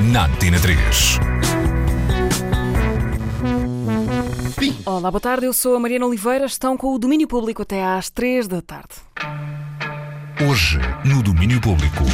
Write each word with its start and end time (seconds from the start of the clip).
na 0.00 0.26
Antena 0.26 0.58
3. 0.60 1.18
Olá, 4.86 5.10
boa 5.10 5.20
tarde. 5.20 5.46
Eu 5.46 5.52
sou 5.52 5.76
a 5.76 5.80
Mariana 5.80 6.06
Oliveira. 6.06 6.46
Estão 6.46 6.76
com 6.76 6.94
o 6.94 6.98
Domínio 6.98 7.26
Público 7.28 7.62
até 7.62 7.84
às 7.84 8.08
3 8.08 8.48
da 8.48 8.62
tarde. 8.62 8.94
Hoje, 10.48 10.78
no 11.04 11.22
Domínio 11.22 11.60
Público. 11.60 12.04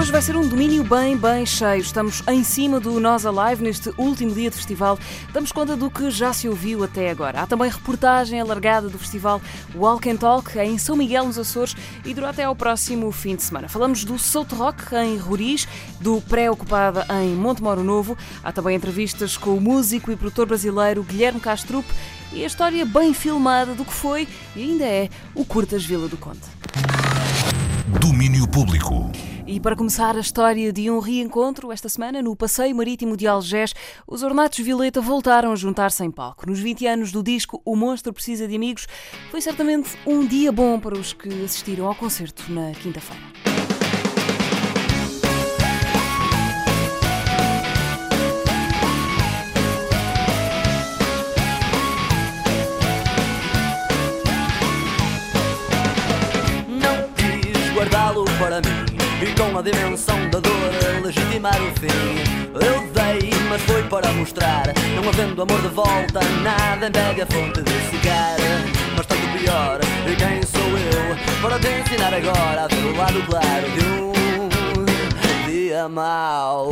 Hoje 0.00 0.10
vai 0.10 0.22
ser 0.22 0.34
um 0.34 0.48
domínio 0.48 0.82
bem, 0.82 1.14
bem 1.14 1.44
cheio. 1.44 1.82
Estamos 1.82 2.22
em 2.26 2.42
cima 2.42 2.80
do 2.80 2.98
Nós 2.98 3.26
Alive 3.26 3.62
neste 3.62 3.92
último 3.98 4.32
dia 4.32 4.48
de 4.48 4.56
festival. 4.56 4.98
Damos 5.30 5.52
conta 5.52 5.76
do 5.76 5.90
que 5.90 6.10
já 6.10 6.32
se 6.32 6.48
ouviu 6.48 6.82
até 6.82 7.10
agora. 7.10 7.42
Há 7.42 7.46
também 7.46 7.70
reportagem 7.70 8.40
alargada 8.40 8.88
do 8.88 8.98
festival 8.98 9.42
Walk 9.74 10.08
and 10.08 10.16
Talk 10.16 10.58
em 10.58 10.78
São 10.78 10.96
Miguel, 10.96 11.26
nos 11.26 11.38
Açores, 11.38 11.76
e 12.02 12.14
durou 12.14 12.30
até 12.30 12.44
ao 12.44 12.56
próximo 12.56 13.12
fim 13.12 13.36
de 13.36 13.42
semana. 13.42 13.68
Falamos 13.68 14.02
do 14.02 14.18
South 14.18 14.46
Rock 14.54 14.94
em 14.94 15.18
Roriz, 15.18 15.68
do 16.00 16.18
Pré-Ocupada 16.22 17.06
em 17.22 17.34
Montemoro 17.34 17.84
Novo. 17.84 18.16
Há 18.42 18.50
também 18.52 18.76
entrevistas 18.76 19.36
com 19.36 19.50
o 19.50 19.60
músico 19.60 20.10
e 20.10 20.16
produtor 20.16 20.46
brasileiro 20.46 21.02
Guilherme 21.02 21.40
Castrup 21.40 21.86
e 22.32 22.42
a 22.42 22.46
história 22.46 22.86
bem 22.86 23.12
filmada 23.12 23.74
do 23.74 23.84
que 23.84 23.92
foi 23.92 24.26
e 24.56 24.62
ainda 24.62 24.84
é 24.84 25.10
o 25.34 25.44
Curtas 25.44 25.84
Vila 25.84 26.08
do 26.08 26.16
Conde. 26.16 26.40
Domínio 28.00 28.48
Público. 28.48 29.12
E 29.52 29.58
para 29.58 29.74
começar 29.74 30.16
a 30.16 30.20
história 30.20 30.72
de 30.72 30.88
um 30.88 31.00
reencontro, 31.00 31.72
esta 31.72 31.88
semana, 31.88 32.22
no 32.22 32.36
Passeio 32.36 32.72
Marítimo 32.76 33.16
de 33.16 33.26
Algés, 33.26 33.74
os 34.06 34.22
Ornatos 34.22 34.60
Violeta 34.60 35.00
voltaram 35.00 35.50
a 35.50 35.56
juntar-se 35.56 36.04
em 36.04 36.10
palco. 36.10 36.48
Nos 36.48 36.60
20 36.60 36.86
anos 36.86 37.10
do 37.10 37.20
disco 37.20 37.60
O 37.64 37.74
Monstro 37.74 38.12
Precisa 38.12 38.46
de 38.46 38.54
Amigos, 38.54 38.86
foi 39.28 39.40
certamente 39.40 39.98
um 40.06 40.24
dia 40.24 40.52
bom 40.52 40.78
para 40.78 40.96
os 40.96 41.12
que 41.12 41.28
assistiram 41.44 41.88
ao 41.88 41.96
concerto 41.96 42.44
na 42.48 42.70
quinta-feira. 42.70 43.49
E 59.60 59.62
com 59.62 59.68
a 59.68 59.72
dimensão 59.72 60.30
da 60.30 60.40
dor 60.40 61.02
legitimar 61.04 61.60
o 61.62 61.78
fim. 61.78 62.40
Eu 62.54 62.80
dei, 62.94 63.30
mas 63.48 63.60
foi 63.62 63.82
para 63.84 64.10
mostrar 64.12 64.64
Não 64.96 65.08
havendo 65.08 65.42
amor 65.42 65.60
de 65.60 65.68
volta, 65.68 66.20
nada 66.42 66.88
impede 66.88 67.22
a 67.22 67.26
fonte 67.26 67.62
de 67.62 67.70
secar 67.90 68.36
Mas 68.96 69.06
tanto 69.06 69.38
pior, 69.38 69.78
e 70.06 70.16
quem 70.16 70.42
sou 70.42 70.78
eu 70.78 71.42
Para 71.42 71.58
te 71.58 71.68
ensinar 71.68 72.14
agora 72.14 72.64
a 72.64 72.68
ver 72.68 72.86
o 72.86 72.96
lado 72.96 73.22
claro 73.26 73.70
de 73.70 73.84
um 73.84 74.86
dia 75.46 75.88
mau 75.88 76.70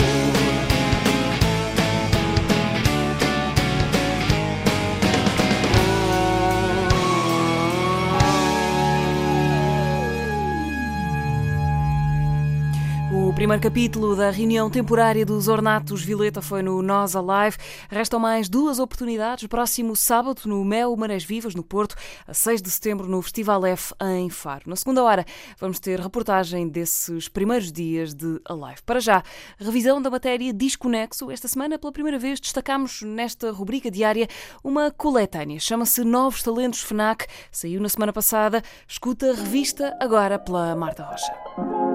O 13.10 13.32
primeiro 13.32 13.62
capítulo 13.62 14.14
da 14.14 14.30
reunião 14.30 14.68
temporária 14.68 15.24
dos 15.24 15.48
Ornatos 15.48 16.02
Violeta 16.02 16.42
foi 16.42 16.62
no 16.62 16.82
Nós 16.82 17.16
Alive. 17.16 17.56
Restam 17.88 18.20
mais 18.20 18.50
duas 18.50 18.78
oportunidades. 18.78 19.46
Próximo 19.46 19.96
sábado, 19.96 20.42
no 20.44 20.62
Mel 20.62 20.94
Marés 20.94 21.24
Vivas, 21.24 21.54
no 21.54 21.62
Porto, 21.62 21.96
a 22.26 22.34
6 22.34 22.60
de 22.60 22.70
setembro, 22.70 23.08
no 23.08 23.22
Festival 23.22 23.64
F, 23.64 23.94
em 24.02 24.28
Faro. 24.28 24.64
Na 24.66 24.76
segunda 24.76 25.02
hora, 25.02 25.24
vamos 25.58 25.80
ter 25.80 25.98
reportagem 25.98 26.68
desses 26.68 27.28
primeiros 27.28 27.72
dias 27.72 28.12
de 28.12 28.42
Alive. 28.44 28.82
Para 28.84 29.00
já, 29.00 29.22
revisão 29.58 30.02
da 30.02 30.10
matéria 30.10 30.52
Desconexo. 30.52 31.30
Esta 31.30 31.48
semana, 31.48 31.78
pela 31.78 31.92
primeira 31.92 32.18
vez, 32.18 32.38
destacamos 32.38 33.00
nesta 33.00 33.50
rubrica 33.50 33.90
diária 33.90 34.28
uma 34.62 34.90
coletânea. 34.90 35.58
Chama-se 35.58 36.04
Novos 36.04 36.42
Talentos 36.42 36.82
FNAC. 36.82 37.26
Saiu 37.50 37.80
na 37.80 37.88
semana 37.88 38.12
passada. 38.12 38.62
Escuta 38.86 39.32
revista 39.32 39.96
agora 39.98 40.38
pela 40.38 40.76
Marta 40.76 41.04
Rocha. 41.04 41.87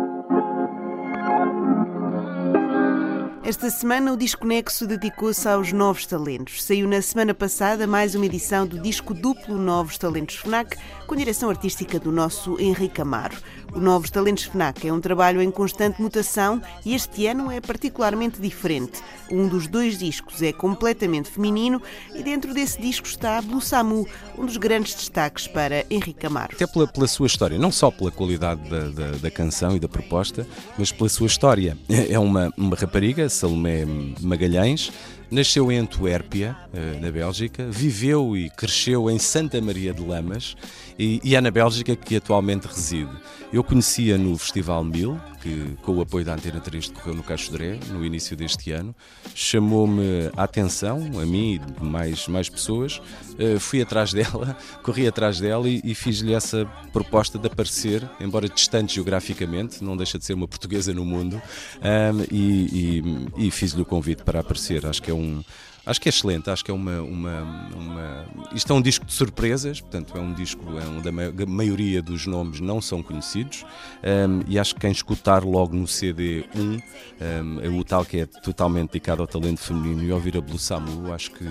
Esta 3.45 3.69
semana 3.69 4.13
o 4.13 4.15
Desconexo 4.15 4.87
dedicou-se 4.87 5.45
aos 5.49 5.73
novos 5.73 6.05
talentos. 6.05 6.63
Saiu 6.63 6.87
na 6.87 7.01
semana 7.01 7.33
passada 7.33 7.85
mais 7.85 8.15
uma 8.15 8.25
edição 8.25 8.65
do 8.65 8.79
disco 8.79 9.13
duplo 9.13 9.57
Novos 9.57 9.97
Talentos 9.97 10.37
FNAC, 10.37 10.77
com 11.07 11.15
direção 11.15 11.49
artística 11.49 11.99
do 11.99 12.11
nosso 12.11 12.59
Henrique 12.59 13.01
Amaro. 13.01 13.37
O 13.73 13.79
Novos 13.79 14.09
Talentos 14.09 14.43
FNAC 14.43 14.87
é 14.87 14.93
um 14.93 15.01
trabalho 15.01 15.41
em 15.41 15.49
constante 15.49 16.01
mutação 16.01 16.61
e 16.85 16.93
este 16.93 17.25
ano 17.27 17.51
é 17.51 17.59
particularmente 17.59 18.39
diferente. 18.39 19.01
Um 19.31 19.47
dos 19.47 19.67
dois 19.67 19.97
discos 19.97 20.41
é 20.41 20.53
completamente 20.53 21.29
feminino 21.29 21.81
e 22.13 22.21
dentro 22.21 22.53
desse 22.53 22.79
disco 22.79 23.07
está 23.07 23.41
Blue 23.41 23.61
Samu, 23.61 24.07
um 24.37 24.45
dos 24.45 24.57
grandes 24.57 24.93
destaques 24.93 25.47
para 25.47 25.85
Henrique 25.89 26.25
Amaro. 26.25 26.53
Até 26.53 26.67
pela, 26.67 26.87
pela 26.87 27.07
sua 27.07 27.27
história, 27.27 27.57
não 27.57 27.71
só 27.71 27.89
pela 27.89 28.11
qualidade 28.11 28.69
da, 28.69 28.89
da, 28.89 29.11
da 29.17 29.31
canção 29.31 29.75
e 29.75 29.79
da 29.79 29.87
proposta, 29.87 30.47
mas 30.77 30.91
pela 30.91 31.09
sua 31.09 31.27
história. 31.27 31.77
É 32.09 32.19
uma, 32.19 32.53
uma 32.57 32.75
rapariga, 32.75 33.27
Salomé 33.29 33.85
Magalhães, 34.21 34.91
Nasceu 35.33 35.71
em 35.71 35.79
Antuérpia, 35.79 36.55
eh, 36.71 36.99
na 37.01 37.09
Bélgica, 37.09 37.65
viveu 37.67 38.37
e 38.37 38.51
cresceu 38.51 39.09
em 39.09 39.17
Santa 39.17 39.59
Maria 39.59 39.91
de 39.91 40.05
Lamas 40.05 40.55
e, 40.97 41.19
e 41.23 41.35
é 41.35 41.41
na 41.41 41.51
Bélgica 41.51 41.95
que 41.95 42.15
atualmente 42.15 42.67
reside. 42.67 43.11
Eu 43.51 43.63
conhecia 43.63 44.17
no 44.17 44.37
Festival 44.37 44.83
Mil, 44.83 45.19
que 45.41 45.77
com 45.83 45.97
o 45.97 46.01
apoio 46.01 46.25
da 46.25 46.33
Antena 46.33 46.59
3 46.59 46.89
decorreu 46.89 47.13
no 47.13 47.21
Cachodré, 47.21 47.79
no 47.91 48.03
início 48.03 48.35
deste 48.35 48.71
ano, 48.71 48.95
chamou-me 49.35 50.31
a 50.35 50.43
atenção, 50.43 50.99
a 51.21 51.25
mim 51.25 51.59
e 51.79 51.83
mais, 51.83 52.27
mais 52.27 52.49
pessoas, 52.49 52.99
uh, 53.37 53.59
fui 53.59 53.81
atrás 53.81 54.11
dela, 54.13 54.57
corri 54.81 55.07
atrás 55.07 55.39
dela 55.39 55.69
e, 55.69 55.81
e 55.83 55.93
fiz-lhe 55.93 56.33
essa 56.33 56.65
proposta 56.91 57.37
de 57.37 57.45
aparecer, 57.45 58.09
embora 58.19 58.49
distante 58.49 58.95
geograficamente, 58.95 59.83
não 59.83 59.95
deixa 59.95 60.17
de 60.17 60.25
ser 60.25 60.33
uma 60.33 60.47
portuguesa 60.47 60.93
no 60.93 61.05
mundo, 61.05 61.41
um, 61.81 62.23
e, 62.31 63.01
e, 63.37 63.47
e 63.47 63.51
fiz-lhe 63.51 63.81
o 63.81 63.85
convite 63.85 64.23
para 64.23 64.39
aparecer. 64.39 64.85
Acho 64.85 65.01
que 65.01 65.11
é 65.11 65.13
um 65.13 65.43
Acho 65.85 65.99
que 65.99 66.07
é 66.07 66.11
excelente, 66.11 66.49
acho 66.49 66.63
que 66.63 66.71
é 66.71 66.73
uma, 66.73 67.01
uma, 67.01 67.41
uma, 67.75 68.25
Isto 68.53 68.71
é 68.71 68.75
um 68.75 68.81
disco 68.81 69.05
de 69.05 69.11
surpresas, 69.11 69.81
portanto, 69.81 70.17
é 70.17 70.19
um 70.19 70.33
disco 70.33 70.63
é 70.79 70.85
um, 70.88 71.01
da 71.01 71.45
maioria 71.45 72.01
dos 72.01 72.25
nomes 72.25 72.61
não 72.61 72.81
são 72.81 73.03
conhecidos 73.03 73.66
um, 74.01 74.41
e 74.47 74.57
acho 74.57 74.75
que 74.75 74.81
quem 74.81 74.91
escutar 74.91 75.44
logo 75.44 75.75
no 75.75 75.85
CD 75.85 76.45
1 76.55 76.61
um, 76.61 77.61
é 77.61 77.67
o 77.67 77.83
tal 77.83 78.05
que 78.05 78.19
é 78.19 78.25
totalmente 78.25 78.91
dedicado 78.91 79.21
ao 79.21 79.27
talento 79.27 79.59
feminino 79.59 80.01
e 80.03 80.11
ouvir 80.11 80.38
a 80.38 80.41
Blue 80.41 80.57
Samu, 80.57 81.13
acho 81.13 81.31
que 81.31 81.44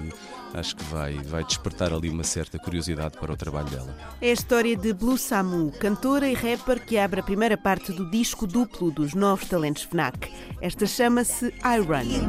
acho 0.54 0.76
que 0.76 0.84
vai, 0.84 1.14
vai 1.14 1.44
despertar 1.44 1.92
ali 1.92 2.08
uma 2.08 2.24
certa 2.24 2.58
curiosidade 2.58 3.16
para 3.18 3.32
o 3.32 3.36
trabalho 3.36 3.68
dela. 3.70 3.96
É 4.20 4.30
a 4.30 4.32
história 4.32 4.76
de 4.76 4.92
Blue 4.92 5.18
Samu, 5.18 5.72
cantora 5.72 6.28
e 6.28 6.34
rapper 6.34 6.84
que 6.84 6.98
abre 6.98 7.20
a 7.20 7.22
primeira 7.22 7.56
parte 7.56 7.92
do 7.92 8.10
disco 8.10 8.46
duplo 8.46 8.90
dos 8.90 9.14
novos 9.14 9.48
talentos 9.48 9.82
FNAC. 9.82 10.30
Esta 10.60 10.86
chama-se 10.86 11.46
I 11.46 11.78
Run. 11.80 12.26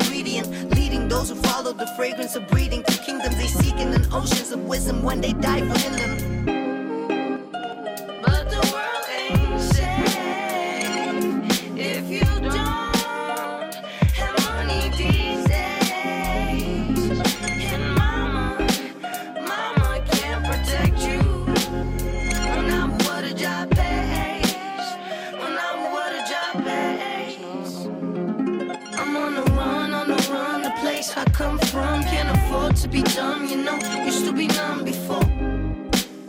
I 31.25 31.31
come 31.31 31.57
from. 31.57 32.03
Can't 32.03 32.37
afford 32.37 32.75
to 32.77 32.87
be 32.89 33.01
dumb, 33.01 33.47
you 33.47 33.57
know. 33.63 33.77
Used 34.03 34.25
to 34.25 34.33
be 34.33 34.47
numb 34.47 34.83
before. 34.83 35.23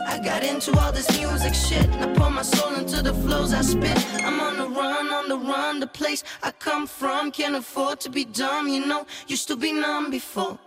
I 0.07 0.19
got 0.19 0.41
into 0.43 0.71
all 0.79 0.91
this 0.93 1.09
music 1.19 1.53
shit. 1.53 1.85
and 1.87 2.01
I 2.05 2.13
pour 2.13 2.29
my 2.29 2.43
soul 2.43 2.75
into 2.75 3.01
the 3.01 3.13
flows 3.13 3.53
I 3.53 3.61
spit. 3.61 3.97
I'm 4.23 4.39
on 4.39 4.55
the 4.57 4.69
run, 4.69 5.07
on 5.09 5.27
the 5.27 5.37
run. 5.37 5.81
The 5.81 5.87
place 5.87 6.23
I 6.43 6.51
come 6.51 6.87
from 6.87 7.31
can't 7.31 7.55
afford 7.55 7.99
to 8.01 8.09
be 8.09 8.23
dumb, 8.23 8.69
you 8.69 8.85
know. 8.85 9.05
Used 9.27 9.47
to 9.49 9.57
be 9.57 9.73
numb 9.73 10.11
before. 10.11 10.57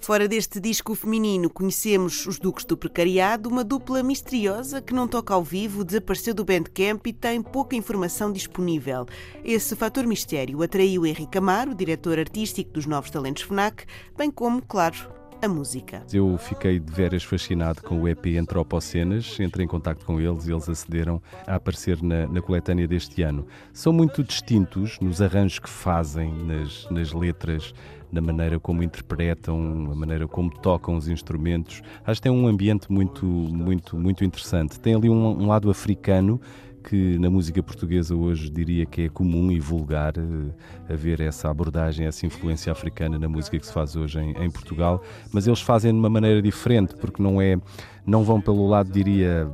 Fora 0.00 0.26
deste 0.26 0.58
disco 0.58 0.94
feminino, 0.94 1.50
conhecemos 1.50 2.26
os 2.26 2.38
Duques 2.38 2.64
do 2.64 2.76
Precariado, 2.76 3.48
uma 3.48 3.62
dupla 3.62 4.02
misteriosa 4.02 4.80
que 4.80 4.94
não 4.94 5.06
toca 5.06 5.34
ao 5.34 5.44
vivo, 5.44 5.84
desapareceu 5.84 6.32
do 6.32 6.44
Bandcamp 6.44 7.06
e 7.06 7.12
tem 7.12 7.42
pouca 7.42 7.76
informação 7.76 8.32
disponível. 8.32 9.06
Esse 9.44 9.76
fator 9.76 10.06
mistério 10.06 10.62
atraiu 10.62 11.04
Henrique 11.04 11.36
Amaro, 11.38 11.74
diretor 11.74 12.18
artístico 12.18 12.72
dos 12.72 12.86
Novos 12.86 13.10
Talentos 13.10 13.42
FNAC, 13.42 13.84
bem 14.16 14.30
como, 14.30 14.62
claro, 14.62 15.21
a 15.42 15.48
música. 15.48 16.04
Eu 16.12 16.38
fiquei 16.38 16.78
de 16.78 16.92
veras 16.92 17.24
fascinado 17.24 17.82
com 17.82 18.00
o 18.00 18.08
EP 18.08 18.26
Antropocenas, 18.40 19.40
entrei 19.40 19.64
em 19.64 19.68
contato 19.68 20.04
com 20.06 20.20
eles 20.20 20.46
e 20.46 20.52
eles 20.52 20.68
acederam 20.68 21.20
a 21.44 21.56
aparecer 21.56 22.00
na, 22.00 22.28
na 22.28 22.40
coletânea 22.40 22.86
deste 22.86 23.22
ano. 23.22 23.44
São 23.72 23.92
muito 23.92 24.22
distintos 24.22 25.00
nos 25.00 25.20
arranjos 25.20 25.58
que 25.58 25.68
fazem, 25.68 26.32
nas, 26.32 26.88
nas 26.88 27.12
letras, 27.12 27.74
na 28.12 28.20
maneira 28.20 28.60
como 28.60 28.84
interpretam, 28.84 29.90
a 29.90 29.94
maneira 29.96 30.28
como 30.28 30.48
tocam 30.48 30.94
os 30.94 31.08
instrumentos. 31.08 31.82
Acho 32.06 32.20
que 32.20 32.28
tem 32.28 32.32
um 32.32 32.46
ambiente 32.46 32.92
muito, 32.92 33.26
muito, 33.26 33.96
muito 33.96 34.24
interessante. 34.24 34.78
Tem 34.78 34.94
ali 34.94 35.10
um, 35.10 35.42
um 35.42 35.48
lado 35.48 35.68
africano 35.70 36.40
que 36.82 37.18
na 37.18 37.30
música 37.30 37.62
portuguesa 37.62 38.14
hoje 38.14 38.50
diria 38.50 38.84
que 38.84 39.02
é 39.02 39.08
comum 39.08 39.50
e 39.50 39.60
vulgar 39.60 40.14
eh, 40.18 40.92
haver 40.92 41.20
essa 41.20 41.48
abordagem, 41.48 42.06
essa 42.06 42.26
influência 42.26 42.72
africana 42.72 43.18
na 43.18 43.28
música 43.28 43.58
que 43.58 43.66
se 43.66 43.72
faz 43.72 43.96
hoje 43.96 44.18
em, 44.18 44.32
em 44.32 44.50
Portugal, 44.50 45.02
mas 45.32 45.46
eles 45.46 45.60
fazem 45.60 45.92
de 45.92 45.98
uma 45.98 46.10
maneira 46.10 46.42
diferente, 46.42 46.94
porque 46.96 47.22
não 47.22 47.40
é 47.40 47.56
não 48.04 48.24
vão 48.24 48.40
pelo 48.40 48.66
lado, 48.66 48.90
diria, 48.90 49.48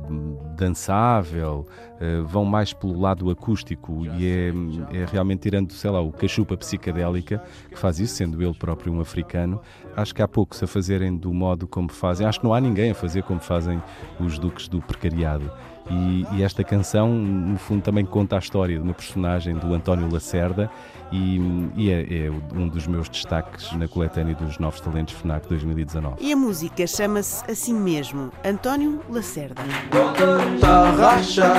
dançável, 0.57 1.67
eh, 2.01 2.21
vão 2.25 2.43
mais 2.43 2.73
pelo 2.73 2.99
lado 2.99 3.29
acústico 3.29 4.05
e 4.17 4.25
é, 4.25 4.47
é 4.91 5.05
realmente 5.05 5.41
tirando, 5.41 5.71
sei 5.71 5.91
lá, 5.91 6.01
o 6.01 6.11
cachupa 6.11 6.57
psicadélica 6.57 7.43
que 7.69 7.77
faz 7.77 7.99
isso, 7.99 8.15
sendo 8.15 8.41
ele 8.41 8.53
próprio 8.55 8.91
um 8.91 8.99
africano. 8.99 9.61
Acho 9.95 10.15
que 10.15 10.21
há 10.21 10.27
poucos 10.27 10.61
a 10.63 10.67
fazerem 10.67 11.15
do 11.15 11.31
modo 11.31 11.67
como 11.67 11.91
fazem. 11.91 12.25
Acho 12.25 12.39
que 12.39 12.45
não 12.45 12.53
há 12.53 12.59
ninguém 12.59 12.89
a 12.89 12.95
fazer 12.95 13.21
como 13.23 13.39
fazem 13.39 13.81
os 14.19 14.39
Duques 14.39 14.67
do 14.67 14.81
Precariado. 14.81 15.51
E, 15.89 16.25
e 16.33 16.43
esta 16.43 16.63
canção, 16.63 17.09
no 17.13 17.57
fundo, 17.57 17.81
também 17.81 18.05
conta 18.05 18.35
a 18.35 18.39
história 18.39 18.77
de 18.77 18.81
uma 18.81 18.93
personagem 18.93 19.55
do 19.55 19.73
António 19.73 20.11
Lacerda 20.11 20.69
e, 21.11 21.39
e 21.75 21.89
é, 21.89 22.27
é 22.27 22.31
um 22.53 22.67
dos 22.67 22.85
meus 22.85 23.09
destaques 23.09 23.71
na 23.73 23.87
coletânea 23.87 24.35
dos 24.35 24.59
Novos 24.59 24.79
Talentos 24.79 25.15
FNAC 25.15 25.47
2019. 25.47 26.17
E 26.19 26.31
a 26.31 26.35
música 26.35 26.85
chama-se 26.85 27.49
assim 27.49 27.73
mesmo, 27.73 28.31
António 28.45 29.01
Lacerda. 29.09 29.61
Tanta 29.89 30.91
racha 30.91 31.53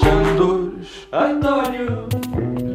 com 0.00 0.36
dores 0.36 1.08
António 1.12 2.73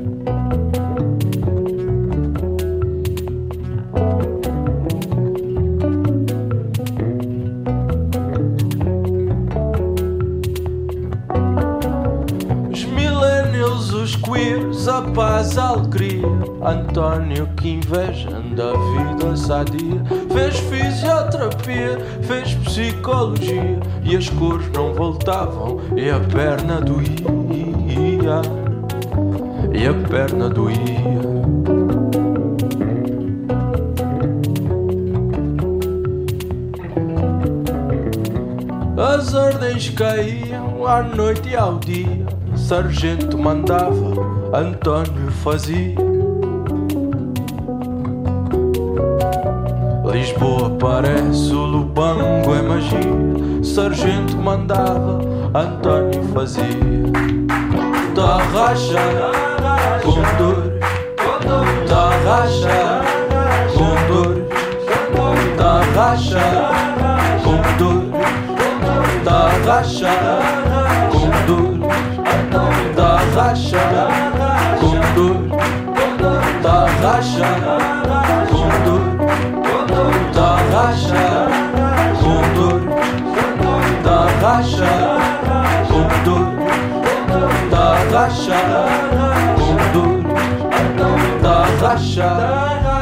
queers, 14.29 14.87
a 14.87 15.01
paz, 15.01 15.57
a 15.57 15.69
alegria. 15.69 16.27
António 16.63 17.47
que 17.57 17.69
inveja 17.69 18.29
da 18.55 18.73
vida 18.73 19.35
sadia 19.35 20.03
Fez 20.31 20.59
fisioterapia, 20.59 21.97
fez 22.21 22.53
psicologia. 22.55 23.79
E 24.03 24.15
as 24.15 24.29
cores 24.29 24.69
não 24.71 24.93
voltavam 24.93 25.79
e 25.95 26.09
a 26.09 26.19
perna 26.19 26.79
doía. 26.79 27.09
E 29.73 29.87
a 29.87 29.93
perna 30.07 30.49
doía. 30.49 31.29
As 38.97 39.33
ordens 39.33 39.89
caíam 39.89 40.85
à 40.85 41.01
noite 41.01 41.49
e 41.49 41.55
ao 41.55 41.79
dia. 41.79 42.38
Sargento 42.69 43.35
mandava, 43.35 44.13
António 44.53 45.31
fazia. 45.43 45.95
Lisboa 50.05 50.69
parece 50.79 51.51
o 51.51 51.65
Lubango 51.65 52.53
é 52.53 52.61
magia. 52.61 53.63
Sargento 53.63 54.37
mandava, 54.37 55.19
António 55.55 56.23
fazia. 56.31 56.63
Tá 58.13 58.37
racha 58.53 59.31
com 60.03 60.21
dores, 60.37 60.79
tá 61.89 62.11
racha 62.23 63.01
com 63.73 64.13
dores, 64.13 64.43
tá 65.57 65.81
racha 65.95 66.45
com 67.43 67.57
dores. 67.79 68.09
Da 69.25 69.49
racha 69.65 70.78
racha 77.01 77.49
com 78.49 78.69
dor 78.85 79.03
Da 80.33 80.49
racha 80.73 81.25
com 82.19 82.43
dor 82.55 82.81
Da 84.03 84.19
racha 84.41 84.93
com 85.87 86.09
dor 86.25 86.47
Da 87.69 87.85
racha 88.11 88.59
com 89.57 89.77
dor 89.93 90.13
Da 91.41 91.57
racha 91.81 92.98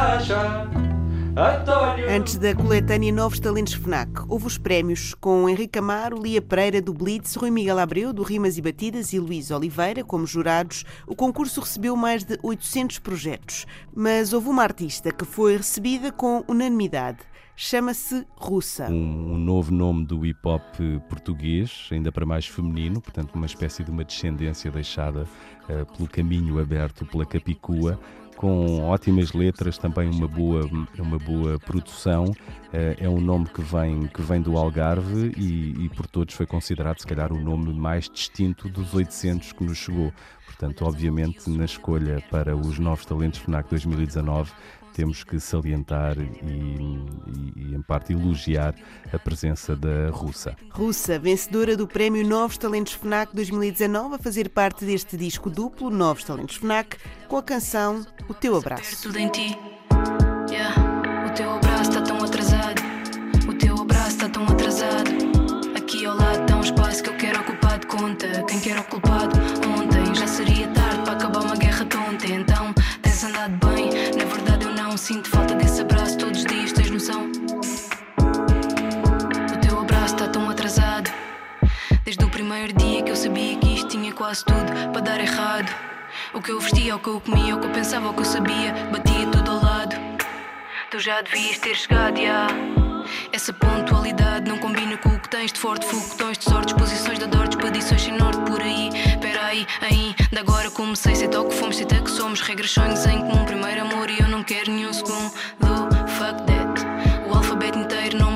Antes 2.10 2.38
da 2.38 2.54
coletânea 2.54 3.12
Novos 3.12 3.38
Talentos 3.38 3.74
FNAC, 3.74 4.24
houve 4.28 4.46
os 4.46 4.56
prémios 4.56 5.12
com 5.12 5.46
Henrique 5.46 5.78
Amaro, 5.78 6.18
Lia 6.22 6.40
Pereira 6.40 6.80
do 6.80 6.94
Blitz, 6.94 7.34
Rui 7.34 7.50
Miguel 7.50 7.78
Abreu 7.78 8.14
do 8.14 8.22
Rimas 8.22 8.56
e 8.56 8.62
Batidas 8.62 9.12
e 9.12 9.18
Luís 9.18 9.50
Oliveira 9.50 10.02
como 10.02 10.26
jurados. 10.26 10.86
O 11.06 11.14
concurso 11.14 11.60
recebeu 11.60 11.94
mais 11.94 12.24
de 12.24 12.38
800 12.42 12.98
projetos, 13.00 13.66
mas 13.94 14.32
houve 14.32 14.48
uma 14.48 14.62
artista 14.62 15.12
que 15.12 15.26
foi 15.26 15.58
recebida 15.58 16.10
com 16.10 16.42
unanimidade. 16.48 17.18
Chama-se 17.54 18.24
Russa. 18.36 18.88
Um, 18.88 19.34
um 19.34 19.36
novo 19.36 19.70
nome 19.70 20.06
do 20.06 20.24
hip 20.24 20.40
hop 20.44 20.62
português, 21.10 21.88
ainda 21.90 22.10
para 22.10 22.24
mais 22.24 22.46
feminino, 22.46 23.02
portanto, 23.02 23.34
uma 23.34 23.46
espécie 23.46 23.84
de 23.84 23.90
uma 23.90 24.04
descendência 24.04 24.70
deixada 24.70 25.26
eh, 25.68 25.84
pelo 25.84 26.08
caminho 26.08 26.58
aberto 26.58 27.04
pela 27.04 27.26
Capicua. 27.26 28.00
Com 28.38 28.84
ótimas 28.84 29.32
letras, 29.32 29.78
também 29.78 30.08
uma 30.08 30.28
boa, 30.28 30.64
uma 30.96 31.18
boa 31.18 31.58
produção. 31.58 32.32
Eh, 32.72 32.98
é 33.00 33.08
um 33.08 33.20
nome 33.20 33.46
que 33.46 33.60
vem, 33.60 34.06
que 34.06 34.22
vem 34.22 34.40
do 34.40 34.56
Algarve 34.56 35.32
e, 35.36 35.86
e 35.86 35.88
por 35.88 36.06
todos 36.06 36.36
foi 36.36 36.46
considerado, 36.46 37.00
se 37.00 37.06
calhar, 37.06 37.32
o 37.32 37.40
nome 37.40 37.74
mais 37.74 38.08
distinto 38.08 38.68
dos 38.68 38.94
800 38.94 39.50
que 39.50 39.64
nos 39.64 39.78
chegou. 39.78 40.12
Portanto, 40.46 40.84
obviamente, 40.84 41.50
na 41.50 41.64
escolha 41.64 42.22
para 42.30 42.56
os 42.56 42.78
novos 42.78 43.04
talentos 43.04 43.40
FNAC 43.40 43.68
2019, 43.70 44.52
temos 44.98 45.22
que 45.22 45.38
salientar 45.38 46.16
e, 46.18 46.22
e- 46.44 47.52
e, 47.70 47.74
em 47.76 47.80
parte, 47.82 48.12
elogiar 48.12 48.74
a 49.12 49.16
presença 49.18 49.76
da 49.76 50.10
russa. 50.10 50.56
Russa, 50.70 51.20
vencedora 51.20 51.76
do 51.76 51.86
Prémio 51.86 52.26
Novos 52.26 52.58
Talentos 52.58 52.94
FNAC 52.94 53.32
2019, 53.32 54.16
a 54.16 54.18
fazer 54.18 54.48
parte 54.48 54.84
deste 54.84 55.16
disco 55.16 55.48
duplo 55.48 55.88
Novos 55.88 56.24
Talentos 56.24 56.56
FNAC, 56.56 56.96
com 57.28 57.36
a 57.36 57.42
canção 57.44 58.04
O 58.28 58.34
Teu 58.34 58.56
Abraço. 58.56 59.00
tudo 59.04 59.18
em 59.20 59.28
ti. 59.28 59.56
Yeah. 60.50 60.74
O 61.28 61.30
teu 61.32 61.48
abraço 61.52 61.90
está 61.90 62.02
tão 62.02 62.18
atrasado. 62.24 62.82
O 63.48 63.54
teu 63.54 63.76
abraço 63.80 64.08
está 64.08 64.28
tão 64.28 64.42
atrasado. 64.48 65.10
Aqui 65.76 66.06
ao 66.06 66.16
lado 66.16 66.40
está 66.42 66.56
um 66.56 66.60
espaço 66.60 67.02
que 67.04 67.10
eu 67.10 67.16
quero 67.16 67.40
ocupar 67.40 67.78
de 67.78 67.86
conta. 67.86 68.42
Quem 68.48 68.58
quer 68.58 68.78
o 68.80 68.84
culpado 68.84 69.38
ontem 69.78 70.12
já 70.16 70.26
seria 70.26 70.66
tarde 70.72 71.02
para 71.04 71.12
acabar 71.12 71.40
uma 71.44 71.54
guerra 71.56 71.84
tonta. 71.86 72.26
Então 72.26 72.74
tens 73.00 73.22
andado 73.22 73.58
sinto 75.08 75.30
falta 75.30 75.54
desse 75.54 75.80
abraço 75.80 76.18
todos 76.18 76.40
os 76.40 76.44
dias. 76.44 76.70
Tens 76.70 76.90
noção? 76.90 77.32
O 79.54 79.58
teu 79.58 79.80
abraço 79.80 80.14
está 80.14 80.28
tão 80.28 80.50
atrasado. 80.50 81.10
Desde 82.04 82.22
o 82.22 82.28
primeiro 82.28 82.74
dia 82.74 83.02
que 83.02 83.10
eu 83.10 83.16
sabia 83.16 83.56
que 83.56 83.74
isto 83.74 83.88
tinha 83.88 84.12
quase 84.12 84.44
tudo 84.44 84.70
para 84.92 85.00
dar 85.00 85.18
errado. 85.18 85.74
O 86.34 86.42
que 86.42 86.52
eu 86.52 86.60
vestia, 86.60 86.94
o 86.94 86.98
que 86.98 87.08
eu 87.08 87.22
comia, 87.22 87.56
o 87.56 87.58
que 87.58 87.66
eu 87.68 87.70
pensava, 87.70 88.10
o 88.10 88.12
que 88.12 88.20
eu 88.20 88.24
sabia, 88.26 88.74
batia 88.92 89.26
tudo 89.32 89.50
ao 89.50 89.62
lado. 89.62 89.96
Tu 90.90 90.98
já 90.98 91.22
devias 91.22 91.56
ter 91.56 91.74
chegado, 91.74 92.20
já. 92.20 92.77
Essa 93.32 93.52
pontualidade 93.52 94.48
não 94.48 94.58
combina 94.58 94.96
com 94.98 95.10
o 95.10 95.20
que 95.20 95.28
tens 95.28 95.52
de 95.52 95.58
forte, 95.58 95.86
foguetões 95.86 96.38
de 96.38 96.44
sorte, 96.44 96.74
posições 96.74 97.18
de 97.18 97.26
dor, 97.26 97.48
expedições 97.48 98.02
sem 98.02 98.16
norte 98.16 98.40
por 98.50 98.60
aí. 98.60 98.88
Espera 98.88 99.46
aí, 99.46 99.66
ainda 99.80 100.40
agora 100.40 100.70
comecei, 100.70 101.14
sei 101.14 101.28
tal 101.28 101.46
que 101.46 101.54
fomos, 101.54 101.76
sei 101.76 101.86
tal 101.86 102.02
que 102.02 102.10
somos, 102.10 102.40
regras 102.40 102.70
sonhos 102.70 103.04
em 103.06 103.18
comum, 103.18 103.44
primeiro 103.44 103.82
amor 103.82 104.10
e 104.10 104.20
eu 104.20 104.28
não 104.28 104.42
quero 104.42 104.70
nenhum 104.70 104.92
segundo. 104.92 105.30
Fuck 106.18 106.42
that. 106.46 106.58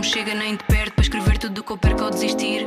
me 0.03 0.09
chega 0.09 0.35
nem 0.35 0.57
de 0.57 0.65
perto 0.65 0.95
para 0.95 1.03
escrever 1.03 1.39
tudo 1.39 1.59
o 1.59 1.63
que 1.63 1.71
eu 1.71 1.79
perco 1.79 2.03
ao 2.03 2.11
desistir. 2.11 2.67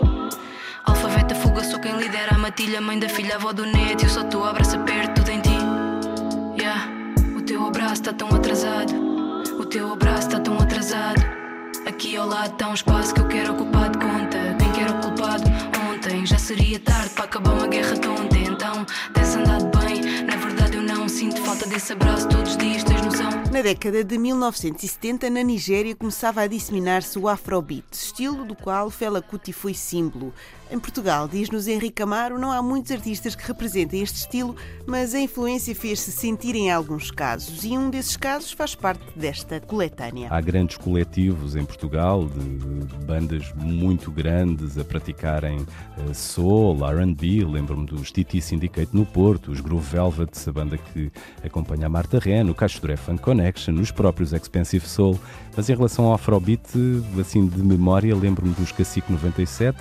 Alfabeto 0.85 1.33
a 1.33 1.37
fuga, 1.37 1.61
sou 1.65 1.81
quem 1.81 1.97
lidera 1.97 2.33
a 2.33 2.37
matilha, 2.37 2.79
mãe 2.79 2.97
da 2.97 3.09
filha, 3.09 3.35
avó 3.35 3.51
do 3.51 3.65
neto. 3.65 4.05
Eu 4.05 4.09
só 4.09 4.23
tu 4.23 4.41
abraça 4.41 4.79
perto, 4.79 5.15
tudo 5.15 5.31
em 5.31 5.41
ti. 5.41 5.57
Yeah, 6.57 6.89
o 7.35 7.41
teu 7.41 7.67
abraço 7.67 7.95
está 7.95 8.13
tão 8.13 8.29
atrasado. 8.29 8.93
O 9.59 9.65
teu 9.65 9.91
abraço 9.91 10.27
está 10.29 10.39
tão 10.39 10.57
atrasado. 10.57 11.44
Aqui 11.85 12.15
ao 12.17 12.27
lado 12.27 12.53
está 12.53 12.69
um 12.69 12.73
espaço 12.73 13.13
que 13.13 13.21
eu 13.21 13.27
quero 13.27 13.53
ocupar 13.53 13.91
de 13.91 13.99
conta. 13.99 14.55
Quem 14.59 14.71
quer 14.71 14.89
o 14.89 15.01
culpado 15.01 15.43
ontem 15.91 16.25
já 16.25 16.37
seria 16.37 16.79
tarde 16.79 17.09
para 17.11 17.25
acabar 17.25 17.53
uma 17.53 17.67
guerra 17.67 17.95
tonta. 17.97 18.37
Então, 18.37 18.85
tens 19.13 19.35
andado 19.35 19.65
bem. 19.77 20.01
Na 20.23 20.35
verdade, 20.35 20.77
eu 20.77 20.81
não 20.81 21.07
sinto 21.07 21.39
falta 21.43 21.67
desse 21.67 21.93
abraço 21.93 22.27
todos 22.27 22.51
os 22.51 22.57
dias, 22.57 22.83
tens 22.83 23.01
noção? 23.03 23.29
Na 23.51 23.61
década 23.61 24.03
de 24.03 24.17
1970, 24.17 25.29
na 25.29 25.43
Nigéria, 25.43 25.95
começava 25.95 26.41
a 26.41 26.47
disseminar-se 26.47 27.19
o 27.19 27.27
Afrobeat, 27.29 27.85
estilo 27.91 28.43
do 28.43 28.55
qual 28.55 28.89
Fela 28.89 29.21
Kuti 29.21 29.53
foi 29.53 29.73
símbolo. 29.73 30.33
Em 30.71 30.79
Portugal, 30.79 31.27
diz-nos 31.27 31.67
Henrique 31.67 32.01
Amaro, 32.01 32.39
não 32.39 32.51
há 32.51 32.59
muitos 32.59 32.91
artistas 32.91 33.35
que 33.35 33.47
representem 33.47 34.01
este 34.01 34.17
estilo, 34.17 34.55
mas 34.87 35.13
a 35.13 35.19
influência 35.19 35.75
fez-se 35.75 36.11
sentir 36.11 36.55
em 36.55 36.71
alguns 36.71 37.11
casos, 37.11 37.63
e 37.63 37.77
um 37.77 37.89
desses 37.89 38.17
casos 38.17 38.51
faz 38.51 38.73
parte 38.73 39.03
desta 39.15 39.59
coletânea. 39.59 40.27
Há 40.31 40.41
grandes 40.41 40.75
coletivos 40.75 41.55
em 41.55 41.63
Portugal 41.63 42.27
de 42.27 42.95
bandas 43.05 43.53
muito 43.55 44.11
grandes 44.11 44.75
a 44.77 44.83
praticarem 44.83 45.65
eh, 45.99 46.13
soul, 46.13 46.83
R&B, 46.83 47.45
lembro-me 47.45 47.85
dos 47.85 48.11
TT 48.11 48.41
Syndicate 48.41 48.89
no 48.91 49.05
Porto, 49.05 49.51
os 49.51 49.61
Groove 49.61 49.85
Velvet, 49.85 50.31
a 50.47 50.51
banda 50.51 50.77
que 50.79 51.11
acompanha 51.43 51.85
a 51.85 51.89
Marta 51.89 52.17
Ren, 52.17 52.49
o 52.49 52.55
Cacho 52.55 52.81
Duré 52.81 52.95
Funk 52.95 53.21
Connection, 53.21 53.75
os 53.75 53.91
próprios 53.91 54.33
Expensive 54.33 54.87
Soul, 54.87 55.19
mas 55.55 55.69
em 55.69 55.75
relação 55.75 56.05
ao 56.05 56.13
Afrobeat, 56.13 56.67
assim 57.21 57.47
de 57.47 57.61
memória, 57.61 58.15
lembro-me 58.15 58.53
dos 58.55 58.71
Cacique 58.71 59.11
97, 59.11 59.77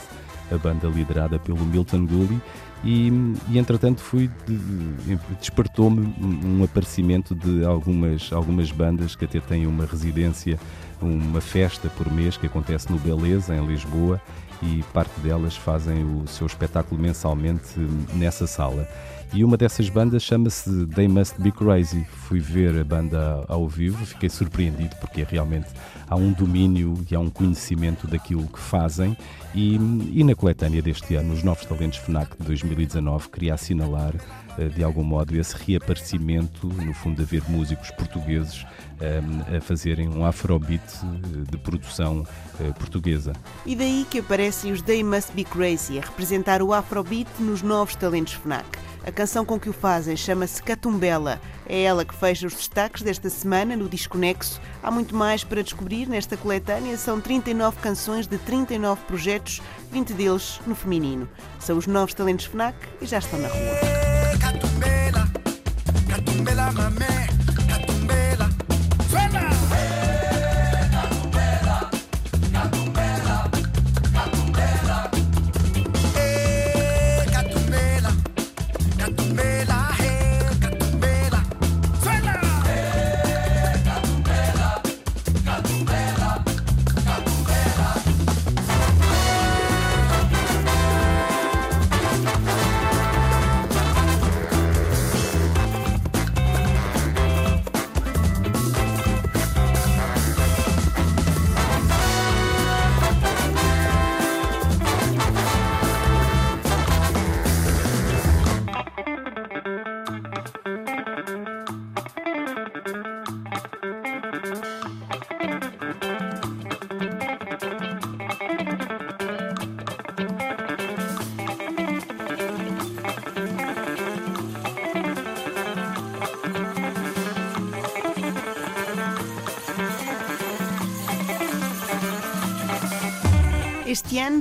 a 0.53 0.57
banda 0.59 0.87
liderada 0.89 1.39
pelo 1.39 1.65
Milton 1.65 2.07
Gully, 2.07 2.41
e, 2.85 3.11
e 3.49 3.59
entretanto 3.59 4.01
fui 4.01 4.31
de- 4.47 4.57
de- 4.57 5.19
despertou-me 5.41 6.01
um 6.21 6.59
um 6.61 6.65
aparecimento 6.65 7.35
de 7.35 7.65
algumas, 7.65 8.31
algumas 8.33 8.71
bandas 8.71 9.17
que 9.17 9.25
até 9.25 9.41
têm 9.41 9.67
uma 9.67 9.87
residência, 9.87 10.59
uma 11.01 11.41
festa 11.41 11.89
por 11.89 12.11
mês 12.13 12.37
que 12.37 12.47
acontece 12.47 12.91
no 12.93 12.99
Beleza, 12.99 13.55
em 13.57 13.67
Lisboa, 13.67 14.21
e 14.63 14.83
parte 14.93 15.19
delas 15.21 15.57
fazem 15.57 16.05
o 16.05 16.27
seu 16.27 16.47
espetáculo 16.47 17.01
mensalmente 17.01 17.79
nessa 18.15 18.47
sala. 18.47 18.87
E 19.33 19.43
uma 19.43 19.57
dessas 19.57 19.89
bandas 19.89 20.23
chama-se 20.23 20.87
They 20.89 21.09
Must 21.09 21.41
Be 21.41 21.51
Crazy. 21.51 22.05
Fui 22.05 22.39
ver 22.39 22.79
a 22.79 22.85
banda 22.85 23.45
ao 23.49 23.69
vivo, 23.69 24.05
fiquei 24.07 24.29
surpreendido 24.29 24.95
porque 25.01 25.25
realmente 25.29 25.69
há 26.09 26.17
um 26.17 26.33
domínio 26.33 26.95
e 27.11 27.15
há 27.15 27.21
um 27.21 27.31
conhecimento 27.31 28.07
daquilo 28.07 28.47
que 28.47 28.59
fazem. 28.59 29.17
E, 29.55 29.75
e 30.13 30.25
na 30.25 30.35
coletânea 30.35 30.83
deste 30.83 31.15
ano, 31.15 31.33
os 31.33 31.43
Novos 31.43 31.65
Talentos 31.65 31.99
FNAC 31.99 32.37
de 32.39 32.47
2019, 32.47 33.29
queria 33.29 33.55
assinalar 33.55 34.15
de 34.75 34.85
algum 34.85 35.03
modo 35.03 35.37
esse 35.37 35.57
reaparecimento, 35.57 36.67
no 36.67 36.95
fundo, 36.95 37.17
de 37.17 37.23
haver 37.23 37.43
músicos 37.51 37.91
portugueses 37.91 38.65
eh, 39.01 39.57
a 39.57 39.61
fazerem 39.61 40.09
um 40.09 40.25
afrobeat 40.25 40.83
eh, 40.83 41.51
de 41.51 41.59
produção 41.59 42.25
eh, 42.61 42.73
portuguesa. 42.73 43.33
E 43.67 43.75
daí 43.75 44.07
que 44.09 44.21
aparecem 44.21 44.71
os 44.71 44.81
They 44.83 45.03
Must 45.03 45.33
Be 45.33 45.45
Crazy 45.45 45.99
a 45.99 46.03
representar 46.03 46.63
o 46.63 46.73
Afrobeat 46.73 47.29
nos 47.41 47.63
novos 47.63 47.97
talentos 47.97 48.35
FNAC. 48.35 48.65
A 49.07 49.13
canção 49.13 49.45
com 49.45 49.61
que 49.61 49.69
o 49.69 49.73
fazem 49.73 50.17
chama-se 50.17 50.63
Catumbela. 50.63 51.39
É 51.67 51.83
ela 51.83 52.05
que 52.05 52.15
fecha 52.15 52.47
os 52.47 52.55
destaques 52.55 53.03
desta 53.03 53.29
semana 53.29 53.77
no 53.77 53.89
Disco 53.89 54.17
Nexo. 54.17 54.61
Há 54.83 54.91
muito 54.91 55.15
mais 55.15 55.45
para 55.45 55.63
descobrir 55.63 56.09
nesta 56.09 56.37
coletânea. 56.37 56.97
São 56.97 57.21
39 57.21 57.79
canções 57.81 58.27
de 58.27 58.39
39 58.39 59.03
projetos, 59.03 59.61
20 59.93 60.15
deles 60.15 60.59
no 60.67 60.75
feminino. 60.75 61.29
São 61.59 61.77
os 61.77 61.87
novos 61.87 62.15
talentos 62.15 62.47
FNAC 62.47 62.77
e 63.03 63.07
já 63.07 63.19
estão 63.19 63.39
na 63.39 63.49
rua. 63.49 64.24
Catumbela, 64.41 65.29
catumbela, 66.09 66.73
mamé, 66.73 67.29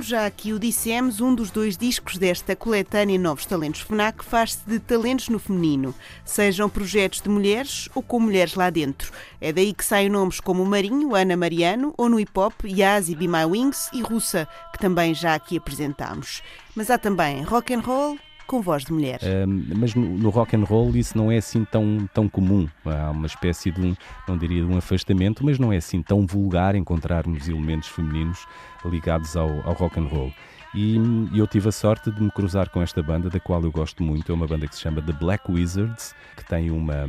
já 0.04 0.26
aqui 0.26 0.52
o 0.52 0.58
dissemos, 0.58 1.20
um 1.20 1.34
dos 1.34 1.50
dois 1.50 1.76
discos 1.76 2.18
desta 2.18 2.54
coletânea 2.54 3.18
Novos 3.18 3.46
Talentos 3.46 3.80
FNAC 3.80 4.22
faz-se 4.22 4.60
de 4.68 4.78
talentos 4.78 5.30
no 5.30 5.38
feminino, 5.38 5.94
sejam 6.24 6.68
projetos 6.68 7.22
de 7.22 7.28
mulheres 7.28 7.88
ou 7.94 8.02
com 8.02 8.20
mulheres 8.20 8.54
lá 8.54 8.68
dentro. 8.68 9.10
É 9.40 9.52
daí 9.52 9.72
que 9.72 9.84
saem 9.84 10.10
nomes 10.10 10.40
como 10.40 10.64
Marinho, 10.64 11.14
Ana 11.14 11.36
Mariano 11.36 11.94
ou 11.96 12.08
no 12.08 12.18
hip-hop 12.18 12.64
Yazi 12.66 13.16
Be 13.16 13.26
My 13.26 13.44
Wings 13.46 13.88
e 13.92 14.02
Russa, 14.02 14.46
que 14.72 14.78
também 14.78 15.14
já 15.14 15.34
aqui 15.34 15.56
apresentámos. 15.56 16.42
Mas 16.76 16.90
há 16.90 16.98
também 16.98 17.42
rock 17.42 17.72
and 17.72 17.80
roll 17.80 18.18
com 18.46 18.60
voz 18.60 18.84
de 18.84 18.92
mulher. 18.92 19.20
Um, 19.22 19.64
mas 19.76 19.94
no, 19.94 20.06
no 20.06 20.30
rock 20.30 20.54
and 20.54 20.64
roll 20.64 20.94
isso 20.94 21.16
não 21.16 21.32
é 21.32 21.38
assim 21.38 21.64
tão, 21.64 22.08
tão 22.12 22.28
comum. 22.28 22.68
Há 22.84 23.10
uma 23.10 23.26
espécie 23.26 23.70
de 23.70 23.80
um, 23.80 23.96
não 24.28 24.36
diria 24.36 24.62
de 24.62 24.70
um 24.70 24.76
afastamento, 24.76 25.44
mas 25.44 25.58
não 25.58 25.72
é 25.72 25.78
assim 25.78 26.02
tão 26.02 26.26
vulgar 26.26 26.74
encontrarmos 26.74 27.48
elementos 27.48 27.88
femininos 27.88 28.46
ligados 28.88 29.36
ao, 29.36 29.50
ao 29.66 29.74
rock 29.74 29.98
and 29.98 30.06
roll. 30.06 30.32
E 30.74 30.96
eu 31.32 31.46
tive 31.46 31.68
a 31.68 31.72
sorte 31.72 32.10
de 32.10 32.20
me 32.20 32.30
cruzar 32.30 32.68
com 32.68 32.82
esta 32.82 33.00
banda, 33.00 33.30
da 33.30 33.38
qual 33.38 33.62
eu 33.62 33.70
gosto 33.70 34.02
muito. 34.02 34.32
É 34.32 34.34
uma 34.34 34.46
banda 34.46 34.66
que 34.66 34.74
se 34.74 34.80
chama 34.80 35.00
The 35.00 35.12
Black 35.12 35.50
Wizards, 35.50 36.14
que 36.36 36.44
tem 36.44 36.70
uma, 36.70 37.04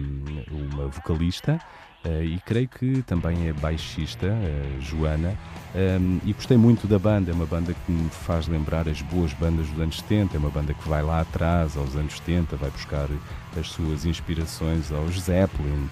uma 0.51 0.87
vocalista 0.87 1.59
eh, 2.05 2.25
e 2.25 2.39
creio 2.45 2.67
que 2.67 3.01
também 3.01 3.47
é 3.47 3.53
baixista, 3.53 4.27
eh, 4.27 4.77
Joana, 4.79 5.35
um, 5.73 6.19
e 6.23 6.31
gostei 6.31 6.55
muito 6.55 6.85
da 6.85 6.99
banda, 6.99 7.31
é 7.31 7.33
uma 7.33 7.47
banda 7.47 7.73
que 7.73 7.91
me 7.91 8.09
faz 8.09 8.47
lembrar 8.47 8.87
as 8.87 9.01
boas 9.01 9.33
bandas 9.33 9.67
dos 9.69 9.79
anos 9.79 9.97
70, 9.97 10.37
é 10.37 10.39
uma 10.39 10.51
banda 10.51 10.73
que 10.73 10.87
vai 10.87 11.01
lá 11.01 11.21
atrás, 11.21 11.75
aos 11.75 11.95
anos 11.95 12.17
70, 12.17 12.55
vai 12.57 12.69
buscar 12.69 13.07
as 13.59 13.69
suas 13.69 14.05
inspirações 14.05 14.91
aos 14.91 15.19
Zeppelin, 15.19 15.89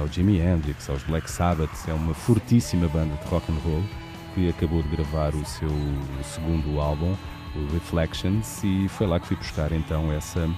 ao 0.00 0.08
Jimi 0.08 0.38
Hendrix, 0.40 0.90
aos 0.90 1.02
Black 1.04 1.30
Sabbath, 1.30 1.88
é 1.88 1.92
uma 1.92 2.14
fortíssima 2.14 2.88
banda 2.88 3.14
de 3.22 3.28
rock 3.28 3.50
and 3.52 3.58
roll 3.64 4.01
que 4.34 4.48
acabou 4.48 4.82
de 4.82 4.88
gravar 4.88 5.34
o 5.34 5.44
seu 5.44 5.68
segundo 6.22 6.80
álbum, 6.80 7.14
o 7.54 7.72
Reflections, 7.72 8.62
e 8.64 8.88
foi 8.88 9.06
lá 9.06 9.20
que 9.20 9.26
fui 9.26 9.36
buscar 9.36 9.72
então 9.72 10.10
essa, 10.12 10.48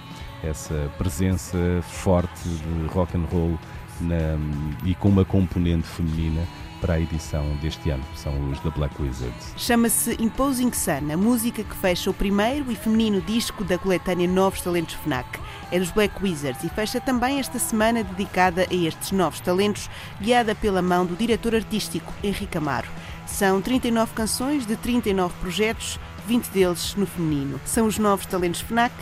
essa 0.43 0.91
presença 0.99 1.59
forte 1.83 2.49
de 2.49 2.87
rock 2.93 3.17
and 3.17 3.25
roll 3.33 3.59
na- 4.01 4.39
e 4.85 4.95
com 4.95 5.09
uma 5.09 5.25
componente 5.25 5.87
feminina 5.87 6.43
para 6.85 6.95
a 6.95 7.01
edição 7.01 7.49
deste 7.63 7.89
ano, 7.89 8.05
são 8.15 8.51
os 8.51 8.61
da 8.61 8.69
Black 8.69 9.01
Wizards. 9.01 9.55
Chama-se 9.57 10.19
Imposing 10.21 10.71
Sun, 10.71 11.11
a 11.11 11.17
música 11.17 11.65
que 11.65 11.75
fecha 11.77 12.11
o 12.11 12.15
primeiro 12.15 12.71
e 12.71 12.77
feminino 12.77 13.23
disco 13.23 13.65
da 13.65 13.79
coletânea 13.79 14.29
Novos 14.29 14.61
Talentos 14.61 14.95
FNAC. 14.97 15.41
É 15.73 15.79
dos 15.79 15.91
Black 15.91 16.23
Wizards 16.23 16.63
e 16.63 16.69
fecha 16.69 17.01
também 17.01 17.39
esta 17.39 17.59
semana 17.59 18.05
dedicada 18.05 18.67
a 18.71 18.75
estes 18.75 19.13
novos 19.13 19.41
talentos, 19.41 19.89
guiada 20.21 20.55
pela 20.55 20.83
mão 20.83 21.07
do 21.07 21.17
diretor 21.17 21.55
artístico 21.55 22.13
Henrique 22.23 22.59
Amaro. 22.59 22.89
São 23.27 23.63
39 23.63 24.13
canções 24.13 24.67
de 24.67 24.77
39 24.77 25.33
projetos, 25.41 25.99
20 26.27 26.49
deles 26.49 26.95
no 26.97 27.07
feminino. 27.07 27.59
São 27.65 27.87
os 27.87 27.99
novos 27.99 28.27
talentos 28.27 28.61
FNAC 28.61 28.93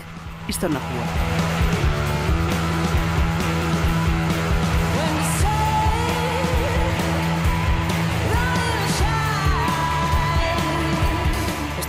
e 0.46 0.52
estão 0.52 0.68
na 0.68 0.78
rua. 0.78 1.71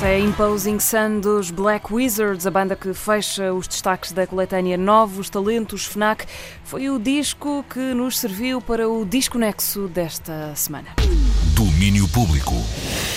Esta 0.03 0.15
é 0.15 0.19
Imposing 0.19 0.79
Sun 0.81 1.21
dos 1.21 1.49
Black 1.49 1.93
Wizards, 1.93 2.45
a 2.45 2.51
banda 2.51 2.75
que 2.75 2.93
fecha 2.93 3.53
os 3.53 3.69
destaques 3.69 4.11
da 4.11 4.27
coletânea 4.27 4.75
Novos 4.75 5.29
Talentos 5.29 5.85
FNAC. 5.85 6.25
Foi 6.65 6.89
o 6.89 6.99
disco 6.99 7.63
que 7.69 7.93
nos 7.93 8.19
serviu 8.19 8.59
para 8.59 8.89
o 8.89 9.05
Desconexo 9.05 9.87
desta 9.87 10.53
semana. 10.57 10.89
Domínio 11.63 12.09
Público. 12.09 12.51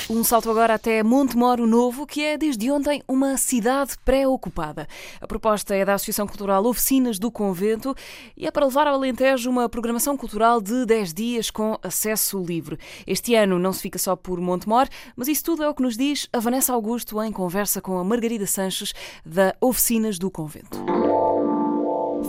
Um 0.09 0.23
salto 0.23 0.49
agora 0.49 0.75
até 0.75 1.03
Montemoro 1.03 1.67
Novo, 1.67 2.07
que 2.07 2.23
é 2.23 2.38
desde 2.38 2.71
ontem 2.71 3.03
uma 3.09 3.37
cidade 3.37 3.95
pré-ocupada. 4.05 4.87
A 5.21 5.26
proposta 5.26 5.75
é 5.75 5.85
da 5.85 5.95
Associação 5.95 6.29
Cultural 6.29 6.65
Oficinas 6.65 7.19
do 7.19 7.29
Convento 7.29 7.93
e 8.37 8.47
é 8.47 8.50
para 8.53 8.65
levar 8.65 8.87
ao 8.87 8.95
Alentejo 8.95 9.50
uma 9.50 9.69
programação 9.69 10.17
cultural 10.17 10.61
de 10.61 10.87
10 10.87 11.12
dias 11.12 11.50
com 11.50 11.76
acesso 11.83 12.38
livre. 12.41 12.79
Este 13.05 13.35
ano 13.35 13.59
não 13.59 13.73
se 13.73 13.83
fica 13.83 13.99
só 13.99 14.15
por 14.15 14.41
Montemor, 14.41 14.87
mas 15.17 15.26
isso 15.26 15.43
tudo 15.43 15.65
é 15.65 15.69
o 15.69 15.75
que 15.75 15.83
nos 15.83 15.97
diz 15.97 16.29
a 16.33 16.38
Vanessa 16.38 16.73
Augusto 16.73 17.21
em 17.21 17.33
conversa 17.33 17.81
com 17.81 17.99
a 17.99 18.05
Margarida 18.05 18.47
Sanches 18.47 18.93
da 19.25 19.57
Oficinas 19.61 20.21
do 20.21 20.31
Convento. 20.31 21.06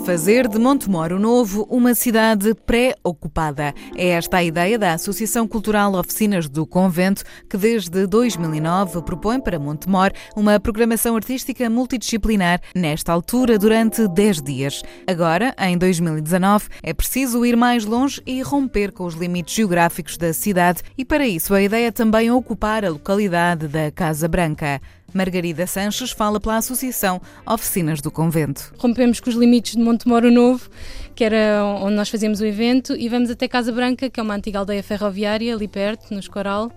Fazer 0.05 0.47
de 0.47 0.57
Montemoro 0.57 1.19
Novo 1.19 1.67
uma 1.69 1.93
cidade 1.93 2.53
pré-ocupada. 2.65 3.73
É 3.95 4.09
esta 4.09 4.37
a 4.37 4.43
ideia 4.43 4.79
da 4.79 4.93
Associação 4.93 5.47
Cultural 5.47 5.93
Oficinas 5.95 6.47
do 6.47 6.65
Convento, 6.65 7.23
que 7.49 7.57
desde 7.57 8.07
2009 8.07 9.01
propõe 9.01 9.39
para 9.39 9.59
Montemor 9.59 10.11
uma 10.35 10.59
programação 10.59 11.15
artística 11.15 11.69
multidisciplinar, 11.69 12.61
nesta 12.73 13.11
altura 13.11 13.59
durante 13.59 14.07
10 14.07 14.41
dias. 14.41 14.81
Agora, 15.05 15.53
em 15.59 15.77
2019, 15.77 16.67
é 16.81 16.93
preciso 16.93 17.45
ir 17.45 17.57
mais 17.57 17.83
longe 17.83 18.21
e 18.25 18.41
romper 18.41 18.91
com 18.91 19.05
os 19.05 19.13
limites 19.13 19.55
geográficos 19.55 20.17
da 20.17 20.31
cidade, 20.31 20.81
e 20.97 21.03
para 21.03 21.27
isso 21.27 21.53
a 21.53 21.61
ideia 21.61 21.87
é 21.87 21.91
também 21.91 22.31
ocupar 22.31 22.85
a 22.85 22.89
localidade 22.89 23.67
da 23.67 23.91
Casa 23.91 24.27
Branca. 24.27 24.81
Margarida 25.17 25.65
Sanches 25.65 26.11
fala 26.11 26.39
pela 26.39 26.57
Associação 26.57 27.19
Oficinas 27.43 28.01
do 28.01 28.11
Convento. 28.11 28.71
rompemos 28.77 29.19
com 29.19 29.29
os 29.31 29.35
limites 29.35 29.75
de 29.75 29.81
Montemoro 29.81 30.29
Novo, 30.29 30.69
que 31.15 31.23
era 31.23 31.65
onde 31.81 31.95
nós 31.95 32.07
fazíamos 32.07 32.39
o 32.39 32.45
evento, 32.45 32.95
e 32.95 33.09
vamos 33.09 33.31
até 33.31 33.47
Casa 33.47 33.71
Branca, 33.71 34.11
que 34.11 34.19
é 34.19 34.23
uma 34.23 34.35
antiga 34.35 34.59
aldeia 34.59 34.83
ferroviária, 34.83 35.55
ali 35.55 35.67
perto, 35.67 36.13
no 36.13 36.19
Escoral, 36.19 36.71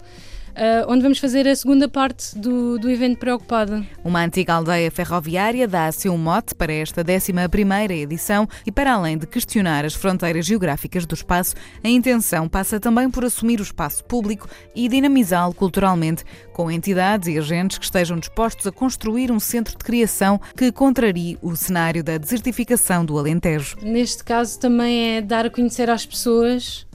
onde 0.88 1.02
vamos 1.02 1.18
fazer 1.18 1.46
a 1.48 1.54
segunda 1.54 1.88
parte 1.88 2.38
do, 2.38 2.78
do 2.78 2.90
evento 2.90 3.18
Preocupada. 3.18 3.84
Uma 4.04 4.24
antiga 4.24 4.54
aldeia 4.54 4.90
ferroviária 4.90 5.66
dá 5.66 5.90
seu 5.92 6.16
mote 6.16 6.54
para 6.54 6.72
esta 6.72 7.04
11ª 7.04 7.90
edição 7.90 8.48
e 8.66 8.72
para 8.72 8.92
além 8.92 9.16
de 9.16 9.26
questionar 9.26 9.84
as 9.84 9.94
fronteiras 9.94 10.46
geográficas 10.46 11.06
do 11.06 11.14
espaço, 11.14 11.54
a 11.82 11.88
intenção 11.88 12.48
passa 12.48 12.80
também 12.80 13.10
por 13.10 13.24
assumir 13.24 13.60
o 13.60 13.62
espaço 13.62 14.04
público 14.04 14.48
e 14.74 14.88
dinamizá-lo 14.88 15.54
culturalmente, 15.54 16.24
com 16.52 16.70
entidades 16.70 17.28
e 17.28 17.38
agentes 17.38 17.78
que 17.78 17.84
estejam 17.84 18.18
dispostos 18.18 18.66
a 18.66 18.72
construir 18.72 19.30
um 19.30 19.40
centro 19.40 19.76
de 19.76 19.84
criação 19.84 20.40
que 20.56 20.70
contrarie 20.72 21.38
o 21.42 21.54
cenário 21.56 22.02
da 22.02 22.18
desertificação 22.18 23.04
do 23.04 23.18
Alentejo. 23.18 23.76
Neste 23.82 24.24
caso 24.24 24.58
também 24.58 25.16
é 25.16 25.20
dar 25.20 25.46
a 25.46 25.50
conhecer 25.50 25.88
às 25.90 26.04
pessoas 26.04 26.86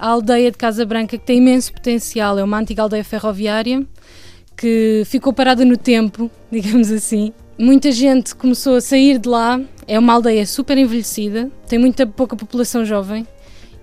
a 0.00 0.06
aldeia 0.08 0.50
de 0.50 0.56
Casa 0.56 0.84
Branca, 0.84 1.18
que 1.18 1.24
tem 1.24 1.38
imenso 1.38 1.72
potencial. 1.72 2.38
É 2.38 2.44
uma 2.44 2.58
antiga 2.58 2.82
aldeia 2.82 3.04
ferroviária 3.04 3.86
que 4.56 5.02
ficou 5.06 5.32
parada 5.32 5.64
no 5.64 5.76
tempo, 5.76 6.30
digamos 6.50 6.90
assim. 6.90 7.32
Muita 7.58 7.92
gente 7.92 8.34
começou 8.34 8.76
a 8.76 8.80
sair 8.80 9.18
de 9.18 9.28
lá. 9.28 9.60
É 9.86 9.98
uma 9.98 10.12
aldeia 10.12 10.46
super 10.46 10.78
envelhecida, 10.78 11.50
tem 11.66 11.78
muita 11.78 12.06
pouca 12.06 12.36
população 12.36 12.84
jovem. 12.84 13.26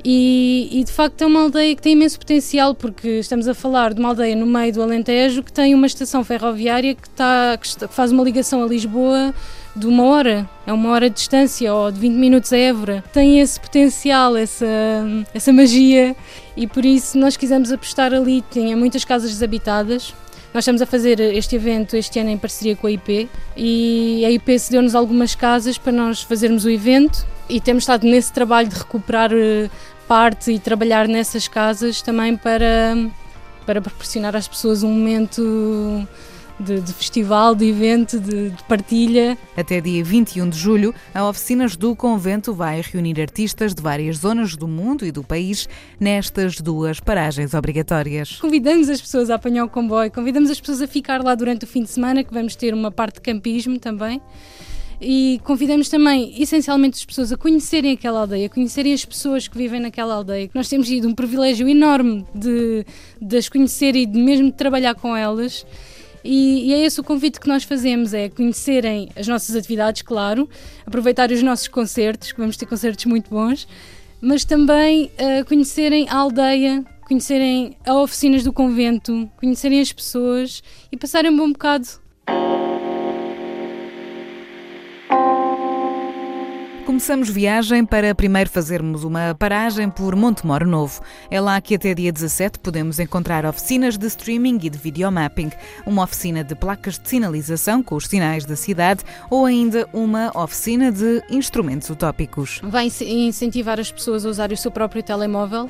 E, 0.05 0.69
e, 0.71 0.83
de 0.83 0.91
facto 0.91 1.21
é 1.23 1.25
uma 1.25 1.41
aldeia 1.41 1.75
que 1.75 1.81
tem 1.81 1.93
imenso 1.93 2.17
potencial, 2.17 2.73
porque 2.73 3.19
estamos 3.19 3.47
a 3.47 3.53
falar 3.53 3.93
de 3.93 3.99
uma 3.99 4.09
aldeia 4.09 4.35
no 4.35 4.45
meio 4.45 4.71
do 4.71 4.81
Alentejo 4.81 5.43
que 5.43 5.51
tem 5.51 5.75
uma 5.75 5.85
estação 5.85 6.23
ferroviária 6.23 6.95
que, 6.95 7.07
está, 7.07 7.57
que 7.57 7.87
faz 7.89 8.11
uma 8.11 8.23
ligação 8.23 8.63
a 8.63 8.67
Lisboa 8.67 9.33
de 9.77 9.87
uma 9.87 10.03
hora, 10.03 10.49
é 10.65 10.73
uma 10.73 10.89
hora 10.89 11.09
de 11.09 11.15
distância, 11.15 11.73
ou 11.73 11.91
de 11.91 11.99
20 11.99 12.13
minutos 12.15 12.51
a 12.51 12.57
Évora. 12.57 13.03
Tem 13.13 13.39
esse 13.39 13.59
potencial, 13.59 14.35
essa, 14.35 14.65
essa 15.33 15.53
magia, 15.53 16.15
e 16.55 16.65
por 16.67 16.83
isso 16.83 17.17
nós 17.17 17.37
quisemos 17.37 17.71
apostar 17.71 18.13
ali. 18.13 18.43
Tinha 18.49 18.75
muitas 18.75 19.05
casas 19.05 19.31
desabitadas. 19.31 20.13
Nós 20.53 20.63
estamos 20.63 20.81
a 20.81 20.85
fazer 20.85 21.19
este 21.19 21.55
evento 21.55 21.95
este 21.95 22.19
ano 22.19 22.29
em 22.31 22.37
parceria 22.37 22.75
com 22.75 22.87
a 22.87 22.91
IP 22.91 23.29
e 23.55 24.23
a 24.25 24.31
IP 24.31 24.57
cedeu-nos 24.57 24.95
algumas 24.95 25.35
casas 25.35 25.77
para 25.77 25.91
nós 25.91 26.21
fazermos 26.23 26.65
o 26.65 26.69
evento 26.69 27.27
e 27.47 27.61
temos 27.61 27.83
estado 27.83 28.07
nesse 28.07 28.31
trabalho 28.33 28.67
de 28.67 28.75
recuperar 28.75 29.29
eh, 29.33 29.69
parte 30.07 30.51
e 30.51 30.57
trabalhar 30.57 31.07
nessas 31.07 31.47
casas 31.47 32.01
também 32.01 32.35
para, 32.35 32.95
para 33.65 33.81
proporcionar 33.81 34.35
às 34.35 34.47
pessoas 34.47 34.81
um 34.81 34.89
momento 34.89 36.07
de, 36.59 36.81
de 36.81 36.93
festival, 36.93 37.55
de 37.55 37.65
evento, 37.65 38.19
de, 38.19 38.49
de 38.49 38.63
partilha. 38.63 39.37
Até 39.55 39.79
dia 39.79 40.03
21 40.03 40.49
de 40.49 40.57
julho, 40.57 40.93
a 41.13 41.27
Oficinas 41.27 41.75
do 41.75 41.95
Convento 41.95 42.53
vai 42.53 42.81
reunir 42.81 43.19
artistas 43.19 43.73
de 43.73 43.81
várias 43.81 44.17
zonas 44.17 44.55
do 44.55 44.67
mundo 44.67 45.05
e 45.05 45.11
do 45.11 45.23
país 45.23 45.67
nestas 45.99 46.59
duas 46.59 46.99
paragens 46.99 47.53
obrigatórias. 47.53 48.37
Convidamos 48.39 48.89
as 48.89 49.01
pessoas 49.01 49.29
a 49.29 49.35
apanhar 49.35 49.65
o 49.65 49.69
comboio, 49.69 50.11
convidamos 50.11 50.49
as 50.49 50.59
pessoas 50.59 50.81
a 50.81 50.87
ficar 50.87 51.23
lá 51.23 51.35
durante 51.35 51.65
o 51.65 51.67
fim 51.67 51.83
de 51.83 51.89
semana, 51.89 52.23
que 52.23 52.33
vamos 52.33 52.55
ter 52.55 52.73
uma 52.73 52.91
parte 52.91 53.15
de 53.15 53.21
campismo 53.21 53.79
também. 53.79 54.21
E 54.99 55.39
convidamos 55.43 55.89
também, 55.89 56.33
essencialmente, 56.41 56.97
as 56.97 57.05
pessoas 57.05 57.31
a 57.31 57.37
conhecerem 57.37 57.93
aquela 57.93 58.21
aldeia, 58.21 58.47
a 58.47 58.49
conhecerem 58.49 58.93
as 58.93 59.05
pessoas 59.05 59.47
que 59.47 59.55
vivem 59.55 59.79
naquela 59.79 60.15
aldeia. 60.15 60.49
Nós 60.55 60.67
temos 60.67 60.87
tido 60.87 61.07
um 61.07 61.13
privilégio 61.13 61.69
enorme 61.69 62.25
de, 62.33 62.83
de 63.21 63.37
as 63.37 63.47
conhecer 63.47 63.95
e 63.95 64.07
de 64.07 64.19
mesmo 64.19 64.51
trabalhar 64.51 64.95
com 64.95 65.15
elas. 65.15 65.63
E, 66.29 66.67
e 66.67 66.73
é 66.73 66.85
esse 66.85 66.99
o 66.99 67.03
convite 67.05 67.39
que 67.39 67.47
nós 67.47 67.63
fazemos, 67.63 68.13
é 68.13 68.27
conhecerem 68.27 69.07
as 69.15 69.25
nossas 69.29 69.55
atividades, 69.55 70.01
claro, 70.01 70.49
aproveitar 70.85 71.31
os 71.31 71.41
nossos 71.41 71.69
concertos, 71.69 72.33
que 72.33 72.37
vamos 72.37 72.57
ter 72.57 72.65
concertos 72.65 73.05
muito 73.05 73.29
bons, 73.29 73.65
mas 74.19 74.43
também 74.43 75.09
eh, 75.17 75.45
conhecerem 75.45 76.05
a 76.09 76.17
aldeia, 76.17 76.83
conhecerem 77.07 77.77
as 77.85 77.95
oficinas 77.95 78.43
do 78.43 78.51
convento, 78.51 79.31
conhecerem 79.37 79.79
as 79.79 79.93
pessoas 79.93 80.61
e 80.91 80.97
passarem 80.97 81.31
um 81.31 81.37
bom 81.37 81.49
bocado 81.49 81.87
Começamos 86.97 87.29
viagem 87.29 87.85
para 87.85 88.15
primeiro 88.15 88.49
fazermos 88.49 89.03
uma 89.03 89.35
paragem 89.35 89.87
por 89.87 90.15
Montemoro 90.15 90.67
Novo. 90.67 90.99
É 91.29 91.39
lá 91.39 91.61
que 91.61 91.75
até 91.75 91.93
dia 91.93 92.11
17 92.11 92.57
podemos 92.57 92.99
encontrar 92.99 93.45
oficinas 93.45 93.99
de 93.99 94.07
streaming 94.07 94.57
e 94.63 94.67
de 94.67 94.79
videomapping, 94.79 95.51
uma 95.85 96.01
oficina 96.01 96.43
de 96.43 96.55
placas 96.55 96.97
de 96.97 97.07
sinalização 97.07 97.83
com 97.83 97.93
os 97.93 98.07
sinais 98.07 98.45
da 98.45 98.55
cidade 98.55 99.03
ou 99.29 99.45
ainda 99.45 99.87
uma 99.93 100.31
oficina 100.35 100.91
de 100.91 101.21
instrumentos 101.29 101.87
utópicos. 101.87 102.61
vai 102.63 102.87
ince- 102.87 103.05
incentivar 103.05 103.79
as 103.79 103.91
pessoas 103.91 104.25
a 104.25 104.29
usar 104.29 104.51
o 104.51 104.57
seu 104.57 104.71
próprio 104.71 105.03
telemóvel, 105.03 105.69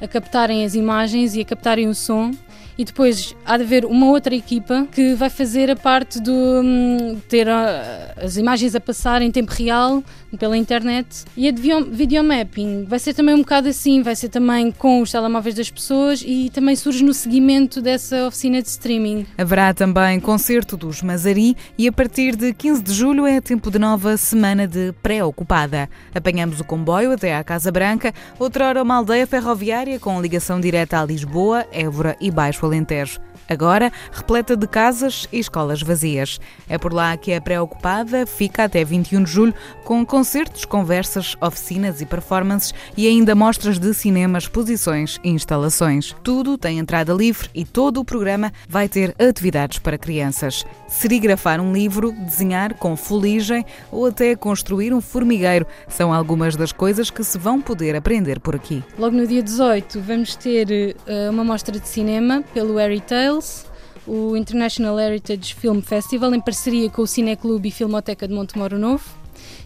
a 0.00 0.08
captarem 0.08 0.64
as 0.64 0.74
imagens 0.74 1.36
e 1.36 1.42
a 1.42 1.44
captarem 1.44 1.88
o 1.88 1.94
som. 1.94 2.32
E 2.78 2.84
depois 2.84 3.34
há 3.46 3.56
de 3.56 3.62
haver 3.62 3.86
uma 3.86 4.06
outra 4.10 4.34
equipa 4.34 4.86
que 4.92 5.14
vai 5.14 5.30
fazer 5.30 5.70
a 5.70 5.76
parte 5.76 6.20
do 6.20 6.30
hum, 6.30 7.18
ter 7.26 7.48
ah, 7.48 8.12
as 8.18 8.36
imagens 8.36 8.74
a 8.74 8.80
passar 8.80 9.22
em 9.22 9.30
tempo 9.30 9.50
real 9.50 10.04
pela 10.38 10.56
internet. 10.56 11.24
E 11.36 11.48
a 11.48 11.50
de 11.50 11.60
video- 11.60 11.84
videomapping 11.90 12.84
vai 12.84 12.98
ser 12.98 13.14
também 13.14 13.34
um 13.34 13.38
bocado 13.38 13.68
assim, 13.68 14.02
vai 14.02 14.16
ser 14.16 14.28
também 14.28 14.70
com 14.70 15.00
os 15.00 15.10
telemóveis 15.12 15.54
das 15.54 15.70
pessoas 15.70 16.22
e 16.26 16.50
também 16.50 16.74
surge 16.76 17.04
no 17.04 17.14
seguimento 17.14 17.80
dessa 17.80 18.26
oficina 18.26 18.60
de 18.60 18.68
streaming. 18.68 19.26
Haverá 19.38 19.72
também 19.72 20.18
concerto 20.20 20.76
dos 20.76 21.02
Mazari 21.02 21.56
e 21.78 21.86
a 21.88 21.92
partir 21.92 22.34
de 22.36 22.52
15 22.52 22.82
de 22.82 22.92
julho 22.92 23.26
é 23.26 23.40
tempo 23.40 23.70
de 23.70 23.78
nova 23.78 24.16
semana 24.16 24.66
de 24.66 24.92
pré-ocupada. 25.02 25.88
Apanhamos 26.14 26.60
o 26.60 26.64
comboio 26.64 27.12
até 27.12 27.36
à 27.36 27.44
Casa 27.44 27.70
Branca, 27.70 28.12
outrora 28.38 28.82
uma 28.82 28.96
aldeia 28.96 29.26
ferroviária 29.26 29.98
com 29.98 30.20
ligação 30.20 30.60
direta 30.60 31.00
a 31.00 31.04
Lisboa, 31.04 31.66
Évora 31.72 32.16
e 32.20 32.30
Baixo 32.30 32.64
Alentejo. 32.66 33.20
Agora, 33.48 33.92
repleta 34.12 34.56
de 34.56 34.66
casas 34.66 35.28
e 35.32 35.38
escolas 35.38 35.82
vazias. 35.82 36.40
É 36.68 36.76
por 36.76 36.92
lá 36.92 37.16
que 37.16 37.32
a 37.32 37.40
pré-ocupada 37.40 38.26
fica 38.26 38.64
até 38.64 38.84
21 38.84 39.22
de 39.22 39.30
julho, 39.30 39.54
com 39.84 40.04
concertos, 40.04 40.64
conversas, 40.64 41.36
oficinas 41.40 42.00
e 42.00 42.06
performances 42.06 42.74
e 42.96 43.06
ainda 43.06 43.34
mostras 43.34 43.78
de 43.78 43.94
cinema, 43.94 44.38
exposições 44.38 45.18
e 45.22 45.30
instalações. 45.30 46.14
Tudo 46.22 46.58
tem 46.58 46.78
entrada 46.78 47.12
livre 47.12 47.48
e 47.54 47.64
todo 47.64 48.00
o 48.00 48.04
programa 48.04 48.52
vai 48.68 48.88
ter 48.88 49.14
atividades 49.18 49.78
para 49.78 49.98
crianças. 49.98 50.64
Serigrafar 50.88 51.60
um 51.60 51.72
livro, 51.72 52.12
desenhar 52.12 52.74
com 52.74 52.96
fuligem 52.96 53.64
ou 53.92 54.06
até 54.06 54.34
construir 54.34 54.92
um 54.92 55.00
formigueiro 55.00 55.66
são 55.88 56.12
algumas 56.12 56.56
das 56.56 56.72
coisas 56.72 57.10
que 57.10 57.22
se 57.22 57.38
vão 57.38 57.60
poder 57.60 57.94
aprender 57.94 58.40
por 58.40 58.56
aqui. 58.56 58.82
Logo 58.98 59.16
no 59.16 59.26
dia 59.26 59.42
18 59.42 60.00
vamos 60.00 60.34
ter 60.34 60.96
eh, 61.06 61.30
uma 61.30 61.44
mostra 61.44 61.78
de 61.78 61.86
cinema 61.86 62.42
pelo 62.52 62.76
Harry 62.76 63.00
Tales, 63.36 63.66
o 64.06 64.36
International 64.36 64.98
Heritage 64.98 65.54
Film 65.54 65.80
Festival, 65.80 66.34
em 66.34 66.40
parceria 66.40 66.88
com 66.88 67.02
o 67.02 67.06
Cineclube 67.06 67.68
e 67.68 67.72
Filmoteca 67.72 68.26
de 68.26 68.32
Montemoro 68.34 68.78
Novo, 68.78 69.04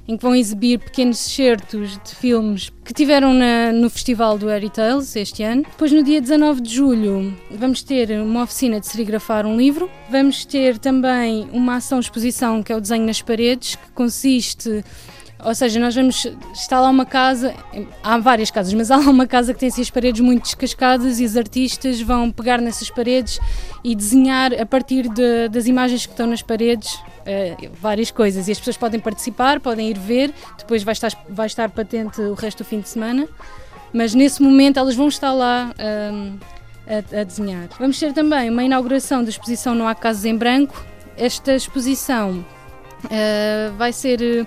em 0.08 0.16
que 0.16 0.22
vão 0.22 0.34
exibir 0.34 0.78
pequenos 0.80 1.24
excertos 1.24 1.98
de 2.02 2.14
filmes 2.16 2.70
que 2.84 2.92
tiveram 2.92 3.32
na- 3.32 3.70
no 3.72 3.88
Festival 3.88 4.36
do 4.38 4.46
Harry 4.48 4.70
Tales 4.70 5.14
este 5.14 5.42
ano. 5.42 5.62
Depois, 5.62 5.92
no 5.92 6.02
dia 6.02 6.20
19 6.20 6.60
de 6.62 6.74
julho, 6.74 7.36
vamos 7.50 7.82
ter 7.82 8.10
uma 8.20 8.42
oficina 8.42 8.80
de 8.80 8.86
serigrafar 8.88 9.46
um 9.46 9.56
livro. 9.56 9.88
Vamos 10.10 10.44
ter 10.44 10.78
também 10.78 11.48
uma 11.52 11.76
ação-exposição 11.76 12.62
que 12.62 12.72
é 12.72 12.76
o 12.76 12.80
Desenho 12.80 13.06
nas 13.06 13.22
Paredes, 13.22 13.76
que 13.76 13.92
consiste 13.92 14.84
ou 15.44 15.54
seja, 15.54 15.78
nós 15.80 15.94
vamos. 15.94 16.26
Está 16.52 16.80
lá 16.80 16.88
uma 16.90 17.06
casa, 17.06 17.54
há 18.02 18.18
várias 18.18 18.50
casas, 18.50 18.72
mas 18.74 18.90
há 18.92 18.96
lá 18.96 19.10
uma 19.10 19.26
casa 19.26 19.52
que 19.54 19.60
tem 19.60 19.68
assim 19.68 19.82
as 19.82 19.90
paredes 19.90 20.20
muito 20.20 20.42
descascadas 20.42 21.20
e 21.20 21.24
os 21.24 21.36
artistas 21.36 22.00
vão 22.00 22.30
pegar 22.30 22.60
nessas 22.60 22.90
paredes 22.90 23.38
e 23.82 23.94
desenhar 23.94 24.52
a 24.54 24.66
partir 24.66 25.08
de- 25.08 25.48
das 25.48 25.66
imagens 25.66 26.06
que 26.06 26.12
estão 26.12 26.26
nas 26.26 26.42
paredes 26.42 26.98
eh, 27.26 27.56
várias 27.80 28.10
coisas. 28.10 28.48
E 28.48 28.52
as 28.52 28.58
pessoas 28.58 28.76
podem 28.76 29.00
participar, 29.00 29.60
podem 29.60 29.88
ir 29.88 29.98
ver, 29.98 30.32
depois 30.58 30.82
vai 30.82 30.92
estar, 30.92 31.10
vai 31.28 31.46
estar 31.46 31.70
patente 31.70 32.20
o 32.20 32.34
resto 32.34 32.58
do 32.58 32.66
fim 32.66 32.80
de 32.80 32.88
semana. 32.88 33.28
Mas 33.92 34.14
nesse 34.14 34.40
momento 34.42 34.78
elas 34.78 34.94
vão 34.94 35.08
estar 35.08 35.32
lá 35.32 35.72
ahm, 35.78 36.36
a, 37.18 37.24
desenhar. 37.24 37.68
Vamos 37.78 37.98
ter 37.98 38.12
também 38.12 38.48
uma 38.50 38.62
inauguração 38.62 39.22
da 39.24 39.30
exposição 39.30 39.74
Não 39.74 39.88
Há 39.88 39.94
Casas 39.94 40.24
em 40.24 40.36
Branco. 40.36 40.80
Esta 41.16 41.54
exposição 41.54 42.44
eh, 43.10 43.70
vai 43.76 43.92
ser 43.92 44.22
eh, 44.22 44.46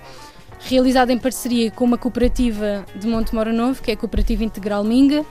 realizada 0.68 1.12
em 1.12 1.18
parceria 1.18 1.70
com 1.70 1.84
uma 1.84 1.98
cooperativa 1.98 2.84
de 2.96 3.06
Monte 3.06 3.34
Moro 3.34 3.52
Novo, 3.52 3.82
que 3.82 3.90
é 3.90 3.94
a 3.94 3.96
Cooperativa 3.96 4.42
Integral 4.44 4.82
Minga. 4.84 5.24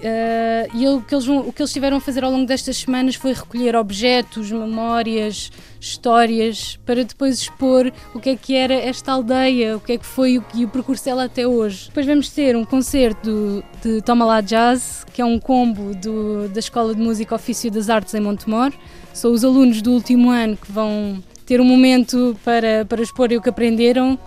Eh, 0.00 0.68
e 0.74 0.86
o 0.86 1.00
que, 1.00 1.12
eles 1.12 1.26
o 1.26 1.52
que 1.52 1.60
eles 1.60 1.72
tiveram 1.72 1.96
a 1.96 2.00
fazer 2.00 2.22
ao 2.22 2.30
longo 2.30 2.46
destas 2.46 2.76
semanas 2.76 3.16
foi 3.16 3.32
recolher 3.32 3.74
objetos, 3.74 4.48
memórias, 4.52 5.50
histórias, 5.80 6.78
para 6.86 7.04
depois 7.04 7.40
expor 7.40 7.90
o 8.14 8.20
que 8.20 8.30
é 8.30 8.36
que 8.36 8.54
era 8.54 8.74
esta 8.74 9.10
aldeia, 9.10 9.76
o 9.76 9.80
que 9.80 9.94
é 9.94 9.98
que 9.98 10.06
foi 10.06 10.40
e 10.54 10.64
o 10.64 10.68
percurso 10.68 11.04
dela 11.04 11.24
até 11.24 11.48
hoje. 11.48 11.86
Depois 11.88 12.06
vamos 12.06 12.28
ter 12.30 12.54
um 12.56 12.64
concerto 12.64 13.64
de 13.82 14.00
Toma 14.02 14.24
Lá 14.24 14.40
Jazz, 14.40 15.04
que 15.12 15.20
é 15.20 15.24
um 15.24 15.36
combo 15.40 15.92
do- 15.96 16.48
da 16.48 16.60
Escola 16.60 16.94
de 16.94 17.00
Música 17.00 17.34
Ofício 17.34 17.68
das 17.68 17.90
Artes 17.90 18.14
em 18.14 18.20
Montemor. 18.20 18.72
São 19.12 19.32
os 19.32 19.42
alunos 19.44 19.82
do 19.82 19.90
último 19.90 20.30
ano 20.30 20.56
que 20.56 20.70
vão 20.70 21.20
ter 21.48 21.62
um 21.62 21.64
momento 21.64 22.38
para, 22.44 22.84
para 22.84 23.02
expor 23.02 23.32
o 23.32 23.40
que 23.40 23.48
aprenderam. 23.48 24.18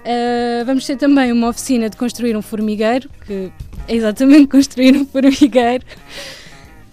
Uh, 0.00 0.64
vamos 0.66 0.84
ter 0.84 0.96
também 0.96 1.30
uma 1.30 1.48
oficina 1.48 1.88
de 1.88 1.96
construir 1.96 2.36
um 2.36 2.42
formigueiro, 2.42 3.08
que 3.24 3.52
é 3.86 3.94
exatamente 3.94 4.48
construir 4.50 4.96
um 4.96 5.06
formigueiro. 5.06 5.84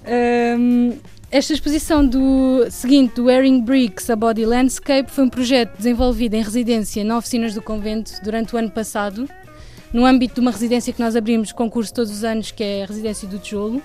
Um, 0.08 0.94
esta 1.32 1.52
exposição 1.54 2.06
do 2.06 2.68
seguinte, 2.70 3.16
do 3.16 3.26
Wearing 3.26 3.62
Bricks 3.62 4.08
a 4.12 4.16
Body 4.16 4.46
Landscape, 4.46 5.10
foi 5.10 5.24
um 5.24 5.30
projeto 5.30 5.76
desenvolvido 5.78 6.36
em 6.36 6.44
residência 6.44 7.04
na 7.04 7.18
Oficinas 7.18 7.56
do 7.56 7.62
Convento 7.62 8.12
durante 8.24 8.54
o 8.54 8.58
ano 8.60 8.70
passado, 8.70 9.28
no 9.92 10.06
âmbito 10.06 10.36
de 10.36 10.42
uma 10.42 10.52
residência 10.52 10.94
que 10.94 11.00
nós 11.00 11.16
abrimos 11.16 11.52
concurso 11.52 11.92
todos 11.92 12.12
os 12.12 12.24
anos, 12.24 12.52
que 12.52 12.64
é 12.64 12.84
a 12.84 12.86
Residência 12.86 13.28
do 13.28 13.40
Tijolo. 13.40 13.82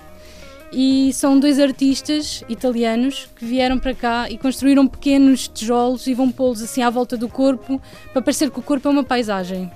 E 0.77 1.13
são 1.13 1.39
dois 1.39 1.57
artistas 1.57 2.43
italianos 2.49 3.29
que 3.33 3.45
vieram 3.45 3.79
para 3.79 3.93
cá 3.93 4.29
e 4.29 4.37
construíram 4.37 4.85
pequenos 4.85 5.47
tijolos 5.47 6.05
e 6.05 6.13
vão 6.13 6.29
pô-los 6.29 6.61
assim 6.61 6.81
à 6.81 6.89
volta 6.89 7.15
do 7.15 7.29
corpo 7.29 7.81
para 8.11 8.21
parecer 8.21 8.51
que 8.51 8.59
o 8.59 8.61
corpo 8.61 8.85
é 8.89 8.91
uma 8.91 9.03
paisagem. 9.03 9.71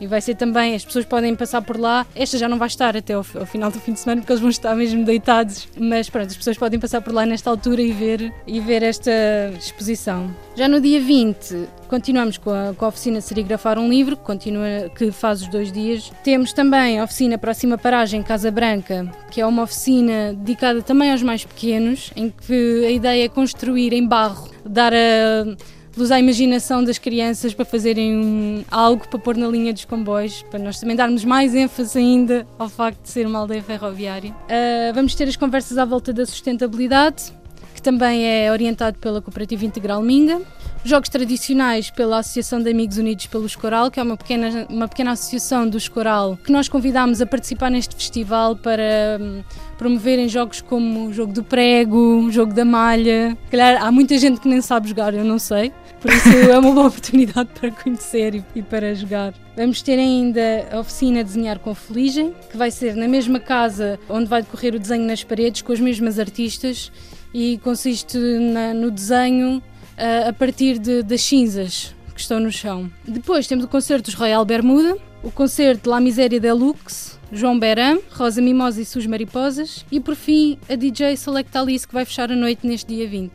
E 0.00 0.06
vai 0.06 0.20
ser 0.20 0.34
também, 0.34 0.74
as 0.74 0.84
pessoas 0.84 1.04
podem 1.04 1.34
passar 1.34 1.62
por 1.62 1.78
lá. 1.78 2.06
Esta 2.14 2.38
já 2.38 2.48
não 2.48 2.58
vai 2.58 2.68
estar 2.68 2.96
até 2.96 3.14
ao, 3.14 3.24
ao 3.38 3.46
final 3.46 3.70
do 3.70 3.80
fim 3.80 3.92
de 3.92 4.00
semana 4.00 4.20
porque 4.20 4.32
eles 4.32 4.40
vão 4.40 4.50
estar 4.50 4.74
mesmo 4.74 5.04
deitados. 5.04 5.68
Mas 5.78 6.08
pronto, 6.08 6.28
as 6.28 6.36
pessoas 6.36 6.56
podem 6.56 6.78
passar 6.78 7.00
por 7.00 7.12
lá 7.12 7.26
nesta 7.26 7.50
altura 7.50 7.82
e 7.82 7.92
ver, 7.92 8.32
e 8.46 8.60
ver 8.60 8.82
esta 8.82 9.10
exposição. 9.58 10.34
Já 10.54 10.68
no 10.68 10.80
dia 10.80 11.00
20, 11.00 11.68
continuamos 11.88 12.38
com 12.38 12.50
a, 12.50 12.74
com 12.74 12.84
a 12.84 12.88
oficina 12.88 13.20
Serigrafar 13.20 13.78
um 13.78 13.88
Livro, 13.88 14.16
que, 14.16 14.22
continua, 14.22 14.90
que 14.94 15.10
faz 15.10 15.42
os 15.42 15.48
dois 15.48 15.72
dias. 15.72 16.12
Temos 16.22 16.52
também 16.52 16.98
a 16.98 17.04
oficina 17.04 17.38
Próxima 17.38 17.76
Paragem 17.78 18.22
Casa 18.22 18.50
Branca, 18.50 19.10
que 19.30 19.40
é 19.40 19.46
uma 19.46 19.62
oficina 19.62 20.34
dedicada 20.34 20.82
também 20.82 21.10
aos 21.10 21.22
mais 21.22 21.44
pequenos, 21.44 22.12
em 22.14 22.30
que 22.30 22.84
a 22.86 22.90
ideia 22.90 23.24
é 23.24 23.28
construir 23.28 23.92
em 23.92 24.06
barro, 24.06 24.50
dar 24.64 24.92
a 24.92 25.56
luz 25.98 26.10
à 26.10 26.18
imaginação 26.18 26.82
das 26.82 26.96
crianças 26.96 27.52
para 27.52 27.64
fazerem 27.64 28.64
algo 28.70 29.06
para 29.08 29.18
pôr 29.18 29.36
na 29.36 29.48
linha 29.48 29.72
dos 29.72 29.84
comboios, 29.84 30.42
para 30.50 30.58
nós 30.58 30.78
também 30.78 30.96
darmos 30.96 31.24
mais 31.24 31.54
ênfase 31.54 31.98
ainda 31.98 32.46
ao 32.58 32.68
facto 32.68 33.02
de 33.02 33.10
ser 33.10 33.26
uma 33.26 33.40
aldeia 33.40 33.62
ferroviária. 33.62 34.34
Ah, 34.48 34.92
vamos 34.94 35.14
ter 35.14 35.28
as 35.28 35.36
conversas 35.36 35.76
à 35.76 35.84
volta 35.84 36.12
da 36.12 36.24
sustentabilidade, 36.24 37.32
que 37.74 37.82
também 37.82 38.26
é 38.26 38.50
orientado 38.50 38.98
pela 38.98 39.20
Cooperativa 39.20 39.64
Integral 39.64 40.02
Minga. 40.02 40.40
Jogos 40.84 41.08
tradicionais 41.08 41.90
pela 41.90 42.18
Associação 42.18 42.62
de 42.62 42.70
Amigos 42.70 42.98
Unidos 42.98 43.26
pelo 43.26 43.44
Escoral, 43.46 43.90
que 43.90 43.98
é 43.98 44.02
uma 44.02 44.16
pequena, 44.16 44.66
uma 44.70 44.88
pequena 44.88 45.12
associação 45.12 45.68
do 45.68 45.76
Escoral, 45.76 46.38
que 46.42 46.52
nós 46.52 46.68
convidámos 46.68 47.20
a 47.20 47.26
participar 47.26 47.70
neste 47.70 47.96
festival 47.96 48.54
para 48.56 49.18
hum, 49.20 49.42
promoverem 49.76 50.28
jogos 50.28 50.60
como 50.60 51.08
o 51.08 51.12
jogo 51.12 51.32
do 51.32 51.42
prego, 51.42 51.96
o 51.96 52.30
jogo 52.30 52.54
da 52.54 52.64
malha. 52.64 53.36
Calhar 53.50 53.82
há 53.82 53.90
muita 53.90 54.16
gente 54.18 54.40
que 54.40 54.48
nem 54.48 54.60
sabe 54.60 54.88
jogar, 54.88 55.12
eu 55.14 55.24
não 55.24 55.38
sei. 55.38 55.72
Por 56.00 56.12
isso 56.12 56.28
é 56.28 56.56
uma 56.58 56.72
boa 56.72 56.86
oportunidade 56.88 57.48
para 57.58 57.70
conhecer 57.72 58.34
e, 58.36 58.44
e 58.54 58.62
para 58.62 58.94
jogar. 58.94 59.34
Vamos 59.56 59.82
ter 59.82 59.98
ainda 59.98 60.68
a 60.70 60.78
oficina 60.78 61.24
Desenhar 61.24 61.58
com 61.58 61.74
Feligem, 61.74 62.32
que 62.50 62.56
vai 62.56 62.70
ser 62.70 62.94
na 62.94 63.08
mesma 63.08 63.40
casa 63.40 63.98
onde 64.08 64.26
vai 64.26 64.42
decorrer 64.42 64.74
o 64.74 64.78
desenho 64.78 65.04
nas 65.06 65.24
paredes, 65.24 65.62
com 65.62 65.72
as 65.72 65.80
mesmas 65.80 66.18
artistas, 66.18 66.92
e 67.34 67.58
consiste 67.58 68.16
na- 68.18 68.72
no 68.74 68.90
desenho 68.90 69.60
ah, 69.96 70.28
a 70.28 70.32
partir 70.32 70.78
de- 70.78 71.02
das 71.02 71.20
cinzas 71.22 71.94
que 72.14 72.20
estão 72.20 72.38
no 72.38 72.52
chão. 72.52 72.88
Depois 73.06 73.46
temos 73.48 73.64
o 73.64 73.68
concerto 73.68 74.04
dos 74.10 74.14
Royal 74.14 74.44
Bermuda, 74.44 74.96
o 75.24 75.30
concerto 75.32 75.90
La 75.90 76.00
Miséria 76.00 76.38
Deluxe, 76.38 77.18
João 77.32 77.58
Beram, 77.58 78.00
Rosa 78.12 78.40
Mimosa 78.40 78.80
e 78.80 78.84
Suas 78.84 79.04
Mariposas, 79.06 79.84
e 79.90 79.98
por 79.98 80.14
fim 80.14 80.56
a 80.70 80.76
DJ 80.76 81.16
Select 81.16 81.58
Alice, 81.58 81.86
que 81.86 81.92
vai 81.92 82.04
fechar 82.04 82.30
a 82.30 82.36
noite 82.36 82.64
neste 82.66 82.94
dia 82.94 83.08
20. 83.08 83.32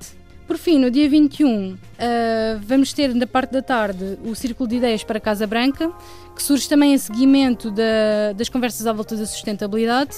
Por 0.47 0.57
fim, 0.57 0.77
no 0.77 0.91
dia 0.91 1.07
21, 1.09 1.77
ah, 1.97 2.59
vamos 2.61 2.91
ter 2.93 3.13
na 3.15 3.25
parte 3.25 3.51
da 3.51 3.61
tarde 3.61 4.17
o 4.25 4.35
Círculo 4.35 4.67
de 4.69 4.75
Ideias 4.75 5.03
para 5.03 5.19
Casa 5.19 5.47
Branca, 5.47 5.91
que 6.35 6.43
surge 6.43 6.67
também 6.67 6.93
em 6.93 6.97
seguimento 6.97 7.71
da- 7.71 8.33
das 8.35 8.49
conversas 8.49 8.85
à 8.85 8.91
volta 8.93 9.15
da 9.15 9.25
sustentabilidade 9.25 10.15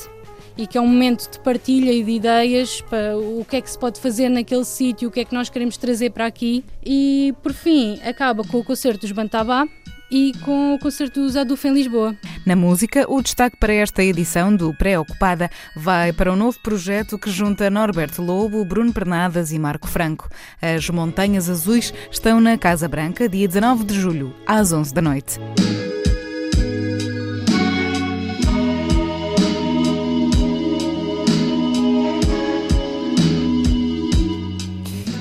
e 0.58 0.66
que 0.66 0.78
é 0.78 0.82
um 0.82 0.88
momento 0.88 1.30
de 1.30 1.40
partilha 1.40 1.92
e 1.92 2.04
de 2.04 2.12
ideias 2.12 2.82
para 2.82 3.18
o 3.18 3.46
que 3.48 3.58
é 3.58 3.62
que 3.62 3.70
se 3.70 3.78
pode 3.78 4.00
fazer 4.00 4.30
naquele 4.30 4.66
sítio, 4.66 5.10
o 5.10 5.12
que 5.12 5.20
é 5.20 5.26
que 5.26 5.34
nós 5.34 5.50
queremos 5.50 5.78
trazer 5.78 6.10
para 6.12 6.26
aqui. 6.26 6.64
E 6.84 7.34
por 7.44 7.54
fim, 7.54 8.00
acaba 8.04 8.44
com 8.44 8.58
o 8.58 8.64
concerto 8.64 9.02
dos 9.02 9.12
Bantabá 9.12 9.68
e 10.10 10.34
com 10.42 10.74
o 10.74 10.80
concerto 10.80 11.22
dos 11.22 11.36
Aduf 11.36 11.68
em 11.68 11.74
Lisboa. 11.74 12.16
Na 12.46 12.56
música, 12.56 13.06
o 13.10 13.22
destaque 13.22 13.58
para 13.58 13.74
esta 13.74 14.04
edição 14.04 14.56
do 14.56 14.74
Pré-Ocupada 14.74 15.50
vai 15.76 16.14
para 16.14 16.32
um 16.32 16.36
novo 16.36 16.60
projeto 16.62 17.18
que 17.18 17.30
junta 17.30 17.70
Norberto 17.70 18.22
Lobo, 18.22 18.64
Bruno 18.66 18.94
Pernadas 18.94 19.52
e 19.52 19.60
Marco 19.60 19.88
Franco. 19.88 20.30
As 20.62 20.90
Montanhas 20.90 21.50
Azuis 21.50 21.94
estão 22.12 22.40
na 22.40 22.58
Casa 22.58 22.88
Branca, 22.88 23.28
dia 23.28 23.48
19 23.48 23.84
de 23.84 23.94
julho, 24.00 24.36
às 24.46 24.72
11 24.72 24.94
da 24.94 25.02
noite. 25.02 25.40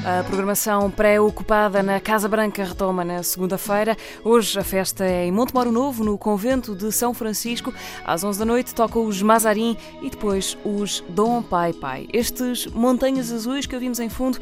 A 0.06 0.22
programação 0.22 0.90
pré-ocupada 0.90 1.82
na 1.82 1.98
Casa 1.98 2.28
Branca 2.28 2.62
retoma 2.62 3.02
na 3.02 3.22
segunda-feira. 3.22 3.96
Hoje 4.22 4.58
a 4.58 4.62
festa 4.62 5.02
é 5.02 5.24
em 5.24 5.32
Montemoro 5.32 5.72
Novo, 5.72 6.04
no 6.04 6.18
convento 6.18 6.74
de 6.74 6.92
São 6.92 7.14
Francisco. 7.14 7.72
Às 8.04 8.22
11 8.22 8.38
da 8.38 8.44
noite 8.44 8.74
tocam 8.74 9.06
os 9.06 9.22
Mazarim 9.22 9.78
e 10.02 10.10
depois 10.10 10.58
os 10.62 11.02
Dom 11.08 11.42
Pai 11.42 11.72
Pai. 11.72 12.06
Estes 12.12 12.66
montanhas 12.66 13.32
azuis 13.32 13.64
que 13.64 13.74
ouvimos 13.74 13.98
em 13.98 14.10
fundo 14.10 14.38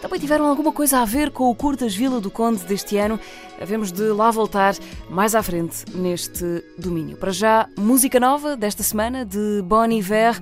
também 0.00 0.20
tiveram 0.20 0.46
alguma 0.46 0.72
coisa 0.72 0.98
a 0.98 1.04
ver 1.04 1.30
com 1.30 1.50
o 1.50 1.54
Curtas 1.54 1.94
Vila 1.94 2.20
do 2.20 2.30
Conde 2.30 2.64
deste 2.64 2.96
ano. 2.96 3.18
Havemos 3.60 3.90
de 3.90 4.04
lá 4.04 4.30
voltar 4.30 4.74
mais 5.08 5.34
à 5.34 5.42
frente 5.42 5.84
neste 5.94 6.64
domínio. 6.78 7.16
Para 7.16 7.32
já, 7.32 7.68
música 7.78 8.20
nova 8.20 8.56
desta 8.56 8.82
semana 8.82 9.24
de 9.24 9.62
Bon 9.64 9.90
Iver, 9.90 10.38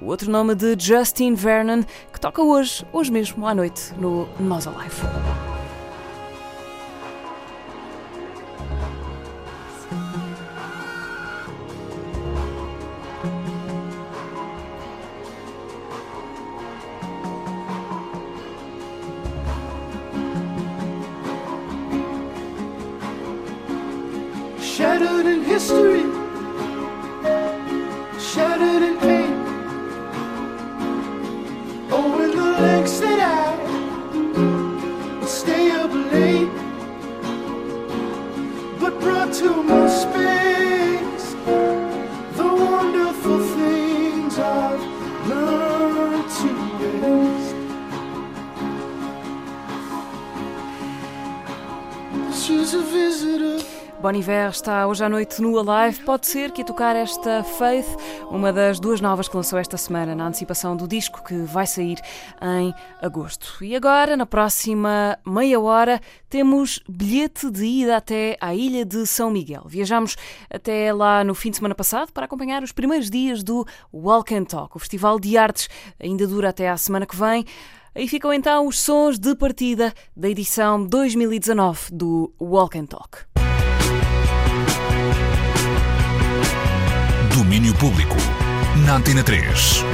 o 0.00 0.06
outro 0.06 0.30
nome 0.30 0.54
de 0.54 0.76
Justin 0.78 1.34
Vernon, 1.34 1.82
que 2.12 2.20
toca 2.20 2.42
hoje, 2.42 2.86
hoje 2.92 3.10
mesmo, 3.10 3.46
à 3.46 3.54
noite, 3.54 3.92
no 3.98 4.28
Nós 4.38 4.66
Alive. 4.66 5.57
Shattered 24.88 25.26
in 25.26 25.42
history. 25.44 26.04
Shattered 28.18 28.82
in 28.88 28.96
pain. 28.98 29.34
Oh, 31.92 32.22
in 32.24 32.30
the 32.30 32.50
lengths 32.64 32.98
that 33.00 33.20
I 33.20 33.48
Stay 35.26 35.70
up 35.72 35.92
late. 35.92 36.48
But 38.80 38.98
brought 38.98 39.30
to 39.40 39.62
my 39.62 39.86
space 39.88 41.26
The 42.38 42.48
wonderful 42.66 43.40
things 43.58 44.38
I've 44.38 44.84
learned 45.28 46.30
to 46.38 46.50
waste. 47.02 47.56
She's 52.42 52.72
a 52.72 52.80
visitor. 52.80 53.77
Bon 54.00 54.14
Iver 54.14 54.50
está 54.50 54.86
hoje 54.86 55.04
à 55.04 55.08
noite 55.08 55.42
no 55.42 55.58
Alive. 55.58 56.04
Pode 56.04 56.28
ser 56.28 56.52
que 56.52 56.62
a 56.62 56.64
tocar 56.64 56.94
esta 56.94 57.42
Faith, 57.42 57.96
uma 58.30 58.52
das 58.52 58.78
duas 58.78 59.00
novas 59.00 59.26
que 59.26 59.36
lançou 59.36 59.58
esta 59.58 59.76
semana, 59.76 60.14
na 60.14 60.28
antecipação 60.28 60.76
do 60.76 60.86
disco 60.86 61.24
que 61.24 61.34
vai 61.38 61.66
sair 61.66 61.98
em 62.40 62.72
agosto. 63.02 63.56
E 63.60 63.74
agora, 63.74 64.16
na 64.16 64.24
próxima 64.24 65.18
meia 65.26 65.58
hora, 65.58 66.00
temos 66.30 66.80
bilhete 66.88 67.50
de 67.50 67.64
ida 67.64 67.96
até 67.96 68.36
à 68.40 68.54
ilha 68.54 68.84
de 68.84 69.04
São 69.04 69.32
Miguel. 69.32 69.64
Viajamos 69.66 70.16
até 70.48 70.92
lá 70.92 71.24
no 71.24 71.34
fim 71.34 71.50
de 71.50 71.56
semana 71.56 71.74
passado 71.74 72.12
para 72.12 72.26
acompanhar 72.26 72.62
os 72.62 72.70
primeiros 72.70 73.10
dias 73.10 73.42
do 73.42 73.66
Walk 73.92 74.32
and 74.32 74.44
Talk. 74.44 74.76
O 74.76 74.78
Festival 74.78 75.18
de 75.18 75.36
Artes 75.36 75.68
ainda 75.98 76.24
dura 76.24 76.50
até 76.50 76.68
à 76.68 76.76
semana 76.76 77.04
que 77.04 77.16
vem. 77.16 77.44
Aí 77.96 78.06
ficam 78.06 78.32
então 78.32 78.64
os 78.68 78.78
sons 78.78 79.18
de 79.18 79.34
partida 79.34 79.92
da 80.16 80.28
edição 80.28 80.86
2019 80.86 81.92
do 81.92 82.32
Walk 82.40 82.78
and 82.78 82.86
Talk. 82.86 83.26
Domínio 87.38 87.72
Público. 87.74 88.16
Na 88.84 88.96
Antena 88.96 89.22
3. 89.22 89.84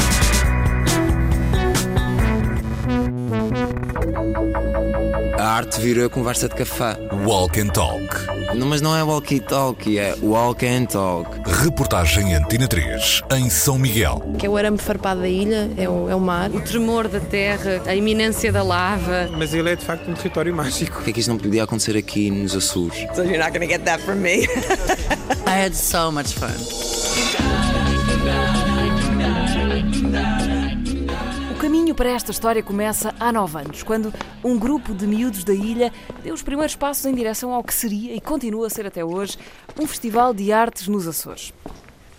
A 5.45 5.57
arte 5.57 5.79
vira 5.79 6.09
conversa 6.09 6.49
de 6.49 6.55
café. 6.55 6.97
Walk 7.27 7.61
and 7.61 7.67
Talk. 7.67 8.07
Não, 8.55 8.67
mas 8.67 8.81
não 8.81 8.97
é 8.97 9.03
walkie-talkie, 9.03 9.99
é 9.99 10.17
walk 10.23 10.67
and 10.67 10.87
talk. 10.87 11.29
Reportagem 11.63 12.35
Antena 12.35 12.67
3 12.67 13.21
em 13.37 13.51
São 13.51 13.79
Miguel. 13.79 14.23
que 14.39 14.47
é 14.47 14.49
o 14.49 14.57
arame 14.57 14.79
farpado 14.79 15.21
da 15.21 15.29
ilha, 15.29 15.71
é 15.77 15.87
o, 15.87 16.09
é 16.09 16.15
o 16.15 16.21
mar. 16.21 16.51
O 16.51 16.63
tremor 16.63 17.09
da 17.09 17.21
terra, 17.21 17.83
a 17.85 17.95
iminência 17.95 18.51
da 18.51 18.63
lava. 18.63 19.29
Mas 19.37 19.53
ele 19.53 19.69
é 19.69 19.77
de 19.77 19.85
facto 19.85 20.11
um 20.11 20.15
território 20.15 20.55
mágico. 20.55 21.01
O 21.01 21.05
que 21.05 21.11
é 21.11 21.13
que 21.13 21.21
isto 21.21 21.29
não 21.29 21.37
podia 21.37 21.65
acontecer 21.65 21.95
aqui 21.95 22.31
nos 22.31 22.57
Açores? 22.57 23.07
So 23.15 23.23
you're 23.23 23.37
not 23.37 23.53
gonna 23.53 23.67
get 23.67 23.85
that 23.85 24.03
from 24.03 24.23
me. 24.23 24.47
I 25.47 25.67
had 25.67 25.75
so 25.75 26.11
much 26.11 26.33
fun. 26.33 26.55
caminho 31.85 31.95
para 31.95 32.09
esta 32.09 32.31
história 32.31 32.63
começa 32.63 33.15
há 33.21 33.31
nove 33.31 33.59
anos, 33.59 33.83
quando 33.83 34.11
um 34.43 34.59
grupo 34.59 34.95
de 34.95 35.07
miúdos 35.07 35.45
da 35.45 35.53
ilha 35.53 35.93
deu 36.23 36.33
os 36.33 36.41
primeiros 36.43 36.75
passos 36.75 37.05
em 37.05 37.15
direção 37.15 37.53
ao 37.53 37.63
que 37.63 37.75
seria 37.75 38.15
e 38.17 38.23
continua 38.23 38.69
a 38.69 38.71
ser 38.71 38.87
até 38.87 39.05
hoje 39.05 39.37
um 39.79 39.87
festival 39.87 40.33
de 40.33 40.51
artes 40.51 40.89
nos 40.89 41.07
Açores. 41.07 41.53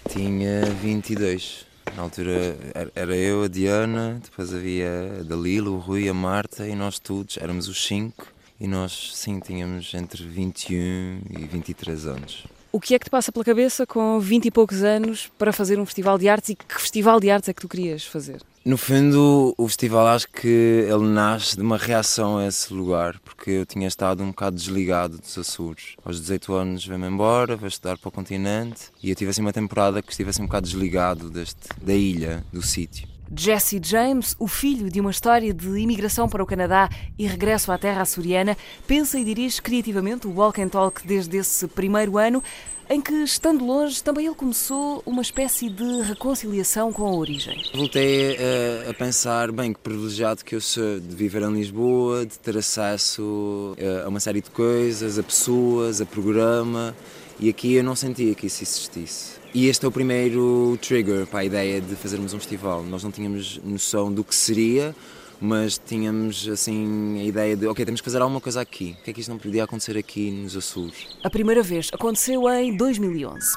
Tinha 0.08 0.66
22. 0.66 1.66
Na 1.96 2.04
altura 2.04 2.56
era- 2.94 3.16
eu, 3.16 3.42
a 3.46 3.48
Diana, 3.48 4.22
depois 4.24 4.54
havia 4.54 5.18
a 5.22 5.24
Dalila, 5.24 5.72
o 5.72 5.80
Rui, 5.80 6.08
a 6.08 6.14
Marta 6.14 6.68
e 6.68 6.76
nós 6.76 7.00
todos, 7.00 7.38
éramos 7.38 7.68
os 7.68 7.84
cinco. 7.88 8.28
E 8.60 8.68
nós, 8.68 9.12
sim, 9.16 9.40
tínhamos 9.40 9.92
entre 9.96 10.24
21 10.24 11.22
e 11.40 11.44
23 11.52 12.06
anos. 12.06 12.46
O 12.76 12.80
que 12.82 12.94
é 12.94 13.00
que 13.00 13.06
te 13.06 13.10
passa 13.10 13.32
pela 13.32 13.46
cabeça 13.46 13.88
com 13.88 14.20
vinte 14.20 14.48
e 14.48 14.52
poucos 14.52 14.84
anos 14.84 15.32
para 15.38 15.54
fazer 15.54 15.80
um 15.80 15.86
festival 15.86 16.18
de 16.18 16.28
artes 16.28 16.50
e 16.50 16.56
que 16.56 16.66
festival 16.78 17.22
de 17.22 17.30
artes 17.30 17.48
é 17.48 17.54
que 17.54 17.62
tu 17.62 17.70
querias 17.70 18.04
fazer? 18.04 18.42
No 18.66 18.76
fundo, 18.76 19.56
o 19.58 19.66
festival 19.66 20.08
acho 20.08 20.28
que 20.28 20.86
ele 20.86 21.08
nasce 21.08 21.56
de 21.56 21.62
uma 21.62 21.78
reação 21.78 22.38
a 22.38 22.48
esse 22.48 22.74
lugar, 22.74 23.18
porque 23.24 23.50
eu 23.50 23.66
tinha 23.66 23.88
estado 23.88 24.22
um 24.22 24.28
bocado 24.28 24.58
desligado 24.58 25.18
dos 25.18 25.38
Açores. 25.38 25.96
Aos 26.04 26.20
18 26.20 26.54
anos 26.54 26.86
veio-me 26.86 27.08
embora, 27.08 27.56
vou 27.56 27.70
estudar 27.70 27.98
para 27.98 28.10
o 28.10 28.12
continente 28.12 28.92
e 29.02 29.10
eu 29.10 29.16
tive 29.16 29.32
assim 29.32 29.40
uma 29.40 29.54
temporada 29.54 30.02
que 30.02 30.12
estive 30.12 30.32
assim 30.32 30.42
um 30.42 30.48
bocado 30.48 30.68
desligado 30.68 31.30
deste, 31.30 31.70
da 31.82 31.94
ilha, 31.94 32.44
do 32.52 32.62
sítio. 32.62 33.15
Jesse 33.36 33.80
James, 33.84 34.36
o 34.40 34.48
filho 34.48 34.90
de 34.90 35.00
uma 35.00 35.12
história 35.12 35.54
de 35.54 35.68
imigração 35.80 36.28
para 36.28 36.44
o 36.44 36.46
Canadá 36.46 36.90
e 37.18 37.26
regresso 37.26 37.72
à 37.72 37.78
terra 37.78 38.02
açoriana, 38.02 38.58
pensa 38.88 39.20
e 39.20 39.24
dirige 39.24 39.62
criativamente 39.62 40.28
o 40.28 40.32
Walk 40.32 40.62
and 40.62 40.70
Talk 40.70 41.06
desde 41.08 41.38
esse 41.38 41.68
primeiro 41.68 42.18
ano, 42.18 42.44
em 42.90 43.02
que, 43.02 43.14
estando 43.24 43.66
longe, 43.66 44.04
também 44.04 44.28
ele 44.28 44.36
começou 44.36 45.02
uma 45.06 45.22
espécie 45.22 45.70
de 45.70 46.02
reconciliação 46.02 46.94
com 46.94 47.04
a 47.06 47.12
origem. 47.16 47.60
Voltei 47.74 48.38
a, 48.38 48.92
a 48.92 48.94
pensar, 48.94 49.52
bem, 49.52 49.74
que 49.74 49.80
privilegiado 49.80 50.46
que 50.46 50.56
eu 50.56 50.62
sou 50.62 51.00
de 51.00 51.16
viver 51.16 51.42
em 51.42 51.52
Lisboa, 51.52 52.26
de 52.26 52.38
ter 52.38 52.56
acesso 52.58 53.74
eh, 53.78 54.04
a 54.06 54.08
uma 54.08 54.20
série 54.20 54.40
de 54.40 54.52
coisas, 54.52 55.18
a 55.18 55.24
pessoas, 55.24 56.00
a 56.00 56.06
programa, 56.06 56.96
e 57.40 57.50
aqui 57.50 57.74
eu 57.74 57.84
não 57.84 57.96
sentia 57.96 58.36
que 58.36 58.46
isso 58.46 58.64
existisse. 58.64 59.35
E 59.56 59.70
este 59.70 59.86
é 59.86 59.88
o 59.88 59.92
primeiro 59.92 60.78
trigger 60.82 61.26
para 61.28 61.40
a 61.40 61.46
ideia 61.46 61.80
de 61.80 61.96
fazermos 61.96 62.34
um 62.34 62.40
festival. 62.40 62.84
Nós 62.84 63.06
não 63.06 63.10
tínhamos 63.10 63.58
noção 63.64 64.12
do 64.12 64.22
que 64.22 64.36
seria, 64.36 64.94
mas 65.40 65.78
tínhamos 65.78 66.46
assim 66.50 67.22
a 67.22 67.24
ideia 67.24 67.56
de, 67.56 67.66
ok, 67.66 67.86
temos 67.86 68.02
que 68.02 68.06
fazer 68.06 68.22
alguma 68.22 68.42
coisa 68.42 68.60
aqui. 68.60 68.98
O 69.00 69.04
que 69.06 69.12
é 69.12 69.14
que 69.14 69.22
isto 69.22 69.30
não 69.30 69.38
podia 69.38 69.64
acontecer 69.64 69.98
aqui 69.98 70.30
nos 70.30 70.58
Açores? 70.58 71.08
A 71.24 71.30
primeira 71.30 71.64
vez 71.64 71.90
aconteceu 71.94 72.50
em 72.50 72.76
2011. 72.76 73.48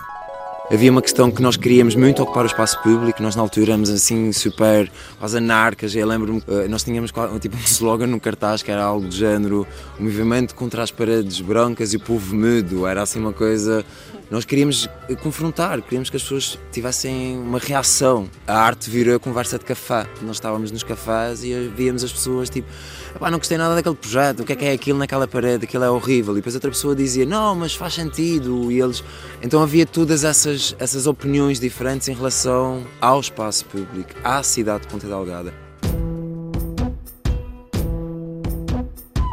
Havia 0.70 0.92
uma 0.92 1.02
questão 1.02 1.32
que 1.32 1.42
nós 1.42 1.56
queríamos 1.56 1.96
muito 1.96 2.22
ocupar 2.22 2.44
o 2.44 2.46
espaço 2.46 2.80
público, 2.80 3.20
nós 3.20 3.34
na 3.34 3.42
altura 3.42 3.70
éramos 3.70 3.90
assim 3.90 4.30
super 4.32 4.88
quase 5.18 5.38
anarcas, 5.38 5.96
eu 5.96 6.06
lembro-me, 6.06 6.42
eh, 6.46 6.68
nós 6.68 6.84
tínhamos 6.84 7.10
tipo 7.40 7.56
um 7.56 7.60
slogan 7.60 8.06
no 8.06 8.20
cartaz 8.20 8.62
que 8.62 8.70
era 8.70 8.84
algo 8.84 9.06
do 9.06 9.14
género 9.14 9.66
o 9.98 10.02
movimento 10.02 10.54
contra 10.54 10.82
as 10.82 10.90
paredes 10.92 11.40
brancas 11.40 11.92
e 11.92 11.96
o 11.96 12.00
povo 12.00 12.36
mudo, 12.36 12.86
era 12.86 13.02
assim 13.02 13.18
uma 13.18 13.32
coisa... 13.32 13.84
Nós 14.30 14.44
queríamos 14.44 14.88
eh, 15.08 15.14
confrontar, 15.14 15.80
queríamos 15.80 16.10
que 16.10 16.16
as 16.16 16.22
pessoas 16.22 16.58
tivessem 16.70 17.38
uma 17.38 17.58
reação. 17.58 18.28
A 18.46 18.58
arte 18.58 18.90
virou 18.90 19.16
a 19.16 19.18
conversa 19.18 19.58
de 19.58 19.64
café. 19.64 20.06
Nós 20.20 20.36
estávamos 20.36 20.70
nos 20.70 20.82
cafés 20.82 21.42
e 21.42 21.72
víamos 21.74 22.04
as 22.04 22.12
pessoas 22.12 22.50
tipo, 22.50 22.68
"Epá, 23.16 23.30
não 23.30 23.38
gostei 23.38 23.56
nada 23.56 23.74
daquele 23.74 23.94
projeto, 23.94 24.40
o 24.40 24.44
que 24.44 24.52
é 24.52 24.56
que 24.56 24.64
é 24.66 24.72
aquilo 24.72 24.98
naquela 24.98 25.26
parede, 25.26 25.64
aquilo 25.64 25.84
é 25.84 25.90
horrível. 25.90 26.34
E 26.34 26.36
depois 26.36 26.54
outra 26.54 26.70
pessoa 26.70 26.94
dizia, 26.94 27.24
não, 27.24 27.54
mas 27.54 27.74
faz 27.74 27.94
sentido. 27.94 28.70
E 28.70 28.80
eles. 28.80 29.02
Então 29.42 29.62
havia 29.62 29.86
todas 29.86 30.24
essas, 30.24 30.76
essas 30.78 31.06
opiniões 31.06 31.58
diferentes 31.58 32.06
em 32.08 32.14
relação 32.14 32.86
ao 33.00 33.20
espaço 33.20 33.64
público, 33.64 34.10
à 34.22 34.42
cidade 34.42 34.82
de 34.82 34.88
Ponta 34.88 35.06
Delgada. 35.06 35.68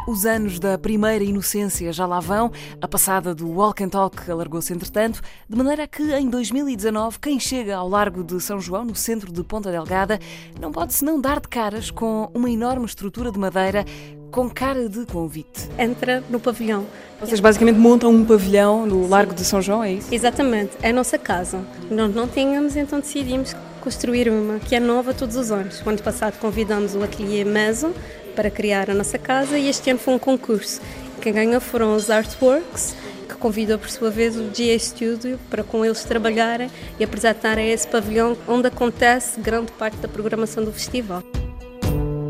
Os 0.06 0.24
anos 0.24 0.60
da 0.60 0.78
primeira 0.78 1.24
inocência 1.24 1.92
já 1.92 2.06
lá 2.06 2.20
vão, 2.20 2.52
a 2.80 2.86
passada 2.86 3.34
do 3.34 3.50
Walk 3.50 3.82
and 3.82 3.88
Talk 3.88 4.30
alargou-se 4.30 4.72
entretanto, 4.72 5.20
de 5.48 5.56
maneira 5.56 5.84
que 5.88 6.00
em 6.14 6.30
2019 6.30 7.18
quem 7.18 7.40
chega 7.40 7.76
ao 7.76 7.88
Largo 7.88 8.22
de 8.22 8.40
São 8.40 8.60
João, 8.60 8.84
no 8.84 8.94
centro 8.94 9.32
de 9.32 9.42
Ponta 9.42 9.68
Delgada, 9.68 10.20
não 10.60 10.70
pode 10.70 10.94
senão 10.94 11.20
dar 11.20 11.40
de 11.40 11.48
caras 11.48 11.90
com 11.90 12.30
uma 12.32 12.48
enorme 12.48 12.86
estrutura 12.86 13.32
de 13.32 13.38
madeira 13.38 13.84
com 14.30 14.48
cara 14.48 14.88
de 14.88 15.04
convite. 15.06 15.68
Entra 15.76 16.22
no 16.30 16.38
pavilhão. 16.38 16.86
Vocês 17.18 17.40
basicamente 17.40 17.78
montam 17.78 18.08
um 18.10 18.24
pavilhão 18.24 18.86
no 18.86 19.08
Largo 19.08 19.34
de 19.34 19.44
São 19.44 19.60
João, 19.60 19.82
é 19.82 19.94
isso? 19.94 20.14
Exatamente, 20.14 20.70
é 20.82 20.90
a 20.90 20.92
nossa 20.92 21.18
casa. 21.18 21.64
Nós 21.90 22.14
não 22.14 22.28
tínhamos, 22.28 22.76
então 22.76 23.00
decidimos 23.00 23.56
construir 23.80 24.28
uma 24.28 24.60
que 24.60 24.76
é 24.76 24.80
nova 24.80 25.12
todos 25.12 25.34
os 25.34 25.50
anos. 25.50 25.82
O 25.84 25.88
ano 25.88 26.00
passado 26.00 26.38
convidamos 26.38 26.94
o 26.94 27.02
Atelier 27.02 27.44
Meso 27.44 27.92
para 28.36 28.50
criar 28.50 28.90
a 28.90 28.94
nossa 28.94 29.18
casa 29.18 29.58
e 29.58 29.68
este 29.68 29.90
ano 29.90 29.98
foi 29.98 30.14
um 30.14 30.18
concurso. 30.18 30.80
Quem 31.22 31.32
ganhou 31.32 31.60
foram 31.60 31.96
os 31.96 32.10
Artworks, 32.10 32.94
que 33.26 33.34
convidou 33.34 33.78
por 33.78 33.88
sua 33.88 34.10
vez 34.10 34.36
o 34.36 34.44
GA 34.44 34.78
Studio 34.78 35.40
para 35.50 35.64
com 35.64 35.84
eles 35.84 36.04
trabalharem 36.04 36.70
e 37.00 37.04
apresentarem 37.04 37.72
esse 37.72 37.88
pavilhão 37.88 38.36
onde 38.46 38.68
acontece 38.68 39.40
grande 39.40 39.72
parte 39.72 39.96
da 39.96 40.06
programação 40.06 40.62
do 40.62 40.70
festival. 40.70 41.22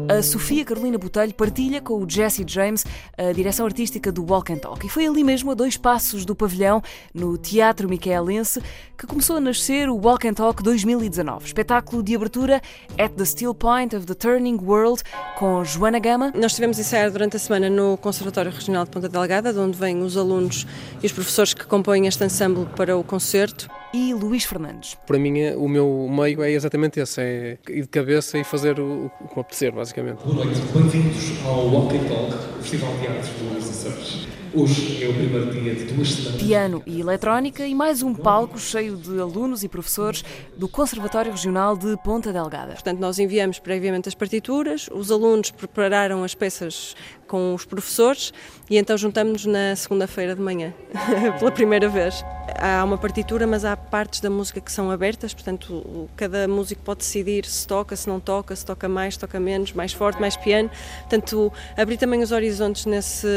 A 0.09 0.23
Sofia 0.23 0.64
Carolina 0.64 0.99
Botelho 0.99 1.35
partilha 1.35 1.81
com 1.81 1.95
o 1.95 2.09
Jesse 2.09 2.45
James 2.47 2.85
a 3.19 3.33
direção 3.33 3.66
artística 3.66 4.12
do 4.12 4.25
Walk 4.25 4.53
and 4.53 4.59
Talk. 4.59 4.87
E 4.87 4.88
foi 4.88 5.07
ali 5.07 5.25
mesmo, 5.25 5.51
a 5.51 5.55
dois 5.55 5.77
passos 5.77 6.25
do 6.25 6.35
pavilhão, 6.35 6.81
no 7.12 7.37
Teatro 7.37 7.88
Micaelense, 7.88 8.62
que 8.97 9.07
começou 9.07 9.37
a 9.37 9.40
nascer 9.40 9.88
o 9.88 9.97
Walk 9.97 10.29
and 10.29 10.35
Talk 10.35 10.62
2019. 10.62 11.47
Espetáculo 11.47 12.03
de 12.03 12.14
abertura 12.14 12.62
at 12.99 13.12
the 13.16 13.25
Still 13.25 13.55
Point 13.55 13.97
of 13.97 14.07
the 14.07 14.14
Turning 14.14 14.59
World, 14.62 15.03
com 15.38 15.64
Joana 15.64 15.99
Gama. 15.99 16.33
Nós 16.37 16.53
estivemos 16.53 16.79
a 16.79 16.83
ensaiar 16.83 17.11
durante 17.11 17.37
a 17.37 17.40
semana 17.40 17.69
no 17.69 17.97
Conservatório 17.97 18.53
Regional 18.53 18.85
de 18.85 18.90
Ponta 18.90 19.09
Delgada, 19.09 19.53
de 19.53 19.59
onde 19.59 19.77
vêm 19.77 20.03
os 20.03 20.16
alunos 20.16 20.66
e 21.03 21.07
os 21.07 21.12
professores 21.12 21.53
que 21.53 21.66
compõem 21.66 22.07
este 22.07 22.25
ensemble 22.25 22.66
para 22.77 22.97
o 22.97 23.03
concerto. 23.03 23.69
E 23.95 24.12
Luís 24.12 24.45
Fernandes. 24.45 24.95
Para 25.07 25.19
mim, 25.19 25.38
é- 25.38 25.57
o 25.57 25.66
meu 25.69 26.07
meio 26.11 26.42
é 26.42 26.51
exatamente 26.51 27.01
esse: 27.01 27.19
é 27.21 27.59
ir 27.69 27.83
de 27.83 27.88
cabeça 27.88 28.37
e 28.37 28.45
fazer 28.45 28.79
o, 28.79 29.07
o 29.21 29.29
que 29.29 29.35
me 29.37 29.40
apetecer, 29.40 29.73
basicamente. 29.73 29.95
Boa 29.96 30.44
noite, 30.44 30.61
bem-vindos 30.74 31.42
ao 31.46 31.68
Walk 31.68 31.96
and 31.96 32.04
Talk, 32.04 32.35
o 32.59 32.62
Festival 32.62 32.94
de 32.98 33.06
Artes 33.06 33.30
dos 33.30 33.70
Açores. 33.70 34.26
Hoje 34.52 35.02
é 35.02 35.09
o 35.09 35.14
primeiro 35.14 35.50
dia 35.50 35.74
de 35.74 35.85
duas 35.85 36.12
semanas. 36.12 36.42
Piano 36.42 36.82
e 36.85 37.00
eletrónica 37.00 37.66
e 37.66 37.74
mais 37.74 38.02
um 38.02 38.14
palco 38.14 38.59
cheio 38.59 38.94
de 38.94 39.18
alunos 39.18 39.64
e 39.64 39.68
professores 39.68 40.22
do 40.54 40.68
Conservatório 40.68 41.32
Regional 41.32 41.78
de 41.78 41.96
Ponta 42.04 42.30
Delgada. 42.30 42.74
Portanto, 42.74 42.98
nós 42.98 43.18
enviamos 43.18 43.59
previamente 43.59 44.06
as 44.06 44.14
partituras, 44.14 44.87
os 44.92 45.11
alunos 45.11 45.50
prepararam 45.50 46.22
as 46.22 46.35
peças 46.35 46.94
com 47.26 47.54
os 47.54 47.64
professores 47.64 48.35
E 48.68 48.76
então 48.76 48.98
juntamos-nos 48.98 49.46
na 49.46 49.76
segunda-feira 49.76 50.35
de 50.35 50.40
manhã, 50.40 50.74
pela 51.38 51.52
primeira 51.52 51.88
vez. 51.88 52.24
Há 52.59 52.83
uma 52.85 52.98
partitura, 52.98 53.46
mas 53.46 53.64
há 53.64 53.76
partes 53.76 54.20
da 54.20 54.31
música 54.31 54.61
que 54.61 54.72
são 54.72 54.90
abertas, 54.90 55.35
portanto, 55.35 56.09
cada 56.16 56.48
músico 56.48 56.83
pode 56.83 56.98
decidir 56.98 57.44
se 57.44 57.66
toca, 57.66 57.94
se 57.94 58.09
não 58.09 58.18
toca, 58.18 58.55
se 58.57 58.64
toca 58.64 58.88
mais, 58.88 59.16
toca 59.16 59.38
menos, 59.38 59.72
mais 59.72 59.92
forte, 59.92 60.20
mais 60.20 60.37
piano. 60.37 60.70
Portanto, 61.00 61.52
abrir 61.76 61.96
também 61.96 62.22
os 62.22 62.33
horizontes 62.33 62.87
nesse, 62.87 63.29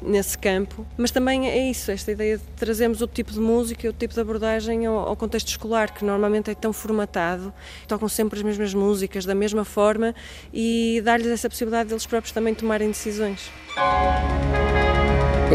nesse 0.00 0.36
campo. 0.38 0.86
Mas 0.96 1.10
também 1.10 1.48
é 1.48 1.70
isso, 1.70 1.90
esta 1.90 2.12
ideia 2.12 2.38
de 2.38 2.44
trazermos 2.56 3.00
outro 3.00 3.14
tipo 3.14 3.32
de 3.32 3.40
música 3.40 3.88
outro 3.88 3.98
tipo 3.98 4.14
de 4.14 4.20
abordagem 4.20 4.86
ao, 4.86 4.96
ao 5.08 5.16
contexto 5.16 5.48
escolar, 5.48 5.92
que 5.92 6.04
normalmente 6.04 6.50
é 6.50 6.54
tão 6.54 6.72
formatado, 6.72 7.52
tocam 7.88 8.08
sempre 8.08 8.38
as 8.38 8.44
mesmas 8.44 8.74
músicas, 8.74 9.24
da 9.24 9.34
mesma 9.34 9.64
forma, 9.64 10.14
e 10.52 11.00
dar-lhes 11.04 11.28
essa 11.28 11.48
possibilidade 11.48 11.88
deles 11.88 12.06
próprios 12.06 12.32
também 12.32 12.54
tomarem 12.54 12.88
decisões. 12.88 13.50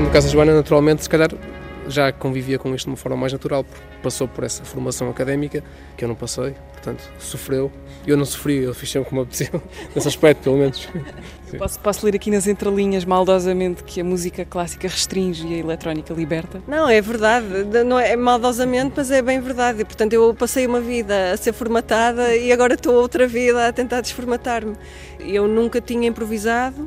No 0.02 0.10
caso 0.12 0.28
da 0.28 0.34
Joana, 0.34 0.54
naturalmente, 0.56 1.04
se 1.04 1.10
calhar 1.10 1.30
já 1.90 2.12
convivia 2.12 2.60
com 2.60 2.74
isto 2.76 2.86
de 2.86 2.92
uma 2.92 2.98
forma 2.98 3.18
mais 3.18 3.32
natural, 3.34 3.64
porque 3.64 3.82
passou 4.04 4.28
por 4.28 4.44
essa 4.44 4.64
formação 4.64 5.10
académica 5.10 5.64
que 5.96 6.04
eu 6.04 6.08
não 6.08 6.16
passei, 6.16 6.54
portanto, 6.74 7.02
sofreu. 7.18 7.72
Eu 8.06 8.16
não 8.16 8.26
sofri, 8.26 8.64
eu 8.64 8.74
fiz 8.74 8.92
sempre 8.92 9.10
como 9.10 9.22
apeteceu, 9.22 9.62
nesse 9.96 10.08
aspecto, 10.08 10.44
pelo 10.44 10.58
menos. 10.58 10.88
Posso, 11.58 11.80
posso 11.80 12.06
ler 12.06 12.14
aqui 12.14 12.30
nas 12.30 12.46
entrelinhas 12.46 13.06
maldosamente 13.06 13.82
que 13.82 14.02
a 14.02 14.04
música 14.04 14.44
clássica 14.44 14.86
restringe 14.86 15.48
e 15.48 15.54
a 15.54 15.58
eletrónica 15.60 16.14
liberta? 16.14 16.62
Não, 16.68 16.90
é 16.90 17.00
verdade, 17.00 17.64
de- 17.64 17.86
não 17.86 17.98
é 17.98 18.18
maldosamente, 18.18 18.92
mas 18.98 19.10
é 19.12 19.22
bem 19.22 19.40
verdade. 19.40 19.80
E, 19.80 19.86
Portanto, 19.86 20.12
eu 20.12 20.36
passei 20.36 20.68
uma 20.68 20.82
vida 20.82 21.32
a 21.32 21.38
ser 21.38 21.54
formatada 21.54 22.36
e 22.36 22.52
agora 22.52 22.74
estou 22.74 22.94
outra 22.96 23.26
vida 23.26 23.66
a 23.66 23.72
tentar 23.72 24.02
desformatar-me. 24.02 24.76
Eu 25.22 25.48
nunca 25.48 25.80
tinha 25.80 26.10
improvisado 26.10 26.86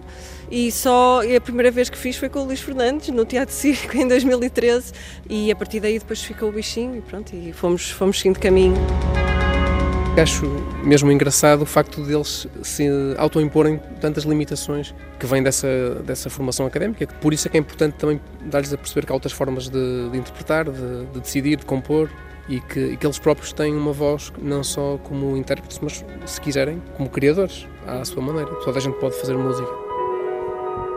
e 0.50 0.72
só 0.72 1.22
e 1.22 1.36
a 1.36 1.40
primeira 1.40 1.70
vez 1.70 1.88
que 1.88 1.96
fiz 1.96 2.16
foi 2.16 2.28
com 2.28 2.40
o 2.40 2.44
Luís 2.44 2.60
Fernandes 2.60 3.08
no 3.08 3.24
Teatro 3.24 3.54
Circo 3.54 3.94
em 3.98 4.08
2013 4.08 4.92
e 5.28 5.50
a 5.50 5.56
partir 5.56 5.80
daí 5.80 5.98
depois 5.98 6.22
ficou 6.22 6.48
o 6.48 6.52
bichinho 6.52 6.96
e 6.96 7.00
pronto, 7.00 7.34
e 7.34 7.52
fomos, 7.52 7.90
fomos 7.90 8.18
seguindo 8.18 8.38
caminho. 8.40 8.76
Acho 10.20 10.44
mesmo 10.84 11.10
engraçado 11.10 11.62
o 11.62 11.66
facto 11.66 12.02
deles 12.02 12.46
se 12.62 12.84
autoimporem 13.16 13.80
tantas 14.00 14.24
limitações 14.24 14.92
que 15.18 15.24
vêm 15.24 15.42
dessa, 15.42 15.94
dessa 16.04 16.28
formação 16.28 16.66
académica, 16.66 17.06
por 17.20 17.32
isso 17.32 17.46
é 17.46 17.50
que 17.50 17.56
é 17.56 17.60
importante 17.60 17.94
também 17.94 18.20
dar-lhes 18.44 18.72
a 18.72 18.76
perceber 18.76 19.06
que 19.06 19.12
há 19.12 19.14
outras 19.14 19.32
formas 19.32 19.68
de, 19.68 20.10
de 20.10 20.18
interpretar, 20.18 20.68
de, 20.68 21.06
de 21.06 21.20
decidir, 21.20 21.58
de 21.58 21.64
compor 21.64 22.10
e 22.48 22.60
que, 22.60 22.80
e 22.80 22.96
que 22.96 23.06
eles 23.06 23.18
próprios 23.18 23.52
têm 23.52 23.74
uma 23.74 23.92
voz 23.92 24.32
não 24.42 24.64
só 24.64 24.98
como 25.04 25.36
intérpretes, 25.36 25.78
mas 25.78 26.04
se 26.26 26.40
quiserem, 26.40 26.82
como 26.96 27.08
criadores, 27.08 27.66
à 27.86 28.04
sua 28.04 28.20
maneira. 28.20 28.50
Toda 28.64 28.78
a 28.78 28.82
gente 28.82 28.98
pode 28.98 29.14
fazer 29.14 29.36
música. 29.36 29.89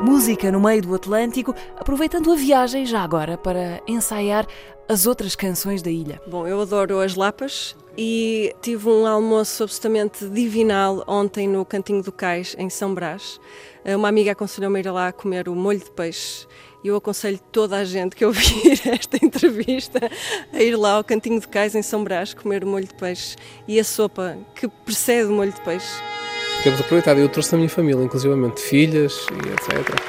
Música 0.03 0.51
no 0.51 0.59
meio 0.59 0.81
do 0.81 0.93
Atlântico, 0.93 1.55
aproveitando 1.77 2.29
a 2.29 2.35
viagem 2.35 2.85
já 2.85 3.01
agora 3.01 3.37
para 3.37 3.81
ensaiar 3.87 4.45
as 4.85 5.07
outras 5.07 5.33
canções 5.33 5.81
da 5.81 5.89
ilha. 5.89 6.21
Bom, 6.27 6.45
eu 6.45 6.59
adoro 6.59 6.99
as 6.99 7.15
lapas 7.15 7.73
e 7.97 8.53
tive 8.61 8.89
um 8.89 9.07
almoço 9.07 9.63
absolutamente 9.63 10.27
divinal 10.27 11.05
ontem 11.07 11.47
no 11.47 11.63
Cantinho 11.63 12.03
do 12.03 12.11
Cais, 12.11 12.53
em 12.59 12.69
São 12.69 12.93
Brás. 12.93 13.39
Eh, 13.85 13.95
Uma 13.95 14.09
amiga 14.09 14.33
aconselhou-me 14.33 14.75
a 14.77 14.79
ir 14.81 14.91
lá 14.91 15.11
comer 15.13 15.47
o 15.47 15.55
molho 15.55 15.79
de 15.79 15.91
peixe 15.91 16.47
e 16.83 16.89
eu 16.89 16.97
aconselho 16.97 17.39
toda 17.49 17.77
a 17.77 17.85
gente 17.85 18.13
que 18.13 18.25
ouvir 18.25 18.81
esta 18.85 19.15
entrevista 19.23 20.01
a 20.51 20.61
ir 20.61 20.75
lá 20.75 20.95
ao 20.95 21.03
Cantinho 21.05 21.39
do 21.39 21.47
Cais, 21.47 21.75
em 21.75 21.81
São 21.81 22.03
Brás, 22.03 22.33
comer 22.33 22.65
o 22.65 22.67
molho 22.67 22.85
de 22.85 22.93
peixe 22.93 23.37
e 23.65 23.79
a 23.79 23.83
sopa 23.85 24.37
que 24.53 24.67
precede 24.67 25.29
o 25.29 25.33
molho 25.33 25.53
de 25.53 25.61
peixe. 25.61 25.93
Temos 26.63 26.79
aproveitado, 26.79 27.19
eu 27.19 27.27
trouxe 27.27 27.53
a 27.55 27.57
minha 27.57 27.69
família, 27.69 28.01
inclusivamente 28.01 28.61
filhas 28.61 29.27
e 29.33 29.49
etc. 29.49 29.99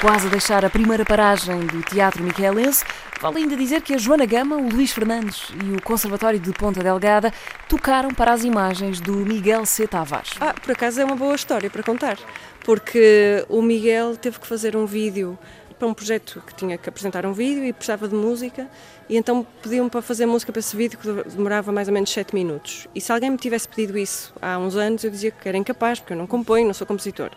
Quase 0.00 0.26
a 0.26 0.30
deixar 0.30 0.64
a 0.64 0.70
primeira 0.70 1.04
paragem 1.04 1.60
do 1.66 1.82
Teatro 1.82 2.24
Miquelense, 2.24 2.82
vale 3.20 3.36
ainda 3.36 3.54
dizer 3.54 3.82
que 3.82 3.92
a 3.92 3.98
Joana 3.98 4.24
Gama, 4.24 4.56
o 4.56 4.66
Luís 4.66 4.92
Fernandes 4.92 5.52
e 5.62 5.76
o 5.76 5.82
Conservatório 5.82 6.40
de 6.40 6.50
Ponta 6.52 6.82
Delgada 6.82 7.30
tocaram 7.68 8.14
para 8.14 8.32
as 8.32 8.44
imagens 8.44 8.98
do 8.98 9.12
Miguel 9.12 9.66
C. 9.66 9.86
Tavares. 9.86 10.30
Ah, 10.40 10.54
por 10.54 10.72
acaso 10.72 11.02
é 11.02 11.04
uma 11.04 11.16
boa 11.16 11.34
história 11.34 11.68
para 11.68 11.82
contar, 11.82 12.16
porque 12.64 13.44
o 13.50 13.60
Miguel 13.60 14.16
teve 14.16 14.38
que 14.38 14.46
fazer 14.46 14.74
um 14.74 14.86
vídeo 14.86 15.38
para 15.78 15.88
um 15.88 15.94
projeto 15.94 16.42
que 16.46 16.54
tinha 16.54 16.76
que 16.76 16.88
apresentar 16.88 17.24
um 17.24 17.32
vídeo 17.32 17.64
e 17.64 17.72
precisava 17.72 18.08
de 18.08 18.14
música, 18.14 18.68
e 19.08 19.16
então 19.16 19.46
pediam 19.62 19.88
para 19.88 20.02
fazer 20.02 20.26
música 20.26 20.52
para 20.52 20.60
esse 20.60 20.76
vídeo 20.76 20.98
que 20.98 21.30
demorava 21.30 21.70
mais 21.72 21.88
ou 21.88 21.94
menos 21.94 22.10
7 22.10 22.34
minutos. 22.34 22.86
E 22.94 23.00
se 23.00 23.12
alguém 23.12 23.30
me 23.30 23.36
tivesse 23.36 23.68
pedido 23.68 23.96
isso 23.96 24.34
há 24.42 24.58
uns 24.58 24.76
anos, 24.76 25.04
eu 25.04 25.10
dizia 25.10 25.30
que 25.30 25.48
era 25.48 25.56
incapaz, 25.56 26.00
porque 26.00 26.12
eu 26.12 26.16
não 26.16 26.26
componho, 26.26 26.66
não 26.66 26.74
sou 26.74 26.86
compositor. 26.86 27.30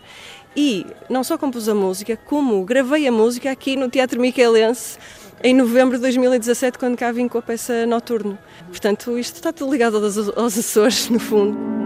E 0.56 0.86
não 1.08 1.24
só 1.24 1.38
compus 1.38 1.68
a 1.68 1.74
música, 1.74 2.16
como 2.16 2.64
gravei 2.64 3.06
a 3.06 3.12
música 3.12 3.50
aqui 3.50 3.76
no 3.76 3.88
Teatro 3.88 4.20
Miquelense 4.20 4.98
em 5.42 5.54
novembro 5.54 5.96
de 5.96 6.02
2017, 6.02 6.78
quando 6.78 6.96
cá 6.96 7.10
vim 7.10 7.26
com 7.26 7.38
a 7.38 7.42
peça 7.42 7.86
Noturno. 7.86 8.38
Portanto, 8.68 9.18
isto 9.18 9.36
está 9.36 9.52
tudo 9.52 9.72
ligado 9.72 9.96
aos, 9.96 10.16
aos 10.16 10.58
Açores, 10.58 11.08
no 11.08 11.18
fundo. 11.18 11.81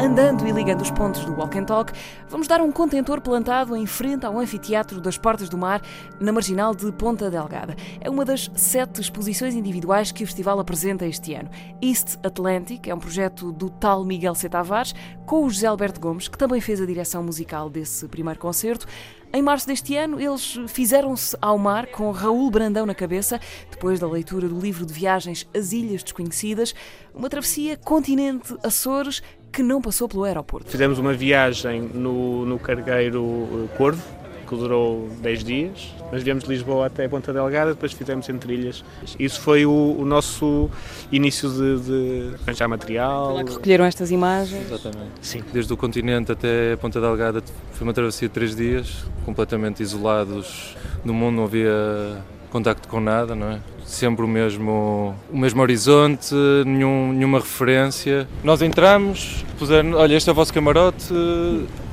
Andando 0.00 0.46
e 0.46 0.52
ligando 0.52 0.80
os 0.80 0.92
pontos 0.92 1.24
do 1.24 1.32
Walk 1.34 1.58
and 1.58 1.64
Talk, 1.64 1.92
vamos 2.28 2.46
dar 2.46 2.60
um 2.60 2.70
contentor 2.70 3.20
plantado 3.20 3.76
em 3.76 3.84
frente 3.84 4.24
ao 4.24 4.38
Anfiteatro 4.38 5.00
das 5.00 5.18
Portas 5.18 5.48
do 5.48 5.58
Mar, 5.58 5.82
na 6.20 6.30
marginal 6.30 6.72
de 6.72 6.92
Ponta 6.92 7.28
Delgada. 7.28 7.74
É 8.00 8.08
uma 8.08 8.24
das 8.24 8.48
sete 8.54 9.00
exposições 9.00 9.56
individuais 9.56 10.12
que 10.12 10.22
o 10.22 10.26
festival 10.26 10.60
apresenta 10.60 11.04
este 11.04 11.34
ano. 11.34 11.50
East 11.82 12.16
Atlantic 12.22 12.86
é 12.86 12.94
um 12.94 13.00
projeto 13.00 13.50
do 13.50 13.68
tal 13.68 14.04
Miguel 14.04 14.36
C. 14.36 14.48
Tavares, 14.48 14.94
com 15.26 15.44
o 15.44 15.50
José 15.50 15.66
Alberto 15.66 16.00
Gomes, 16.00 16.28
que 16.28 16.38
também 16.38 16.60
fez 16.60 16.80
a 16.80 16.86
direção 16.86 17.24
musical 17.24 17.68
desse 17.68 18.06
primeiro 18.06 18.38
concerto. 18.38 18.86
Em 19.30 19.42
março 19.42 19.66
deste 19.66 19.94
ano, 19.94 20.18
eles 20.18 20.58
fizeram-se 20.68 21.36
ao 21.42 21.58
mar 21.58 21.86
com 21.88 22.10
Raul 22.12 22.50
Brandão 22.50 22.86
na 22.86 22.94
cabeça, 22.94 23.38
depois 23.70 24.00
da 24.00 24.08
leitura 24.08 24.48
do 24.48 24.58
livro 24.58 24.86
de 24.86 24.94
viagens 24.94 25.46
As 25.54 25.72
Ilhas 25.72 26.02
Desconhecidas, 26.02 26.74
uma 27.14 27.28
travessia 27.28 27.76
continente-Açores 27.76 29.22
que 29.52 29.62
não 29.62 29.80
passou 29.80 30.08
pelo 30.08 30.24
aeroporto. 30.24 30.70
Fizemos 30.70 30.98
uma 30.98 31.12
viagem 31.12 31.82
no, 31.82 32.44
no 32.44 32.58
cargueiro 32.58 33.68
eh, 33.72 33.76
Corvo, 33.76 34.02
que 34.48 34.56
durou 34.56 35.08
10 35.20 35.44
dias. 35.44 35.94
Nós 36.10 36.22
viemos 36.22 36.44
de 36.44 36.50
Lisboa 36.50 36.86
até 36.86 37.06
Ponta 37.06 37.32
Delgada, 37.32 37.74
depois 37.74 37.92
fizemos 37.92 38.28
entre 38.28 38.54
ilhas. 38.54 38.82
Isso 39.18 39.40
foi 39.40 39.66
o, 39.66 39.96
o 39.98 40.04
nosso 40.06 40.70
início 41.12 41.50
de, 41.50 41.80
de 41.80 42.34
arranjar 42.42 42.68
material. 42.68 43.34
Lá 43.34 43.44
que 43.44 43.52
recolheram 43.52 43.84
estas 43.84 44.10
imagens. 44.10 44.66
Exatamente. 44.66 45.10
Sim. 45.20 45.42
Desde 45.52 45.72
o 45.72 45.76
continente 45.76 46.32
até 46.32 46.76
Ponta 46.76 47.00
Delgada 47.00 47.42
foi 47.72 47.86
uma 47.86 47.92
travessia 47.92 48.28
de 48.28 48.34
três 48.34 48.56
dias, 48.56 49.04
completamente 49.24 49.82
isolados 49.82 50.76
do 51.04 51.12
mundo, 51.12 51.36
não 51.36 51.44
havia 51.44 52.22
contacto 52.50 52.88
com 52.88 53.00
nada, 53.00 53.34
não 53.34 53.50
é? 53.50 53.60
Sempre 53.88 54.22
o 54.22 54.28
mesmo, 54.28 55.14
o 55.32 55.38
mesmo 55.38 55.62
horizonte, 55.62 56.34
nenhum, 56.66 57.10
nenhuma 57.14 57.38
referência. 57.38 58.28
Nós 58.44 58.60
entramos, 58.60 59.42
puseram, 59.58 59.94
olha, 59.94 60.14
este 60.14 60.28
é 60.28 60.32
o 60.32 60.34
vosso 60.34 60.52
camarote, 60.52 61.06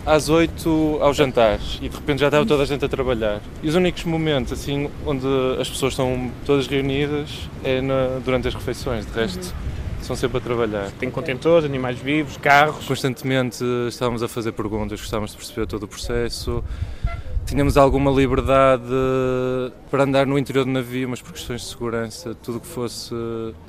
às 0.05 0.27
8 0.27 0.97
ao 1.01 1.13
jantar 1.13 1.57
e 1.81 1.87
de 1.87 1.95
repente 1.95 2.19
já 2.19 2.27
estava 2.27 2.45
toda 2.45 2.63
a 2.63 2.65
gente 2.65 2.83
a 2.83 2.89
trabalhar. 2.89 3.39
E 3.63 3.69
os 3.69 3.75
únicos 3.75 4.03
momentos 4.03 4.51
assim 4.51 4.89
onde 5.05 5.25
as 5.59 5.69
pessoas 5.69 5.93
estão 5.93 6.29
todas 6.45 6.67
reunidas 6.67 7.29
é 7.63 7.79
na- 7.81 8.19
durante 8.23 8.47
as 8.49 8.53
refeições, 8.53 9.05
de 9.05 9.11
resto 9.13 9.55
são 10.01 10.15
sempre 10.17 10.37
a 10.37 10.41
trabalhar. 10.41 10.91
Tem 10.99 11.09
contentores, 11.09 11.65
animais 11.65 11.97
vivos, 11.97 12.35
carros. 12.37 12.85
Constantemente 12.85 13.63
estávamos 13.87 14.21
a 14.21 14.27
fazer 14.27 14.51
perguntas, 14.51 14.99
gostávamos 14.99 15.31
de 15.31 15.37
perceber 15.37 15.65
todo 15.65 15.83
o 15.83 15.87
processo. 15.87 16.61
Tínhamos 17.45 17.77
alguma 17.77 18.09
liberdade 18.09 18.83
para 19.91 20.03
andar 20.03 20.25
no 20.25 20.37
interior 20.37 20.65
do 20.65 20.71
navio, 20.71 21.07
mas 21.07 21.21
por 21.21 21.31
questões 21.31 21.61
de 21.61 21.67
segurança, 21.67 22.33
tudo 22.33 22.59
que 22.59 22.65
fosse 22.65 23.13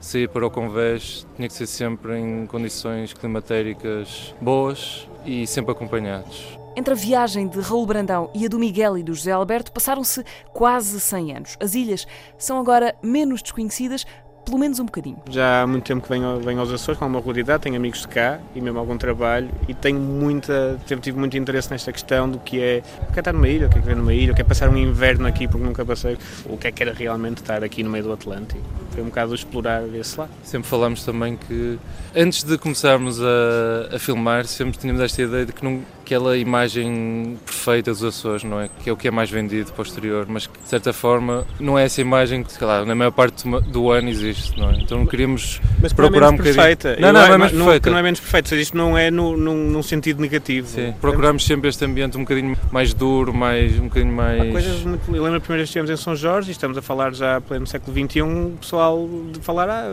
sair 0.01 0.29
para 0.29 0.47
o 0.47 0.51
convés 0.51 1.27
tinha 1.37 1.47
que 1.47 1.55
ser 1.55 1.67
sempre 1.67 2.19
em 2.19 2.47
condições 2.47 3.13
climatéricas 3.13 4.35
boas 4.41 5.07
e 5.27 5.47
sempre 5.47 5.73
acompanhados. 5.73 6.59
Entre 6.75 6.93
a 6.93 6.97
viagem 6.97 7.49
de 7.49 7.61
Raul 7.61 7.87
Brandão 7.87 8.31
e 8.35 8.45
a 8.45 8.49
do 8.49 8.59
Miguel 8.59 8.99
e 8.99 9.03
do 9.03 9.15
José 9.15 9.33
Alberto 9.33 9.73
passaram-se 9.73 10.25
quase 10.53 11.01
100 11.01 11.37
anos. 11.37 11.57
As 11.61 11.75
ilhas 11.75 12.07
são 12.37 12.59
agora 12.59 12.95
menos 13.03 13.41
desconhecidas, 13.41 14.07
pelo 14.47 14.59
menos 14.59 14.79
um 14.79 14.85
bocadinho. 14.85 15.19
Já 15.29 15.63
há 15.63 15.67
muito 15.67 15.85
tempo 15.85 16.03
que 16.03 16.09
venho, 16.09 16.39
venho 16.41 16.61
aos 16.61 16.73
Açores 16.73 16.97
com 16.97 17.05
alguma 17.05 17.19
regularidade, 17.19 17.65
tenho 17.65 17.75
amigos 17.75 18.01
de 18.03 18.09
cá 18.09 18.39
e 18.55 18.61
mesmo 18.61 18.79
algum 18.79 18.97
trabalho 18.97 19.51
e 19.69 19.75
tenho 19.75 19.99
muita, 19.99 20.79
sempre 20.87 21.03
tive 21.03 21.19
muito 21.19 21.37
interesse 21.37 21.69
nesta 21.71 21.93
questão 21.93 22.31
do 22.31 22.39
que 22.39 22.63
é 22.63 22.83
o 23.09 23.13
que 23.13 23.19
é 23.19 23.21
estar 23.21 23.33
numa 23.33 23.49
ilha, 23.49 23.67
o 23.67 23.71
que 23.71 23.77
é 23.77 23.81
viver 23.81 23.97
numa 23.97 24.15
ilha, 24.15 24.33
o 24.33 24.35
que 24.37 24.41
é 24.41 24.45
passar 24.45 24.69
um 24.69 24.77
inverno 24.77 25.27
aqui 25.27 25.49
porque 25.49 25.67
nunca 25.67 25.85
passei, 25.85 26.17
o 26.47 26.57
que 26.57 26.69
é 26.69 26.73
que 26.73 26.83
era 26.83 26.93
realmente 26.93 27.39
estar 27.39 27.65
aqui 27.65 27.83
no 27.83 27.91
meio 27.91 28.05
do 28.05 28.13
Atlântico. 28.13 28.63
Foi 28.93 29.03
um 29.03 29.07
bocado 29.07 29.35
explorar 29.35 29.83
esse 29.95 30.19
lado. 30.19 30.31
Sempre 30.45 30.69
falamos 30.69 31.05
também 31.05 31.37
que 31.37 31.79
antes 32.15 32.45
de 32.45 32.57
começarmos 32.57 33.21
a, 33.21 33.97
a 33.97 33.99
filmar, 33.99 34.47
sempre 34.47 34.79
tínhamos 34.79 35.03
esta 35.03 35.23
ideia 35.23 35.45
de 35.45 35.53
que 35.53 35.65
não, 35.65 35.83
aquela 36.07 36.37
imagem 36.37 37.37
perfeita 37.45 37.91
dos 37.91 38.05
Açores, 38.05 38.45
não 38.45 38.61
é? 38.61 38.69
Que 38.85 38.89
é 38.89 38.93
o 38.93 38.97
que 38.97 39.09
é 39.09 39.11
mais 39.11 39.29
vendido 39.29 39.73
para 39.73 39.83
o 39.83 39.85
exterior, 39.85 40.25
mas 40.29 40.47
que 40.47 40.57
de 40.63 40.69
certa 40.69 40.93
forma 40.93 41.45
não 41.59 41.77
é 41.77 41.85
essa 41.85 42.01
imagem 42.01 42.45
que, 42.45 42.53
sei 42.53 42.65
lá, 42.65 42.85
na 42.85 42.95
maior 42.95 43.11
parte 43.11 43.45
do- 43.49 43.91
ano 43.91 44.09
existe, 44.09 44.59
não 44.59 44.71
é? 44.71 44.77
Então 44.81 45.05
queríamos 45.07 45.61
Mas 45.83 45.93
não 45.93 46.05
é 46.05 46.09
procurar 46.09 46.29
um 46.29 46.33
menos 46.33 46.45
perfeita. 46.47 46.89
bocadinho. 46.91 47.09
Eu 47.09 47.13
Não, 47.13 47.21
não, 47.21 47.29
não 47.29 47.35
é 47.35 47.39
menos 47.39 47.53
não- 47.55 47.65
perfeita. 47.67 47.85
que 47.85 47.91
não 47.91 47.99
é 47.99 48.03
menos 48.03 48.21
perfeito, 48.21 48.45
ou 48.47 48.49
seja, 48.51 48.63
isto 48.63 48.77
não 48.77 48.97
é 48.99 49.11
no, 49.11 49.37
num, 49.37 49.55
num 49.71 49.83
sentido 49.83 50.21
negativo. 50.23 50.69
Sim, 50.69 50.95
procuramos 51.01 51.45
sempre 51.45 51.69
este 51.69 51.85
ambiente 51.85 52.17
um 52.17 52.21
bocadinho 52.21 52.57
mais 52.71 52.95
duro, 52.95 53.35
mais, 53.35 53.77
um 53.79 53.85
bocadinho 53.85 54.13
mais... 54.13 54.41
Há 54.43 54.53
coisas 54.53 54.83
muito. 54.83 55.15
Eu 55.17 55.23
lembro 55.25 55.39
a 55.39 55.41
primeira 55.41 55.59
vez 55.63 55.71
que 55.71 55.79
estivemos 55.79 55.91
em 55.91 55.97
São 56.03 56.15
Jorge 56.15 56.49
e 56.51 56.53
estamos 56.53 56.79
a 56.79 56.83
falar 56.83 57.13
já 57.15 57.41
pleno 57.41 57.67
século 57.67 57.93
XXI, 57.97 58.23
o 58.23 58.57
pessoal 58.61 59.09
de 59.33 59.41
falar 59.41 59.69
ah, 59.69 59.89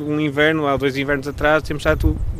um 0.00 0.20
inverno, 0.20 0.66
há 0.66 0.76
dois 0.76 0.96
invernos 0.96 1.28
atrás, 1.28 1.62
temos 1.62 1.82
já 1.82 1.94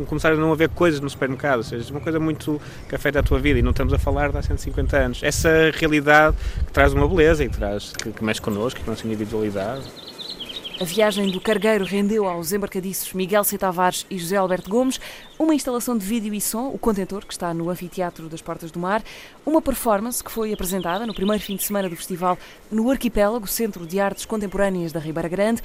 começar 0.06 0.32
a 0.32 0.36
não 0.36 0.52
haver 0.52 0.68
coisas 0.70 1.00
no 1.00 1.10
supermercado, 1.10 1.58
ou 1.58 1.64
seja, 1.64 1.90
uma 1.90 2.00
coisa 2.00 2.18
muito 2.18 2.60
que 2.88 2.94
afeta 3.10 3.18
a 3.18 3.22
tua 3.22 3.38
vida 3.38 3.58
e 3.58 3.62
não 3.62 3.70
estamos 3.70 3.92
a 3.92 3.98
falar 3.98 4.30
de 4.30 4.38
há 4.38 4.42
150 4.42 4.96
anos. 4.96 5.22
Essa 5.22 5.70
realidade 5.74 6.36
que 6.66 6.72
traz 6.72 6.92
uma 6.92 7.06
beleza 7.06 7.44
e 7.44 7.48
que, 7.48 7.56
traz, 7.56 7.92
que, 7.92 8.12
que 8.12 8.24
mexe 8.24 8.40
connosco, 8.40 8.80
que 8.80 8.88
nossa 8.88 9.06
individualidade. 9.06 9.84
A 10.80 10.84
viagem 10.84 11.30
do 11.30 11.40
cargueiro 11.40 11.84
rendeu 11.84 12.26
aos 12.26 12.52
embarcadiços 12.52 13.12
Miguel 13.12 13.44
C. 13.44 13.58
Tavares 13.58 14.06
e 14.08 14.18
José 14.18 14.36
Alberto 14.36 14.70
Gomes 14.70 14.98
uma 15.38 15.54
instalação 15.54 15.96
de 15.96 16.06
vídeo 16.06 16.32
e 16.32 16.40
som, 16.40 16.68
o 16.68 16.78
Contentor, 16.78 17.26
que 17.26 17.32
está 17.32 17.52
no 17.52 17.68
Anfiteatro 17.68 18.28
das 18.28 18.40
Portas 18.40 18.70
do 18.70 18.78
Mar, 18.78 19.02
uma 19.44 19.60
performance 19.60 20.22
que 20.22 20.30
foi 20.30 20.52
apresentada 20.52 21.06
no 21.06 21.14
primeiro 21.14 21.42
fim 21.42 21.56
de 21.56 21.64
semana 21.64 21.88
do 21.88 21.96
festival 21.96 22.38
no 22.70 22.90
Arquipélago, 22.90 23.46
Centro 23.46 23.86
de 23.86 24.00
Artes 24.00 24.24
Contemporâneas 24.24 24.92
da 24.92 25.00
Ribeira 25.00 25.28
Grande, 25.28 25.62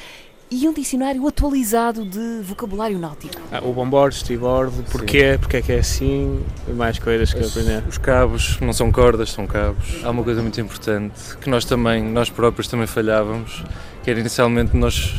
e 0.49 0.67
um 0.67 0.73
dicionário 0.73 1.25
atualizado 1.27 2.05
de 2.05 2.41
vocabulário 2.43 2.97
náutico. 2.99 3.33
Ah, 3.51 3.59
o 3.63 3.73
bomboard, 3.73 4.15
steerboard, 4.15 4.73
porquê, 4.91 5.37
porque 5.39 5.57
é 5.57 5.61
que 5.61 5.71
é 5.71 5.79
assim, 5.79 6.43
e 6.67 6.71
mais 6.71 6.99
coisas 6.99 7.33
que 7.33 7.41
eu 7.41 7.47
aprender. 7.47 7.83
Os 7.87 7.97
cabos 7.97 8.59
não 8.59 8.71
são 8.73 8.91
cordas, 8.91 9.31
são 9.31 9.47
cabos. 9.47 10.01
Há 10.03 10.09
uma 10.11 10.23
coisa 10.23 10.41
muito 10.41 10.59
importante 10.61 11.13
que 11.41 11.49
nós 11.49 11.65
também, 11.65 12.03
nós 12.03 12.29
próprios 12.29 12.67
também 12.67 12.87
falhávamos, 12.87 13.63
que 14.03 14.09
era 14.11 14.19
inicialmente 14.19 14.75
nós 14.77 15.15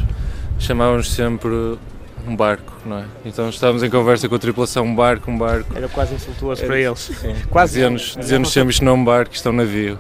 chamávamos 0.59 1.13
sempre 1.13 1.77
um 2.27 2.35
barco, 2.35 2.73
não 2.85 2.99
é? 2.99 3.05
Então 3.25 3.49
estávamos 3.49 3.83
em 3.83 3.91
conversa 3.91 4.29
com 4.29 4.35
a 4.35 4.39
tripulação, 4.39 4.85
um 4.85 4.95
barco, 4.95 5.31
um 5.31 5.39
barco. 5.39 5.77
Era 5.77 5.89
quase 5.89 6.15
insultuoso 6.15 6.65
para 6.65 6.79
Era- 6.79 6.89
eles. 6.89 7.01
Sim. 7.01 7.35
Quase. 7.51 7.75
Dizia-nos 7.75 8.17
dizia 8.19 8.45
sempre 8.45 8.71
isto 8.73 8.85
não 8.85 8.93
é 8.93 8.95
um 8.95 9.05
barco, 9.05 9.35
isto 9.35 9.49
é 9.49 9.53
um 9.53 9.55
navio. 9.55 9.99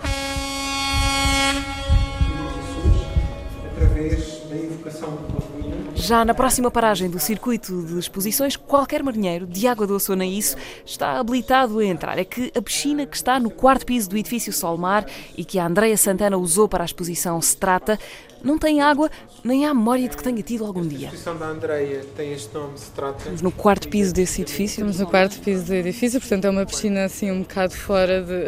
Já 6.06 6.24
na 6.24 6.34
próxima 6.34 6.70
paragem 6.70 7.10
do 7.10 7.18
circuito 7.18 7.82
de 7.82 7.98
exposições, 7.98 8.54
qualquer 8.54 9.02
marinheiro 9.02 9.44
de 9.44 9.66
Água 9.66 9.88
Doce 9.88 10.08
ou 10.12 10.16
Naíço 10.16 10.56
está 10.84 11.18
habilitado 11.18 11.80
a 11.80 11.84
entrar. 11.84 12.16
É 12.16 12.24
que 12.24 12.52
a 12.56 12.62
piscina 12.62 13.04
que 13.04 13.16
está 13.16 13.40
no 13.40 13.50
quarto 13.50 13.84
piso 13.84 14.08
do 14.08 14.16
edifício 14.16 14.52
Solmar 14.52 15.04
e 15.36 15.44
que 15.44 15.58
a 15.58 15.66
Andreia 15.66 15.96
Santana 15.96 16.36
usou 16.36 16.68
para 16.68 16.84
a 16.84 16.86
exposição 16.86 17.42
Se 17.42 17.56
Trata, 17.56 17.98
não 18.46 18.58
tem 18.58 18.80
água 18.80 19.10
nem 19.44 19.66
há 19.66 19.74
memória 19.74 20.08
de 20.08 20.16
que 20.16 20.22
tenha 20.22 20.42
tido 20.42 20.64
algum 20.64 20.86
dia. 20.86 21.10
A 21.26 21.32
da 21.32 21.46
Andreia 21.46 22.04
tem 22.16 22.32
este 22.32 22.54
nome, 22.54 22.78
se 22.78 22.90
trata. 22.92 23.18
Estamos 23.18 23.42
no 23.42 23.50
quarto 23.50 23.88
piso 23.88 24.14
desse 24.14 24.42
edifício. 24.42 24.80
Estamos 24.80 25.00
no 25.00 25.06
quarto 25.06 25.40
piso 25.40 25.64
do 25.64 25.74
edifício, 25.74 26.20
portanto 26.20 26.44
é 26.46 26.50
uma 26.50 26.64
piscina 26.64 27.04
assim 27.04 27.30
um 27.30 27.40
bocado 27.40 27.74
fora 27.74 28.22
de. 28.22 28.46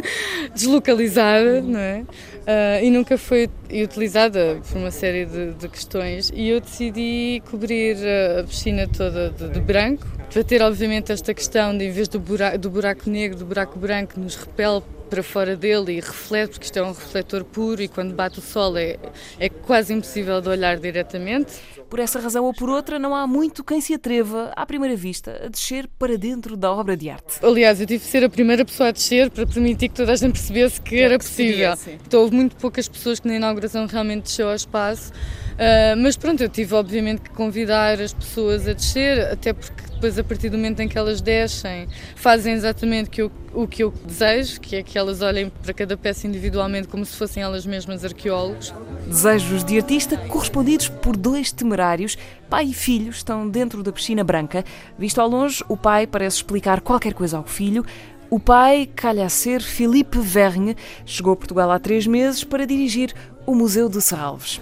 deslocalizada, 0.54 1.60
não 1.60 1.78
é? 1.78 2.04
Ah, 2.46 2.82
e 2.82 2.90
nunca 2.90 3.16
foi 3.16 3.48
utilizada 3.70 4.60
por 4.68 4.78
uma 4.78 4.90
série 4.90 5.26
de, 5.26 5.52
de 5.52 5.68
questões 5.68 6.32
e 6.34 6.48
eu 6.48 6.60
decidi 6.60 7.42
cobrir 7.50 7.96
a 8.38 8.44
piscina 8.44 8.88
toda 8.88 9.30
de, 9.30 9.48
de 9.50 9.60
branco 9.60 10.06
para 10.32 10.42
ter 10.42 10.62
obviamente 10.62 11.12
esta 11.12 11.34
questão 11.34 11.76
de 11.76 11.84
em 11.84 11.90
vez 11.90 12.08
do 12.08 12.18
buraco, 12.18 12.58
do 12.58 12.70
buraco 12.70 13.10
negro, 13.10 13.38
do 13.38 13.44
buraco 13.44 13.78
branco 13.78 14.18
nos 14.18 14.36
repele 14.36 14.82
para 15.10 15.22
fora 15.22 15.56
dele 15.56 15.92
e 15.92 16.00
reflete, 16.00 16.52
porque 16.52 16.66
isto 16.66 16.78
é 16.78 16.82
um 16.82 16.92
refletor 16.92 17.44
puro 17.44 17.82
e 17.82 17.88
quando 17.88 18.14
bate 18.14 18.38
o 18.38 18.42
sol 18.42 18.78
é, 18.78 18.96
é 19.38 19.48
quase 19.48 19.92
impossível 19.92 20.40
de 20.40 20.48
olhar 20.48 20.78
diretamente. 20.78 21.54
Por 21.90 21.98
essa 21.98 22.20
razão 22.20 22.44
ou 22.44 22.54
por 22.54 22.70
outra, 22.70 23.00
não 23.00 23.14
há 23.14 23.26
muito 23.26 23.64
quem 23.64 23.80
se 23.80 23.92
atreva, 23.92 24.52
à 24.54 24.64
primeira 24.64 24.94
vista, 24.94 25.42
a 25.44 25.48
descer 25.48 25.88
para 25.98 26.16
dentro 26.16 26.56
da 26.56 26.72
obra 26.72 26.96
de 26.96 27.10
arte. 27.10 27.44
Aliás, 27.44 27.80
eu 27.80 27.86
tive 27.86 28.04
de 28.04 28.08
ser 28.08 28.22
a 28.22 28.30
primeira 28.30 28.64
pessoa 28.64 28.90
a 28.90 28.92
descer 28.92 29.28
para 29.28 29.44
permitir 29.44 29.88
que 29.88 29.96
toda 29.96 30.12
a 30.12 30.16
gente 30.16 30.32
percebesse 30.32 30.80
que 30.80 31.00
era 31.00 31.18
possível. 31.18 31.74
Então, 32.06 32.20
houve 32.20 32.36
muito 32.36 32.54
poucas 32.54 32.88
pessoas 32.88 33.18
que 33.18 33.26
na 33.26 33.34
inauguração 33.34 33.86
realmente 33.86 34.22
desceu 34.22 34.48
ao 34.48 34.54
espaço. 34.54 35.12
Ah, 35.60 35.94
mas 35.94 36.16
pronto, 36.16 36.42
eu 36.42 36.48
tive 36.48 36.74
obviamente 36.74 37.20
que 37.20 37.30
convidar 37.30 38.00
as 38.00 38.14
pessoas 38.14 38.66
a 38.66 38.72
descer, 38.72 39.30
até 39.30 39.52
porque 39.52 39.89
depois, 40.00 40.18
a 40.18 40.24
partir 40.24 40.48
do 40.48 40.56
momento 40.56 40.80
em 40.80 40.88
que 40.88 40.96
elas 40.96 41.20
descem, 41.20 41.86
fazem 42.16 42.54
exatamente 42.54 43.10
que 43.10 43.20
eu- 43.20 43.30
o 43.52 43.68
que 43.68 43.84
eu 43.84 43.92
desejo, 44.06 44.58
que 44.58 44.76
é 44.76 44.82
que 44.82 44.96
elas 44.96 45.20
olhem 45.20 45.52
para 45.62 45.74
cada 45.74 45.94
peça 45.94 46.26
individualmente 46.26 46.88
como 46.88 47.04
se 47.04 47.14
fossem 47.14 47.42
elas 47.42 47.66
mesmas 47.66 48.02
arqueólogos. 48.02 48.72
Desejos 49.06 49.62
de 49.62 49.76
artista 49.76 50.16
correspondidos 50.16 50.88
por 50.88 51.18
dois 51.18 51.52
temerários. 51.52 52.16
Pai 52.48 52.64
e 52.66 52.72
filho 52.72 53.10
estão 53.10 53.46
dentro 53.46 53.82
da 53.82 53.92
piscina 53.92 54.24
branca. 54.24 54.64
Visto 54.98 55.20
ao 55.20 55.28
longe, 55.28 55.62
o 55.68 55.76
pai 55.76 56.06
parece 56.06 56.36
explicar 56.36 56.80
qualquer 56.80 57.12
coisa 57.12 57.36
ao 57.36 57.44
filho. 57.44 57.84
O 58.30 58.40
pai 58.40 58.88
calha 58.94 59.26
a 59.26 59.28
ser 59.28 59.60
Philippe 59.60 60.18
Vergne. 60.18 60.76
Chegou 61.04 61.34
a 61.34 61.36
Portugal 61.36 61.70
há 61.70 61.78
três 61.78 62.06
meses 62.06 62.42
para 62.42 62.64
dirigir 62.66 63.12
o 63.44 63.54
Museu 63.56 63.88
de 63.88 64.00
Serralves. 64.00 64.60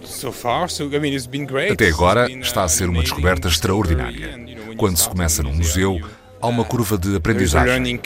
Até 1.72 1.88
agora 1.88 2.28
está 2.40 2.64
a 2.64 2.68
ser 2.68 2.88
uma 2.88 3.02
descoberta 3.02 3.46
extraordinária. 3.46 4.57
Quando 4.78 4.96
se 4.96 5.08
começa 5.08 5.42
num 5.42 5.52
museu, 5.54 6.00
há 6.40 6.46
uma 6.46 6.64
curva 6.64 6.96
de 6.96 7.16
aprendizagem. 7.16 8.00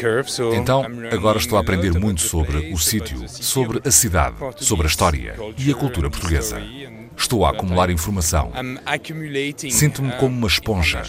Então, 0.54 0.84
agora 1.12 1.38
estou 1.38 1.58
a 1.58 1.60
aprender 1.60 1.92
muito 1.92 2.22
sobre 2.22 2.72
o 2.72 2.78
sítio, 2.78 3.28
sobre 3.28 3.80
a 3.86 3.90
cidade, 3.90 4.36
sobre 4.56 4.86
a 4.86 4.88
história 4.88 5.36
e 5.58 5.70
a 5.70 5.74
cultura 5.74 6.10
portuguesa. 6.10 6.60
Estou 7.22 7.46
a 7.46 7.50
acumular 7.50 7.88
informação. 7.88 8.52
Sinto-me 9.70 10.10
como 10.16 10.36
uma 10.36 10.48
esponja. 10.48 11.04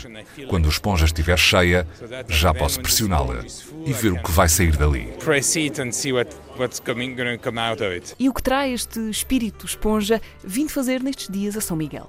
Quando 0.47 0.68
a 0.68 0.70
esponja 0.70 1.05
estiver 1.05 1.38
cheia, 1.38 1.88
já 2.30 2.53
posso 2.53 2.80
pressioná-la 2.80 3.43
e 3.84 3.91
ver 3.91 4.14
o 4.14 4.22
que 4.22 4.32
vai 4.32 4.47
sair 4.47 4.78
dali. 4.78 5.11
E 8.20 8.30
o 8.30 8.34
que 8.34 8.43
traz 8.43 8.74
este 8.74 8.99
espírito 9.09 9.66
esponja 9.66 10.22
vindo 10.43 10.70
fazer 10.70 11.01
nestes 11.01 11.28
dias 11.30 11.57
a 11.57 11.61
São 11.61 11.76
Miguel? 11.76 12.07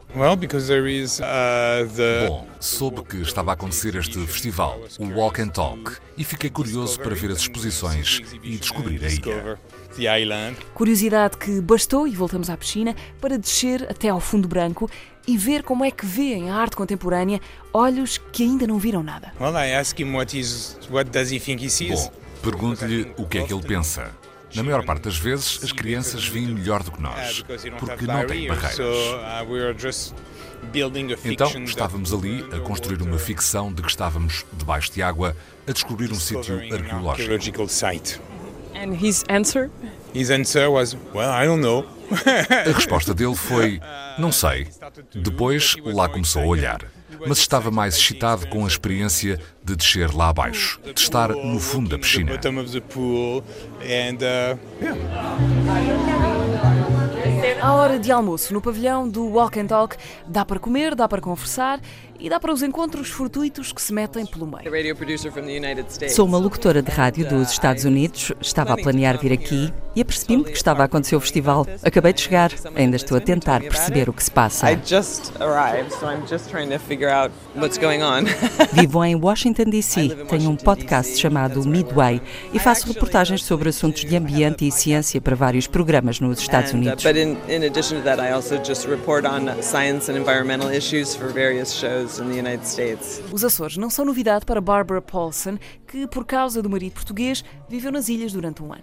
Bom, 2.28 2.46
soube 2.60 3.02
que 3.04 3.16
estava 3.22 3.52
a 3.52 3.54
acontecer 3.54 3.94
este 3.96 4.18
festival, 4.26 4.78
o 4.98 5.06
Walk 5.18 5.40
and 5.40 5.48
Talk, 5.48 5.96
e 6.18 6.24
fiquei 6.24 6.50
curioso 6.50 7.00
para 7.00 7.14
ver 7.14 7.30
as 7.30 7.38
exposições 7.38 8.20
e 8.42 8.58
descobrir 8.58 9.02
a 9.02 9.08
ilha. 9.08 9.58
Curiosidade 10.74 11.36
que 11.36 11.60
bastou, 11.60 12.06
e 12.06 12.10
voltamos 12.12 12.50
à 12.50 12.56
piscina, 12.56 12.94
para 13.20 13.38
descer 13.38 13.86
até 13.90 14.08
ao 14.08 14.20
fundo 14.20 14.48
branco 14.48 14.90
e 15.26 15.36
ver 15.38 15.62
como 15.62 15.84
é 15.84 15.90
que 15.90 16.04
vêem 16.04 16.50
a 16.50 16.56
arte 16.56 16.76
contemporânea 16.76 17.40
olhos 17.72 18.18
que 18.32 18.42
ainda 18.42 18.66
não 18.66 18.78
viram 18.78 19.02
nada. 19.02 19.32
Bom, 21.94 22.12
pergunte-lhe 22.42 23.12
o 23.16 23.26
que 23.26 23.38
é 23.38 23.42
que 23.44 23.52
ele 23.52 23.62
pensa. 23.62 24.10
Na 24.54 24.62
maior 24.62 24.84
parte 24.84 25.02
das 25.04 25.16
vezes, 25.16 25.58
as 25.64 25.72
crianças 25.72 26.26
veem 26.28 26.46
melhor 26.46 26.82
do 26.82 26.92
que 26.92 27.00
nós, 27.02 27.42
porque 27.78 28.06
não 28.06 28.26
têm 28.26 28.46
barreiras. 28.48 28.76
Então, 31.24 31.48
estávamos 31.64 32.12
ali 32.14 32.44
a 32.52 32.60
construir 32.60 33.02
uma 33.02 33.18
ficção 33.18 33.72
de 33.72 33.82
que 33.82 33.88
estávamos 33.88 34.44
debaixo 34.52 34.92
de 34.92 35.02
água 35.02 35.36
a 35.66 35.72
descobrir 35.72 36.10
um 36.12 36.14
sítio 36.14 36.54
arqueológico. 36.72 37.28
And 38.74 38.94
his 38.94 39.24
answer? 39.28 39.70
His 40.12 40.30
answer 40.30 40.70
was, 40.70 40.96
well, 41.14 41.30
I 41.30 41.46
don't 41.46 41.62
know. 41.62 41.84
A 42.66 42.72
resposta 42.72 43.14
dele 43.14 43.34
foi, 43.34 43.80
não 44.18 44.30
sei. 44.30 44.68
Depois, 45.14 45.76
lá 45.84 46.08
começou 46.08 46.42
a 46.42 46.46
olhar. 46.46 46.80
Mas 47.26 47.38
estava 47.38 47.70
mais 47.70 47.96
excitado 47.96 48.46
com 48.48 48.64
a 48.64 48.68
experiência 48.68 49.40
de 49.62 49.76
descer 49.76 50.12
lá 50.14 50.28
abaixo, 50.28 50.80
de 50.82 51.00
estar 51.00 51.30
no 51.30 51.58
fundo 51.58 51.88
da 51.88 51.98
piscina. 51.98 52.32
À 57.62 57.72
hora 57.72 57.98
de 57.98 58.12
almoço, 58.12 58.52
no 58.52 58.60
pavilhão 58.60 59.08
do 59.08 59.26
Walk 59.26 59.58
and 59.58 59.66
Talk, 59.66 59.96
dá 60.26 60.44
para 60.44 60.58
comer, 60.58 60.94
dá 60.94 61.08
para 61.08 61.20
conversar 61.20 61.80
e 62.18 62.28
dá 62.28 62.38
para 62.38 62.52
os 62.52 62.62
encontros 62.62 63.08
fortuitos 63.10 63.72
que 63.72 63.82
se 63.82 63.92
metem 63.92 64.24
pelo 64.26 64.46
meio. 64.46 64.70
Sou 66.10 66.26
uma 66.26 66.38
locutora 66.38 66.82
de 66.82 66.90
rádio 66.90 67.28
dos 67.28 67.50
Estados 67.50 67.84
Unidos, 67.84 68.32
estava 68.40 68.74
a 68.74 68.76
planear 68.76 69.18
vir 69.18 69.32
aqui 69.32 69.72
e 69.96 70.00
apercebi-me 70.00 70.44
que 70.44 70.52
estava 70.52 70.82
a 70.82 70.84
acontecer 70.86 71.16
o 71.16 71.20
festival. 71.20 71.66
Acabei 71.82 72.12
de 72.12 72.20
chegar, 72.20 72.50
ainda 72.74 72.96
estou 72.96 73.16
a 73.16 73.20
tentar 73.20 73.60
perceber 73.60 74.08
o 74.08 74.12
que 74.12 74.22
se 74.22 74.30
passa. 74.30 74.70
I 74.70 74.78
just 74.84 75.32
arrived, 75.40 75.92
so 75.92 76.06
I'm 76.06 76.26
just 76.28 76.50
trying 76.50 76.70
to 76.70 76.78
figure 76.78 77.10
out 77.10 77.32
what's 77.54 77.78
going 77.78 78.02
on. 78.02 78.24
Vivo 78.72 79.04
em 79.04 79.14
Washington, 79.14 79.64
D.C., 79.64 80.08
tenho 80.28 80.50
um 80.50 80.56
podcast 80.56 81.18
chamado 81.18 81.64
Midway 81.64 82.20
e 82.52 82.58
faço 82.58 82.88
reportagens 82.88 83.44
sobre 83.44 83.68
assuntos 83.68 84.04
de 84.04 84.16
ambiente 84.16 84.66
e 84.66 84.72
ciência 84.72 85.20
para 85.20 85.36
vários 85.36 85.66
programas 85.66 86.20
nos 86.20 86.40
Estados 86.40 86.72
uh, 86.72 86.76
Unidos. 86.76 87.04
but 87.04 87.16
in, 87.16 87.36
in 87.48 87.64
addition 87.64 87.98
to 87.98 88.04
that, 88.04 88.20
I 88.20 88.32
also 88.32 88.56
just 88.56 88.86
report 88.88 89.24
on 89.26 89.62
science 89.62 90.10
and 90.10 90.16
environmental 90.16 90.70
issues 90.70 91.14
for 91.14 91.32
various 91.32 91.72
shows 91.72 92.03
Os 93.32 93.44
Açores 93.44 93.76
não 93.76 93.90
são 93.90 94.04
novidade 94.04 94.44
para 94.44 94.60
Barbara 94.60 95.00
Paulson, 95.00 95.58
que, 95.94 96.08
por 96.08 96.24
causa 96.24 96.60
do 96.60 96.68
marido 96.68 96.94
português, 96.94 97.44
viveu 97.68 97.92
nas 97.92 98.08
ilhas 98.08 98.32
durante 98.32 98.60
um 98.60 98.72
ano. 98.72 98.82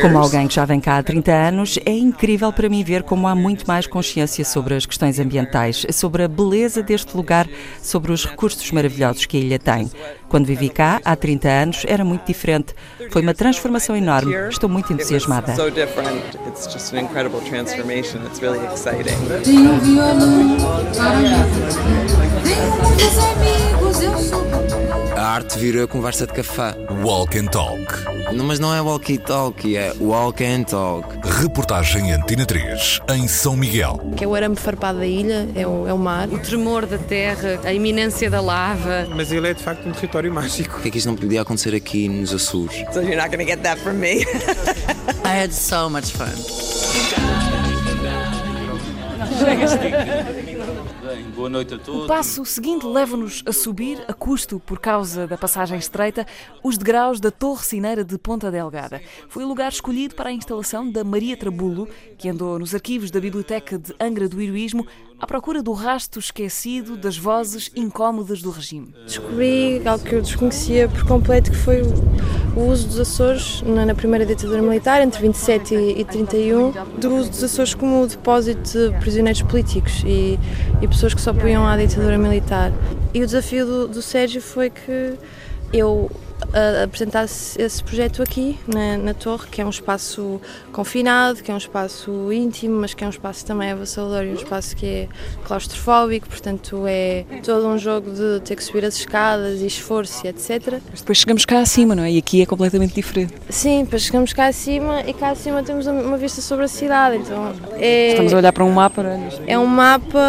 Como 0.00 0.18
alguém 0.18 0.48
que 0.48 0.54
já 0.54 0.64
vem 0.64 0.80
cá 0.80 0.96
há 0.96 1.02
30 1.02 1.30
anos, 1.30 1.78
é 1.84 1.92
incrível 1.92 2.50
para 2.54 2.70
mim 2.70 2.82
ver 2.82 3.02
como 3.02 3.28
há 3.28 3.34
muito 3.34 3.66
mais 3.66 3.86
consciência 3.86 4.46
sobre 4.46 4.74
as 4.74 4.86
questões 4.86 5.18
ambientais, 5.18 5.84
sobre 5.92 6.22
a 6.22 6.28
beleza 6.28 6.82
deste 6.82 7.14
lugar, 7.14 7.46
sobre 7.82 8.12
os 8.12 8.24
recursos 8.24 8.70
maravilhosos 8.72 9.26
que 9.26 9.36
a 9.36 9.40
ilha 9.40 9.58
tem. 9.58 9.90
Quando 10.30 10.46
vivi 10.46 10.70
cá, 10.70 10.98
há 11.04 11.14
30 11.14 11.48
anos, 11.48 11.84
era 11.86 12.02
muito 12.02 12.24
diferente. 12.24 12.74
Foi 13.10 13.20
uma 13.20 13.34
transformação 13.34 13.94
enorme. 13.94 14.32
Estou 14.48 14.70
muito 14.70 14.90
entusiasmada. 14.90 15.54
Tenho 19.44 19.80
violão 19.80 20.56
para 20.96 21.20
Tenho 22.42 22.70
muitos 22.82 23.49
amigos, 23.50 24.02
eu 24.02 24.18
sou 24.18 24.44
A 25.16 25.22
arte 25.34 25.58
vira 25.58 25.86
conversa 25.86 26.26
de 26.26 26.32
café. 26.32 26.74
Walk 27.02 27.38
and 27.38 27.46
Talk. 27.46 28.10
Não, 28.32 28.44
mas 28.44 28.60
não 28.60 28.72
é 28.72 28.80
walkie-talkie, 28.80 29.76
é 29.76 29.92
walk 30.00 30.44
and 30.44 30.62
talk. 30.62 31.08
Reportagem 31.40 32.12
Antena 32.12 32.46
3, 32.46 33.00
em 33.16 33.26
São 33.26 33.56
Miguel. 33.56 34.00
Que 34.16 34.24
é 34.24 34.28
o 34.28 34.34
arame 34.34 34.54
farpado 34.54 35.00
da 35.00 35.06
ilha, 35.06 35.48
é 35.54 35.66
o, 35.66 35.88
é 35.88 35.92
o 35.92 35.98
mar. 35.98 36.28
O 36.28 36.38
tremor 36.38 36.86
da 36.86 36.96
terra, 36.96 37.60
a 37.64 37.72
iminência 37.72 38.30
da 38.30 38.40
lava. 38.40 39.08
Mas 39.14 39.32
ele 39.32 39.48
é 39.48 39.54
de 39.54 39.62
facto 39.62 39.88
um 39.88 39.92
território 39.92 40.32
mágico. 40.32 40.78
O 40.78 40.80
que 40.80 40.88
é 40.88 40.90
que 40.92 40.98
isto 40.98 41.08
não 41.08 41.16
podia 41.16 41.42
acontecer 41.42 41.74
aqui 41.74 42.08
nos 42.08 42.32
Açores? 42.32 42.76
So 42.92 43.00
you're 43.00 43.16
not 43.16 43.28
going 43.28 43.44
to 43.44 43.50
get 43.50 43.62
that 43.62 43.80
from 43.80 43.94
me. 43.94 44.24
I 45.24 45.42
had 45.42 45.52
so 45.52 45.90
much 45.90 46.12
fun. 46.12 46.30
Boa 51.34 51.48
noite 51.48 51.74
a 51.74 51.78
todos. 51.78 52.04
O 52.04 52.06
passo 52.06 52.44
seguinte 52.44 52.86
leva-nos 52.86 53.42
a 53.44 53.52
subir, 53.52 54.04
a 54.06 54.12
custo 54.12 54.60
por 54.60 54.78
causa 54.78 55.26
da 55.26 55.36
passagem 55.36 55.76
estreita, 55.76 56.24
os 56.62 56.78
degraus 56.78 57.18
da 57.18 57.32
Torre 57.32 57.64
Cineira 57.64 58.04
de 58.04 58.16
Ponta 58.16 58.50
Delgada. 58.50 59.02
Foi 59.28 59.42
o 59.42 59.48
lugar 59.48 59.72
escolhido 59.72 60.14
para 60.14 60.30
a 60.30 60.32
instalação 60.32 60.88
da 60.88 61.02
Maria 61.02 61.36
Trabulo, 61.36 61.88
que 62.16 62.28
andou 62.28 62.58
nos 62.60 62.74
arquivos 62.74 63.10
da 63.10 63.18
Biblioteca 63.18 63.76
de 63.76 63.92
Angra 63.98 64.28
do 64.28 64.40
Heroísmo 64.40 64.86
à 65.20 65.26
procura 65.26 65.62
do 65.62 65.72
rasto 65.72 66.18
esquecido 66.18 66.96
das 66.96 67.16
vozes 67.18 67.70
incómodas 67.76 68.40
do 68.40 68.50
regime. 68.50 68.94
Descobri 69.04 69.82
algo 69.86 70.02
que 70.02 70.14
eu 70.14 70.22
desconhecia 70.22 70.88
por 70.88 71.04
completo, 71.06 71.50
que 71.50 71.56
foi 71.56 71.82
o 72.56 72.60
uso 72.60 72.88
dos 72.88 73.00
Açores 73.00 73.62
na, 73.62 73.94
primeira 73.94 74.24
ditadura 74.24 74.62
militar, 74.62 75.02
entre 75.02 75.20
27 75.20 75.74
e, 75.74 76.00
e 76.00 76.04
31, 76.04 76.72
do 76.98 77.16
uso 77.16 77.30
dos 77.30 77.44
Açores 77.44 77.74
como 77.74 78.06
depósito 78.06 78.62
de 78.62 78.98
prisioneiros 78.98 79.42
políticos 79.42 80.02
e, 80.06 80.38
e 80.80 80.88
pessoas 80.88 81.12
que 81.12 81.20
se 81.20 81.28
opunham 81.28 81.66
à 81.66 81.76
ditadura 81.76 82.16
militar. 82.16 82.72
E 83.12 83.22
o 83.22 83.26
desafio 83.26 83.66
do, 83.66 83.88
do 83.88 84.02
Sérgio 84.02 84.40
foi 84.40 84.70
que 84.70 85.18
eu 85.72 86.10
uh, 86.48 86.84
apresentasse 86.84 87.60
esse 87.60 87.82
projeto 87.82 88.22
aqui 88.22 88.58
na, 88.66 88.96
na, 88.96 89.14
torre, 89.14 89.46
que 89.50 89.60
é 89.60 89.66
um 89.66 89.70
espaço 89.70 90.40
confinado, 90.72 91.42
que 91.42 91.50
é 91.50 91.54
um 91.54 91.58
espaço 91.58 92.32
íntimo, 92.32 92.80
mas 92.80 92.94
que 92.94 93.04
é 93.04 93.06
um 93.06 93.10
espaço 93.10 93.44
também 93.44 93.70
avassalador 93.70 94.24
e 94.24 94.30
um 94.30 94.34
espaço 94.34 94.76
que 94.76 94.86
é 94.86 95.08
claustrofóbico, 95.44 96.28
portanto 96.28 96.84
é 96.86 97.24
todo 97.44 97.66
um 97.66 97.78
jogo 97.78 98.10
de 98.10 98.40
ter 98.40 98.56
que 98.56 98.64
subir 98.64 98.84
as 98.84 98.96
escadas 98.96 99.60
e 99.60 99.66
esforço 99.66 100.26
e 100.26 100.28
etc. 100.28 100.80
Mas 100.90 101.00
depois 101.00 101.18
chegamos 101.18 101.44
cá 101.44 101.60
acima, 101.60 101.94
não 101.94 102.02
é? 102.02 102.12
E 102.12 102.18
aqui 102.18 102.42
é 102.42 102.46
completamente 102.46 102.94
diferente. 102.94 103.34
Sim, 103.48 103.84
depois 103.84 104.02
chegamos 104.02 104.32
cá 104.32 104.46
acima 104.46 105.02
e 105.06 105.12
cá 105.12 105.30
acima 105.30 105.62
temos 105.62 105.86
uma 105.86 106.16
vista 106.16 106.40
sobre 106.40 106.64
a 106.64 106.68
cidade, 106.68 107.16
então 107.16 107.52
é... 107.74 108.10
Estamos 108.10 108.34
a 108.34 108.36
olhar 108.36 108.52
para 108.52 108.64
um 108.64 108.72
mapa, 108.72 109.02
não 109.02 109.10
é? 109.10 109.30
É 109.46 109.58
um 109.58 109.66
mapa 109.66 110.20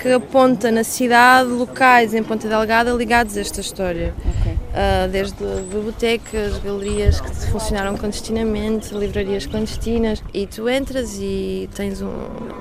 que 0.00 0.08
aponta 0.12 0.70
na 0.70 0.84
cidade 0.84 1.48
locais 1.48 2.14
em 2.14 2.22
Ponta 2.22 2.48
Delgada 2.48 2.92
ligados 2.92 3.36
a 3.36 3.40
esta 3.40 3.60
história. 3.60 4.14
Okay. 4.40 4.52
Uh, 4.52 5.08
desde 5.08 5.43
bibliotecas, 5.70 6.58
galerias 6.58 7.20
que 7.20 7.30
funcionaram 7.50 7.96
clandestinamente, 7.96 8.94
livrarias 8.94 9.46
clandestinas, 9.46 10.22
e 10.32 10.46
tu 10.46 10.68
entras 10.68 11.18
e 11.20 11.68
tens 11.74 12.00
um. 12.02 12.10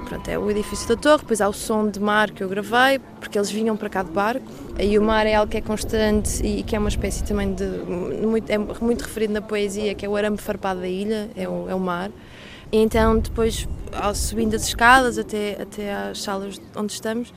Pronto, 0.07 0.29
é 0.29 0.37
o 0.37 0.49
edifício 0.51 0.87
da 0.87 0.95
torre, 0.95 1.19
depois 1.19 1.41
há 1.41 1.47
o 1.47 1.53
som 1.53 1.89
de 1.89 1.99
mar 1.99 2.31
que 2.31 2.43
eu 2.43 2.49
gravei, 2.49 2.99
porque 3.19 3.37
eles 3.37 3.49
vinham 3.49 3.75
para 3.75 3.89
cá 3.89 4.03
de 4.03 4.11
barco, 4.11 4.45
e 4.79 4.97
o 4.97 5.01
mar 5.01 5.25
é 5.25 5.35
algo 5.35 5.51
que 5.51 5.57
é 5.57 5.61
constante 5.61 6.45
e 6.45 6.63
que 6.63 6.75
é 6.75 6.79
uma 6.79 6.89
espécie 6.89 7.23
também 7.23 7.53
de. 7.53 7.65
Muito, 7.65 8.49
é 8.49 8.57
muito 8.57 9.01
referido 9.01 9.33
na 9.33 9.41
poesia, 9.41 9.93
que 9.95 10.05
é 10.05 10.09
o 10.09 10.15
arame 10.15 10.37
farpado 10.37 10.81
da 10.81 10.87
ilha, 10.87 11.29
é 11.35 11.47
o, 11.47 11.69
é 11.69 11.75
o 11.75 11.79
mar. 11.79 12.11
E 12.71 12.77
então, 12.77 13.19
depois, 13.19 13.67
subindo 14.15 14.55
as 14.55 14.65
escadas 14.65 15.19
até, 15.19 15.61
até 15.61 15.93
às 15.93 16.23
salas 16.23 16.59
onde 16.75 16.91
estamos, 16.91 17.31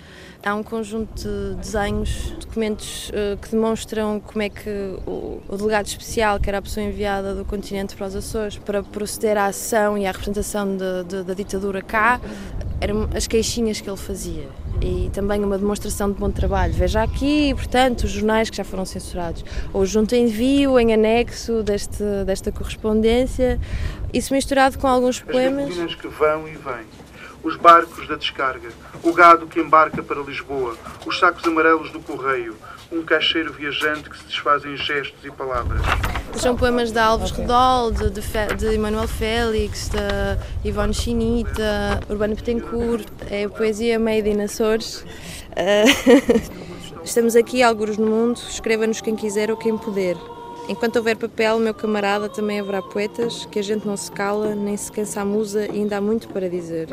há 0.47 0.55
um 0.55 0.63
conjunto 0.63 1.13
de 1.13 1.57
desenhos, 1.57 2.31
documentos 2.39 3.11
uh, 3.11 3.37
que 3.37 3.51
demonstram 3.51 4.21
como 4.21 4.43
é 4.43 4.49
que 4.49 4.71
o, 5.05 5.43
delegado 5.57 5.87
especial, 5.87 6.39
que 6.39 6.49
era 6.49 6.59
a 6.59 6.63
pessoa 6.63 6.87
enviada 6.87 7.35
do 7.35 7.45
continente 7.45 7.97
para 7.97 8.07
os 8.07 8.15
Açores, 8.15 8.57
para 8.57 8.81
proceder 8.81 9.37
à 9.37 9.47
ação 9.47 9.99
e 9.99 10.07
à 10.07 10.13
representação 10.13 10.77
de, 10.77 11.05
de, 11.05 11.23
da 11.25 11.35
ditadura 11.35 11.83
cá, 11.83 12.21
eram 12.81 13.09
as 13.13 13.27
queixinhas 13.27 13.81
que 13.81 13.91
ele 13.91 13.97
fazia. 13.97 14.49
E 14.81 15.11
também 15.13 15.43
uma 15.43 15.59
demonstração 15.59 16.13
de 16.13 16.19
bom 16.19 16.31
trabalho. 16.31 16.73
Veja 16.73 17.03
aqui, 17.03 17.53
portanto, 17.55 18.05
os 18.05 18.11
jornais 18.11 18.49
que 18.49 18.57
já 18.57 18.63
foram 18.63 18.85
censurados. 18.85 19.45
Ou 19.73 19.85
junto 19.85 20.15
envio, 20.15 20.79
em 20.79 20.95
anexo 20.95 21.63
deste, 21.65 22.05
desta 22.25 22.53
correspondência. 22.53 23.59
Isso 24.13 24.33
misturado 24.33 24.79
com 24.79 24.87
alguns 24.87 25.19
poemas. 25.19 25.77
As 25.77 25.95
que 25.95 26.07
vão 26.07 26.47
e 26.47 26.53
vêm 26.53 27.06
os 27.47 27.55
barcos 27.55 28.09
da 28.09 28.17
descarga, 28.17 28.71
o 29.05 29.13
gado 29.13 29.47
que 29.47 29.61
embarca 29.61 30.03
para 30.03 30.21
Lisboa, 30.21 30.77
os 31.07 31.17
sacos 31.17 31.45
amarelos 31.45 31.93
do 31.93 32.01
correio, 32.01 32.57
um 32.91 33.05
caixeiro 33.05 33.53
viajante 33.53 34.11
que 34.11 34.19
se 34.19 34.25
desfaz 34.25 34.65
em 34.65 34.77
gestos 34.77 35.25
e 35.25 35.31
palavras. 35.31 35.81
São 36.35 36.57
poemas 36.57 36.91
de 36.91 36.99
Alves 36.99 37.31
Redol, 37.31 37.93
de, 37.93 38.11
de, 38.11 38.21
de 38.57 38.75
Emanuel 38.75 39.07
Félix, 39.07 39.89
de 39.91 40.69
Ivone 40.69 40.93
Chinita, 40.93 42.01
Urbano 42.11 42.35
Petencourt, 42.35 43.07
é 43.31 43.47
poesia 43.47 43.97
made 43.97 44.29
in 44.29 44.43
Açores. 44.43 45.05
Uh, 45.53 46.43
estamos 47.05 47.37
aqui, 47.37 47.63
alguns 47.63 47.97
no 47.97 48.09
mundo, 48.09 48.41
escreva-nos 48.49 49.01
quem 49.01 49.15
quiser 49.15 49.53
ou 49.53 49.57
quem 49.57 49.79
puder. 49.79 50.17
Enquanto 50.69 50.97
houver 50.97 51.17
papel, 51.17 51.61
meu 51.61 51.73
camarada, 51.73 52.29
também 52.29 52.59
haverá 52.59 52.83
poetas, 52.83 53.47
que 53.47 53.59
a 53.59 53.63
gente 53.63 53.87
não 53.87 53.97
se 53.97 54.11
cala, 54.11 54.55
nem 54.55 54.77
se 54.77 54.91
cansa 54.91 55.21
a 55.21 55.25
musa 55.25 55.67
e 55.67 55.81
ainda 55.81 55.99
há 55.99 56.01
muito 56.01 56.29
para 56.29 56.51
dizer. 56.51 56.89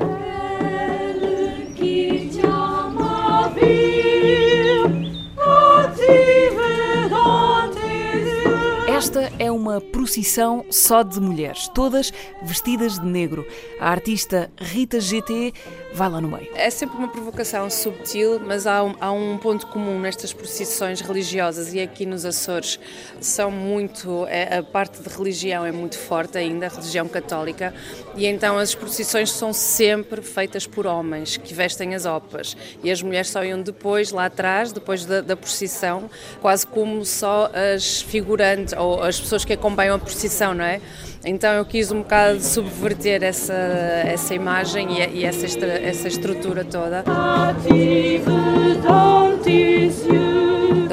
Esta 9.04 9.30
é 9.38 9.52
uma 9.52 9.82
procissão 9.82 10.66
só 10.70 11.04
de 11.04 11.20
mulheres, 11.20 11.68
todas 11.68 12.14
vestidas 12.42 12.98
de 12.98 13.06
negro. 13.06 13.46
A 13.78 13.90
artista 13.90 14.50
Rita 14.58 15.02
GT 15.02 15.54
vai 15.94 16.10
lá 16.10 16.22
no 16.22 16.30
meio. 16.30 16.48
É 16.56 16.70
sempre 16.70 16.98
uma 16.98 17.10
provocação 17.10 17.70
subtil, 17.70 18.40
mas 18.40 18.66
há 18.66 18.82
um, 18.82 18.96
há 19.02 19.12
um 19.12 19.38
ponto 19.38 19.68
comum 19.68 20.00
nestas 20.00 20.32
procissões 20.32 21.02
religiosas 21.02 21.74
e 21.74 21.82
aqui 21.82 22.06
nos 22.06 22.26
Açores 22.26 22.80
são 23.20 23.52
muito. 23.52 24.26
É, 24.28 24.60
a 24.60 24.64
parte 24.64 25.02
de 25.02 25.10
religião 25.10 25.66
é 25.66 25.72
muito 25.72 25.98
forte 25.98 26.38
ainda, 26.38 26.68
a 26.68 26.70
religião 26.70 27.08
católica, 27.08 27.74
e 28.16 28.26
então 28.26 28.58
as 28.58 28.74
procissões 28.74 29.32
são 29.32 29.52
sempre 29.52 30.22
feitas 30.22 30.66
por 30.66 30.88
homens 30.88 31.36
que 31.36 31.54
vestem 31.54 31.94
as 31.94 32.06
opas 32.06 32.56
e 32.82 32.90
as 32.90 33.02
mulheres 33.02 33.30
só 33.30 33.44
iam 33.44 33.62
depois, 33.62 34.12
lá 34.12 34.26
atrás, 34.26 34.72
depois 34.72 35.06
da, 35.06 35.20
da 35.20 35.36
procissão, 35.36 36.10
quase 36.42 36.66
como 36.66 37.06
só 37.06 37.52
as 37.54 38.02
figurantes 38.02 38.74
ou 38.78 38.93
as 39.02 39.20
pessoas 39.20 39.46
que 39.46 39.54
acompanham 39.54 39.96
a 39.96 40.00
procissão, 40.00 40.54
não 40.54 40.66
é? 40.66 40.82
Então 41.26 41.52
eu 41.54 41.66
quis 41.66 41.92
um 41.92 42.00
bocado 42.00 42.42
subverter 42.42 43.24
essa, 43.24 43.54
essa 43.54 44.36
imagem 44.36 45.00
e, 45.00 45.20
e 45.20 45.26
essa, 45.26 45.46
essa 45.66 46.08
estrutura 46.08 46.66
toda. 46.66 47.04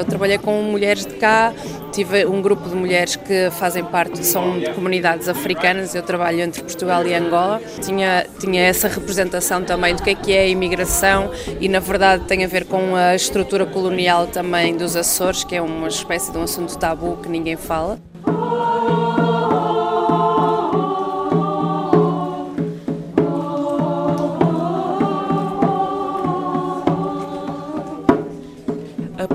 Eu 0.01 0.05
trabalhei 0.05 0.39
com 0.39 0.59
mulheres 0.63 1.05
de 1.05 1.13
cá, 1.13 1.53
tive 1.91 2.25
um 2.25 2.41
grupo 2.41 2.67
de 2.67 2.75
mulheres 2.75 3.15
que 3.15 3.51
fazem 3.51 3.83
parte, 3.83 4.25
são 4.25 4.59
de 4.59 4.71
comunidades 4.71 5.29
africanas, 5.29 5.93
eu 5.93 6.01
trabalho 6.01 6.39
entre 6.39 6.63
Portugal 6.63 7.05
e 7.05 7.13
Angola. 7.13 7.61
Tinha, 7.81 8.25
tinha 8.39 8.63
essa 8.63 8.87
representação 8.87 9.63
também 9.63 9.95
do 9.95 10.01
que 10.01 10.09
é 10.09 10.15
que 10.15 10.33
é 10.33 10.39
a 10.41 10.47
imigração 10.47 11.29
e 11.59 11.69
na 11.69 11.79
verdade 11.79 12.23
tem 12.25 12.43
a 12.43 12.47
ver 12.47 12.65
com 12.65 12.95
a 12.95 13.13
estrutura 13.13 13.63
colonial 13.63 14.25
também 14.25 14.75
dos 14.75 14.95
Açores, 14.95 15.43
que 15.43 15.55
é 15.55 15.61
uma 15.61 15.87
espécie 15.87 16.31
de 16.31 16.37
um 16.39 16.43
assunto 16.43 16.75
tabu 16.79 17.17
que 17.17 17.29
ninguém 17.29 17.55
fala. 17.55 17.99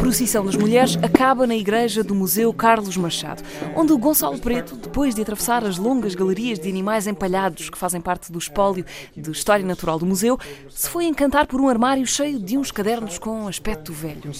Procissão 0.06 0.46
das 0.46 0.54
mulheres 0.54 0.96
acaba 1.02 1.48
na 1.48 1.56
igreja 1.56 2.04
do 2.04 2.14
Museu 2.14 2.52
Carlos 2.52 2.96
Machado, 2.96 3.42
onde 3.74 3.92
o 3.92 3.98
Gonçalo 3.98 4.38
Preto, 4.38 4.76
depois 4.76 5.16
de 5.16 5.20
atravessar 5.20 5.64
as 5.64 5.78
longas 5.78 6.14
galerias 6.14 6.60
de 6.60 6.68
animais 6.68 7.08
empalhados 7.08 7.68
que 7.68 7.76
fazem 7.76 8.00
parte 8.00 8.30
do 8.30 8.38
espólio 8.38 8.84
de 9.16 9.32
História 9.32 9.66
Natural 9.66 9.98
do 9.98 10.06
museu, 10.06 10.38
se 10.70 10.88
foi 10.88 11.06
encantar 11.06 11.48
por 11.48 11.60
um 11.60 11.68
armário 11.68 12.06
cheio 12.06 12.38
de 12.38 12.56
uns 12.56 12.70
cadernos 12.70 13.18
com 13.18 13.48
aspecto 13.48 13.92
velho. 13.92 14.30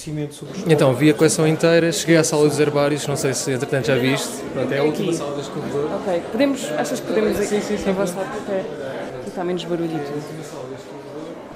Então, 0.69 0.95
vi 0.95 1.11
a 1.11 1.15
coleção 1.15 1.49
inteira, 1.49 1.91
cheguei 1.91 2.17
à 2.17 2.23
sala 2.23 2.49
dos 2.49 2.61
herbários, 2.61 3.05
não 3.09 3.17
sei 3.17 3.35
se 3.35 3.51
entretanto 3.51 3.89
já 3.89 3.97
viste. 3.97 4.45
Pronto, 4.53 4.73
é 4.73 4.79
a 4.79 4.85
última 4.85 5.13
sala 5.13 5.35
deste 5.35 5.51
corredor. 5.51 5.91
Ok, 6.01 6.23
podemos, 6.31 6.65
achas 6.79 7.01
que 7.01 7.09
podemos 7.09 7.41
aqui? 7.41 7.49
Sim, 7.49 7.61
sim, 7.61 7.77
sim. 7.77 7.91
Aqui 7.91 9.29
está 9.29 9.43
menos 9.43 9.65
barulho 9.65 9.97
e 9.97 9.99
tudo. 9.99 10.67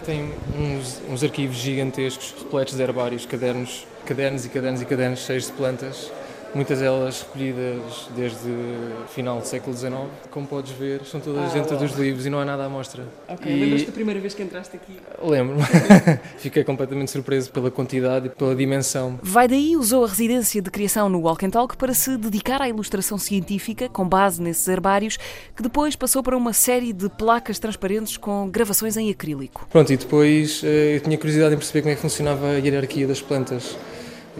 Tem 0.04 0.32
uns, 0.58 1.00
uns 1.08 1.22
arquivos 1.22 1.56
gigantescos, 1.56 2.34
repletos 2.38 2.74
de 2.74 2.82
herbários, 2.82 3.26
cadernos, 3.26 3.86
cadernos 4.10 4.44
e 4.44 4.48
cadernos 4.48 4.82
e 4.82 4.84
cadernos 4.86 5.20
cheios 5.20 5.46
de 5.46 5.52
plantas 5.52 6.10
muitas 6.54 6.80
delas 6.80 7.22
recolhidas 7.22 8.08
desde 8.16 8.48
o 8.48 9.08
final 9.08 9.38
do 9.38 9.46
século 9.46 9.76
XIX. 9.76 9.94
Como 10.30 10.46
podes 10.46 10.72
ver, 10.72 11.02
estão 11.02 11.20
todas 11.20 11.50
ah, 11.50 11.54
dentro 11.54 11.76
dos 11.76 11.92
livros 11.92 12.26
e 12.26 12.30
não 12.30 12.38
há 12.38 12.44
nada 12.44 12.64
à 12.64 12.68
mostra. 12.68 13.04
Ok, 13.28 13.50
e... 13.50 13.60
lembras-te 13.60 13.86
da 13.86 13.92
primeira 13.92 14.20
vez 14.20 14.34
que 14.34 14.42
entraste 14.42 14.76
aqui? 14.76 14.96
Lembro-me. 15.22 15.62
Fiquei 16.38 16.64
completamente 16.64 17.10
surpreso 17.10 17.50
pela 17.50 17.70
quantidade 17.70 18.26
e 18.26 18.30
pela 18.30 18.54
dimensão. 18.54 19.18
Vai 19.22 19.46
daí 19.46 19.76
usou 19.76 20.04
a 20.04 20.08
residência 20.08 20.60
de 20.60 20.70
criação 20.70 21.08
no 21.08 21.20
Walk 21.20 21.44
and 21.44 21.50
Talk 21.50 21.76
para 21.76 21.94
se 21.94 22.16
dedicar 22.16 22.60
à 22.60 22.68
ilustração 22.68 23.18
científica 23.18 23.88
com 23.88 24.08
base 24.08 24.42
nesses 24.42 24.66
herbários, 24.66 25.18
que 25.54 25.62
depois 25.62 25.94
passou 25.96 26.22
para 26.22 26.36
uma 26.36 26.52
série 26.52 26.92
de 26.92 27.08
placas 27.08 27.58
transparentes 27.58 28.16
com 28.16 28.48
gravações 28.48 28.96
em 28.96 29.10
acrílico. 29.10 29.66
Pronto, 29.70 29.92
e 29.92 29.96
depois 29.96 30.62
eh, 30.64 30.96
eu 30.96 31.00
tinha 31.00 31.16
curiosidade 31.16 31.54
em 31.54 31.56
perceber 31.56 31.82
como 31.82 31.92
é 31.92 31.94
que 31.94 32.02
funcionava 32.02 32.46
a 32.48 32.54
hierarquia 32.54 33.06
das 33.06 33.20
plantas 33.20 33.76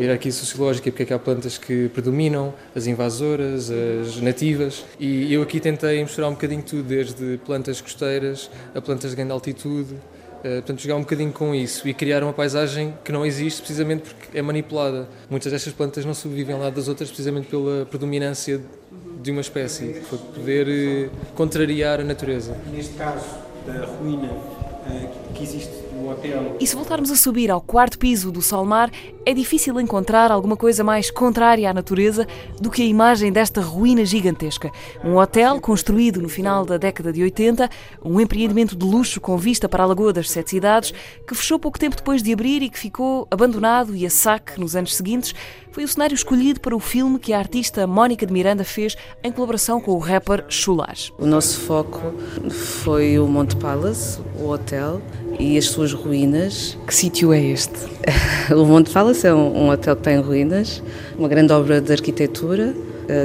a 0.01 0.03
hierarquia 0.03 0.33
sociológica, 0.33 0.91
porque 0.91 1.03
é 1.03 1.07
que 1.07 1.13
há 1.13 1.19
plantas 1.19 1.59
que 1.59 1.91
predominam, 1.91 2.55
as 2.75 2.87
invasoras, 2.87 3.71
as 3.71 4.19
nativas, 4.21 4.83
e 4.99 5.33
eu 5.33 5.43
aqui 5.43 5.61
tentei 5.61 6.03
misturar 6.03 6.31
um 6.31 6.33
bocadinho 6.33 6.63
tudo, 6.63 6.85
desde 6.85 7.39
plantas 7.45 7.83
costeiras 7.83 8.51
a 8.75 8.81
plantas 8.81 9.11
de 9.11 9.17
grande 9.17 9.33
altitude, 9.33 9.95
Uh, 10.41 10.55
portanto, 10.55 10.81
jogar 10.81 10.97
um 10.97 11.01
bocadinho 11.01 11.33
com 11.33 11.55
isso 11.55 11.87
e 11.87 11.93
criar 11.93 12.23
uma 12.23 12.33
paisagem 12.33 12.95
que 13.05 13.13
não 13.13 13.27
existe 13.27 13.61
precisamente 13.61 14.05
porque 14.05 14.39
é 14.39 14.41
manipulada. 14.41 15.07
Muitas 15.29 15.53
destas 15.53 15.75
plantas 15.75 16.07
não 16.07 16.15
sobrevivem 16.15 16.59
lado 16.59 16.75
das 16.77 16.89
outras 16.89 17.11
precisamente 17.11 17.49
pela 17.49 17.85
predominância 17.85 18.59
de 19.21 19.31
uma 19.31 19.43
espécie, 19.43 20.01
para 20.09 20.17
poder 20.17 20.67
uh, 20.67 21.11
contrariar 21.35 22.01
a 22.01 22.05
natureza. 22.05 22.57
Neste 22.73 22.95
caso 22.95 23.27
da 23.67 23.85
ruína 23.85 24.31
uh, 24.33 25.33
que 25.35 25.43
existe 25.43 25.80
hotel. 26.11 26.57
E 26.61 26.67
se 26.67 26.75
voltarmos 26.75 27.11
a 27.11 27.17
subir 27.17 27.51
ao 27.51 27.61
quarto 27.61 27.99
piso 27.99 28.31
do 28.31 28.43
Solmar, 28.43 28.91
é 29.25 29.35
difícil 29.35 29.79
encontrar 29.81 30.31
alguma 30.31 30.57
coisa 30.57 30.83
mais 30.83 31.11
contrária 31.11 31.69
à 31.69 31.75
natureza 31.75 32.27
do 32.61 32.71
que 32.71 32.83
a 32.83 32.87
imagem 32.87 33.33
desta 33.33 33.61
ruína 33.61 34.05
gigantesca. 34.05 34.71
Um 35.05 35.17
hotel 35.17 35.61
construído 35.61 36.21
no 36.21 36.29
final 36.29 36.65
da 36.65 36.77
década 36.77 37.13
de 37.13 37.23
80, 37.23 37.69
um 38.05 38.21
empreendimento 38.21 38.77
de 38.77 38.85
luxo 38.85 39.21
com 39.21 39.37
vista 39.37 39.69
para 39.69 39.83
a 39.83 39.87
Lagoa 39.87 40.13
das 40.13 40.31
Sete 40.31 40.51
Cidades, 40.51 40.93
que 41.27 41.35
fechou 41.35 41.59
pouco 41.59 41.79
tempo 41.79 41.97
depois 41.97 42.23
de 42.23 42.33
abrir 42.33 42.63
e 42.63 42.71
que 42.71 42.79
ficou 42.79 43.27
abandonado 43.31 43.95
e 43.95 44.07
a 44.07 44.11
saque 44.11 44.59
nos 44.59 44.75
anos 44.75 44.97
seguintes, 44.97 45.35
foi 45.71 45.85
o 45.85 45.89
cenário 45.89 46.15
escolhido 46.15 46.61
para 46.61 46.75
o 46.75 46.81
filme 46.81 47.19
que 47.19 47.33
a 47.33 47.39
artista 47.39 47.87
Mónica 47.87 48.27
de 48.27 48.33
Miranda 48.33 48.65
fez 48.65 48.97
em 49.23 49.31
colaboração 49.31 49.81
com 49.81 49.93
o 49.93 49.99
rapper 49.99 50.45
Chulage. 50.49 51.13
O 51.19 51.27
nosso 51.27 51.61
foco 51.61 52.01
foi 52.51 53.19
o 53.19 53.27
Monte 53.27 53.57
Palace, 53.57 54.21
o 54.39 54.49
hotel 54.49 55.01
e 55.39 55.57
as 55.57 55.67
suas 55.67 55.93
ruínas. 55.93 56.77
Que 56.87 56.95
sítio 56.95 57.33
é 57.33 57.41
este? 57.41 57.79
o 58.53 58.65
Monte 58.65 58.91
Palace 58.91 59.27
é 59.27 59.35
um, 59.35 59.69
hotel 59.71 59.97
que 59.97 60.03
tem 60.03 60.19
ruínas, 60.19 60.83
uma 61.17 61.29
grande 61.29 61.53
obra 61.53 61.81
de 61.81 61.93
arquitetura 61.93 62.75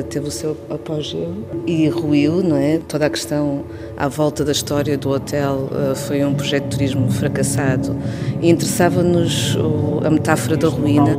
teve 0.10 0.28
o 0.28 0.32
seu 0.32 0.58
apogeu 0.70 1.34
e 1.66 1.88
ruiu, 1.88 2.44
não 2.44 2.58
é? 2.58 2.80
Toda 2.88 3.06
a 3.06 3.10
questão 3.10 3.64
à 3.98 4.08
volta 4.08 4.44
da 4.44 4.52
história 4.52 4.98
do 4.98 5.10
hotel 5.10 5.70
uh, 5.72 5.96
foi 5.96 6.24
um 6.24 6.34
projeto 6.34 6.64
de 6.66 6.70
turismo 6.78 7.12
fracassado 7.12 7.96
e 8.42 8.50
interessava-nos 8.50 9.58
a 10.04 10.10
metáfora 10.10 10.58
da 10.58 10.68
ruína. 10.68 11.18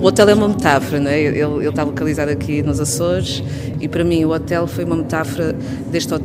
O 0.00 0.06
hotel 0.06 0.28
é 0.28 0.34
uma 0.34 0.48
metáfora, 0.48 1.00
não 1.00 1.10
é? 1.10 1.20
Ele, 1.20 1.38
ele 1.38 1.68
está 1.68 1.82
localizado 1.82 2.30
aqui 2.30 2.62
nos 2.62 2.80
Açores 2.80 3.42
e 3.80 3.88
para 3.88 4.04
mim 4.04 4.24
o 4.24 4.30
hotel 4.30 4.66
foi 4.66 4.84
uma 4.84 4.96
metáfora 4.96 5.54
deste 5.90 6.14
uh, 6.14 6.18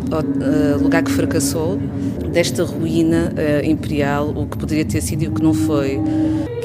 lugar 0.82 1.04
que 1.04 1.12
fracassou, 1.12 1.78
desta 2.32 2.64
ruína 2.64 3.34
imperial, 3.64 4.30
o 4.30 4.46
que 4.46 4.58
poderia 4.58 4.86
ter 4.86 5.02
sido 5.02 5.24
e 5.24 5.28
o 5.28 5.32
que 5.32 5.44
não 5.44 5.54
foi, 5.54 6.00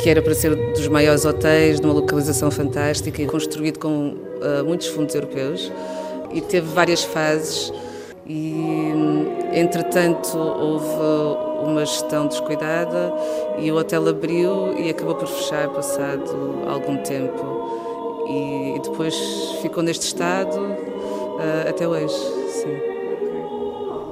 que 0.02 0.08
era 0.08 0.22
para 0.22 0.34
ser 0.34 0.54
dos 0.54 0.86
maiores 0.88 1.24
hotéis, 1.24 1.80
numa 1.80 1.94
localização 1.94 2.50
fantástica 2.50 3.20
e 3.20 3.26
construído 3.26 3.78
com 3.78 4.14
uh, 4.46 4.64
muitos 4.64 4.86
fundos 4.88 5.14
europeus 5.14 5.72
e 6.32 6.40
teve 6.40 6.66
várias 6.68 7.02
fases 7.04 7.72
e 8.26 8.92
entretanto 9.52 10.36
houve 10.36 10.86
uma 11.64 11.84
gestão 11.84 12.26
descuidada 12.26 13.12
e 13.58 13.70
o 13.70 13.76
hotel 13.76 14.08
abriu 14.08 14.76
e 14.76 14.90
acabou 14.90 15.14
por 15.14 15.28
fechar 15.28 15.68
passado 15.68 16.64
algum 16.68 16.96
tempo 16.98 18.26
e 18.28 18.80
depois 18.82 19.14
ficou 19.62 19.82
neste 19.82 20.06
estado 20.06 20.58
uh, 20.58 21.68
até 21.68 21.86
hoje, 21.86 22.14
sim. 22.48 22.95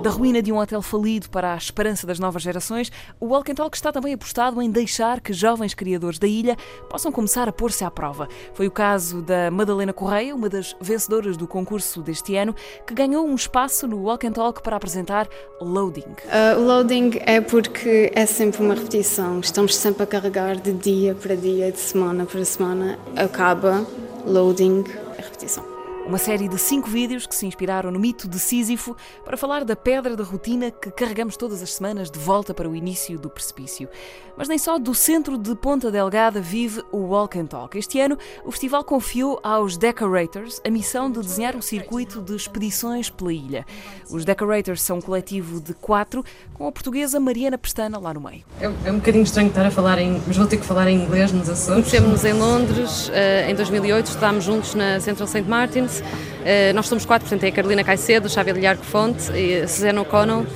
Da 0.04 0.10
ruína 0.10 0.42
de 0.42 0.52
um 0.52 0.58
hotel 0.58 0.82
falido 0.82 1.30
para 1.30 1.54
a 1.54 1.56
esperança 1.56 2.06
das 2.06 2.18
novas 2.18 2.42
gerações, 2.42 2.92
o 3.18 3.28
Walk 3.28 3.50
and 3.50 3.54
Talk 3.54 3.74
está 3.74 3.90
também 3.90 4.12
apostado 4.12 4.60
em 4.60 4.70
deixar 4.70 5.18
que 5.18 5.32
jovens 5.32 5.72
criadores 5.72 6.18
da 6.18 6.26
ilha 6.26 6.58
possam 6.90 7.10
começar 7.10 7.48
a 7.48 7.52
pôr-se 7.52 7.86
à 7.86 7.90
prova. 7.90 8.28
Foi 8.52 8.66
o 8.66 8.70
caso 8.70 9.22
da 9.22 9.50
Madalena 9.50 9.94
Correia, 9.94 10.34
uma 10.34 10.50
das 10.50 10.76
vencedoras 10.78 11.38
do 11.38 11.46
concurso 11.46 12.02
deste 12.02 12.36
ano, 12.36 12.54
que 12.86 12.92
ganhou 12.92 13.26
um 13.26 13.34
espaço 13.34 13.88
no 13.88 14.02
Walk 14.02 14.26
and 14.26 14.32
Talk 14.32 14.62
para 14.62 14.76
apresentar 14.76 15.26
Loading. 15.58 16.02
Uh, 16.02 16.60
loading 16.60 17.12
é 17.20 17.40
porque 17.40 18.12
é 18.14 18.26
sempre 18.26 18.60
uma 18.62 18.74
repetição. 18.74 19.40
Estamos 19.40 19.74
sempre 19.74 20.02
a 20.02 20.06
carregar 20.06 20.56
de 20.56 20.74
dia 20.74 21.14
para 21.14 21.34
dia, 21.34 21.72
de 21.72 21.80
semana 21.80 22.26
para 22.26 22.44
semana. 22.44 22.98
Acaba, 23.16 23.86
loading, 24.26 24.84
é 25.16 25.22
repetição. 25.22 25.73
Uma 26.06 26.18
série 26.18 26.48
de 26.48 26.58
cinco 26.58 26.90
vídeos 26.90 27.26
que 27.26 27.34
se 27.34 27.46
inspiraram 27.46 27.90
no 27.90 27.98
mito 27.98 28.28
de 28.28 28.38
Sísifo 28.38 28.94
para 29.24 29.38
falar 29.38 29.64
da 29.64 29.74
pedra 29.74 30.14
da 30.14 30.22
rotina 30.22 30.70
que 30.70 30.90
carregamos 30.90 31.34
todas 31.34 31.62
as 31.62 31.72
semanas 31.72 32.10
de 32.10 32.18
volta 32.18 32.52
para 32.52 32.68
o 32.68 32.76
início 32.76 33.18
do 33.18 33.30
precipício. 33.30 33.88
Mas 34.36 34.46
nem 34.46 34.58
só 34.58 34.78
do 34.78 34.94
centro 34.94 35.38
de 35.38 35.54
Ponta 35.54 35.90
Delgada 35.90 36.42
vive 36.42 36.82
o 36.92 36.98
Walk 36.98 37.38
and 37.38 37.46
Talk. 37.46 37.78
Este 37.78 38.00
ano, 38.00 38.18
o 38.44 38.50
festival 38.50 38.84
confiou 38.84 39.40
aos 39.42 39.78
Decorators 39.78 40.60
a 40.66 40.68
missão 40.68 41.10
de 41.10 41.20
desenhar 41.20 41.56
um 41.56 41.62
circuito 41.62 42.20
de 42.20 42.36
expedições 42.36 43.08
pela 43.08 43.32
ilha. 43.32 43.64
Os 44.10 44.26
Decorators 44.26 44.82
são 44.82 44.98
um 44.98 45.00
coletivo 45.00 45.58
de 45.58 45.72
quatro, 45.72 46.22
com 46.52 46.66
a 46.66 46.72
portuguesa 46.72 47.18
Mariana 47.18 47.56
Pestana 47.56 47.98
lá 47.98 48.12
no 48.12 48.20
meio. 48.20 48.42
É, 48.60 48.66
é 48.66 48.92
um 48.92 48.96
bocadinho 48.96 49.24
estranho 49.24 49.48
estar 49.48 49.64
a 49.64 49.70
falar 49.70 49.98
em... 49.98 50.20
mas 50.26 50.36
vou 50.36 50.46
ter 50.46 50.58
que 50.58 50.66
falar 50.66 50.86
em 50.88 51.02
inglês 51.02 51.32
nos 51.32 51.48
Açores. 51.48 51.84
Conhecemos-nos 51.84 52.24
em 52.24 52.32
Londres, 52.34 53.10
eh, 53.14 53.50
em 53.50 53.54
2008, 53.54 54.06
estudámos 54.06 54.44
juntos 54.44 54.74
na 54.74 55.00
Central 55.00 55.28
St. 55.28 55.42
Martins, 55.42 55.93
Uh, 56.00 56.74
nós 56.74 56.86
somos 56.86 57.04
quatro, 57.04 57.28
portanto 57.28 57.44
é 57.44 57.48
a 57.48 57.52
Carolina 57.52 57.82
Caicedo, 57.82 58.28
Xavier 58.28 58.60
Lharco 58.60 58.84
Fonte 58.84 59.32
e 59.32 59.62
a 59.62 59.68
Susana 59.68 60.00
O'Connell. 60.02 60.46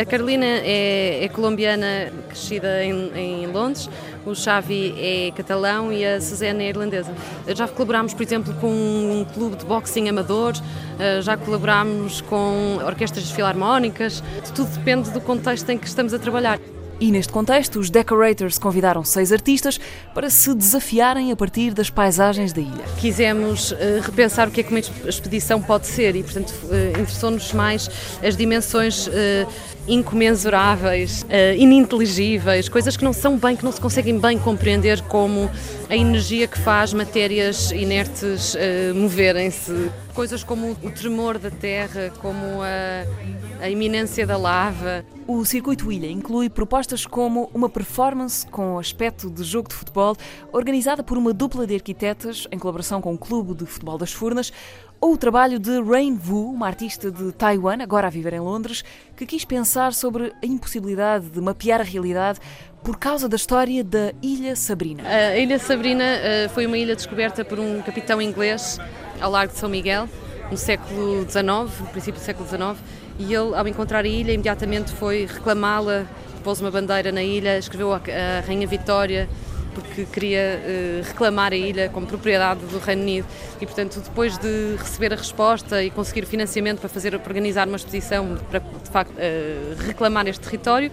A 0.00 0.04
Carolina 0.04 0.44
é, 0.46 1.24
é 1.24 1.28
colombiana, 1.28 2.12
crescida 2.28 2.84
em, 2.84 3.10
em, 3.14 3.46
Londres, 3.46 3.88
o 4.24 4.34
Xavi 4.34 4.94
é 4.98 5.32
catalão 5.36 5.92
e 5.92 6.04
a 6.04 6.20
Susana 6.20 6.62
é 6.62 6.68
irlandesa. 6.68 7.12
Já 7.48 7.68
colaborámos, 7.68 8.14
por 8.14 8.22
exemplo, 8.22 8.54
com 8.54 8.68
um 8.68 9.26
clube 9.34 9.56
de 9.56 9.64
boxing 9.64 10.08
amador, 10.08 10.54
uh, 10.54 11.22
já 11.22 11.36
colaborámos 11.36 12.20
com 12.22 12.78
orquestras 12.84 13.30
filarmónicas, 13.30 14.22
tudo 14.54 14.70
depende 14.70 15.10
do 15.10 15.20
contexto 15.20 15.68
em 15.70 15.78
que 15.78 15.86
estamos 15.86 16.14
a 16.14 16.18
trabalhar. 16.18 16.58
E 17.04 17.10
neste 17.10 17.30
contexto, 17.30 17.78
os 17.78 17.90
Decorators 17.90 18.58
convidaram 18.58 19.04
seis 19.04 19.30
artistas 19.30 19.78
para 20.14 20.30
se 20.30 20.54
desafiarem 20.54 21.30
a 21.32 21.36
partir 21.36 21.74
das 21.74 21.90
paisagens 21.90 22.50
da 22.50 22.62
ilha. 22.62 22.82
Quisemos 22.98 23.72
uh, 23.72 23.76
repensar 24.00 24.48
o 24.48 24.50
que 24.50 24.60
é 24.60 24.62
que 24.62 24.70
uma 24.70 24.80
expedição 24.80 25.60
pode 25.60 25.86
ser 25.86 26.16
e, 26.16 26.22
portanto, 26.22 26.54
uh, 26.62 26.98
interessou-nos 26.98 27.52
mais 27.52 27.90
as 28.26 28.38
dimensões. 28.38 29.06
Uh, 29.06 29.74
incomensuráveis, 29.86 31.26
ininteligíveis, 31.58 32.70
coisas 32.70 32.96
que 32.96 33.04
não 33.04 33.12
são 33.12 33.36
bem, 33.36 33.54
que 33.54 33.62
não 33.62 33.70
se 33.70 33.78
conseguem 33.78 34.18
bem 34.18 34.38
compreender 34.38 35.02
como 35.02 35.50
a 35.90 35.94
energia 35.94 36.46
que 36.46 36.58
faz 36.58 36.94
matérias 36.94 37.70
inertes 37.70 38.56
moverem-se. 38.94 39.90
Coisas 40.14 40.44
como 40.44 40.70
o 40.70 40.90
tremor 40.92 41.38
da 41.38 41.50
terra, 41.50 42.12
como 42.20 42.62
a, 42.62 43.64
a 43.64 43.68
iminência 43.68 44.24
da 44.24 44.36
lava. 44.36 45.04
O 45.26 45.44
Circuito 45.44 45.90
Ilha 45.90 46.08
inclui 46.08 46.48
propostas 46.48 47.04
como 47.04 47.50
uma 47.52 47.68
performance 47.68 48.46
com 48.46 48.78
aspecto 48.78 49.28
de 49.28 49.42
jogo 49.42 49.68
de 49.68 49.74
futebol, 49.74 50.16
organizada 50.52 51.02
por 51.02 51.18
uma 51.18 51.32
dupla 51.32 51.66
de 51.66 51.74
arquitetas 51.74 52.46
em 52.52 52.58
colaboração 52.58 53.00
com 53.00 53.12
o 53.12 53.18
Clube 53.18 53.54
de 53.54 53.66
Futebol 53.66 53.98
das 53.98 54.12
Furnas, 54.12 54.52
ou 55.00 55.14
o 55.14 55.18
trabalho 55.18 55.58
de 55.58 55.82
Rain 55.82 56.18
Wu, 56.26 56.52
uma 56.52 56.66
artista 56.66 57.10
de 57.10 57.32
Taiwan, 57.32 57.82
agora 57.82 58.06
a 58.06 58.10
viver 58.10 58.32
em 58.34 58.40
Londres, 58.40 58.84
que 59.16 59.26
quis 59.26 59.44
pensar 59.44 59.92
sobre 59.92 60.32
a 60.42 60.46
impossibilidade 60.46 61.28
de 61.28 61.40
mapear 61.40 61.80
a 61.80 61.84
realidade 61.84 62.38
por 62.84 62.98
causa 62.98 63.26
da 63.28 63.36
história 63.36 63.82
da 63.82 64.12
Ilha 64.22 64.54
Sabrina. 64.54 65.02
A 65.08 65.38
Ilha 65.38 65.58
Sabrina 65.58 66.04
uh, 66.04 66.50
foi 66.50 66.66
uma 66.66 66.76
ilha 66.76 66.94
descoberta 66.94 67.42
por 67.42 67.58
um 67.58 67.80
capitão 67.80 68.20
inglês 68.20 68.78
ao 69.20 69.30
largo 69.30 69.54
de 69.54 69.58
São 69.58 69.70
Miguel, 69.70 70.06
no 70.50 70.56
século 70.58 71.22
XIX, 71.22 71.80
no 71.80 71.86
princípio 71.86 72.20
do 72.20 72.24
século 72.24 72.46
XIX, 72.46 72.76
e 73.18 73.34
ele, 73.34 73.54
ao 73.54 73.66
encontrar 73.66 74.04
a 74.04 74.08
ilha, 74.08 74.32
imediatamente 74.32 74.92
foi 74.92 75.24
reclamá-la, 75.24 76.04
pôs 76.42 76.60
uma 76.60 76.70
bandeira 76.70 77.10
na 77.10 77.22
ilha, 77.22 77.56
escreveu 77.56 77.94
a 77.94 78.00
Rainha 78.46 78.66
Vitória, 78.66 79.30
porque 79.74 80.04
queria 80.04 80.60
uh, 80.60 81.08
reclamar 81.08 81.52
a 81.52 81.56
ilha 81.56 81.88
como 81.88 82.06
propriedade 82.06 82.60
do 82.66 82.78
Reino 82.78 83.02
Unido 83.02 83.26
e, 83.60 83.66
portanto, 83.66 84.00
depois 84.00 84.38
de 84.38 84.76
receber 84.78 85.12
a 85.12 85.16
resposta 85.16 85.82
e 85.82 85.90
conseguir 85.90 86.26
financiamento 86.26 86.80
para 86.80 86.88
fazer 86.88 87.14
organizar 87.14 87.66
uma 87.66 87.76
exposição 87.76 88.38
para 88.50 88.60
de 88.60 88.90
facto 88.90 89.12
uh, 89.12 89.86
reclamar 89.86 90.26
este 90.26 90.40
território, 90.40 90.90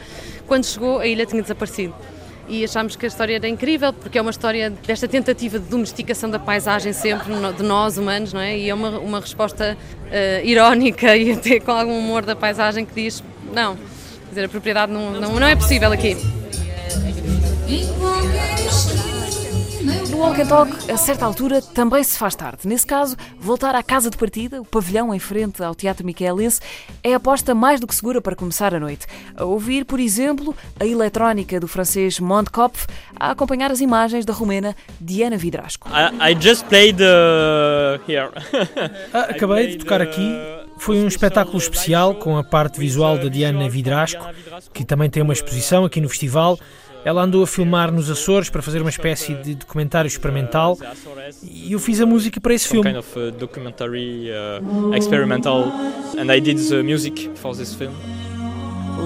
quando 0.47 0.65
chegou 0.65 0.99
a 0.99 1.07
ilha 1.07 1.25
tinha 1.25 1.41
desaparecido. 1.41 1.93
E 2.49 2.65
achámos 2.65 2.95
que 2.95 3.05
a 3.05 3.07
história 3.07 3.35
era 3.35 3.47
incrível 3.47 3.93
porque 3.93 4.17
é 4.17 4.21
uma 4.21 4.31
história 4.31 4.69
desta 4.69 5.07
tentativa 5.07 5.57
de 5.57 5.65
domesticação 5.65 6.29
da 6.29 6.39
paisagem 6.39 6.91
sempre 6.91 7.33
de 7.55 7.63
nós 7.63 7.97
humanos, 7.97 8.33
não 8.33 8.41
é? 8.41 8.57
E 8.57 8.69
é 8.69 8.73
uma, 8.73 8.99
uma 8.99 9.19
resposta 9.21 9.77
uh, 9.77 10.45
irónica 10.45 11.15
e 11.15 11.31
até 11.31 11.59
com 11.59 11.71
algum 11.71 11.97
humor 11.97 12.25
da 12.25 12.35
paisagem 12.35 12.85
que 12.85 12.93
diz 12.93 13.23
não, 13.53 13.75
quer 13.75 14.29
dizer, 14.29 14.45
a 14.45 14.49
propriedade 14.49 14.91
não, 14.91 15.11
não, 15.11 15.39
não 15.39 15.47
é 15.47 15.55
possível 15.55 15.91
aqui. 15.91 16.17
No 19.81 20.17
Walk 20.17 20.39
and 20.39 20.45
Talk, 20.45 20.91
a 20.91 20.97
certa 20.97 21.25
altura, 21.25 21.59
também 21.59 22.03
se 22.03 22.15
faz 22.15 22.35
tarde. 22.35 22.67
Nesse 22.67 22.85
caso, 22.85 23.17
voltar 23.39 23.73
à 23.73 23.81
casa 23.81 24.11
de 24.11 24.17
partida, 24.17 24.61
o 24.61 24.65
pavilhão 24.65 25.11
em 25.11 25.17
frente 25.17 25.63
ao 25.63 25.73
Teatro 25.73 26.05
Miquelense, 26.05 26.59
é 27.03 27.13
a 27.13 27.17
aposta 27.17 27.55
mais 27.55 27.79
do 27.79 27.87
que 27.87 27.95
segura 27.95 28.21
para 28.21 28.35
começar 28.35 28.75
a 28.75 28.79
noite. 28.79 29.07
A 29.35 29.43
ouvir, 29.43 29.83
por 29.85 29.99
exemplo, 29.99 30.55
a 30.79 30.85
eletrónica 30.85 31.59
do 31.59 31.67
francês 31.67 32.19
Mondkopf, 32.19 32.85
a 33.19 33.31
acompanhar 33.31 33.71
as 33.71 33.81
imagens 33.81 34.23
da 34.23 34.33
romena 34.33 34.75
Diana 34.99 35.35
Vidrasco. 35.35 35.89
I, 35.89 36.31
I 36.31 36.37
just 36.39 36.65
played 36.65 37.01
uh, 37.01 37.99
here. 38.07 38.29
ah, 39.11 39.21
acabei 39.29 39.67
de 39.67 39.77
tocar 39.77 39.99
aqui. 39.99 40.31
Foi 40.77 40.97
um 40.97 41.07
espetáculo 41.07 41.57
especial 41.57 42.15
com 42.15 42.37
a 42.37 42.43
parte 42.43 42.79
visual 42.79 43.17
da 43.17 43.29
Diana 43.29 43.69
Vidrasco, 43.69 44.27
que 44.73 44.83
também 44.83 45.09
tem 45.09 45.21
uma 45.23 45.33
exposição 45.33 45.85
aqui 45.85 46.01
no 46.01 46.09
festival. 46.09 46.59
Ela 47.03 47.23
andou 47.23 47.43
a 47.43 47.47
filmar 47.47 47.91
nos 47.91 48.09
Açores 48.09 48.49
para 48.49 48.61
fazer 48.61 48.81
uma 48.81 48.89
espécie 48.89 49.33
de 49.35 49.55
documentário 49.55 50.07
experimental 50.07 50.77
e 51.43 51.71
eu 51.71 51.79
fiz 51.79 51.99
a 51.99 52.05
música 52.05 52.39
para 52.39 52.53
esse 52.53 52.67
filme. 52.67 52.89
kind 52.89 52.99
of 52.99 53.19
uh, 53.19 53.31
documentary 53.31 54.29
uh, 54.29 54.93
experimental 54.95 55.71
and 56.17 56.31
I 56.31 56.39
did 56.39 56.57
the 56.69 56.83
music 56.83 57.31
for 57.35 57.55
this 57.55 57.73
film. 57.73 57.93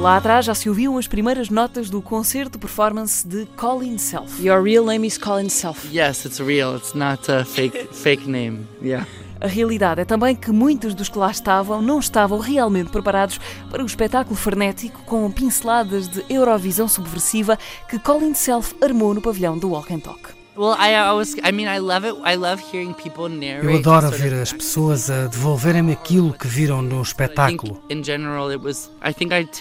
Lá 0.02 0.18
atrás 0.18 0.46
já 0.46 0.54
se 0.54 0.68
ouviam 0.68 0.98
as 0.98 1.08
primeiras 1.08 1.50
notas 1.50 1.90
do 1.90 2.02
concerto 2.02 2.60
performance 2.60 3.26
de 3.26 3.46
Colin 3.56 3.98
Self. 3.98 4.46
Your 4.46 4.62
real 4.62 4.86
name 4.86 5.08
is 5.08 5.18
Colin 5.18 5.48
Self. 5.48 5.88
Yes, 5.96 6.26
it's 6.26 6.40
real. 6.40 6.76
It's 6.76 6.94
not 6.94 7.32
a 7.32 7.46
fake 7.46 7.88
fake 7.94 8.28
name. 8.30 8.68
Yeah. 8.82 9.06
A 9.40 9.48
realidade 9.48 10.02
é 10.02 10.06
também 10.06 10.36
que 10.36 10.52
muitos 10.52 10.94
dos 10.94 11.10
que 11.10 11.18
lá 11.18 11.30
estavam 11.30 11.82
não 11.82 12.00
estavam 12.00 12.40
realmente 12.40 12.90
preparados 12.90 13.40
para 13.70 13.84
o 13.84 13.86
espetáculo 13.86 14.36
frenético 14.36 15.02
com 15.06 15.30
pinceladas 15.30 16.08
de 16.08 16.24
Eurovisão 16.30 16.88
subversiva 16.88 17.58
que 17.90 18.00
Colin 18.00 18.34
Self 18.34 18.76
armou 18.82 19.14
no 19.14 19.22
pavilhão 19.22 19.58
do 19.58 19.70
Walk 19.70 19.94
and 19.94 20.00
Talk. 20.00 20.46
Well, 20.58 20.74
I, 20.80 20.94
I 20.94 21.12
was, 21.12 21.36
I 21.44 21.52
mean, 21.52 21.68
I 21.68 21.80
love 21.80 22.06
it. 22.06 22.16
I 22.24 22.38
love 22.38 22.64
hearing 22.72 22.94
people 22.94 23.28
narrate. 23.28 23.66
Eu 23.66 23.76
adoro 23.76 24.10
ver 24.10 24.34
as 24.36 24.54
pessoas 24.54 25.10
a 25.10 25.28
devolverem-me 25.28 25.92
aquilo 25.92 26.32
que 26.32 26.48
viram 26.48 26.82
no 26.82 27.02
espetáculo. 27.02 27.84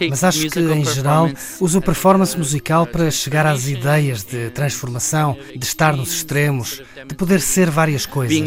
Mas 0.08 0.22
acho 0.22 0.48
que, 0.50 0.60
em 0.60 0.84
geral, 0.84 1.28
uso 1.60 1.78
a 1.78 1.82
performance 1.82 2.38
musical 2.38 2.86
para 2.86 3.10
chegar 3.10 3.44
às 3.44 3.66
ideias 3.66 4.22
de 4.22 4.50
transformação, 4.50 5.36
de 5.56 5.64
estar 5.64 5.96
nos 5.96 6.14
extremos, 6.14 6.80
de 7.08 7.14
poder 7.16 7.40
ser 7.40 7.70
várias 7.70 8.06
coisas. 8.06 8.38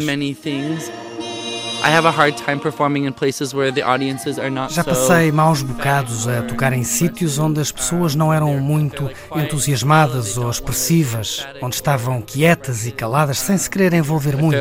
Já 4.68 4.82
passei 4.84 5.30
maus 5.32 5.62
bocados 5.62 6.26
a 6.26 6.42
tocar 6.42 6.72
em 6.72 6.82
sítios 6.82 7.38
onde 7.38 7.60
as 7.60 7.70
pessoas 7.70 8.14
não 8.14 8.32
eram 8.32 8.58
muito 8.58 9.08
entusiasmadas 9.36 10.36
ou 10.36 10.50
expressivas, 10.50 11.46
onde 11.62 11.76
estavam 11.76 12.20
quietas 12.20 12.86
e 12.86 12.90
caladas 12.92 13.38
sem 13.38 13.56
se 13.56 13.70
querer 13.70 13.92
envolver 13.94 14.36
muito. 14.36 14.56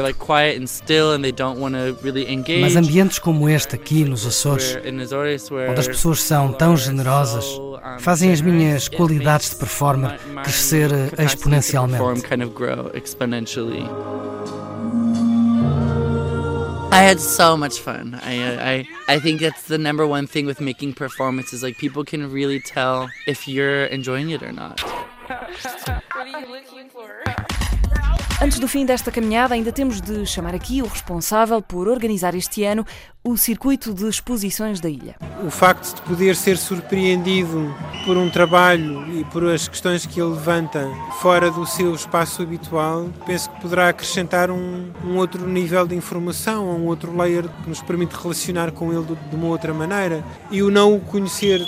Mas 2.61 2.75
ambientes 2.75 3.19
como 3.19 3.49
este 3.49 3.75
aqui 3.75 4.03
nos 4.05 4.25
Açores, 4.25 4.77
onde 5.69 5.79
as 5.79 5.87
pessoas 5.87 6.21
são 6.21 6.51
tão 6.53 6.77
generosas, 6.77 7.45
fazem 7.99 8.31
as 8.31 8.41
minhas 8.41 8.87
qualidades 8.87 9.49
de 9.49 9.55
performer 9.55 10.19
crescer 10.43 10.89
exponencialmente. 11.19 11.99
I 16.89 17.03
had 17.03 17.19
so 17.19 17.57
much 17.57 17.79
fun. 17.79 18.19
I, 18.23 18.39
uh, 18.39 18.65
I 18.65 18.87
I 19.15 19.19
think 19.19 19.41
that's 19.41 19.63
the 19.63 19.77
number 19.77 20.07
one 20.07 20.25
thing 20.25 20.45
with 20.45 20.61
making 20.61 20.93
performances. 20.93 21.61
Like 21.61 21.77
people 21.77 22.03
can 22.03 22.31
really 22.31 22.59
tell 22.59 23.09
if 23.27 23.47
you're 23.47 23.85
enjoying 23.85 24.31
it 24.31 24.41
or 24.41 24.51
not. 24.51 24.81
Antes 28.39 28.59
do 28.59 28.67
fim 28.67 28.85
desta 28.85 29.09
caminhada, 29.09 29.55
ainda 29.55 29.71
temos 29.71 29.99
de 29.99 30.23
chamar 30.23 30.53
aqui 30.53 30.83
o 30.83 30.85
responsável 30.85 31.59
por 31.59 31.87
organizar 31.87 32.35
este 32.35 32.63
ano 32.63 32.85
o 33.23 33.35
circuito 33.35 33.95
de 33.95 34.07
exposições 34.07 34.79
da 34.79 34.87
ilha. 34.87 35.15
O 35.43 35.49
facto 35.49 35.95
de 35.95 36.01
poder 36.03 36.35
ser 36.35 36.55
surpreendido 36.55 37.75
por 38.05 38.15
um 38.15 38.29
trabalho 38.29 39.11
e 39.11 39.23
por 39.25 39.43
as 39.49 39.67
questões 39.67 40.05
que 40.05 40.21
ele 40.21 40.29
levanta 40.29 40.87
fora 41.19 41.49
do 41.49 41.65
seu 41.65 41.95
espaço 41.95 42.43
habitual, 42.43 43.09
penso 43.25 43.49
que 43.49 43.59
poderá 43.59 43.89
acrescentar 43.89 44.51
um, 44.51 44.91
um 45.03 45.17
outro 45.17 45.47
nível 45.47 45.87
de 45.87 45.95
informação, 45.95 46.69
um 46.69 46.85
outro 46.85 47.17
layer 47.17 47.49
que 47.63 47.69
nos 47.69 47.81
permite 47.81 48.15
relacionar 48.15 48.71
com 48.71 48.93
ele 48.93 49.17
de, 49.31 49.35
uma 49.35 49.47
outra 49.47 49.73
maneira. 49.73 50.23
E 50.51 50.61
o 50.61 50.69
não 50.69 50.95
o 50.95 51.01
conhecer 51.01 51.59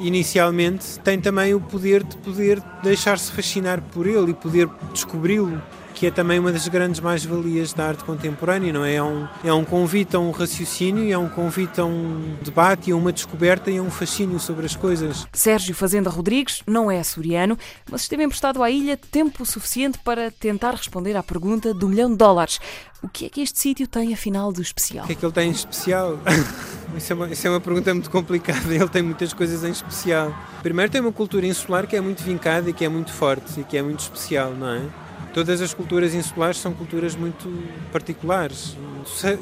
inicialmente 0.00 0.98
tem 1.00 1.20
também 1.20 1.52
o 1.52 1.60
poder 1.60 2.02
de 2.02 2.16
poder 2.16 2.62
deixar-se 2.82 3.30
fascinar 3.30 3.82
por 3.92 4.06
ele 4.06 4.30
e 4.30 4.34
poder 4.34 4.66
descobri-lo 4.94 5.60
que 5.96 6.06
é 6.06 6.10
também 6.10 6.38
uma 6.38 6.52
das 6.52 6.68
grandes 6.68 7.00
mais-valias 7.00 7.72
da 7.72 7.88
arte 7.88 8.04
contemporânea, 8.04 8.70
não 8.70 8.84
é? 8.84 8.96
É 8.96 9.02
um, 9.02 9.26
é 9.42 9.52
um 9.52 9.64
convite 9.64 10.14
a 10.14 10.20
um 10.20 10.30
raciocínio, 10.30 11.10
é 11.10 11.16
um 11.16 11.26
convite 11.26 11.80
a 11.80 11.86
um 11.86 12.36
debate, 12.42 12.92
a 12.92 12.96
uma 12.96 13.10
descoberta 13.10 13.70
e 13.70 13.78
a 13.78 13.82
um 13.82 13.90
fascínio 13.90 14.38
sobre 14.38 14.66
as 14.66 14.76
coisas. 14.76 15.26
Sérgio 15.32 15.74
Fazenda 15.74 16.10
Rodrigues 16.10 16.62
não 16.66 16.90
é 16.90 17.00
açoriano, 17.00 17.58
mas 17.90 18.02
esteve 18.02 18.24
emprestado 18.24 18.62
à 18.62 18.70
ilha 18.70 18.94
tempo 19.10 19.46
suficiente 19.46 19.98
para 20.04 20.30
tentar 20.30 20.72
responder 20.72 21.16
à 21.16 21.22
pergunta 21.22 21.72
do 21.72 21.88
milhão 21.88 22.10
de 22.10 22.16
dólares. 22.16 22.60
O 23.02 23.08
que 23.08 23.24
é 23.24 23.28
que 23.30 23.40
este 23.40 23.58
sítio 23.58 23.88
tem 23.88 24.12
afinal 24.12 24.52
de 24.52 24.60
especial? 24.60 25.04
O 25.04 25.06
que 25.06 25.14
é 25.14 25.16
que 25.16 25.24
ele 25.24 25.32
tem 25.32 25.48
em 25.48 25.52
especial? 25.52 26.18
Isso 26.94 27.12
é, 27.12 27.16
uma, 27.16 27.28
isso 27.28 27.46
é 27.46 27.50
uma 27.50 27.60
pergunta 27.60 27.92
muito 27.92 28.08
complicada. 28.08 28.72
Ele 28.72 28.88
tem 28.88 29.02
muitas 29.02 29.34
coisas 29.34 29.62
em 29.64 29.70
especial. 29.70 30.34
Primeiro, 30.62 30.90
tem 30.90 31.00
uma 31.00 31.12
cultura 31.12 31.46
insular 31.46 31.86
que 31.86 31.94
é 31.94 32.00
muito 32.00 32.22
vincada 32.22 32.70
e 32.70 32.72
que 32.72 32.86
é 32.86 32.88
muito 32.88 33.12
forte 33.12 33.60
e 33.60 33.64
que 33.64 33.76
é 33.76 33.82
muito 33.82 34.00
especial, 34.00 34.52
não 34.52 34.68
é? 34.68 35.05
Todas 35.36 35.60
as 35.60 35.74
culturas 35.74 36.14
insulares 36.14 36.56
são 36.56 36.72
culturas 36.72 37.14
muito 37.14 37.46
particulares. 37.92 38.74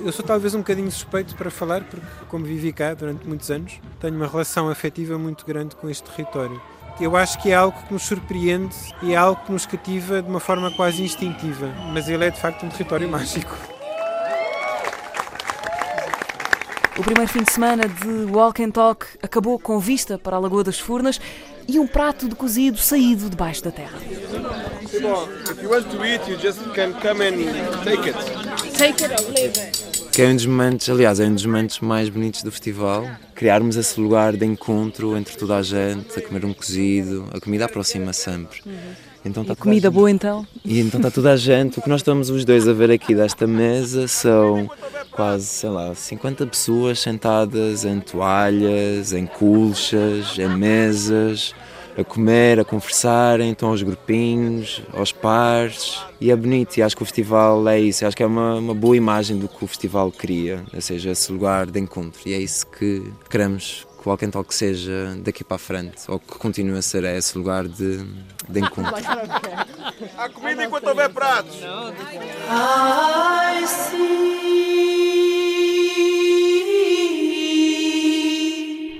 Eu 0.04 0.10
sou 0.10 0.24
talvez 0.24 0.52
um 0.52 0.58
bocadinho 0.58 0.90
suspeito 0.90 1.36
para 1.36 1.52
falar, 1.52 1.84
porque, 1.84 2.04
como 2.26 2.44
vivi 2.44 2.72
cá 2.72 2.94
durante 2.94 3.24
muitos 3.28 3.48
anos, 3.48 3.74
tenho 4.00 4.16
uma 4.16 4.26
relação 4.26 4.68
afetiva 4.68 5.16
muito 5.16 5.46
grande 5.46 5.76
com 5.76 5.88
este 5.88 6.10
território. 6.10 6.60
Eu 7.00 7.16
acho 7.16 7.40
que 7.40 7.52
é 7.52 7.54
algo 7.54 7.80
que 7.86 7.92
nos 7.92 8.02
surpreende 8.02 8.74
e 9.04 9.12
é 9.12 9.16
algo 9.16 9.40
que 9.44 9.52
nos 9.52 9.66
cativa 9.66 10.20
de 10.20 10.28
uma 10.28 10.40
forma 10.40 10.68
quase 10.72 11.00
instintiva, 11.00 11.72
mas 11.92 12.08
ele 12.08 12.24
é 12.24 12.30
de 12.30 12.40
facto 12.40 12.66
um 12.66 12.70
território 12.70 13.08
mágico. 13.08 13.56
O 16.98 17.02
primeiro 17.04 17.30
fim 17.30 17.42
de 17.44 17.52
semana 17.52 17.88
de 17.88 18.32
Walk 18.32 18.62
and 18.64 18.70
Talk 18.70 19.06
acabou 19.22 19.60
com 19.60 19.78
vista 19.78 20.18
para 20.18 20.36
a 20.36 20.40
Lagoa 20.40 20.64
das 20.64 20.78
Furnas 20.80 21.20
e 21.68 21.78
um 21.78 21.86
prato 21.86 22.28
de 22.28 22.34
cozido 22.34 22.78
saído 22.78 23.28
debaixo 23.30 23.64
da 23.64 23.70
terra. 23.70 23.98
Que 30.12 30.22
é 30.22 30.28
um 30.28 30.36
dos 30.36 30.46
momentos, 30.46 30.88
aliás, 30.88 31.18
é 31.18 31.26
um 31.26 31.34
dos 31.34 31.44
momentos 31.44 31.80
mais 31.80 32.08
bonitos 32.08 32.42
do 32.42 32.52
festival. 32.52 33.04
Criarmos 33.34 33.76
esse 33.76 33.98
lugar 34.00 34.36
de 34.36 34.46
encontro 34.46 35.16
entre 35.16 35.36
toda 35.36 35.56
a 35.56 35.62
gente, 35.62 36.18
a 36.18 36.22
comer 36.22 36.44
um 36.44 36.52
cozido, 36.52 37.28
a 37.32 37.40
comida 37.40 37.64
aproxima 37.64 38.12
sempre. 38.12 38.62
Então 39.24 39.42
e 39.42 39.56
comida 39.56 39.90
boa 39.90 40.10
então? 40.10 40.46
E 40.64 40.80
então 40.80 41.00
está 41.00 41.10
toda 41.10 41.32
a 41.32 41.36
gente. 41.36 41.78
O 41.78 41.82
que 41.82 41.88
nós 41.88 42.00
estamos 42.00 42.28
os 42.28 42.44
dois 42.44 42.68
a 42.68 42.72
ver 42.72 42.90
aqui 42.90 43.14
desta 43.14 43.46
mesa 43.46 44.06
são 44.06 44.70
quase, 45.14 45.46
sei 45.46 45.70
lá, 45.70 45.94
50 45.94 46.46
pessoas 46.46 46.98
sentadas 46.98 47.84
em 47.84 48.00
toalhas, 48.00 49.12
em 49.12 49.26
colchas, 49.26 50.38
em 50.38 50.48
mesas, 50.48 51.54
a 51.96 52.02
comer, 52.02 52.58
a 52.58 52.64
conversarem, 52.64 53.52
estão 53.52 53.68
aos 53.68 53.82
grupinhos, 53.82 54.82
aos 54.92 55.12
pares 55.12 56.02
e 56.20 56.30
é 56.30 56.36
bonito. 56.36 56.76
E 56.76 56.82
acho 56.82 56.96
que 56.96 57.02
o 57.02 57.06
festival 57.06 57.66
é 57.68 57.80
isso, 57.80 58.04
acho 58.04 58.16
que 58.16 58.22
é 58.22 58.26
uma, 58.26 58.56
uma 58.56 58.74
boa 58.74 58.96
imagem 58.96 59.38
do 59.38 59.48
que 59.48 59.64
o 59.64 59.66
festival 59.68 60.10
cria, 60.10 60.64
ou 60.74 60.80
seja, 60.80 61.12
esse 61.12 61.30
lugar 61.32 61.66
de 61.66 61.78
encontro. 61.78 62.20
E 62.26 62.34
é 62.34 62.38
isso 62.38 62.66
que 62.66 63.12
queremos 63.30 63.86
que 64.04 64.08
o 64.08 64.10
Walk 64.10 64.24
and 64.26 64.30
Talk 64.30 64.54
seja 64.54 65.16
daqui 65.20 65.42
para 65.42 65.56
a 65.56 65.58
frente, 65.58 66.02
ou 66.08 66.20
que 66.20 66.36
continue 66.38 66.76
a 66.76 66.82
ser 66.82 67.04
esse 67.04 67.38
lugar 67.38 67.66
de, 67.66 68.04
de 68.46 68.60
encontro. 68.60 68.94
A 70.18 70.28
comida 70.28 70.62
enquanto 70.64 70.88
houver 70.88 71.08
pratos. 71.10 71.56
I 72.50 73.66
see. 73.66 74.34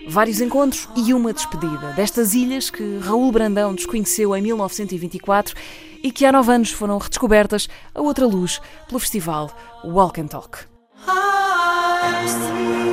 Vários 0.09 0.41
encontros 0.41 0.89
e 0.97 1.13
uma 1.13 1.35
despedida 1.35 1.93
destas 1.95 2.33
ilhas 2.35 2.71
que 2.71 2.99
Raul 2.99 3.31
Brandão 3.31 3.75
desconheceu 3.75 4.35
em 4.35 4.41
1924 4.41 5.55
e 6.03 6.11
que 6.11 6.25
há 6.25 6.33
nove 6.33 6.51
anos 6.53 6.71
foram 6.71 6.97
redescobertas 6.99 7.69
a 7.95 8.01
outra 8.01 8.25
luz 8.25 8.59
pelo 8.87 9.01
festival 9.01 9.51
Walk 9.85 10.19
and 10.21 10.29
Talk. 10.29 10.61
I 11.07 12.85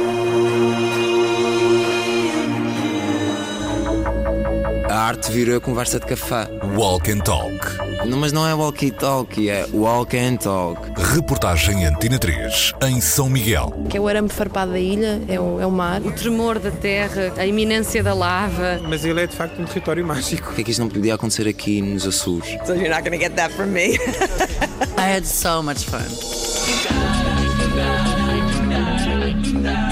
A 0.97 1.01
arte 5.02 5.32
vira 5.32 5.60
conversa 5.60 5.99
de 5.99 6.06
café. 6.06 6.47
Walk 6.78 7.12
and 7.12 7.20
Talk. 7.20 7.58
Não, 8.06 8.18
mas 8.18 8.32
não 8.32 8.47
é 8.47 8.54
walkie 8.54 8.91
talkie, 8.91 9.49
é 9.49 9.66
walk 9.74 10.18
and 10.18 10.38
talk. 10.38 10.80
Reportagem 11.14 11.86
Antena 11.86 12.20
3 12.20 12.74
em 12.88 13.02
São 13.02 13.30
Miguel. 13.30 13.74
Que 13.89 13.97
é 13.97 13.99
o 13.99 14.08
arame 14.08 14.30
farpado 14.30 14.72
da 14.72 14.80
ilha, 14.80 15.22
é 15.28 15.39
o, 15.39 15.60
é 15.60 15.66
o 15.66 15.72
mar. 15.72 16.02
O 16.02 16.12
tremor 16.12 16.60
da 16.60 16.72
terra, 16.72 17.34
a 17.38 17.45
iminência 17.45 18.04
da 18.04 18.14
lava. 18.14 18.80
Mas 18.88 19.04
ele 19.04 19.22
é 19.22 19.28
de 19.28 19.36
facto 19.36 19.60
um 19.62 19.66
território 19.66 20.06
mágico. 20.06 20.47
Por 20.47 20.56
que 20.56 20.62
é 20.62 20.64
que 20.64 20.72
isto 20.72 20.82
não 20.82 20.89
podia 20.89 21.16
acontecer 21.16 21.47
aqui 21.47 21.82
nos 21.82 22.06
Açores? 22.06 22.49
So 22.66 22.74
you're 22.74 22.89
not 22.89 23.02
going 23.02 23.18
to 23.18 23.24
get 23.24 23.36
that 23.36 23.54
from 23.54 23.68
me. 23.68 23.97
I 24.97 25.16
had 25.16 25.26
so 25.26 25.64
much 25.64 25.86
fun. 25.86 26.02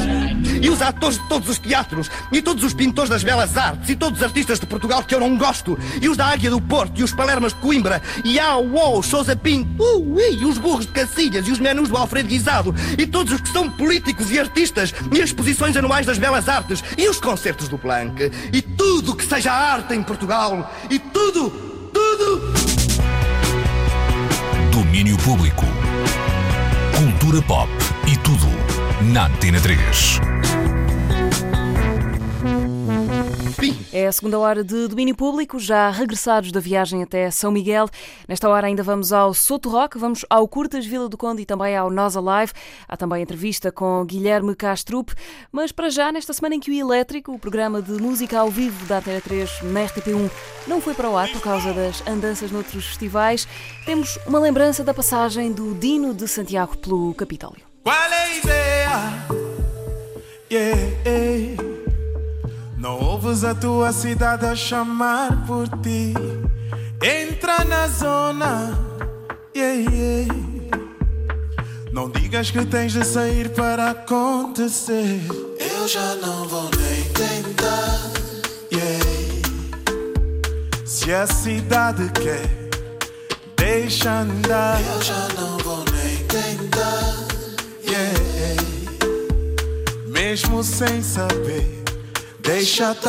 E 0.61 0.69
os 0.69 0.81
atores 0.81 1.17
de 1.17 1.27
todos 1.27 1.49
os 1.49 1.59
teatros, 1.59 2.09
e 2.31 2.41
todos 2.41 2.63
os 2.63 2.73
pintores 2.73 3.09
das 3.09 3.23
belas 3.23 3.57
artes, 3.57 3.89
e 3.89 3.95
todos 3.95 4.19
os 4.19 4.25
artistas 4.25 4.59
de 4.59 4.65
Portugal 4.65 5.03
que 5.03 5.15
eu 5.15 5.19
não 5.19 5.37
gosto, 5.37 5.77
e 6.01 6.09
os 6.09 6.17
da 6.17 6.27
Águia 6.27 6.49
do 6.49 6.61
Porto, 6.61 6.99
e 6.99 7.03
os 7.03 7.13
Palermas 7.13 7.53
de 7.53 7.59
Coimbra, 7.59 8.01
e 8.23 8.39
a 8.39 8.57
UOL, 8.57 9.01
Sousa 9.01 9.35
Pinto, 9.35 9.69
uh, 9.81 10.19
e 10.19 10.45
os 10.45 10.57
burros 10.57 10.85
de 10.85 10.91
Cacilhas, 10.91 11.47
e 11.47 11.51
os 11.51 11.59
menus 11.59 11.89
do 11.89 11.97
Alfredo 11.97 12.29
Guisado, 12.29 12.75
e 12.97 13.05
todos 13.05 13.33
os 13.33 13.41
que 13.41 13.49
são 13.49 13.69
políticos 13.69 14.31
e 14.31 14.39
artistas, 14.39 14.93
e 15.11 15.21
as 15.21 15.29
exposições 15.29 15.75
anuais 15.77 16.05
das 16.05 16.17
belas 16.17 16.49
artes, 16.49 16.83
e 16.97 17.07
os 17.07 17.19
concertos 17.19 17.67
do 17.67 17.77
Planck, 17.77 18.31
e 18.51 18.61
tudo 18.61 19.15
que 19.15 19.25
seja 19.25 19.51
arte 19.51 19.93
em 19.93 20.03
Portugal, 20.03 20.73
e 20.89 20.99
tudo, 20.99 21.49
tudo. 21.93 22.53
Domínio 24.71 25.17
Público. 25.17 25.65
Cultura 26.97 27.41
pop 27.43 27.69
e 28.07 28.17
tudo 28.17 28.47
na 29.13 29.27
Antena 29.27 29.59
3. 29.61 30.19
É 33.91 34.07
a 34.07 34.11
segunda 34.11 34.39
hora 34.39 34.63
de 34.63 34.87
domínio 34.87 35.13
público, 35.13 35.59
já 35.59 35.89
regressados 35.89 36.49
da 36.49 36.61
viagem 36.61 37.03
até 37.03 37.29
São 37.29 37.51
Miguel. 37.51 37.89
Nesta 38.25 38.47
hora 38.47 38.67
ainda 38.67 38.81
vamos 38.81 39.11
ao 39.11 39.33
Soto 39.33 39.67
Rock, 39.67 39.97
vamos 39.97 40.25
ao 40.29 40.47
Curtas 40.47 40.85
Vila 40.85 41.09
do 41.09 41.17
Conde 41.17 41.41
e 41.41 41.45
também 41.45 41.75
ao 41.75 41.91
Nós 41.91 42.15
Alive. 42.15 42.53
Há 42.87 42.95
também 42.95 43.21
entrevista 43.21 43.69
com 43.69 44.05
Guilherme 44.05 44.55
Castrup. 44.55 45.09
Mas 45.51 45.73
para 45.73 45.89
já, 45.89 46.09
nesta 46.09 46.31
semana 46.31 46.55
em 46.55 46.59
que 46.59 46.71
o 46.71 46.73
Elétrico, 46.73 47.33
o 47.33 47.39
programa 47.39 47.81
de 47.81 47.91
música 48.01 48.39
ao 48.39 48.49
vivo 48.49 48.85
da 48.85 48.99
Antena 48.99 49.19
3 49.19 49.63
na 49.63 49.81
RTP1, 49.81 50.31
não 50.65 50.79
foi 50.79 50.93
para 50.93 51.09
o 51.09 51.17
ar 51.17 51.27
por 51.27 51.41
causa 51.41 51.73
das 51.73 52.01
andanças 52.07 52.51
noutros 52.51 52.85
festivais, 52.85 53.45
temos 53.85 54.17
uma 54.25 54.39
lembrança 54.39 54.85
da 54.85 54.93
passagem 54.93 55.51
do 55.51 55.75
Dino 55.75 56.13
de 56.13 56.29
Santiago 56.29 56.77
pelo 56.77 57.13
Capitólio. 57.13 57.63
Qual 57.83 57.95
é 57.95 58.23
a 58.23 58.37
ideia? 58.37 58.89
Yeah, 60.49 60.81
yeah. 61.05 61.78
Não 62.79 62.97
ouves 62.97 63.43
a 63.43 63.53
tua 63.53 63.91
cidade 63.91 64.45
a 64.45 64.55
chamar 64.55 65.45
por 65.45 65.67
ti. 65.81 66.13
Entra 67.03 67.65
na 67.65 67.87
zona. 67.89 68.79
Yeah, 69.53 69.91
yeah. 69.91 70.33
Não 71.91 72.09
digas 72.09 72.49
que 72.51 72.65
tens 72.65 72.93
de 72.93 73.03
sair 73.03 73.49
para 73.49 73.91
acontecer. 73.91 75.19
Eu 75.59 75.87
já 75.89 76.15
não 76.15 76.47
vou 76.47 76.69
nem 76.77 77.03
tentar. 77.11 77.99
Yeah. 78.71 79.05
Se 80.85 81.11
a 81.11 81.27
cidade 81.27 82.09
quer, 82.13 82.49
deixa 83.57 84.21
andar. 84.21 84.79
Eu 84.79 85.01
já 85.01 85.27
não 85.37 85.57
vou 85.57 85.83
nem 85.91 86.17
tentar. 86.27 87.27
Yeah. 87.85 88.63
Mesmo 90.07 90.63
sem 90.63 91.01
saber, 91.01 91.78
Vem, 92.49 92.65
sente, 92.65 92.99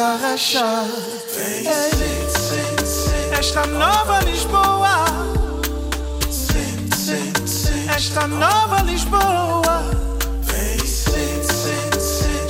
sente, 2.39 2.87
sente. 2.87 3.39
Esta 3.39 3.65
nova 3.69 4.21
Lisboa. 4.21 5.07
Esta 7.97 8.27
nova 8.27 8.83
Lisboa. 8.83 9.83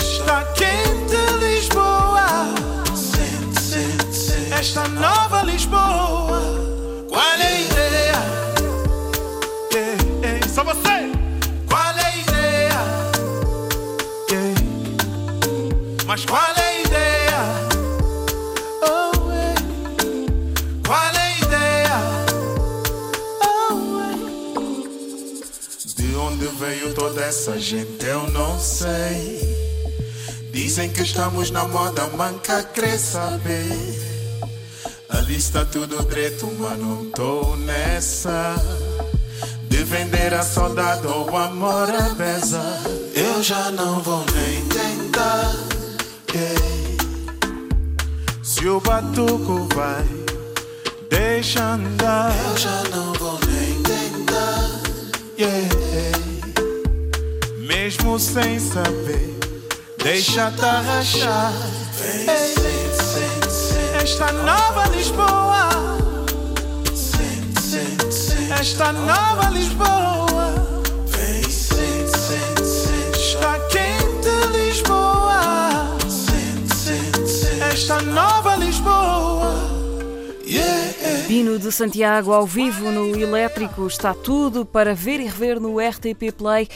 Está 0.03 0.43
quente 0.55 1.17
Lisboa. 1.39 2.27
Esta 4.59 4.89
nova 4.89 5.43
Lisboa. 5.45 6.43
Qual 7.09 7.23
é 7.23 7.47
a 7.47 7.61
ideia? 7.61 8.19
Yeah, 9.73 10.03
yeah. 10.25 10.49
Só 10.53 10.65
você! 10.65 11.13
Qual 11.69 11.97
é 11.97 12.05
a 12.05 12.17
ideia? 12.17 12.81
Mas 16.05 16.25
qual 16.25 16.43
é 16.57 16.60
veio 26.61 26.93
toda 26.93 27.23
essa 27.23 27.59
gente 27.59 28.05
eu 28.05 28.31
não 28.33 28.59
sei. 28.61 29.41
Dizem 30.53 30.91
que 30.91 31.01
estamos 31.01 31.51
na 31.51 31.65
moda 31.67 32.07
manca, 32.09 32.63
quer 32.63 32.99
saber. 32.99 33.73
Ali 35.09 35.37
está 35.37 35.65
tudo 35.65 36.05
direito, 36.07 36.47
mas 36.59 36.79
não 36.79 37.11
tô 37.13 37.57
nessa. 37.57 38.55
De 39.71 39.83
vender 39.85 40.35
a 40.35 40.43
saudade 40.43 41.07
ou 41.07 41.35
amor 41.35 41.89
a 41.95 42.11
beza. 42.11 42.63
Eu 43.15 43.43
já 43.43 43.71
não 43.71 44.01
vou 44.01 44.23
nem 44.35 44.63
tentar. 44.69 45.55
Se 48.43 48.69
o 48.69 48.79
batuco 48.81 49.67
vai, 49.75 50.05
deixa 51.09 51.65
andar. 51.65 52.35
Eu 52.51 52.57
já 52.59 52.83
não 52.91 53.15
vou 53.15 53.39
nem 53.47 53.83
tentar. 53.83 54.11
yeah. 55.39 55.80
Mesmo 57.91 58.21
sem 58.21 58.61
saber, 58.61 59.37
deixa-te 59.99 60.65
arrachar. 60.65 61.53
Vem, 61.99 62.25
sente, 62.25 63.03
sente, 63.03 63.53
sente. 63.53 64.05
Esta 64.05 64.31
nova 64.31 64.87
Lisboa. 64.95 65.69
Esta 68.61 68.93
nova 68.93 69.51
Lisboa. 69.51 70.55
Está 73.13 73.59
quente 73.71 74.31
Lisboa. 74.53 75.99
Esta 77.73 78.01
nova. 78.03 78.50
Dino 81.31 81.61
de 81.61 81.71
Santiago 81.71 82.33
ao 82.33 82.45
vivo 82.45 82.91
no 82.91 83.17
Elétrico. 83.17 83.87
Está 83.87 84.13
tudo 84.13 84.67
para 84.67 84.97
ver 84.97 85.21
e 85.21 85.27
rever 85.27 85.61
no 85.61 85.79
RTP 85.79 86.33
Play 86.37 86.67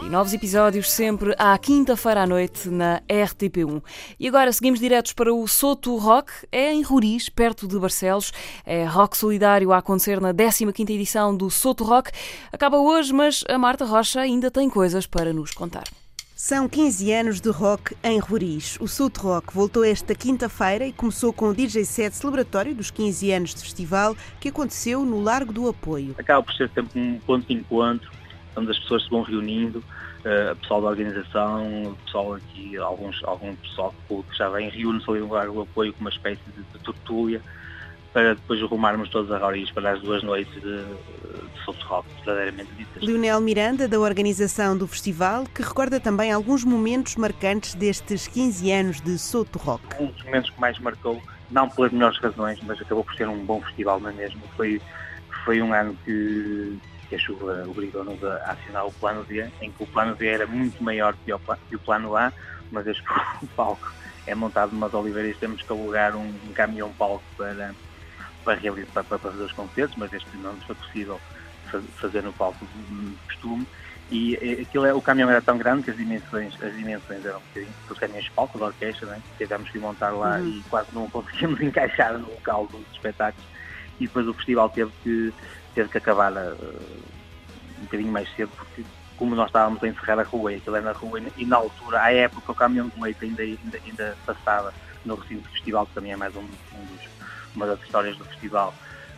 e 0.00 0.08
novos 0.08 0.32
episódios 0.32 0.88
sempre 0.88 1.34
à 1.36 1.58
quinta-feira 1.58 2.22
à 2.22 2.26
noite 2.26 2.68
na 2.68 3.02
RTP1. 3.08 3.82
E 4.20 4.28
agora 4.28 4.52
seguimos 4.52 4.78
diretos 4.78 5.12
para 5.14 5.34
o 5.34 5.48
Soto 5.48 5.96
Rock, 5.96 6.30
é 6.52 6.72
em 6.72 6.80
Roriz, 6.82 7.28
perto 7.28 7.66
de 7.66 7.76
Barcelos. 7.76 8.32
É 8.64 8.84
rock 8.84 9.16
solidário 9.16 9.72
a 9.72 9.78
acontecer 9.78 10.20
na 10.20 10.32
15ª 10.32 10.90
edição 10.90 11.36
do 11.36 11.50
Soto 11.50 11.82
Rock. 11.82 12.12
Acaba 12.52 12.78
hoje, 12.78 13.12
mas 13.12 13.42
a 13.48 13.58
Marta 13.58 13.84
Rocha 13.84 14.20
ainda 14.20 14.48
tem 14.48 14.70
coisas 14.70 15.08
para 15.08 15.32
nos 15.32 15.50
contar. 15.50 15.88
São 16.46 16.68
15 16.68 17.10
anos 17.10 17.40
de 17.40 17.48
rock 17.48 17.96
em 18.04 18.18
Roriz. 18.18 18.76
O 18.78 18.86
Soto 18.86 19.22
Rock 19.22 19.54
voltou 19.54 19.82
esta 19.82 20.14
quinta-feira 20.14 20.86
e 20.86 20.92
começou 20.92 21.32
com 21.32 21.48
o 21.48 21.54
DJ 21.54 21.86
set 21.86 22.14
celebratório 22.14 22.74
dos 22.74 22.90
15 22.90 23.32
anos 23.32 23.54
de 23.54 23.62
festival 23.62 24.14
que 24.38 24.50
aconteceu 24.50 25.06
no 25.06 25.22
Largo 25.22 25.54
do 25.54 25.66
Apoio. 25.66 26.14
acaba 26.18 26.42
por 26.42 26.52
ser 26.52 26.68
sempre 26.74 27.00
um 27.00 27.18
ponto 27.20 27.48
de 27.48 27.54
encontro, 27.54 28.10
onde 28.54 28.70
as 28.70 28.78
pessoas 28.78 29.04
se 29.04 29.08
vão 29.08 29.22
reunindo 29.22 29.78
uh, 29.78 30.54
pessoal 30.56 30.82
da 30.82 30.88
organização, 30.88 31.96
pessoal 32.04 32.34
aqui, 32.34 32.76
alguns, 32.76 33.24
algum 33.24 33.56
pessoal 33.56 33.94
que 34.10 34.36
já 34.36 34.50
vem, 34.50 34.68
reúne-se 34.68 35.10
ali 35.10 35.20
lugar 35.20 35.48
o 35.48 35.62
apoio 35.62 35.94
com 35.94 36.00
uma 36.02 36.10
espécie 36.10 36.42
de, 36.54 36.62
de 36.62 36.78
tortulha 36.84 37.40
para 38.14 38.34
depois 38.36 38.62
arrumarmos 38.62 39.10
todos 39.10 39.30
a 39.32 39.38
Roriz 39.38 39.70
para 39.72 39.90
as 39.90 40.00
duas 40.00 40.22
noites 40.22 40.54
de, 40.54 40.84
de 40.84 41.64
Souto 41.64 41.84
Rock, 41.84 42.08
verdadeiramente 42.24 42.72
ditas. 42.74 43.02
Leonel 43.02 43.40
Miranda, 43.40 43.88
da 43.88 43.98
organização 43.98 44.78
do 44.78 44.86
festival, 44.86 45.44
que 45.52 45.60
recorda 45.60 45.98
também 45.98 46.30
alguns 46.30 46.64
momentos 46.64 47.16
marcantes 47.16 47.74
destes 47.74 48.28
15 48.28 48.70
anos 48.70 49.00
de 49.00 49.18
Souto 49.18 49.58
Rock. 49.58 49.82
Um 50.00 50.06
dos 50.06 50.22
momentos 50.22 50.48
que 50.50 50.60
mais 50.60 50.78
marcou, 50.78 51.20
não 51.50 51.68
pelas 51.68 51.90
melhores 51.90 52.16
razões, 52.18 52.60
mas 52.62 52.80
acabou 52.80 53.04
por 53.04 53.14
ser 53.16 53.28
um 53.28 53.44
bom 53.44 53.60
festival 53.62 53.98
não 53.98 54.10
é 54.10 54.12
mesmo, 54.12 54.40
foi, 54.56 54.80
foi 55.44 55.60
um 55.60 55.74
ano 55.74 55.98
que, 56.04 56.78
que 57.08 57.16
a 57.16 57.18
chuva 57.18 57.64
obrigou-nos 57.66 58.22
a 58.22 58.52
acionar 58.52 58.86
o 58.86 58.92
plano 58.92 59.24
D, 59.24 59.44
em 59.60 59.72
que 59.72 59.82
o 59.82 59.86
plano 59.88 60.14
D 60.14 60.28
era 60.28 60.46
muito 60.46 60.80
maior 60.84 61.16
que 61.24 61.32
o, 61.32 61.40
que 61.68 61.74
o 61.74 61.80
plano 61.80 62.16
A, 62.16 62.30
que 62.30 63.44
o 63.44 63.48
palco 63.56 63.92
é 64.24 64.36
montado 64.36 64.70
numas 64.70 64.94
oliveiras, 64.94 65.36
temos 65.36 65.60
que 65.62 65.72
alugar 65.72 66.14
um, 66.14 66.32
um 66.48 66.52
caminhão-palco 66.54 67.24
para 67.36 67.74
para, 68.44 68.58
realizar, 68.58 69.04
para 69.04 69.18
fazer 69.18 69.42
os 69.42 69.52
concertos, 69.52 69.96
mas 69.96 70.12
este 70.12 70.36
não 70.36 70.52
nos 70.52 70.64
foi 70.64 70.74
possível 70.74 71.20
fazer 71.96 72.22
no 72.22 72.32
palco 72.32 72.64
de 72.64 73.16
costume. 73.26 73.66
E 74.10 74.36
aquilo 74.60 74.84
é, 74.84 74.92
o 74.92 75.00
caminhão 75.00 75.30
era 75.30 75.40
tão 75.40 75.56
grande 75.56 75.84
que 75.84 75.90
as 75.90 75.96
dimensões, 75.96 76.54
as 76.62 76.76
dimensões 76.76 77.24
eram 77.24 77.38
um 77.38 77.40
bocadinho 77.40 77.74
os 77.90 77.98
caminhões 77.98 78.24
de 78.24 78.30
palco 78.32 78.58
da 78.58 78.66
orquestra, 78.66 79.06
né? 79.08 79.22
tivemos 79.38 79.70
que 79.70 79.78
montar 79.78 80.10
lá 80.10 80.36
uhum. 80.36 80.46
e 80.46 80.62
quase 80.68 80.88
não 80.92 81.08
conseguimos 81.08 81.60
encaixar 81.62 82.18
no 82.18 82.28
local 82.28 82.66
dos 82.66 82.84
espetáculos. 82.92 83.46
E 83.98 84.06
depois 84.06 84.28
o 84.28 84.34
festival 84.34 84.68
teve 84.68 84.92
que, 85.02 85.32
teve 85.74 85.88
que 85.88 85.98
acabar 85.98 86.32
uh, 86.32 86.56
um 87.78 87.84
bocadinho 87.84 88.12
mais 88.12 88.28
cedo, 88.36 88.50
porque 88.56 88.84
como 89.16 89.34
nós 89.34 89.46
estávamos 89.46 89.82
a 89.82 89.88
encerrar 89.88 90.18
a 90.18 90.24
rua, 90.24 90.50
aquilo 90.50 90.76
era 90.76 90.84
na 90.84 90.92
rua, 90.92 91.20
e 91.36 91.46
na 91.46 91.56
altura, 91.56 92.02
à 92.02 92.12
época, 92.12 92.52
o 92.52 92.54
caminhão 92.54 92.88
de 92.88 93.00
leite 93.00 93.24
ainda, 93.24 93.42
ainda, 93.42 93.78
ainda 93.86 94.16
passava 94.26 94.74
no 95.04 95.14
recinto 95.14 95.42
do 95.42 95.50
festival, 95.50 95.86
que 95.86 95.94
também 95.94 96.12
é 96.12 96.16
mais 96.16 96.34
um, 96.34 96.40
um 96.40 96.84
dos 96.86 97.06
uma 97.54 97.66
das 97.66 97.80
histórias 97.82 98.16
do 98.16 98.24
festival, 98.24 98.74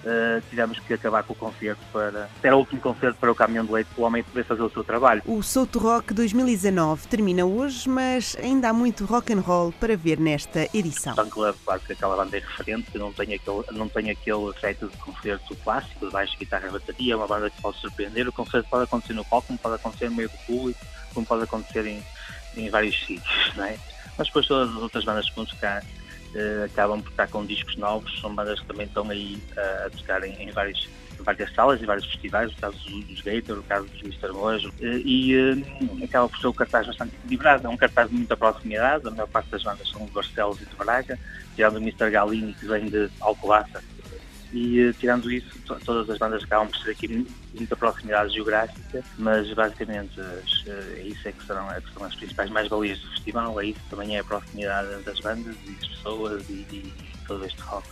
uh, 0.06 0.40
tivemos 0.48 0.78
que 0.78 0.94
acabar 0.94 1.22
com 1.24 1.32
o 1.32 1.36
concerto 1.36 1.80
para. 1.92 2.28
Era 2.42 2.56
o 2.56 2.60
último 2.60 2.80
concerto 2.80 3.18
para 3.18 3.30
o 3.30 3.34
caminhão 3.34 3.64
de 3.64 3.72
leite, 3.72 3.88
para 3.94 4.02
o 4.02 4.06
homem 4.06 4.22
poder 4.22 4.44
fazer 4.44 4.62
o 4.62 4.70
seu 4.70 4.84
trabalho. 4.84 5.22
O 5.26 5.42
Souto 5.42 5.78
Rock 5.78 6.14
2019 6.14 7.08
termina 7.08 7.44
hoje, 7.44 7.88
mas 7.88 8.36
ainda 8.40 8.68
há 8.68 8.72
muito 8.72 9.04
rock 9.04 9.32
and 9.32 9.40
roll 9.40 9.72
para 9.72 9.96
ver 9.96 10.18
nesta 10.18 10.68
edição. 10.72 11.14
Fan 11.14 11.28
Club, 11.28 11.56
claro 11.64 11.80
que 11.80 11.92
aquela 11.92 12.16
banda 12.16 12.36
é 12.36 12.40
referente, 12.40 12.90
que 12.90 12.98
não 12.98 13.12
tem 13.12 13.34
aquele, 13.34 13.64
não 13.72 13.88
tem 13.88 14.10
aquele 14.10 14.50
efeito 14.50 14.88
de 14.88 14.96
concerto 14.98 15.56
clássico, 15.56 16.06
de 16.06 16.12
baixo, 16.12 16.36
guitarra 16.38 16.68
e 16.68 16.70
bateria, 16.70 17.14
é 17.14 17.16
uma 17.16 17.26
banda 17.26 17.50
que 17.50 17.60
pode 17.60 17.78
surpreender. 17.78 18.28
O 18.28 18.32
concerto 18.32 18.68
pode 18.70 18.84
acontecer 18.84 19.12
no 19.12 19.24
palco, 19.24 19.48
como 19.48 19.58
pode 19.58 19.74
acontecer 19.74 20.08
no 20.08 20.16
meio 20.16 20.28
do 20.28 20.38
público, 20.46 20.80
como 21.12 21.26
pode 21.26 21.44
acontecer 21.44 21.86
em, 21.86 22.02
em 22.56 22.70
vários 22.70 22.98
sítios, 23.04 23.52
não 23.56 23.64
é? 23.64 23.76
Mas 24.18 24.28
depois 24.28 24.46
todas 24.46 24.70
as 24.70 24.82
outras 24.82 25.04
bandas 25.04 25.28
que 25.28 25.36
vão 25.36 25.44
tocar 25.44 25.82
acabam 26.64 27.02
por 27.02 27.10
estar 27.10 27.28
com 27.28 27.44
discos 27.44 27.76
novos, 27.76 28.20
são 28.20 28.34
bandas 28.34 28.60
que 28.60 28.66
também 28.66 28.86
estão 28.86 29.08
aí 29.10 29.38
uh, 29.56 29.86
a 29.86 29.90
tocar 29.90 30.22
em, 30.24 30.48
em 30.48 30.50
várias 30.52 30.88
salas 31.54 31.80
e 31.80 31.86
vários 31.86 32.06
festivais, 32.06 32.52
o 32.52 32.56
caso 32.56 32.78
dos 32.78 33.20
Gator, 33.22 33.58
o 33.58 33.62
caso 33.62 33.86
dos 33.86 34.02
Mr. 34.02 34.32
Mojo, 34.32 34.72
eh, 34.80 35.00
e 35.04 35.36
uh, 35.36 36.04
acaba 36.04 36.28
por 36.28 36.38
ser 36.38 36.46
um 36.46 36.52
cartaz 36.52 36.86
bastante 36.86 37.14
equilibrado, 37.16 37.66
é 37.66 37.70
um 37.70 37.76
cartaz 37.76 38.08
de 38.08 38.16
muita 38.16 38.36
proximidade, 38.36 39.06
a 39.06 39.10
maior 39.10 39.28
parte 39.28 39.50
das 39.50 39.62
bandas 39.62 39.88
são 39.88 40.04
de 40.04 40.12
Barcelos 40.12 40.60
e 40.60 40.66
de 40.66 40.76
Braga, 40.76 41.18
tirando 41.54 41.76
o 41.76 41.80
Mr. 41.80 42.10
Galini, 42.10 42.54
que 42.54 42.66
vem 42.66 42.86
de 42.86 43.08
Alcobaça, 43.20 43.82
e 44.52 44.92
tirando 44.98 45.30
isso, 45.30 45.48
todas 45.84 46.08
as 46.08 46.18
bandas 46.18 46.42
acabam 46.44 46.68
por 46.68 46.78
ser 46.78 46.90
aqui 46.90 47.26
muita 47.54 47.76
proximidade 47.76 48.34
geográfica, 48.34 49.02
mas 49.18 49.52
basicamente 49.52 50.20
as, 50.20 50.66
é 50.66 51.02
isso 51.02 51.28
é 51.28 51.32
que 51.32 51.44
serão, 51.44 51.70
é 51.70 51.80
que 51.80 51.92
serão 51.92 52.06
as 52.06 52.14
principais 52.14 52.50
mais-valias 52.50 52.98
do 53.00 53.10
festival, 53.10 53.60
é 53.60 53.66
isso 53.66 53.80
também 53.90 54.16
é 54.16 54.20
a 54.20 54.24
proximidade 54.24 55.02
das 55.02 55.20
bandas 55.20 55.56
e 55.66 55.70
das 55.72 55.86
pessoas 55.88 56.48
e, 56.48 56.66
e 56.72 56.92
todo 57.26 57.44
este 57.44 57.60
rock 57.62 57.86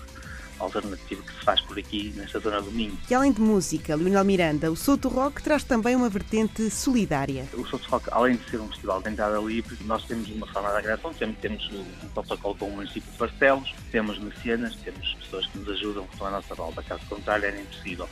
alternativo 0.65 1.23
que 1.23 1.33
se 1.33 1.45
faz 1.45 1.61
por 1.61 1.79
aqui 1.79 2.13
nesta 2.17 2.39
zona 2.41 2.61
do 2.61 2.71
Minho. 2.71 2.99
E 3.09 3.15
além 3.15 3.33
de 3.33 3.41
música, 3.41 3.95
Leonel 3.95 4.25
Miranda, 4.25 4.71
o 4.71 4.77
Souto 4.77 5.09
Rock 5.09 5.43
traz 5.43 5.65
também 5.65 5.95
uma 5.95 6.09
vertente 6.09 6.69
solidária. 6.71 7.47
O 7.55 7.65
Souto 7.67 7.89
Rock, 7.89 8.09
além 8.13 8.37
de 8.37 8.51
ser 8.51 8.61
um 8.61 8.69
festival 8.69 9.03
de 9.03 9.11
entrada 9.11 9.39
livre, 9.39 9.77
nós 9.85 10.05
temos 10.05 10.29
uma 10.31 10.47
forma 10.47 10.71
de 10.71 10.77
agressão, 10.77 11.13
temos, 11.15 11.37
temos 11.39 11.71
um 11.73 12.09
protocolo 12.09 12.55
com 12.57 12.67
o 12.67 12.77
município 12.77 13.11
de 13.11 13.19
Barcelos, 13.19 13.75
temos 13.91 14.19
mecenas, 14.19 14.75
temos 14.77 15.15
pessoas 15.15 15.47
que 15.47 15.59
nos 15.59 15.69
ajudam, 15.69 16.05
que 16.07 16.13
estão 16.13 16.27
à 16.27 16.31
nossa 16.31 16.55
volta, 16.55 16.83
caso 16.83 17.05
contrário 17.07 17.47
era 17.47 17.61
impossível. 17.61 18.09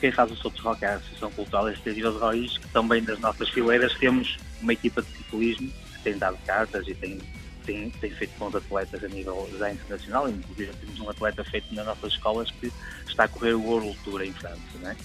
Quem 0.00 0.12
faz 0.12 0.30
o 0.30 0.36
Souto 0.36 0.60
Rock 0.62 0.84
é 0.84 0.88
a 0.88 0.94
Associação 0.96 1.30
Cultural 1.30 1.70
Extensiva 1.70 2.10
de 2.10 2.18
Raiz, 2.18 2.58
que 2.58 2.68
também 2.68 3.02
das 3.02 3.18
nossas 3.18 3.48
fileiras 3.48 3.94
temos 3.94 4.36
uma 4.60 4.72
equipa 4.72 5.00
de 5.00 5.08
ciclismo 5.08 5.70
que 5.94 6.02
tem 6.02 6.18
dado 6.18 6.36
cartas 6.46 6.86
e 6.86 6.94
tem 6.94 7.18
tem, 7.66 7.90
tem 7.90 8.10
feito 8.10 8.32
bons 8.38 8.54
atletas 8.54 9.02
a 9.02 9.08
nível 9.08 9.48
já 9.58 9.72
internacional, 9.72 10.28
inclusive 10.30 10.72
temos 10.74 11.00
um 11.00 11.10
atleta 11.10 11.44
feito 11.44 11.74
nas 11.74 11.84
nossas 11.84 12.12
escolas 12.12 12.50
que 12.52 12.72
está 13.06 13.24
a 13.24 13.28
correr 13.28 13.54
o 13.54 13.62
World 13.62 13.98
Tour 14.04 14.22
em 14.22 14.32
França. 14.32 14.60
Né? 14.80 14.96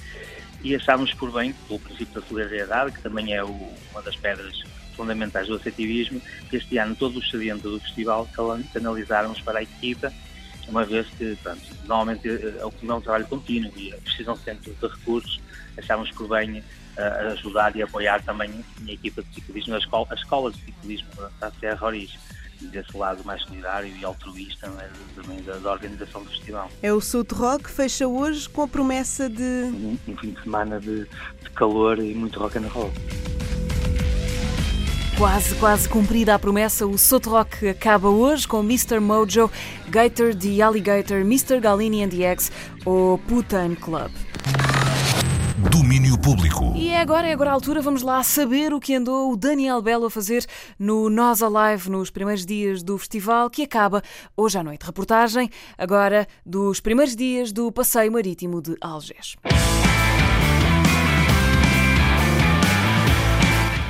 E 0.64 0.76
achámos 0.76 1.14
por 1.14 1.32
bem, 1.32 1.54
pelo 1.68 1.80
princípio 1.80 2.22
da 2.22 2.28
solidariedade, 2.28 2.92
que 2.94 3.02
também 3.02 3.34
é 3.34 3.44
o, 3.44 3.50
uma 3.92 4.02
das 4.04 4.16
pedras 4.16 4.64
fundamentais 4.96 5.48
do 5.48 5.56
associativismo, 5.56 6.22
que 6.50 6.58
este 6.58 6.78
ano 6.78 6.96
todo 6.96 7.18
o 7.18 7.20
excedente 7.20 7.64
do 7.64 7.80
festival 7.80 8.30
canalizarmos 8.72 9.42
para 9.42 9.60
a 9.60 9.64
equipa, 9.64 10.14
uma 10.68 10.86
vez 10.86 11.08
que, 11.18 11.36
pronto, 11.42 11.62
normalmente 11.86 12.28
é 12.30 12.66
um 12.66 13.02
trabalho 13.02 13.26
contínuo 13.28 13.72
e 13.76 13.92
precisam 14.04 14.36
sempre 14.36 14.72
de 14.72 14.88
recursos, 14.88 15.42
achámos 15.78 16.12
por 16.12 16.28
bem 16.30 16.60
uh, 16.60 17.32
ajudar 17.32 17.76
e 17.76 17.82
apoiar 17.82 18.22
também 18.22 18.64
a 18.88 18.92
equipa 18.92 19.24
de 19.24 19.34
ciclismo, 19.34 19.76
as, 19.76 19.84
escola, 19.84 20.08
as 20.12 20.20
escolas 20.20 20.54
de 20.56 20.66
ciclismo 20.66 21.10
da 21.40 21.52
Serra 21.60 21.76
Roriz 21.76 22.18
desse 22.68 22.96
lado 22.96 23.24
mais 23.24 23.42
solidário 23.44 23.94
e 23.96 24.06
altruísta 24.06 24.68
é? 24.80 24.90
também 25.16 25.42
da, 25.44 25.58
da, 25.58 25.72
organização 25.72 26.24
do 26.24 26.30
festival. 26.30 26.70
É 26.82 26.92
o 26.94 27.02
Souto 27.02 27.36
Rock, 27.36 27.70
fecha 27.70 28.08
hoje 28.08 28.48
com 28.50 28.64
a 28.64 28.68
promessa 28.68 29.30
de... 29.30 29.42
Um, 29.44 29.98
um 30.08 30.18
fim 30.18 30.32
de 30.32 30.42
semana 30.44 30.80
de, 30.80 31.06
de 31.06 31.50
calor 31.56 32.00
e 32.00 32.14
muito 32.14 32.40
rock 32.40 32.58
and 32.58 32.68
roll. 32.68 32.92
Quase, 35.18 35.54
quase 35.56 35.88
cumprida 35.88 36.34
a 36.34 36.40
promessa, 36.40 36.88
o 36.88 36.98
Souto 36.98 37.30
Rock 37.30 37.68
acaba 37.70 38.10
hoje 38.10 38.48
com 38.48 38.60
Mr. 38.62 39.00
Mojo, 39.00 39.52
Gator 39.88 40.34
the 40.34 40.62
Alligator, 40.62 41.20
Mr. 41.20 41.60
Galini 41.60 42.04
and 42.04 42.10
the 42.10 42.24
X, 42.24 42.52
ou 42.84 43.20
Putain 43.20 43.76
Club. 43.76 44.12
Domínio 45.70 46.18
público. 46.18 46.74
E 46.76 46.90
é 46.90 47.00
agora, 47.00 47.28
é 47.28 47.34
agora 47.34 47.52
a 47.52 47.54
altura, 47.54 47.82
vamos 47.82 48.02
lá 48.02 48.24
saber 48.24 48.74
o 48.74 48.80
que 48.80 48.96
andou 48.96 49.32
o 49.32 49.38
Daniel 49.38 49.82
Belo 49.82 50.06
a 50.06 50.10
fazer 50.10 50.46
no 50.80 51.10
Nós 51.10 51.44
Alive 51.44 51.90
nos 51.90 52.10
primeiros 52.10 52.46
dias 52.46 52.82
do 52.82 52.98
festival, 52.98 53.50
que 53.50 53.64
acaba 53.64 54.02
hoje 54.36 54.58
à 54.58 54.64
noite. 54.64 54.86
Reportagem 54.86 55.50
agora 55.78 56.28
dos 56.44 56.80
primeiros 56.80 57.16
dias 57.16 57.52
do 57.52 57.72
Passeio 57.72 58.12
Marítimo 58.12 58.62
de 58.62 58.76
Algés. 58.82 59.36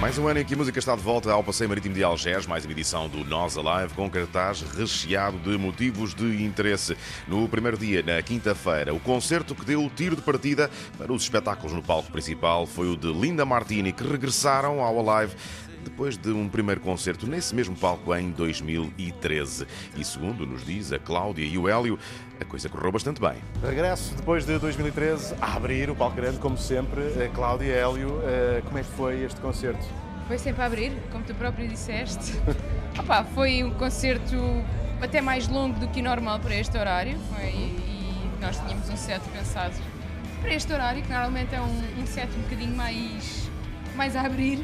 Mais 0.01 0.17
um 0.17 0.27
ano 0.27 0.39
em 0.39 0.43
que 0.43 0.55
a 0.55 0.57
música 0.57 0.79
está 0.79 0.95
de 0.95 1.01
volta 1.03 1.31
ao 1.31 1.43
Passeio 1.43 1.69
Marítimo 1.69 1.93
de 1.93 2.03
Algés, 2.03 2.47
mais 2.47 2.65
uma 2.65 2.71
edição 2.71 3.07
do 3.07 3.23
Nós 3.23 3.55
Alive, 3.55 3.93
com 3.93 4.09
cartaz 4.09 4.61
recheado 4.61 5.37
de 5.37 5.55
motivos 5.59 6.15
de 6.15 6.43
interesse. 6.43 6.97
No 7.27 7.47
primeiro 7.47 7.77
dia, 7.77 8.01
na 8.01 8.19
quinta-feira, 8.23 8.95
o 8.95 8.99
concerto 8.99 9.53
que 9.53 9.63
deu 9.63 9.85
o 9.85 9.91
tiro 9.91 10.15
de 10.15 10.23
partida 10.23 10.71
para 10.97 11.13
os 11.13 11.21
espetáculos 11.21 11.71
no 11.71 11.83
palco 11.83 12.11
principal 12.11 12.65
foi 12.65 12.89
o 12.89 12.97
de 12.97 13.13
Linda 13.13 13.45
Martini, 13.45 13.91
que 13.91 14.03
regressaram 14.03 14.81
ao 14.81 15.07
Alive 15.07 15.35
depois 15.81 16.17
de 16.17 16.29
um 16.29 16.47
primeiro 16.47 16.81
concerto 16.81 17.27
nesse 17.27 17.53
mesmo 17.53 17.75
palco 17.75 18.15
em 18.15 18.31
2013. 18.31 19.67
E 19.95 20.03
segundo 20.03 20.45
nos 20.45 20.65
diz 20.65 20.91
a 20.91 20.99
Cláudia 20.99 21.45
e 21.45 21.57
o 21.57 21.67
Hélio, 21.67 21.97
a 22.39 22.45
coisa 22.45 22.69
correu 22.69 22.91
bastante 22.91 23.19
bem. 23.19 23.35
Regresso 23.63 24.15
depois 24.15 24.45
de 24.45 24.57
2013 24.57 25.35
a 25.41 25.55
abrir 25.55 25.89
o 25.89 25.95
palco 25.95 26.15
grande, 26.15 26.39
como 26.39 26.57
sempre. 26.57 27.01
Cláudia 27.33 27.65
e 27.65 27.71
Hélio, 27.71 28.21
eh, 28.23 28.61
como 28.65 28.77
é 28.77 28.83
que 28.83 28.91
foi 28.91 29.23
este 29.23 29.39
concerto? 29.41 29.85
Foi 30.27 30.37
sempre 30.37 30.61
a 30.61 30.65
abrir, 30.65 30.93
como 31.11 31.23
tu 31.23 31.33
próprio 31.35 31.67
disseste. 31.67 32.33
Opa, 32.97 33.23
foi 33.23 33.63
um 33.63 33.71
concerto 33.71 34.35
até 35.01 35.21
mais 35.21 35.47
longo 35.47 35.79
do 35.79 35.87
que 35.87 35.99
o 35.99 36.03
normal 36.03 36.39
para 36.39 36.55
este 36.55 36.77
horário. 36.77 37.17
Foi, 37.33 37.47
e 37.49 38.31
nós 38.39 38.57
tínhamos 38.57 38.89
um 38.89 38.97
set 38.97 39.21
pensado 39.29 39.75
para 40.41 40.53
este 40.53 40.71
horário, 40.73 41.01
que 41.03 41.09
normalmente 41.09 41.53
é 41.53 41.61
um, 41.61 42.01
um 42.01 42.07
set 42.07 42.29
um 42.35 42.41
bocadinho 42.41 42.75
mais, 42.75 43.49
mais 43.95 44.15
a 44.15 44.21
abrir 44.21 44.63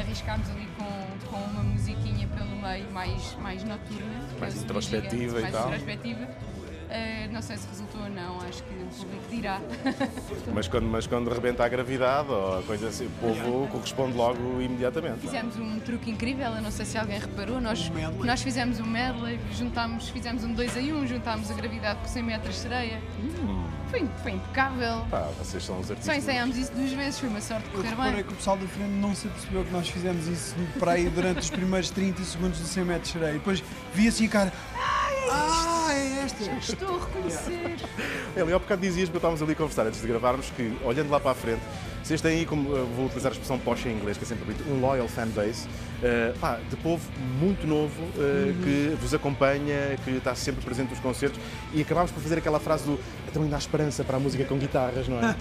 arriscámos 0.00 0.48
ali 0.50 0.68
com, 0.76 1.28
com 1.28 1.36
uma 1.36 1.62
musiquinha 1.62 2.26
pelo 2.28 2.56
meio 2.56 2.90
mais, 2.90 3.36
mais 3.40 3.62
noturna. 3.64 4.28
Mais 4.38 4.62
introspectiva 4.62 5.38
e 5.38 5.42
mais 5.42 5.54
tal. 5.54 5.68
introspectiva. 5.68 6.28
Uh, 6.90 7.32
não 7.32 7.40
sei 7.40 7.56
se 7.56 7.68
resultou 7.68 8.02
ou 8.02 8.10
não, 8.10 8.40
acho 8.40 8.64
que 8.64 8.74
o 8.74 8.86
público 8.86 9.24
dirá. 9.30 9.60
Mas 10.52 10.66
quando, 10.66 10.86
mas 10.86 11.06
quando 11.06 11.30
rebenta 11.30 11.64
a 11.64 11.68
gravidade 11.68 12.28
ou 12.30 12.62
coisa 12.64 12.88
assim, 12.88 13.06
o 13.06 13.10
povo 13.10 13.68
corresponde 13.68 14.16
logo 14.16 14.60
imediatamente. 14.60 15.20
Fizemos 15.20 15.56
um 15.56 15.78
truque 15.78 16.10
incrível, 16.10 16.50
eu 16.52 16.60
não 16.62 16.70
sei 16.70 16.84
se 16.84 16.98
alguém 16.98 17.18
reparou, 17.20 17.60
nós, 17.60 17.90
nós 18.24 18.42
fizemos 18.42 18.80
um 18.80 18.86
medley, 18.86 19.38
juntámos, 19.52 20.08
fizemos 20.08 20.42
um 20.42 20.52
2 20.52 20.76
em 20.78 20.92
1, 20.92 20.96
um, 20.96 21.06
juntámos 21.06 21.48
a 21.50 21.54
gravidade 21.54 22.00
com 22.00 22.08
100 22.08 22.22
metros 22.24 22.54
de 22.56 22.60
sereia. 22.60 23.00
Hum. 23.22 23.64
Foi, 23.88 24.08
foi 24.22 24.32
impecável. 24.32 25.04
Pá, 25.10 25.28
vocês 25.38 25.64
são 25.64 25.78
os 25.80 25.86
Só 25.86 25.92
artistas. 25.92 26.16
ensaiámos 26.16 26.56
isso 26.56 26.72
duas 26.72 26.92
vezes, 26.92 27.18
foi 27.20 27.28
uma 27.28 27.40
sorte 27.40 27.68
de 27.68 27.74
Eu 27.76 27.82
correr 27.82 28.12
bem. 28.14 28.24
que 28.24 28.32
o 28.32 28.36
pessoal 28.36 28.56
da 28.56 28.66
frente 28.66 28.90
não 28.90 29.14
se 29.14 29.26
apercebeu 29.28 29.64
que 29.64 29.72
nós 29.72 29.88
fizemos 29.88 30.26
isso 30.26 30.54
para 30.78 30.92
aí 30.92 31.08
durante 31.08 31.38
os 31.40 31.50
primeiros 31.50 31.90
30 31.90 32.22
segundos 32.24 32.58
do 32.60 32.66
100 32.66 32.84
metros 32.84 33.06
de 33.08 33.12
sereia. 33.12 33.32
Depois 33.34 33.62
via-se 33.94 34.24
a 34.24 34.28
cara. 34.28 34.52
Ah, 35.28 35.88
é 35.92 36.24
esta! 36.24 36.44
Estou 36.44 36.96
a 36.96 37.04
reconhecer. 37.04 37.76
Eli, 38.36 38.52
há 38.52 38.58
bocado 38.58 38.80
dizias, 38.80 39.08
porque 39.08 39.18
estávamos 39.18 39.42
ali 39.42 39.52
a 39.52 39.56
conversar 39.56 39.86
antes 39.86 40.00
de 40.00 40.06
gravarmos, 40.06 40.50
que 40.50 40.76
olhando 40.84 41.10
lá 41.10 41.18
para 41.20 41.32
a 41.32 41.34
frente, 41.34 41.62
vocês 42.02 42.20
têm 42.20 42.38
aí, 42.40 42.46
como 42.46 42.76
eh, 42.76 42.84
vou 42.96 43.06
utilizar 43.06 43.30
a 43.30 43.32
expressão 43.32 43.58
posh 43.58 43.86
em 43.86 43.92
inglês, 43.92 44.16
que 44.16 44.24
é 44.24 44.26
sempre 44.26 44.44
bonito, 44.44 44.64
um 44.70 44.80
loyal 44.80 45.06
fanbase, 45.08 45.68
pá, 46.40 46.58
de 46.68 46.76
povo 46.76 47.02
muito 47.40 47.66
novo, 47.66 47.94
eh, 48.18 48.20
Uhum. 48.50 48.54
que 48.62 48.96
vos 49.00 49.12
acompanha, 49.14 49.96
que 50.04 50.10
está 50.12 50.34
sempre 50.34 50.64
presente 50.64 50.90
nos 50.90 50.98
concertos, 51.00 51.38
e 51.74 51.82
acabámos 51.82 52.10
por 52.10 52.22
fazer 52.22 52.38
aquela 52.38 52.58
frase 52.58 52.84
do 52.84 52.98
também 53.32 53.48
dá 53.48 53.58
esperança 53.58 54.02
para 54.02 54.16
a 54.16 54.20
música 54.20 54.44
com 54.44 54.56
guitarras, 54.58 55.06
não 55.06 55.20
é? 55.20 55.36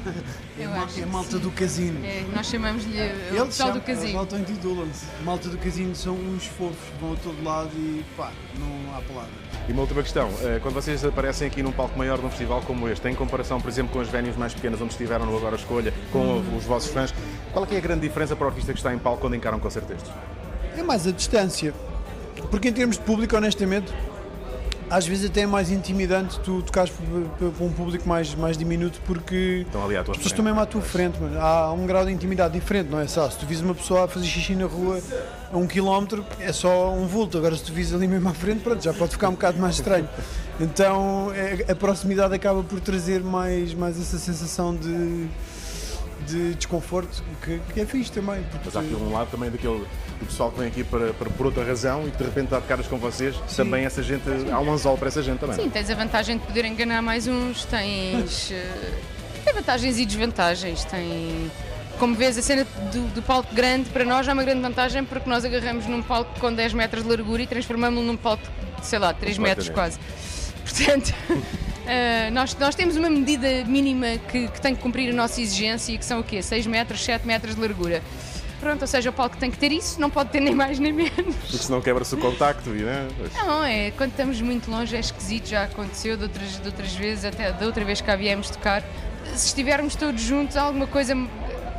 É, 0.60 0.64
Eu 0.64 0.70
é 0.72 1.06
malta 1.08 1.32
sim. 1.32 1.40
do 1.40 1.50
casino. 1.50 2.06
É, 2.06 2.24
nós 2.36 2.46
chamamos-lhe 2.46 2.92
o 2.94 3.02
Eles 3.02 3.44
pessoal 3.48 3.72
do 3.72 3.80
chamam, 3.80 3.84
eles 3.88 4.00
casino. 4.00 4.20
auto-intitulam-se. 4.20 5.06
Malta 5.24 5.50
do 5.50 5.58
casino 5.58 5.96
são 5.96 6.14
uns 6.14 6.46
fofos, 6.46 6.78
vão 7.02 7.14
a 7.14 7.16
todo 7.16 7.44
lado 7.44 7.72
e 7.76 8.04
pá, 8.16 8.32
não 8.60 8.96
há 8.96 9.02
palavra. 9.02 9.32
E 9.68 9.72
uma 9.72 9.82
última 9.82 10.04
questão, 10.04 10.30
quando 10.62 10.74
vocês 10.76 11.04
aparecem 11.04 11.48
aqui 11.48 11.64
num 11.64 11.72
palco 11.72 11.98
maior 11.98 12.20
de 12.20 12.26
um 12.26 12.30
festival 12.30 12.62
como 12.62 12.88
este, 12.90 13.08
em 13.08 13.16
comparação, 13.16 13.60
por 13.60 13.70
exemplo, 13.70 13.92
com 13.94 14.00
as 14.02 14.08
venues 14.08 14.36
mais 14.38 14.54
pequenas 14.54 14.80
onde 14.82 14.92
estiveram 14.92 15.26
no 15.26 15.36
Agora 15.36 15.56
Escolha, 15.56 15.92
com 16.12 16.20
Hum. 16.38 16.44
Os 16.58 16.64
vossos 16.66 16.92
fãs, 16.92 17.14
qual 17.54 17.66
é, 17.66 17.68
que 17.68 17.76
é 17.76 17.78
a 17.78 17.82
grande 17.82 18.02
diferença 18.02 18.36
para 18.36 18.46
o 18.46 18.50
artista 18.50 18.72
que 18.74 18.80
está 18.80 18.94
em 18.94 18.98
palco 19.00 19.22
quando 19.22 19.36
encara 19.36 19.56
um 19.56 19.60
concerto 19.60 19.88
destes? 19.94 20.12
É 20.78 20.84
mais 20.84 21.06
a 21.08 21.12
distância. 21.12 21.74
Porque 22.52 22.70
em 22.70 22.74
termos 22.74 22.98
de 22.98 23.04
público, 23.04 23.36
honestamente, 23.36 23.92
às 24.90 25.06
vezes 25.06 25.30
até 25.30 25.42
é 25.42 25.46
mais 25.46 25.70
intimidante 25.70 26.40
tu 26.40 26.64
tocares 26.64 26.92
para 27.38 27.64
um 27.66 27.72
público 27.72 28.08
mais, 28.10 28.34
mais 28.34 28.58
diminuto 28.58 29.00
porque 29.06 29.64
Estão 29.68 29.84
ali 29.86 29.96
à 29.96 30.04
tua 30.04 30.14
as 30.14 30.18
pessoas 30.18 30.18
frente. 30.18 30.26
estão 30.32 30.46
mesmo 30.46 30.60
à 30.60 30.66
tua 30.66 30.82
frente, 30.82 31.20
mano. 31.22 31.40
Há 31.40 31.72
um 31.74 31.86
grau 31.86 32.06
de 32.06 32.12
intimidade 32.12 32.54
diferente, 32.60 32.90
não 32.90 33.00
é 33.00 33.08
só? 33.08 33.30
Se 33.30 33.38
tu 33.38 33.46
vis 33.46 33.62
uma 33.62 33.76
pessoa 33.76 34.06
a 34.06 34.08
fazer 34.08 34.26
xixi 34.26 34.56
na 34.56 34.66
rua 34.66 35.00
a 35.52 35.58
um 35.58 35.68
quilómetro, 35.68 36.26
é 36.40 36.52
só 36.52 36.92
um 36.92 37.06
vulto. 37.06 37.38
Agora 37.38 37.56
se 37.56 37.64
tu 37.64 37.72
vis 37.74 37.94
ali 37.94 38.08
mesmo 38.08 38.30
à 38.30 38.34
frente, 38.34 38.62
pronto, 38.62 38.84
já 38.84 38.94
pode 38.94 39.12
ficar 39.12 39.30
um 39.30 39.34
bocado 39.34 39.60
mais 39.60 39.76
estranho. 39.76 40.10
Então 40.60 41.32
é- 41.36 41.72
a 41.72 41.76
proximidade 41.76 42.34
acaba 42.34 42.64
por 42.64 42.80
trazer 42.80 43.22
mais, 43.22 43.74
mais 43.76 44.00
essa 44.00 44.18
sensação 44.18 44.76
de, 44.76 45.28
de 46.30 46.54
desconforto, 46.56 47.24
que, 47.44 47.60
que 47.74 47.82
é 47.82 47.86
fixe 47.86 48.12
também. 48.12 48.44
porque 48.44 48.66
Mas 48.66 48.76
há 48.76 48.80
aqui 48.82 48.94
um 48.94 49.12
lado 49.12 49.30
também 49.32 49.50
daquele 49.50 49.86
do 50.20 50.26
pessoal 50.26 50.52
que 50.52 50.60
vem 50.60 50.68
aqui 50.68 50.84
para, 50.84 51.14
para 51.14 51.30
por 51.30 51.46
outra 51.46 51.64
razão 51.64 52.08
e 52.08 52.12
que 52.12 52.18
de 52.18 52.24
repente 52.24 52.46
está 52.46 52.60
de 52.60 52.68
caras 52.68 52.88
com 52.88 52.98
vocês, 52.98 53.36
também 53.56 53.86
essa 53.86 54.04
gente, 54.04 54.24
há 54.52 54.60
um 54.60 54.72
anzol 54.72 54.98
para 54.98 55.08
essa 55.08 55.24
gente 55.24 55.40
também. 55.40 55.56
Sim, 55.56 55.70
tens 55.70 55.90
a 55.90 55.96
vantagem 55.96 56.38
de 56.38 56.46
poder 56.46 56.66
enganar 56.66 57.02
mais 57.02 57.28
uns, 57.28 57.66
tens. 57.66 58.52
eh, 58.56 59.00
tem 59.44 59.54
vantagens 59.54 59.98
e 59.98 60.06
desvantagens. 60.06 60.84
Tem. 60.86 61.52
Como 61.98 62.16
vês, 62.16 62.38
a 62.38 62.42
cena 62.42 62.66
do, 62.94 63.14
do 63.14 63.22
palco 63.22 63.54
grande 63.54 63.90
para 63.90 64.06
nós 64.06 64.28
é 64.28 64.32
uma 64.32 64.44
grande 64.44 64.62
vantagem 64.62 65.04
porque 65.04 65.30
nós 65.30 65.44
agarramos 65.44 65.86
num 65.86 66.02
palco 66.02 66.40
com 66.40 66.54
10 66.54 66.74
metros 66.74 67.04
de 67.04 67.10
largura 67.10 67.42
e 67.42 67.48
transformamos-lo 67.48 68.06
num 68.06 68.16
palco 68.16 68.44
de, 68.80 68.86
sei 68.86 69.00
lá, 69.00 69.14
3 69.14 69.38
metros 69.38 69.70
quase. 69.70 70.00
Portanto, 70.64 71.14
eh, 71.88 72.30
nós, 72.32 72.56
nós 72.58 72.76
temos 72.76 72.96
uma 72.96 73.10
medida 73.10 73.64
mínima 73.66 74.18
que, 74.32 74.48
que 74.48 74.62
tem 74.62 74.76
que 74.76 74.82
cumprir 74.82 75.12
a 75.12 75.14
nossa 75.14 75.42
exigência 75.42 75.94
e 75.94 75.98
que 75.98 76.06
são 76.06 76.20
o 76.20 76.24
quê? 76.24 76.42
6 76.42 76.68
metros, 76.68 77.04
7 77.04 77.26
metros 77.26 77.56
de 77.56 77.62
largura. 77.62 78.02
Pronto, 78.60 78.82
ou 78.82 78.88
seja, 78.88 79.10
o 79.10 79.14
palco 79.14 79.38
tem 79.38 79.50
que 79.50 79.58
ter 79.58 79.72
isso, 79.72 80.02
não 80.02 80.10
pode 80.10 80.32
ter 80.32 80.42
nem 80.42 80.54
mais 80.54 80.80
nem 80.80 80.92
menos. 80.92 81.36
Porque 81.36 81.58
senão 81.58 81.82
quebra-se 81.82 82.14
o 82.14 82.18
contacto 82.18 82.70
né? 82.70 83.08
Não, 83.34 83.64
é, 83.64 83.92
quando 83.92 84.12
estamos 84.12 84.42
muito 84.42 84.70
longe 84.70 84.96
é 84.96 85.00
esquisito, 85.00 85.48
já 85.48 85.64
aconteceu 85.64 86.18
de 86.18 86.24
outras, 86.24 86.60
de 86.60 86.68
outras 86.68 86.94
vezes, 86.94 87.24
até 87.24 87.54
da 87.54 87.66
outra 87.66 87.86
vez 87.86 88.02
que 88.02 88.08
cá 88.08 88.18
viemos 88.18 88.50
tocar. 88.50 88.84
Se 89.34 89.48
estivermos 89.48 89.96
todos 89.96 90.22
juntos, 90.22 90.58
alguma 90.58 90.88
coisa 90.88 91.16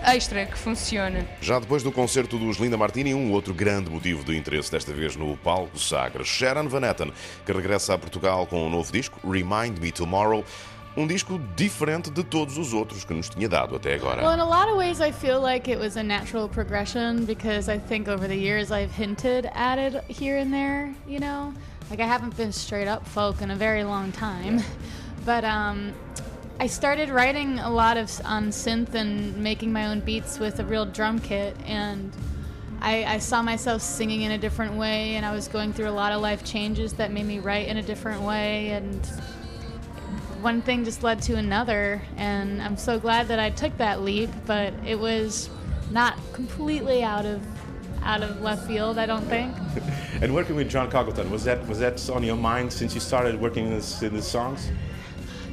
extra 0.04 0.46
que 0.46 0.56
funciona. 0.56 1.26
Já 1.40 1.58
depois 1.58 1.82
do 1.82 1.92
concerto 1.92 2.38
dos 2.38 2.56
Linda 2.58 2.76
Martini, 2.76 3.14
um 3.14 3.32
outro 3.32 3.54
grande 3.54 3.90
motivo 3.90 4.24
de 4.24 4.36
interesse, 4.36 4.70
desta 4.70 4.92
vez 4.92 5.16
no 5.16 5.36
palco 5.36 5.78
Sagres. 5.78 6.26
Sharon 6.26 6.68
Van 6.68 6.84
Etten, 6.84 7.12
que 7.44 7.52
regressa 7.52 7.94
a 7.94 7.98
Portugal 7.98 8.46
com 8.46 8.66
um 8.66 8.70
novo 8.70 8.92
disco, 8.92 9.20
Remind 9.28 9.78
Me 9.78 9.92
Tomorrow. 9.92 10.44
Um 10.96 11.06
disco 11.06 11.40
diferente 11.54 12.10
de 12.10 12.24
todos 12.24 12.58
os 12.58 12.74
outros 12.74 13.04
que 13.04 13.14
nos 13.14 13.28
tinha 13.28 13.48
dado 13.48 13.76
até 13.76 13.94
agora. 13.94 14.22
Well, 14.22 14.34
in 14.34 14.40
a 14.40 14.44
lot 14.44 14.68
of 14.68 14.76
ways, 14.76 15.00
I 15.00 15.12
feel 15.12 15.40
like 15.40 15.70
it 15.70 15.78
was 15.78 15.96
a 15.96 16.02
natural 16.02 16.48
progression 16.48 17.24
because 17.24 17.68
I 17.68 17.78
think 17.78 18.08
over 18.08 18.26
the 18.26 18.36
years 18.36 18.72
I've 18.72 18.92
hinted 18.92 19.48
at 19.54 19.78
it 19.78 20.02
here 20.08 20.38
and 20.38 20.52
there, 20.52 20.92
you 21.06 21.20
know? 21.20 21.52
Like, 21.90 22.00
I 22.00 22.06
haven't 22.06 22.36
been 22.36 22.52
straight 22.52 22.88
up 22.88 23.06
folk 23.06 23.40
in 23.40 23.50
a 23.50 23.56
very 23.56 23.84
long 23.84 24.10
time. 24.12 24.62
But 25.24 25.44
um, 25.44 25.92
I 26.60 26.66
started 26.66 27.08
writing 27.08 27.58
a 27.58 27.70
lot 27.70 27.96
of 27.96 28.10
on 28.22 28.50
synth 28.50 28.92
and 28.92 29.34
making 29.38 29.72
my 29.72 29.86
own 29.86 30.00
beats 30.00 30.38
with 30.38 30.60
a 30.60 30.64
real 30.64 30.84
drum 30.84 31.18
kit, 31.18 31.56
and 31.64 32.12
I, 32.82 33.14
I 33.14 33.18
saw 33.18 33.40
myself 33.40 33.80
singing 33.80 34.20
in 34.20 34.32
a 34.32 34.36
different 34.36 34.74
way, 34.74 35.14
and 35.16 35.24
I 35.24 35.32
was 35.32 35.48
going 35.48 35.72
through 35.72 35.88
a 35.88 35.96
lot 36.02 36.12
of 36.12 36.20
life 36.20 36.44
changes 36.44 36.92
that 36.94 37.12
made 37.12 37.24
me 37.24 37.38
write 37.38 37.68
in 37.68 37.78
a 37.78 37.82
different 37.82 38.20
way, 38.20 38.72
and 38.72 39.06
one 40.42 40.60
thing 40.60 40.84
just 40.84 41.02
led 41.02 41.22
to 41.22 41.36
another, 41.36 42.02
and 42.18 42.60
I'm 42.60 42.76
so 42.76 42.98
glad 42.98 43.28
that 43.28 43.38
I 43.38 43.48
took 43.48 43.74
that 43.78 44.02
leap. 44.02 44.28
But 44.44 44.74
it 44.86 44.98
was 44.98 45.48
not 45.90 46.18
completely 46.34 47.02
out 47.02 47.24
of 47.24 47.40
out 48.02 48.22
of 48.22 48.42
left 48.42 48.66
field, 48.66 48.98
I 48.98 49.06
don't 49.06 49.24
think. 49.24 49.56
And 50.22 50.34
working 50.34 50.54
with 50.54 50.68
John 50.68 50.90
Congleton, 50.90 51.30
was 51.30 51.44
that 51.44 51.66
was 51.66 51.78
that 51.78 52.10
on 52.10 52.22
your 52.22 52.36
mind 52.36 52.70
since 52.70 52.92
you 52.92 53.00
started 53.00 53.40
working 53.40 53.68
in 53.68 53.70
this 53.70 54.02
in 54.02 54.12
these 54.12 54.26
songs? 54.26 54.68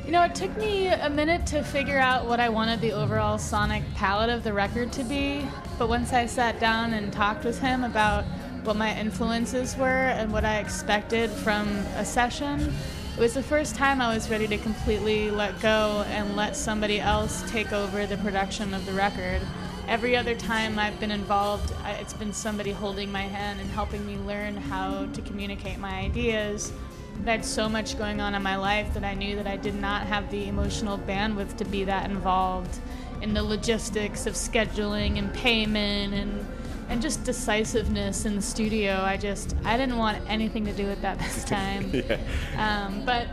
You 0.07 0.13
know, 0.13 0.23
it 0.23 0.35
took 0.35 0.55
me 0.55 0.87
a 0.87 1.09
minute 1.09 1.45
to 1.47 1.61
figure 1.61 1.99
out 1.99 2.27
what 2.27 2.39
I 2.39 2.47
wanted 2.47 2.79
the 2.79 2.93
overall 2.93 3.37
sonic 3.37 3.83
palette 3.93 4.29
of 4.29 4.41
the 4.41 4.53
record 4.53 4.93
to 4.93 5.03
be. 5.03 5.45
But 5.77 5.89
once 5.89 6.13
I 6.13 6.27
sat 6.27 6.61
down 6.61 6.93
and 6.93 7.11
talked 7.11 7.43
with 7.43 7.59
him 7.59 7.83
about 7.83 8.23
what 8.63 8.77
my 8.77 8.97
influences 8.97 9.75
were 9.75 9.85
and 9.85 10.31
what 10.31 10.45
I 10.45 10.59
expected 10.59 11.29
from 11.29 11.67
a 11.97 12.05
session, 12.05 12.73
it 13.17 13.19
was 13.19 13.33
the 13.33 13.43
first 13.43 13.75
time 13.75 13.99
I 13.99 14.15
was 14.15 14.29
ready 14.29 14.47
to 14.47 14.57
completely 14.57 15.29
let 15.29 15.59
go 15.59 16.05
and 16.07 16.37
let 16.37 16.55
somebody 16.55 17.01
else 17.01 17.43
take 17.51 17.73
over 17.73 18.05
the 18.05 18.15
production 18.15 18.73
of 18.73 18.85
the 18.85 18.93
record. 18.93 19.41
Every 19.89 20.15
other 20.15 20.35
time 20.35 20.79
I've 20.79 20.97
been 21.01 21.11
involved, 21.11 21.73
it's 21.85 22.13
been 22.13 22.31
somebody 22.31 22.71
holding 22.71 23.11
my 23.11 23.23
hand 23.23 23.59
and 23.59 23.69
helping 23.71 24.07
me 24.07 24.15
learn 24.25 24.55
how 24.55 25.05
to 25.07 25.21
communicate 25.23 25.79
my 25.79 25.99
ideas. 25.99 26.71
I 27.25 27.31
had 27.31 27.45
so 27.45 27.67
much 27.67 27.97
going 27.97 28.21
on 28.21 28.35
in 28.35 28.41
my 28.41 28.55
life 28.55 28.93
that 28.93 29.03
I 29.03 29.13
knew 29.13 29.35
that 29.35 29.47
I 29.47 29.57
did 29.57 29.75
not 29.75 30.07
have 30.07 30.29
the 30.31 30.47
emotional 30.47 30.97
bandwidth 30.97 31.57
to 31.57 31.65
be 31.65 31.83
that 31.83 32.09
involved 32.09 32.79
in 33.21 33.33
the 33.33 33.43
logistics 33.43 34.25
of 34.27 34.35
scheduling 34.35 35.17
and 35.17 35.33
payment 35.33 36.13
and 36.13 36.45
and 36.89 37.01
just 37.01 37.25
decisiveness 37.25 38.25
in 38.25 38.35
the 38.35 38.41
studio. 38.41 39.01
I 39.01 39.17
just 39.17 39.55
I 39.65 39.75
didn't 39.77 39.97
want 39.97 40.21
anything 40.29 40.65
to 40.65 40.73
do 40.73 40.85
with 40.85 41.01
that 41.01 41.19
this 41.19 41.43
time. 41.55 41.91
yeah. 41.93 42.17
Um, 42.57 43.03
but 43.05 43.27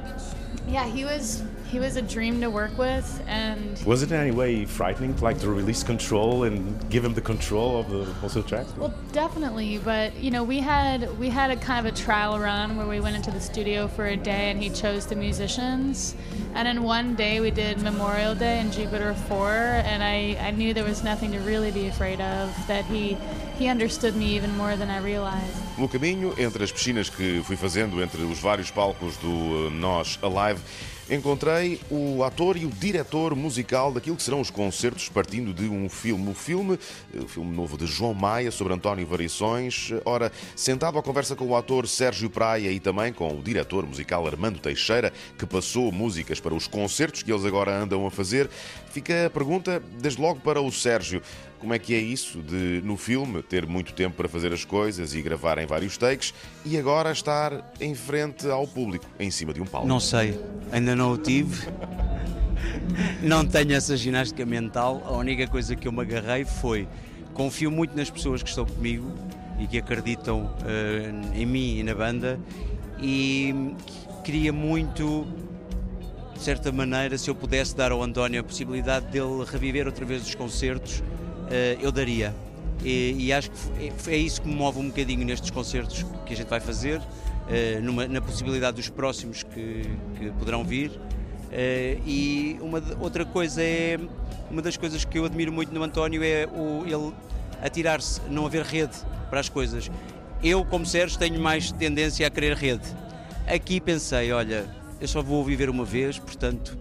yeah, 0.67 0.87
he 0.87 1.05
was 1.05 1.43
he 1.75 1.81
was 1.81 1.97
a 1.97 2.03
dream 2.03 2.41
to 2.41 2.49
work 2.49 2.79
with, 2.79 3.21
and 3.27 3.83
Was 3.85 4.05
it 4.05 4.13
in 4.13 4.17
any 4.17 4.31
way 4.31 4.65
frightening, 4.65 5.17
like 5.17 5.41
to 5.41 5.51
release 5.51 5.83
control 5.83 6.45
and 6.45 6.57
give 6.89 7.05
him 7.05 7.15
the 7.15 7.21
control 7.21 7.81
of 7.81 7.91
the 7.91 8.07
also 8.23 8.43
tracks? 8.43 8.73
Well, 8.77 8.95
definitely, 9.11 9.79
but 9.79 10.15
you 10.15 10.31
know, 10.31 10.45
we 10.45 10.61
had 10.61 11.19
we 11.19 11.29
had 11.29 11.51
a 11.51 11.57
kind 11.57 11.85
of 11.85 11.93
a 11.93 11.97
trial 11.97 12.39
run 12.39 12.77
where 12.77 12.87
we 12.87 13.01
went 13.01 13.17
into 13.17 13.33
the 13.33 13.41
studio 13.41 13.89
for 13.89 14.07
a 14.07 14.17
day 14.17 14.53
and 14.53 14.63
he 14.63 14.71
chose 14.71 15.07
the 15.07 15.17
musicians. 15.17 16.15
And 16.55 16.69
in 16.69 16.85
one 16.85 17.17
day 17.17 17.41
we 17.41 17.51
did 17.51 17.83
Memorial 17.83 18.37
Day 18.37 18.61
in 18.61 18.71
Jupiter 18.71 19.13
4 19.27 19.49
and 19.91 20.01
I, 20.01 20.39
I 20.41 20.53
knew 20.53 20.75
there 20.75 20.85
was 20.85 21.03
nothing 21.03 21.33
to 21.33 21.41
really 21.41 21.73
be 21.73 21.89
afraid 21.89 22.21
of, 22.21 22.55
that 22.69 22.85
he 22.85 23.17
he 23.59 23.69
understood 23.69 24.15
me 24.17 24.37
even 24.37 24.57
more 24.57 24.77
than 24.77 24.91
I 24.91 24.99
realized. 24.99 25.57
No 25.79 25.89
caminho, 25.89 26.35
entre 26.39 26.63
as 26.63 26.73
piscinas 26.73 27.09
que 27.09 27.43
fui 27.43 27.57
fazendo 27.57 28.01
entre 28.01 28.23
os 28.23 28.39
vários 28.39 28.71
palcos 28.71 29.17
do 29.17 29.67
eh, 29.67 29.71
Nós 29.71 30.19
Alive, 30.23 30.61
encontrei 31.11 31.81
o 31.91 32.23
ator 32.25 32.57
e 32.57 32.65
o 32.65 32.71
diretor 32.71 33.35
musical 33.35 33.93
daquilo 33.93 34.17
que 34.17 34.23
serão 34.23 34.41
os 34.41 34.51
concertos 34.51 35.09
partindo 35.09 35.53
de 35.53 35.69
um 35.69 35.89
filme. 35.89 36.31
O 36.31 36.35
filme, 36.35 36.79
eh, 37.15 37.21
o 37.21 37.29
filme 37.29 37.55
novo 37.55 37.77
de 37.77 37.87
João 37.87 38.15
Maia 38.15 38.51
sobre 38.51 38.73
António 38.73 39.07
Variações. 39.07 39.91
Ora, 40.05 40.33
sentado 40.57 40.99
à 40.99 41.03
conversa 41.03 41.37
com 41.37 41.47
o 41.47 41.57
ator 41.57 41.87
Sérgio 41.87 42.31
Praia 42.31 42.71
e 42.71 42.81
também 42.81 43.13
com 43.13 43.39
o 43.39 43.43
diretor 43.43 43.87
musical 43.87 44.27
Armando 44.27 44.59
Teixeira, 44.59 45.13
que 45.39 45.47
passou 45.47 45.93
músicas 45.93 46.41
para 46.41 46.55
os 46.55 46.67
concertos 46.67 47.23
que 47.23 47.33
eles 47.33 47.45
agora 47.45 47.77
andam 47.77 48.07
a 48.07 48.11
fazer, 48.11 48.49
fica 48.91 49.27
a 49.27 49.31
pergunta, 49.31 49.83
desde 50.01 50.21
logo 50.21 50.41
para 50.41 50.61
o 50.61 50.73
Sérgio. 50.73 51.21
Como 51.65 51.73
é 51.73 51.79
que 51.79 51.95
é 51.95 51.99
isso 51.99 52.43
de, 52.43 52.83
no 52.85 52.95
filme, 52.95 53.43
ter 53.43 53.67
muito 53.67 53.95
tempo 53.95 54.15
para 54.17 54.29
fazer 54.29 54.53
as 54.53 54.67
coisas 54.67 55.15
e 55.15 55.23
gravar 55.23 55.57
em 55.57 55.65
vários 55.65 55.97
takes 55.97 56.35
e 56.63 56.77
agora 56.77 57.11
estar 57.11 57.73
em 57.81 57.95
frente 57.95 58.47
ao 58.47 58.67
público, 58.67 59.07
em 59.19 59.31
cima 59.31 59.55
de 59.55 59.63
um 59.63 59.65
palco? 59.65 59.89
Não 59.89 59.99
sei, 59.99 60.39
ainda 60.71 60.95
não 60.95 61.13
o 61.13 61.17
tive. 61.17 61.67
Não 63.23 63.47
tenho 63.47 63.73
essa 63.73 63.97
ginástica 63.97 64.45
mental. 64.45 65.03
A 65.07 65.13
única 65.13 65.47
coisa 65.47 65.75
que 65.75 65.89
eu 65.89 65.93
me 65.93 66.03
agarrei 66.03 66.45
foi 66.45 66.87
confio 67.33 67.71
muito 67.71 67.97
nas 67.97 68.11
pessoas 68.11 68.43
que 68.43 68.51
estão 68.51 68.67
comigo 68.67 69.11
e 69.59 69.67
que 69.67 69.79
acreditam 69.79 70.43
uh, 70.43 71.35
em 71.35 71.47
mim 71.47 71.79
e 71.79 71.83
na 71.83 71.95
banda 71.95 72.39
e 73.01 73.75
queria 74.23 74.53
muito 74.53 75.27
de 76.35 76.43
certa 76.43 76.71
maneira 76.71 77.17
se 77.17 77.31
eu 77.31 77.35
pudesse 77.35 77.75
dar 77.75 77.91
ao 77.91 78.03
António 78.03 78.41
a 78.41 78.45
possibilidade 78.45 79.07
dele 79.07 79.45
reviver 79.51 79.87
outra 79.87 80.05
vez 80.05 80.27
os 80.27 80.35
concertos 80.35 81.03
eu 81.81 81.93
daria 81.93 82.35
e, 82.83 83.27
e, 83.27 83.33
acho 83.33 83.51
que 83.51 84.11
é 84.11 84.17
isso 84.17 84.43
que 84.43 84.49
me 84.49 84.55
move 84.55 84.79
um 84.79 84.89
bocadinho 84.89 85.25
nestes 85.25 85.51
concertos 85.51 86.05
que 86.27 86.35
a 86.35 86.37
gente 86.37 86.49
vai 86.49 86.61
fazer 86.61 86.99
uh, 86.99 87.83
numa, 87.83 88.07
na 88.07 88.21
possibilidade 88.21 88.77
dos 88.77 88.89
próximos 88.89 89.43
que, 89.43 89.83
que 90.19 90.31
poderão 90.39 90.65
vir 90.65 90.91
e 92.05 92.59
uma 92.61 92.83
outra 93.01 93.25
coisa 93.25 93.63
é 93.63 93.97
uma 94.51 94.61
das 94.61 94.77
coisas 94.77 95.05
que 95.05 95.19
eu 95.19 95.25
admiro 95.25 95.53
muito 95.53 95.73
no 95.73 95.83
António 95.83 96.23
é 96.23 96.47
o, 96.47 96.85
ele 96.85 97.13
atirar-se, 97.63 98.21
não 98.29 98.47
haver 98.47 98.63
rede 98.63 98.97
para 99.31 99.41
as 99.41 99.49
coisas. 99.49 99.91
Eu, 100.43 100.65
como 100.65 100.85
Sérgio, 100.85 101.19
tenho 101.19 101.41
mais 101.41 101.73
tendência 101.73 102.27
a 102.27 102.31
querer 102.31 102.57
rede. 102.57 102.85
Aqui 103.47 103.81
pensei, 103.81 104.33
olha, 104.33 104.67
eu 105.01 105.09
só 105.09 105.23
vou 105.23 105.45
viver 105.45 105.71
uma 105.71 105.85
vez, 105.85 106.19
portanto 106.19 106.77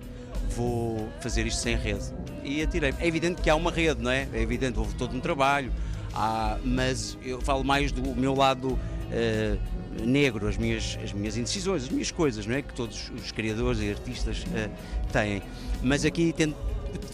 vou 0.50 1.10
fazer 1.22 1.46
isto 1.48 1.62
sem 1.62 1.76
rede. 1.76 2.06
E 2.44 2.62
atirei. 2.62 2.94
É 3.00 3.08
evidente 3.08 3.42
que 3.42 3.50
há 3.50 3.56
uma 3.56 3.72
rede, 3.72 4.02
não 4.02 4.12
é? 4.12 4.28
É 4.34 4.42
evidente, 4.42 4.78
houve 4.80 4.94
todo 4.96 5.16
um 5.16 5.20
trabalho, 5.20 5.72
há, 6.14 6.58
mas 6.64 7.18
eu 7.24 7.42
falo 7.42 7.64
mais 7.64 7.92
do 7.92 8.16
meu 8.16 8.34
lado 8.36 8.74
uh, 8.74 10.06
negro, 10.06 10.48
as 10.48 10.58
minhas, 10.58 10.98
as 11.04 11.14
minhas 11.14 11.38
indecisões, 11.38 11.84
as 11.84 11.90
minhas 11.90 12.12
coisas, 12.12 12.46
não 12.46 12.56
é? 12.56 12.62
Que 12.62 12.74
todos 12.74 13.12
os 13.12 13.32
criadores 13.32 13.80
e 13.82 13.90
artistas 13.90 14.44
uh, 14.44 14.70
têm. 15.12 15.42
Mas 15.82 16.06
aqui 16.06 16.34
tento 16.34 16.56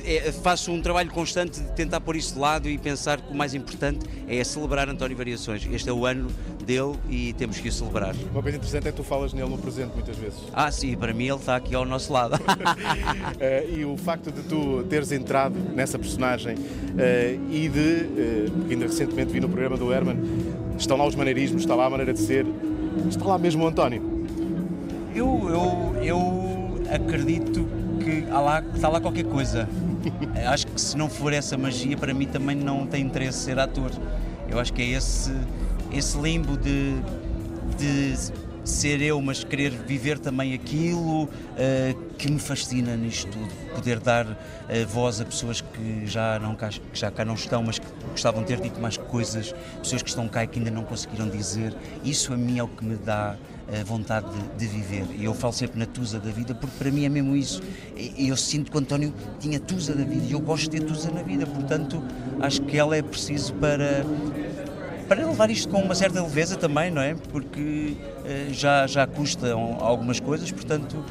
é, 0.03 0.31
faço 0.31 0.72
um 0.72 0.81
trabalho 0.81 1.10
constante 1.10 1.60
de 1.60 1.72
tentar 1.72 2.01
pôr 2.01 2.15
isso 2.15 2.34
de 2.34 2.39
lado 2.39 2.69
e 2.69 2.77
pensar 2.77 3.22
que 3.22 3.31
o 3.31 3.35
mais 3.35 3.53
importante 3.53 4.06
é 4.27 4.43
celebrar 4.43 4.89
António 4.89 5.15
Variações. 5.15 5.68
Este 5.72 5.89
é 5.89 5.93
o 5.93 6.06
ano 6.06 6.30
dele 6.69 6.93
e 7.09 7.33
temos 7.33 7.59
que 7.59 7.67
o 7.67 7.71
celebrar. 7.71 8.13
Uma 8.31 8.43
coisa 8.43 8.57
interessante 8.57 8.87
é 8.87 8.91
que 8.91 8.97
tu 8.97 9.03
falas 9.03 9.33
nele 9.33 9.49
no 9.49 9.57
presente 9.57 9.91
muitas 9.95 10.15
vezes. 10.15 10.39
Ah, 10.53 10.71
sim, 10.71 10.95
para 10.95 11.11
mim 11.11 11.25
ele 11.25 11.37
está 11.37 11.55
aqui 11.55 11.73
ao 11.73 11.83
nosso 11.83 12.13
lado. 12.13 12.35
uh, 12.35 13.73
e 13.75 13.83
o 13.83 13.97
facto 13.97 14.31
de 14.31 14.43
tu 14.43 14.83
teres 14.87 15.11
entrado 15.11 15.55
nessa 15.73 15.97
personagem 15.97 16.55
uh, 16.55 17.51
e 17.51 17.67
de, 17.67 17.79
uh, 17.79 18.69
ainda 18.69 18.85
recentemente 18.85 19.33
vi 19.33 19.39
no 19.39 19.49
programa 19.49 19.77
do 19.77 19.91
Herman, 19.91 20.17
estão 20.77 20.95
lá 20.95 21.07
os 21.07 21.15
maneirismos, 21.15 21.63
está 21.63 21.73
lá 21.73 21.87
a 21.87 21.89
maneira 21.89 22.13
de 22.13 22.19
ser, 22.19 22.45
está 23.09 23.25
lá 23.25 23.39
mesmo 23.39 23.63
o 23.63 23.67
António. 23.67 24.19
Eu, 25.15 25.49
eu, 25.49 26.03
eu 26.03 26.83
acredito 26.93 27.67
que 27.99 28.31
há 28.31 28.39
lá, 28.39 28.63
está 28.75 28.89
lá 28.89 29.01
qualquer 29.01 29.25
coisa. 29.25 29.67
acho 30.53 30.67
que 30.67 30.79
se 30.79 30.95
não 30.95 31.09
for 31.09 31.33
essa 31.33 31.57
magia, 31.57 31.97
para 31.97 32.13
mim 32.13 32.27
também 32.27 32.55
não 32.55 32.85
tem 32.85 33.03
interesse 33.03 33.39
ser 33.39 33.57
ator. 33.57 33.89
Eu 34.47 34.59
acho 34.59 34.71
que 34.71 34.83
é 34.83 34.89
esse, 34.89 35.31
esse 35.91 36.17
limbo 36.17 36.57
de, 36.57 36.95
de 37.77 38.15
ser 38.63 39.01
eu, 39.01 39.21
mas 39.21 39.43
querer 39.43 39.71
viver 39.71 40.19
também 40.19 40.53
aquilo 40.53 41.23
uh, 41.23 41.29
que 42.17 42.31
me 42.31 42.39
fascina 42.39 42.95
nisto 42.95 43.31
tudo. 43.31 43.49
Poder 43.73 43.99
dar 43.99 44.25
uh, 44.25 44.37
voz 44.87 45.19
a 45.19 45.25
pessoas 45.25 45.61
que 45.61 46.05
já, 46.05 46.39
não, 46.39 46.55
que 46.55 46.79
já 46.93 47.09
cá 47.09 47.25
não 47.25 47.33
estão, 47.33 47.63
mas 47.63 47.79
que 47.79 47.87
gostavam 48.11 48.41
de 48.41 48.47
ter 48.47 48.61
dito 48.61 48.79
mais 48.79 48.97
coisas, 48.97 49.53
pessoas 49.81 50.03
que 50.03 50.09
estão 50.09 50.27
cá 50.27 50.43
e 50.43 50.47
que 50.47 50.59
ainda 50.59 50.71
não 50.71 50.83
conseguiram 50.83 51.27
dizer. 51.27 51.73
Isso 52.03 52.33
a 52.33 52.37
mim 52.37 52.59
é 52.59 52.63
o 52.63 52.67
que 52.67 52.85
me 52.85 52.95
dá 52.95 53.35
a 53.71 53.83
vontade 53.83 54.25
de, 54.31 54.65
de, 54.65 54.67
viver. 54.67 55.05
E 55.15 55.25
eu 55.25 55.33
falo 55.33 55.53
sempre 55.53 55.77
na 55.77 55.85
tusa 55.85 56.19
da 56.19 56.31
vida, 56.31 56.55
porque 56.55 56.75
para 56.77 56.91
mim 56.91 57.05
é 57.05 57.09
mesmo 57.09 57.35
isso. 57.35 57.61
E 57.95 58.27
eu 58.27 58.37
sinto 58.37 58.71
que 58.71 58.77
o 58.77 58.79
António 58.79 59.13
tinha 59.39 59.59
tusa 59.59 59.93
da 59.93 60.03
vida 60.03 60.25
e 60.25 60.31
eu 60.31 60.39
gosto 60.39 60.69
de 60.69 60.79
ter 60.79 60.85
tusa 60.85 61.11
na 61.11 61.21
vida, 61.21 61.45
portanto 61.45 62.01
acho 62.41 62.61
que 62.63 62.77
ela 62.77 62.95
é 62.95 63.01
preciso 63.01 63.53
para 63.55 64.03
para 65.10 65.26
levar 65.26 65.49
isto 65.49 65.68
com 65.69 65.81
uma 65.81 65.95
certa 65.95 66.22
leveza 66.22 66.56
também, 66.56 66.91
não 66.91 67.02
é? 67.02 67.15
Porque 67.31 67.95
uh, 67.99 68.53
já, 68.53 68.86
já 68.86 69.07
custa 69.07 69.52
algumas 69.80 70.19
coisas, 70.19 70.52
portanto, 70.52 71.03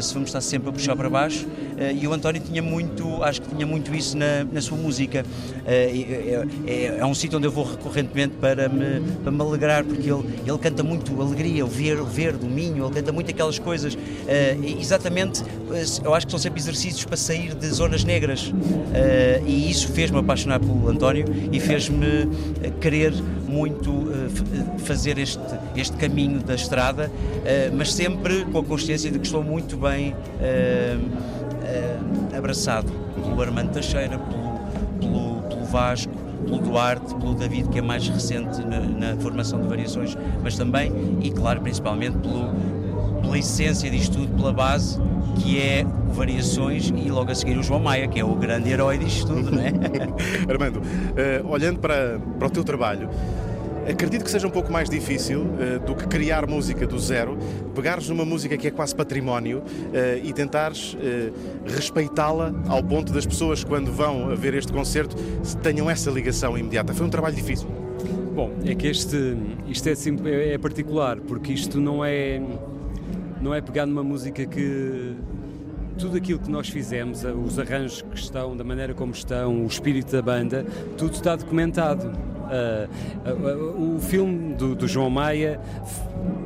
se 0.00 0.14
vamos 0.14 0.28
estar 0.28 0.40
sempre 0.40 0.68
a 0.68 0.72
puxar 0.72 0.96
para 0.96 1.08
baixo, 1.08 1.46
uh, 1.46 1.94
e 1.94 2.06
o 2.06 2.12
António 2.12 2.40
tinha 2.40 2.62
muito, 2.62 3.22
acho 3.22 3.42
que 3.42 3.48
tinha 3.54 3.66
muito 3.66 3.94
isso 3.94 4.16
na, 4.16 4.44
na 4.44 4.60
sua 4.60 4.78
música. 4.78 5.24
É, 5.66 6.44
é, 6.66 6.98
é, 6.98 7.04
um 7.04 7.14
sítio 7.14 7.38
onde 7.38 7.46
eu 7.46 7.50
vou 7.50 7.64
recorrentemente 7.64 8.34
para 8.40 8.68
me, 8.68 9.00
para 9.22 9.32
me 9.32 9.40
alegrar, 9.40 9.84
porque 9.84 10.10
ele, 10.10 10.24
ele 10.46 10.58
canta 10.58 10.82
muito 10.82 11.20
alegria, 11.20 11.64
o 11.64 11.68
ver, 11.68 12.02
verde, 12.02 12.46
o 12.46 12.48
minho, 12.48 12.84
ele 12.84 12.94
canta 12.94 13.12
muito 13.12 13.30
aquelas 13.30 13.58
coisas. 13.58 13.96
exatamente, 14.80 15.42
eu 16.04 16.14
acho 16.14 16.26
que 16.26 16.30
são 16.30 16.38
sempre 16.38 16.60
exercícios 16.60 17.04
para 17.04 17.16
sair 17.16 17.54
de 17.54 17.66
zonas 17.68 18.04
negras, 18.04 18.52
e 19.44 19.70
isso 19.70 19.88
fez-me 19.88 20.18
apaixonar 20.18 20.60
pelo 20.60 20.88
António 20.88 21.26
e 21.50 21.58
fez-me 21.58 22.28
querer 22.80 23.12
muito 23.48 24.06
fazer 24.78 25.18
este, 25.18 25.40
este 25.76 25.96
caminho 25.96 26.40
da 26.40 26.54
estrada, 26.54 27.10
mas 27.76 27.92
sempre 27.92 28.44
com 28.46 28.58
a 28.58 28.64
consciência 28.64 29.10
de 29.10 29.18
que 29.18 29.26
estou 29.26 29.42
muito 29.42 29.65
bem 29.74 30.12
uh, 30.12 31.16
abraçado 32.36 32.92
pelo 33.14 33.40
Armando 33.40 33.72
Teixeira, 33.72 34.18
pelo, 34.18 34.60
pelo, 35.00 35.42
pelo 35.48 35.64
Vasco, 35.64 36.12
pelo 36.44 36.58
Duarte, 36.58 37.14
pelo 37.14 37.34
David, 37.34 37.68
que 37.70 37.78
é 37.78 37.82
mais 37.82 38.06
recente 38.06 38.64
na, 38.64 38.80
na, 38.80 39.16
formação 39.16 39.60
de 39.60 39.66
variações, 39.66 40.16
mas 40.42 40.56
também, 40.56 40.92
e 41.22 41.30
claro, 41.30 41.60
principalmente 41.62 42.18
pelo, 42.18 42.52
pela 43.22 43.38
essência 43.38 43.90
disto 43.90 44.18
tudo, 44.18 44.36
pela 44.36 44.52
base, 44.52 45.00
que 45.36 45.60
é 45.60 45.84
Variações 46.08 46.90
e 46.96 47.10
logo 47.10 47.30
a 47.30 47.34
seguir 47.34 47.58
o 47.58 47.62
João 47.62 47.78
Maia, 47.78 48.08
que 48.08 48.18
é 48.18 48.24
o 48.24 48.34
grande 48.34 48.70
herói 48.70 48.96
disto 48.96 49.34
tudo, 49.34 49.50
não 49.50 49.60
é? 49.60 49.70
Armando, 50.48 50.78
uh, 50.78 51.46
olhando 51.46 51.78
para, 51.78 52.18
para 52.38 52.46
o 52.46 52.50
teu 52.50 52.64
trabalho, 52.64 53.10
acredito 53.88 54.24
que 54.24 54.30
seja 54.30 54.46
um 54.46 54.50
pouco 54.50 54.72
mais 54.72 54.88
difícil 54.88 55.42
uh, 55.42 55.78
do 55.84 55.94
que 55.94 56.06
criar 56.06 56.46
música 56.46 56.86
do 56.86 56.98
zero, 56.98 57.36
pegares 57.74 58.08
numa 58.08 58.24
música 58.24 58.56
que 58.56 58.68
é 58.68 58.70
quase 58.70 58.94
património 58.94 59.58
uh, 59.58 60.24
e 60.24 60.32
tentares 60.32 60.96
respeitá-la 61.66 62.52
ao 62.68 62.82
ponto 62.82 63.12
das 63.12 63.26
pessoas, 63.26 63.64
quando 63.64 63.92
vão 63.92 64.30
a 64.30 64.34
ver 64.34 64.54
este 64.54 64.72
concerto, 64.72 65.16
tenham 65.62 65.88
essa 65.88 66.10
ligação 66.10 66.56
imediata. 66.56 66.92
Foi 66.94 67.06
um 67.06 67.10
trabalho 67.10 67.34
difícil. 67.34 67.68
Bom, 68.34 68.52
é 68.64 68.74
que 68.74 68.86
este, 68.86 69.36
isto 69.66 69.88
é, 69.88 70.52
é 70.52 70.58
particular, 70.58 71.18
porque 71.20 71.52
isto 71.52 71.80
não 71.80 72.04
é 72.04 72.40
não 73.40 73.54
é 73.54 73.60
pegar 73.60 73.86
numa 73.86 74.02
música 74.02 74.44
que 74.44 75.14
tudo 75.98 76.16
aquilo 76.16 76.38
que 76.38 76.50
nós 76.50 76.68
fizemos, 76.68 77.24
os 77.24 77.58
arranjos 77.58 78.02
que 78.02 78.18
estão, 78.18 78.56
da 78.56 78.64
maneira 78.64 78.92
como 78.92 79.12
estão, 79.12 79.64
o 79.64 79.66
espírito 79.66 80.12
da 80.12 80.20
banda, 80.20 80.64
tudo 80.96 81.14
está 81.14 81.36
documentado. 81.36 82.12
Uh, 82.46 82.88
uh, 83.28 83.32
uh, 83.32 83.96
o 83.96 84.00
filme 84.00 84.54
do, 84.54 84.74
do 84.74 84.86
João 84.86 85.10
Maia 85.10 85.60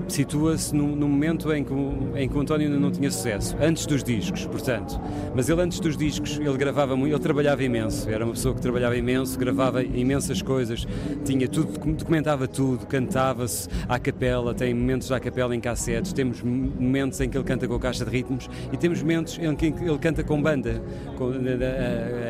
situa-se 0.09 0.75
no, 0.75 0.97
no, 0.97 1.09
momento 1.09 1.53
em 1.53 1.63
que, 1.63 1.73
em 2.17 2.29
que 2.29 2.37
o 2.37 2.41
António 2.41 2.67
ainda 2.67 2.79
não 2.79 2.91
tinha 2.91 3.11
sucesso, 3.11 3.57
antes 3.61 3.87
dos 3.87 4.03
discos, 4.03 4.45
portanto. 4.47 5.01
Mas 5.35 5.49
ele 5.49 5.63
antes 5.63 5.79
dos 5.79 5.97
discos, 5.97 6.39
ele 6.39 6.57
gravava 6.57 6.97
muito, 6.97 7.13
ele 7.13 7.23
trabalhava 7.23 7.63
imenso, 7.63 8.09
era 8.11 8.25
uma 8.25 8.33
pessoa 8.33 8.55
que 8.55 8.61
trabalhava 8.61 8.97
imenso, 8.97 9.39
gravava 9.39 9.83
imensas 9.83 10.43
coisas, 10.43 10.87
tinha 11.25 11.47
tudo, 11.49 11.79
documentava 11.95 12.49
tudo, 12.49 12.87
cantava-se 12.87 13.69
à 13.89 13.99
capela, 13.99 14.53
tem 14.53 14.75
momentos 14.75 15.13
à 15.13 15.21
capela 15.21 15.55
em 15.55 15.61
cassetes, 15.61 16.13
temos 16.13 16.43
momentos 16.43 17.21
em 17.21 17.29
que 17.29 17.37
ele 17.37 17.45
canta 17.45 17.69
com 17.69 17.75
a 17.75 17.81
caixa 17.81 18.05
de 18.05 18.11
ritmos 18.11 18.49
e 18.73 18.77
temos 18.77 19.03
momentos 19.03 19.39
em 19.39 19.55
que 19.55 19.67
ele 19.67 19.99
canta 19.99 20.25
com 20.25 20.41
banda, 20.43 20.83
com, 21.17 21.31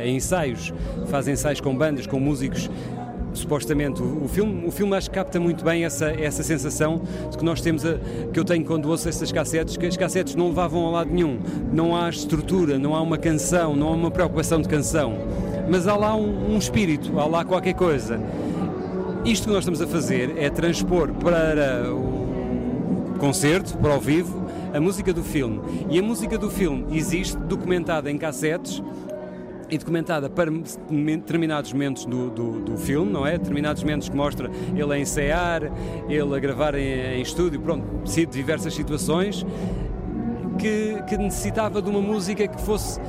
em 0.05 0.17
ensaios, 0.17 0.73
faz 1.07 1.27
ensaios 1.29 1.61
com 1.61 1.75
bandas, 1.75 2.07
com 2.07 2.21
músicos 2.21 2.69
supostamente 3.35 4.03
o, 4.03 4.29
filme 4.29 4.67
o 4.67 4.71
filme 4.71 4.97
acho 4.97 5.09
que 5.11 5.15
capta 5.15 5.39
muito 5.39 5.65
bem 5.65 5.85
essa 5.85 6.11
essa 6.11 6.43
sensação 6.43 7.01
de 7.31 7.39
que 7.39 7.45
nós 7.45 7.61
temos 7.61 7.85
a, 7.85 7.99
que 8.33 8.39
eu 8.39 8.45
tenho 8.45 8.65
quando 8.65 8.89
ouço 8.89 9.09
essas 9.09 9.31
cassetes 9.31 9.77
que 9.77 9.87
as 9.87 9.97
cassetes 9.97 10.35
não 10.35 10.49
levavam 10.49 10.87
a 10.87 10.91
lado 10.91 11.11
nenhum. 11.11 11.39
Não 11.73 11.97
há 11.97 12.09
estrutura 12.09 12.79
não 12.79 12.95
há 12.95 13.01
uma 13.01 13.19
canção 13.19 13.77
não 13.77 13.89
há 13.89 13.93
uma 13.93 14.11
preocupação 14.11 14.61
de 14.61 14.69
canção. 14.69 15.19
Mas 15.69 15.87
há 15.87 15.97
lá 15.97 16.15
um, 16.17 16.55
um 16.55 16.59
espírito 16.59 17.19
há 17.19 17.27
lá 17.27 17.45
qualquer 17.45 17.75
coisa. 17.75 18.21
Isto 19.25 19.49
que 19.49 19.53
nós 19.53 19.61
estamos 19.61 19.83
a 19.83 19.87
fazer 19.87 20.35
é 20.39 20.49
transpor 20.49 21.13
para 21.13 21.93
o 21.93 23.17
concerto 23.19 23.77
para 23.77 23.95
o 23.95 24.01
vivo 24.01 24.41
a 24.73 24.81
música 24.81 25.13
do 25.13 25.23
filme. 25.23 25.61
E 25.91 25.99
a 25.99 26.03
música 26.03 26.39
do 26.39 26.51
filme 26.51 26.87
existe 26.97 27.37
documentada 27.37 28.11
em 28.11 28.17
cassetes 28.17 28.83
e 29.71 29.79
documentada 29.79 30.29
para 30.29 30.51
determinados 30.51 31.73
momentos 31.73 32.05
do, 32.05 32.31
do, 32.31 32.61
do, 32.61 32.77
filme, 32.77 33.11
não 33.13 33.27
é? 33.27 33.39
Determinados 33.39 33.83
momentos 33.83 34.09
que 34.09 34.17
mostra 34.17 34.51
ele 34.75 34.93
a 34.93 34.99
ensaiar, 34.99 35.63
ele 36.09 36.37
a 36.37 36.39
gravar 36.39 36.75
em, 36.75 37.19
em 37.19 37.23
estúdio, 37.23 37.61
pronto, 37.61 37.87
diversas 38.31 38.75
situações 38.75 39.47
que, 40.59 41.03
que 41.09 41.17
necessitava 41.17 41.81
de 41.81 41.89
uma 41.89 42.01
música 42.01 42.47
que 42.47 42.61
fosse 42.61 43.01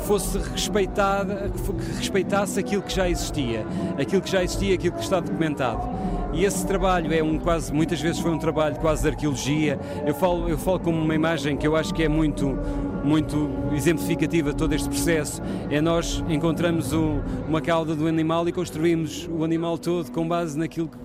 fosse 0.00 0.38
respeitada, 0.38 1.50
que 1.50 1.96
respeitasse 1.98 2.58
aquilo 2.58 2.82
que 2.82 2.94
já 2.94 3.08
existia, 3.08 3.66
aquilo 3.98 4.22
que 4.22 4.30
já 4.30 4.42
existia, 4.42 4.74
aquilo 4.74 4.94
que 4.94 5.02
está 5.02 5.20
documentado. 5.20 5.88
E 6.32 6.44
esse 6.44 6.64
trabalho 6.66 7.12
é 7.12 7.22
um 7.22 7.38
quase, 7.38 7.72
muitas 7.72 8.00
vezes 8.00 8.20
foi 8.20 8.30
um 8.30 8.38
trabalho 8.38 8.76
quase 8.76 9.02
de 9.02 9.08
arqueologia. 9.08 9.78
Eu 10.06 10.14
falo, 10.14 10.48
eu 10.48 10.56
falo 10.56 10.78
como 10.78 11.00
uma 11.00 11.14
imagem 11.14 11.56
que 11.56 11.66
eu 11.66 11.74
acho 11.74 11.92
que 11.92 12.02
é 12.02 12.08
muito, 12.08 12.58
muito 13.04 13.50
exemplificativa 13.72 14.52
todo 14.52 14.74
este 14.74 14.88
processo. 14.88 15.42
É 15.70 15.80
nós 15.80 16.24
encontramos 16.28 16.92
um, 16.92 17.20
uma 17.48 17.60
cauda 17.60 17.94
do 17.94 18.06
animal 18.06 18.48
e 18.48 18.52
construímos 18.52 19.28
o 19.30 19.44
animal 19.44 19.78
todo 19.78 20.10
com 20.10 20.26
base 20.26 20.58
naquilo 20.58 20.88
que 20.88 20.98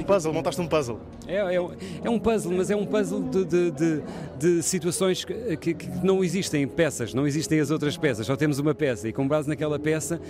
um 0.00 0.04
puzzle, 0.04 0.32
montaste 0.32 0.60
um 0.60 0.66
puzzle. 0.66 1.00
É, 1.26 1.36
é, 1.36 1.54
é 2.04 2.10
um 2.10 2.18
puzzle, 2.18 2.52
mas 2.52 2.70
é 2.70 2.76
um 2.76 2.84
puzzle 2.84 3.22
de, 3.22 3.44
de, 3.44 3.70
de, 3.70 4.02
de 4.38 4.62
situações 4.62 5.24
que, 5.24 5.56
que, 5.56 5.74
que, 5.74 5.88
não 6.04 6.22
existem 6.22 6.66
peças, 6.66 7.14
não 7.14 7.26
existem 7.26 7.60
as 7.60 7.70
outras 7.70 7.96
peças, 7.96 8.26
só 8.26 8.36
temos 8.36 8.58
uma 8.58 8.74
peça 8.74 9.08
e 9.08 9.12
com 9.12 9.26
base 9.26 9.48
naquela 9.48 9.78
peça, 9.78 10.20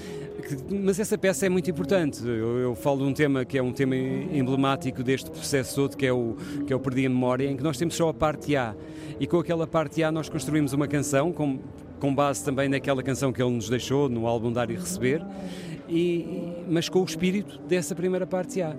que, 0.42 0.74
mas 0.74 0.98
essa 1.00 1.18
peça 1.18 1.46
é 1.46 1.48
muito 1.48 1.70
importante. 1.70 2.20
Eu, 2.24 2.58
eu, 2.58 2.74
falo 2.74 2.98
de 2.98 3.04
um 3.04 3.12
tema 3.12 3.44
que 3.44 3.58
é 3.58 3.62
um 3.62 3.72
tema 3.72 3.96
emblemático 3.96 5.02
deste 5.02 5.30
processo 5.30 5.74
todo, 5.74 5.96
que 5.96 6.06
é 6.06 6.12
o, 6.12 6.36
que 6.66 6.72
é 6.72 6.76
o 6.76 6.80
Perdi 6.80 7.06
a 7.06 7.10
Memória, 7.10 7.50
em 7.50 7.56
que 7.56 7.62
nós 7.62 7.76
temos 7.76 7.94
só 7.94 8.08
a 8.08 8.14
parte 8.14 8.56
A 8.56 8.74
e 9.18 9.26
com 9.26 9.38
aquela 9.38 9.66
parte 9.66 10.02
A 10.02 10.12
nós 10.12 10.28
construímos 10.28 10.72
uma 10.72 10.86
canção 10.86 11.32
com, 11.32 11.58
com 11.98 12.14
base 12.14 12.44
também 12.44 12.68
naquela 12.68 13.02
canção 13.02 13.32
que 13.32 13.42
ele 13.42 13.52
nos 13.52 13.68
deixou 13.68 14.08
no 14.08 14.26
álbum 14.26 14.52
Dar 14.52 14.70
e 14.70 14.74
Receber. 14.74 15.24
E, 15.88 16.52
mas 16.68 16.88
com 16.88 17.00
o 17.00 17.04
espírito 17.04 17.58
dessa 17.60 17.94
primeira 17.94 18.26
parte 18.26 18.60
A 18.60 18.74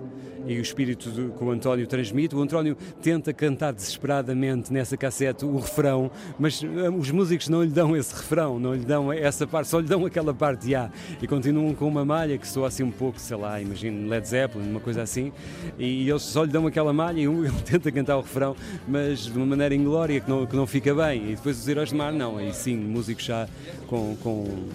e 0.48 0.58
o 0.58 0.62
espírito 0.62 1.10
do, 1.10 1.30
que 1.32 1.44
o 1.44 1.50
António 1.50 1.86
transmite. 1.86 2.34
O 2.34 2.40
António 2.40 2.76
tenta 3.02 3.32
cantar 3.32 3.72
desesperadamente 3.72 4.72
nessa 4.72 4.96
cassete 4.96 5.44
o 5.44 5.58
refrão, 5.58 6.10
mas 6.38 6.62
uh, 6.62 6.66
os 6.98 7.10
músicos 7.10 7.48
não 7.48 7.62
lhe 7.62 7.70
dão 7.70 7.94
esse 7.94 8.14
refrão, 8.14 8.58
não 8.58 8.74
lhe 8.74 8.84
dão 8.84 9.12
essa 9.12 9.46
parte, 9.46 9.68
só 9.68 9.78
lhe 9.78 9.86
dão 9.86 10.06
aquela 10.06 10.32
parte 10.32 10.74
A 10.74 10.90
e 11.20 11.26
continuam 11.26 11.74
com 11.74 11.86
uma 11.86 12.04
malha 12.04 12.38
que 12.38 12.48
soa 12.48 12.68
assim 12.68 12.82
um 12.82 12.90
pouco, 12.90 13.20
sei 13.20 13.36
lá, 13.36 13.60
imagino 13.60 14.08
Led 14.08 14.26
Zeppelin, 14.26 14.70
uma 14.70 14.80
coisa 14.80 15.02
assim, 15.02 15.32
e 15.78 16.08
eles 16.08 16.22
só 16.22 16.44
lhe 16.44 16.50
dão 16.50 16.66
aquela 16.66 16.92
malha 16.92 17.20
e 17.20 17.24
ele 17.28 17.52
tenta 17.64 17.92
cantar 17.92 18.16
o 18.16 18.22
refrão, 18.22 18.56
mas 18.86 19.26
de 19.26 19.36
uma 19.36 19.46
maneira 19.46 19.74
inglória 19.74 20.20
que 20.20 20.30
não, 20.30 20.46
que 20.46 20.56
não 20.56 20.66
fica 20.66 20.94
bem. 20.94 21.32
E 21.32 21.36
depois 21.36 21.58
os 21.58 21.68
Heróis 21.68 21.90
de 21.90 21.94
Mar, 21.94 22.12
não, 22.12 22.38
aí 22.38 22.52
sim, 22.54 22.76
músicos 22.76 23.24
já 23.24 23.46
com, 23.86 24.16
com 24.16 24.68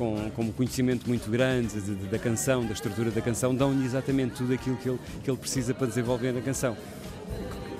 com, 0.00 0.30
com 0.30 0.42
um 0.44 0.52
conhecimento 0.52 1.06
muito 1.06 1.30
grande 1.30 1.78
de, 1.78 1.94
de, 1.94 2.06
da 2.06 2.18
canção, 2.18 2.64
da 2.64 2.72
estrutura 2.72 3.10
da 3.10 3.20
canção, 3.20 3.54
dão-lhe 3.54 3.84
exatamente 3.84 4.36
tudo 4.36 4.54
aquilo 4.54 4.76
que 4.78 4.88
ele, 4.88 4.98
que 5.22 5.30
ele 5.30 5.38
precisa 5.38 5.74
para 5.74 5.86
desenvolver 5.86 6.36
a 6.36 6.40
canção. 6.40 6.76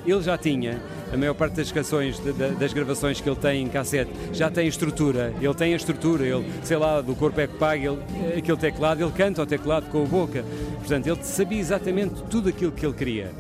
Ele 0.07 0.23
já 0.23 0.39
tinha, 0.39 0.81
a 1.13 1.17
maior 1.17 1.35
parte 1.35 1.57
das 1.57 1.71
canções, 1.71 2.21
das 2.59 2.73
gravações 2.73 3.21
que 3.21 3.29
ele 3.29 3.37
tem 3.37 3.63
em 3.63 3.69
cassete, 3.69 4.11
já 4.33 4.51
tem 4.51 4.67
estrutura, 4.67 5.35
ele 5.41 5.55
tem 5.55 5.75
a 5.75 5.77
estrutura, 5.77 6.27
ele, 6.27 6.45
sei 6.63 6.79
lá, 6.79 7.03
do 7.03 7.15
corpo 7.15 7.39
é 7.39 7.47
que 7.47 7.57
paga, 7.57 7.91
ele, 7.91 8.39
aquele 8.39 8.57
teclado, 8.57 9.03
ele 9.03 9.13
canta 9.13 9.43
o 9.43 9.47
teclado 9.47 9.91
com 9.91 10.03
a 10.03 10.07
boca, 10.07 10.43
portanto, 10.79 11.07
ele 11.07 11.23
sabia 11.23 11.61
exatamente 11.61 12.23
tudo 12.31 12.49
aquilo 12.49 12.73
que 12.73 12.87
ele 12.87 12.95
queria 12.95 13.31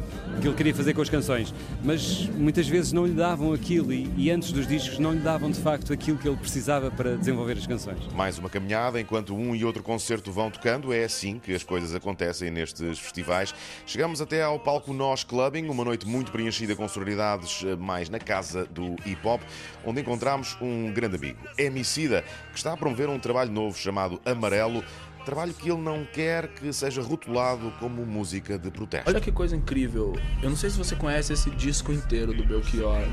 que 0.40 0.48
ele 0.48 0.56
queria 0.56 0.74
fazer 0.74 0.94
com 0.94 1.02
as 1.02 1.10
canções, 1.10 1.54
mas 1.84 2.26
muitas 2.28 2.66
vezes 2.66 2.92
não 2.92 3.04
lhe 3.06 3.12
davam 3.12 3.52
aquilo 3.52 3.92
e, 3.92 4.10
e, 4.16 4.30
antes 4.30 4.52
dos 4.52 4.66
discos 4.66 4.98
não 4.98 5.12
lhe 5.12 5.20
davam 5.20 5.50
de 5.50 5.60
facto 5.60 5.92
aquilo 5.92 6.16
que 6.16 6.26
ele 6.26 6.36
precisava 6.36 6.90
para 6.90 7.16
desenvolver 7.16 7.58
as 7.58 7.66
canções. 7.66 7.98
Mais 8.14 8.38
uma 8.38 8.48
caminhada 8.48 8.98
enquanto 8.98 9.34
um 9.34 9.54
e 9.54 9.64
outro 9.64 9.82
concerto 9.82 10.32
vão 10.32 10.50
tocando, 10.50 10.92
é 10.92 11.04
assim 11.04 11.38
que 11.38 11.54
as 11.54 11.62
coisas 11.62 11.94
acontecem 11.94 12.50
nestes 12.50 12.98
festivais. 12.98 13.54
Chegamos 13.84 14.20
até 14.20 14.42
ao 14.42 14.58
palco 14.58 14.94
Nós 14.94 15.22
Clubbing, 15.22 15.68
uma 15.68 15.84
noite 15.84 16.06
muito 16.06 16.32
preenchida 16.32 16.74
com 16.74 16.88
sonoridades 16.88 17.62
eh, 17.64 17.76
mais 17.76 18.08
na 18.08 18.18
casa 18.18 18.64
do 18.64 18.96
hip 19.04 19.20
hop, 19.26 19.42
onde 19.84 20.00
encontramos 20.00 20.56
um 20.60 20.90
grande 20.92 21.16
amigo, 21.16 21.38
Emicida, 21.58 22.24
que 22.50 22.56
está 22.56 22.72
a 22.72 22.76
promover 22.76 23.10
um 23.10 23.18
trabalho 23.18 23.52
novo 23.52 23.76
chamado 23.76 24.20
Amarelo 24.24 24.82
Trabalho 25.30 25.54
que 25.54 25.70
ele 25.70 25.80
não 25.80 26.04
quer 26.04 26.48
que 26.48 26.72
seja 26.72 27.00
rotulado 27.00 27.72
como 27.78 28.04
música 28.04 28.58
de 28.58 28.68
protesto. 28.68 29.08
Olha 29.08 29.20
que 29.20 29.30
coisa 29.30 29.54
incrível. 29.54 30.12
Eu 30.42 30.50
não 30.50 30.56
sei 30.56 30.70
se 30.70 30.76
você 30.76 30.96
conhece 30.96 31.32
esse 31.32 31.48
disco 31.52 31.92
inteiro 31.92 32.34
do 32.34 32.44
Belchior. 32.44 33.04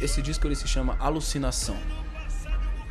Esse 0.00 0.22
disco 0.22 0.46
ele 0.46 0.56
se 0.56 0.66
chama 0.66 0.96
Alucinação. 0.98 1.76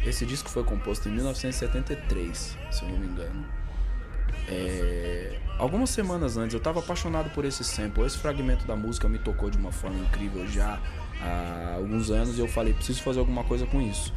Esse 0.06 0.28
disco 0.28 0.48
foi 0.48 0.64
composto 0.64 1.10
em 1.10 1.14
1973, 1.14 2.56
se 2.70 2.84
eu 2.84 2.90
não 2.90 3.00
me 3.00 3.08
engano. 3.08 3.46
É... 4.48 5.40
Algumas 5.58 5.90
semanas 5.90 6.38
antes 6.38 6.54
eu 6.54 6.60
estava 6.60 6.82
apaixonado 6.82 7.32
por 7.32 7.46
esse 7.46 7.64
sample. 7.64 8.04
Esse 8.04 8.20
fragmento 8.20 8.64
da 8.68 8.76
música 8.76 9.10
me 9.10 9.18
tocou 9.18 9.50
de 9.50 9.58
uma 9.58 9.72
forma 9.72 9.98
incrível 10.04 10.48
já 10.48 10.80
há 11.20 11.74
alguns 11.78 12.12
anos 12.12 12.38
e 12.38 12.42
eu 12.42 12.48
falei, 12.48 12.76
preciso 12.76 13.02
fazer 13.02 13.18
alguma 13.18 13.44
coisa 13.44 13.66
com 13.66 13.82
isso. 13.82 14.14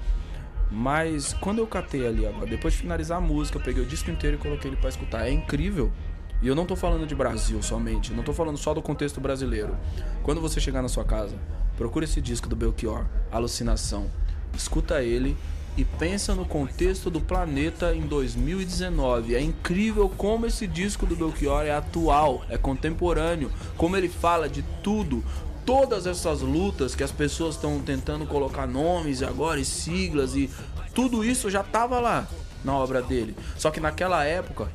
Mas 0.72 1.34
quando 1.34 1.58
eu 1.58 1.66
catei 1.66 2.06
ali 2.06 2.26
agora, 2.26 2.46
depois 2.46 2.72
de 2.72 2.80
finalizar 2.80 3.18
a 3.18 3.20
música, 3.20 3.58
eu 3.58 3.62
peguei 3.62 3.82
o 3.82 3.86
disco 3.86 4.10
inteiro 4.10 4.36
e 4.36 4.38
coloquei 4.38 4.70
ele 4.70 4.76
para 4.78 4.88
escutar. 4.88 5.26
É 5.26 5.30
incrível. 5.30 5.92
E 6.40 6.48
eu 6.48 6.54
não 6.54 6.64
tô 6.64 6.74
falando 6.74 7.06
de 7.06 7.14
Brasil 7.14 7.62
somente, 7.62 8.12
não 8.12 8.24
tô 8.24 8.32
falando 8.32 8.56
só 8.56 8.72
do 8.72 8.80
contexto 8.80 9.20
brasileiro. 9.20 9.76
Quando 10.22 10.40
você 10.40 10.60
chegar 10.60 10.82
na 10.82 10.88
sua 10.88 11.04
casa, 11.04 11.36
procura 11.76 12.04
esse 12.04 12.20
disco 12.20 12.48
do 12.48 12.56
Belchior, 12.56 13.04
Alucinação. 13.30 14.10
Escuta 14.56 15.02
ele 15.02 15.36
e 15.76 15.84
pensa 15.84 16.34
no 16.34 16.44
contexto 16.44 17.10
do 17.10 17.20
planeta 17.20 17.94
em 17.94 18.00
2019. 18.00 19.34
É 19.34 19.40
incrível 19.40 20.08
como 20.08 20.46
esse 20.46 20.66
disco 20.66 21.06
do 21.06 21.14
Belchior 21.14 21.64
é 21.64 21.72
atual, 21.72 22.44
é 22.48 22.58
contemporâneo, 22.58 23.50
como 23.76 23.96
ele 23.96 24.08
fala 24.08 24.48
de 24.48 24.62
tudo, 24.82 25.22
todas 25.64 26.06
essas 26.06 26.40
lutas 26.40 26.94
que 26.94 27.02
as 27.02 27.12
pessoas 27.12 27.54
estão 27.54 27.80
tentando 27.80 28.26
colocar 28.26 28.66
nomes 28.66 29.22
agora 29.22 29.60
e 29.60 29.64
siglas 29.64 30.34
e 30.34 30.50
tudo 30.94 31.24
isso 31.24 31.50
já 31.50 31.60
estava 31.60 32.00
lá 32.00 32.26
na 32.64 32.74
obra 32.74 33.02
dele. 33.02 33.34
Só 33.56 33.70
que 33.70 33.80
naquela 33.80 34.24
época 34.24 34.70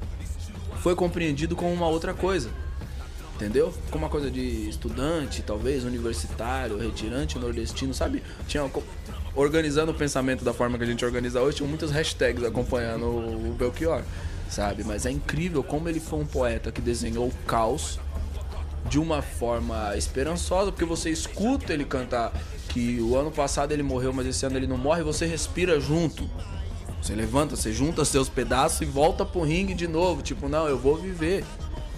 foi 0.81 0.95
compreendido 0.95 1.55
como 1.55 1.72
uma 1.73 1.88
outra 1.88 2.14
coisa. 2.14 2.49
Entendeu? 3.35 3.72
Como 3.91 4.03
uma 4.03 4.09
coisa 4.09 4.31
de 4.31 4.68
estudante, 4.68 5.43
talvez, 5.43 5.84
universitário, 5.84 6.76
retirante, 6.80 7.38
nordestino, 7.38 7.93
sabe? 7.93 8.23
Tinha 8.47 8.68
organizando 9.35 9.91
o 9.91 9.93
pensamento 9.93 10.43
da 10.43 10.51
forma 10.53 10.76
que 10.76 10.84
a 10.84 10.88
gente 10.88 11.05
organiza 11.05 11.39
hoje, 11.39 11.57
tinha 11.57 11.69
muitas 11.69 11.91
hashtags 11.91 12.43
acompanhando 12.43 13.05
o 13.05 13.55
Belchior, 13.55 14.01
sabe? 14.49 14.84
Mas 14.84 15.05
é 15.05 15.11
incrível 15.11 15.64
como 15.64 15.88
ele 15.88 15.99
foi 15.99 16.19
um 16.19 16.26
poeta 16.26 16.72
que 16.72 16.81
desenhou 16.81 17.27
o 17.27 17.31
caos 17.45 17.99
de 18.89 18.99
uma 18.99 19.22
forma 19.22 19.95
esperançosa, 19.95 20.72
porque 20.72 20.85
você 20.85 21.09
escuta 21.09 21.73
ele 21.73 21.85
cantar 21.85 22.31
que 22.69 22.99
o 23.01 23.15
ano 23.15 23.31
passado 23.31 23.72
ele 23.72 23.84
morreu, 23.84 24.14
mas 24.14 24.27
esse 24.27 24.45
ano 24.45 24.57
ele 24.57 24.68
não 24.68 24.77
morre, 24.77 25.03
você 25.03 25.26
respira 25.26 25.80
junto. 25.80 26.30
Você 27.01 27.15
levanta, 27.15 27.55
você 27.55 27.72
junta 27.72 28.03
seus 28.03 28.27
pedaços 28.27 28.81
e 28.81 28.85
volta 28.85 29.26
pro 29.26 29.41
ringue 29.41 29.73
de 29.73 29.88
novo, 29.88 30.22
tipo, 30.22 30.49
não, 30.49 30.68
eu 30.68 30.77
vou 30.77 30.95
viver. 30.97 31.45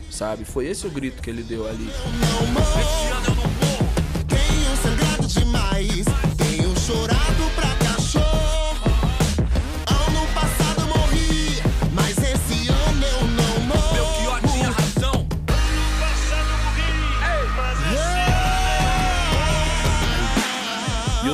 Sabe? 0.10 0.44
Foi 0.44 0.66
esse 0.66 0.88
o 0.88 0.90
grito 0.90 1.22
que 1.22 1.30
ele 1.30 1.44
deu 1.44 1.68
ali. 1.68 1.90
Não 2.20 2.48
morro, 2.48 2.80
eu 3.16 3.36
não 3.36 3.36
morro. 3.36 3.90
Tenho 4.28 4.78
sangrado 4.78 5.28
demais, 5.28 6.06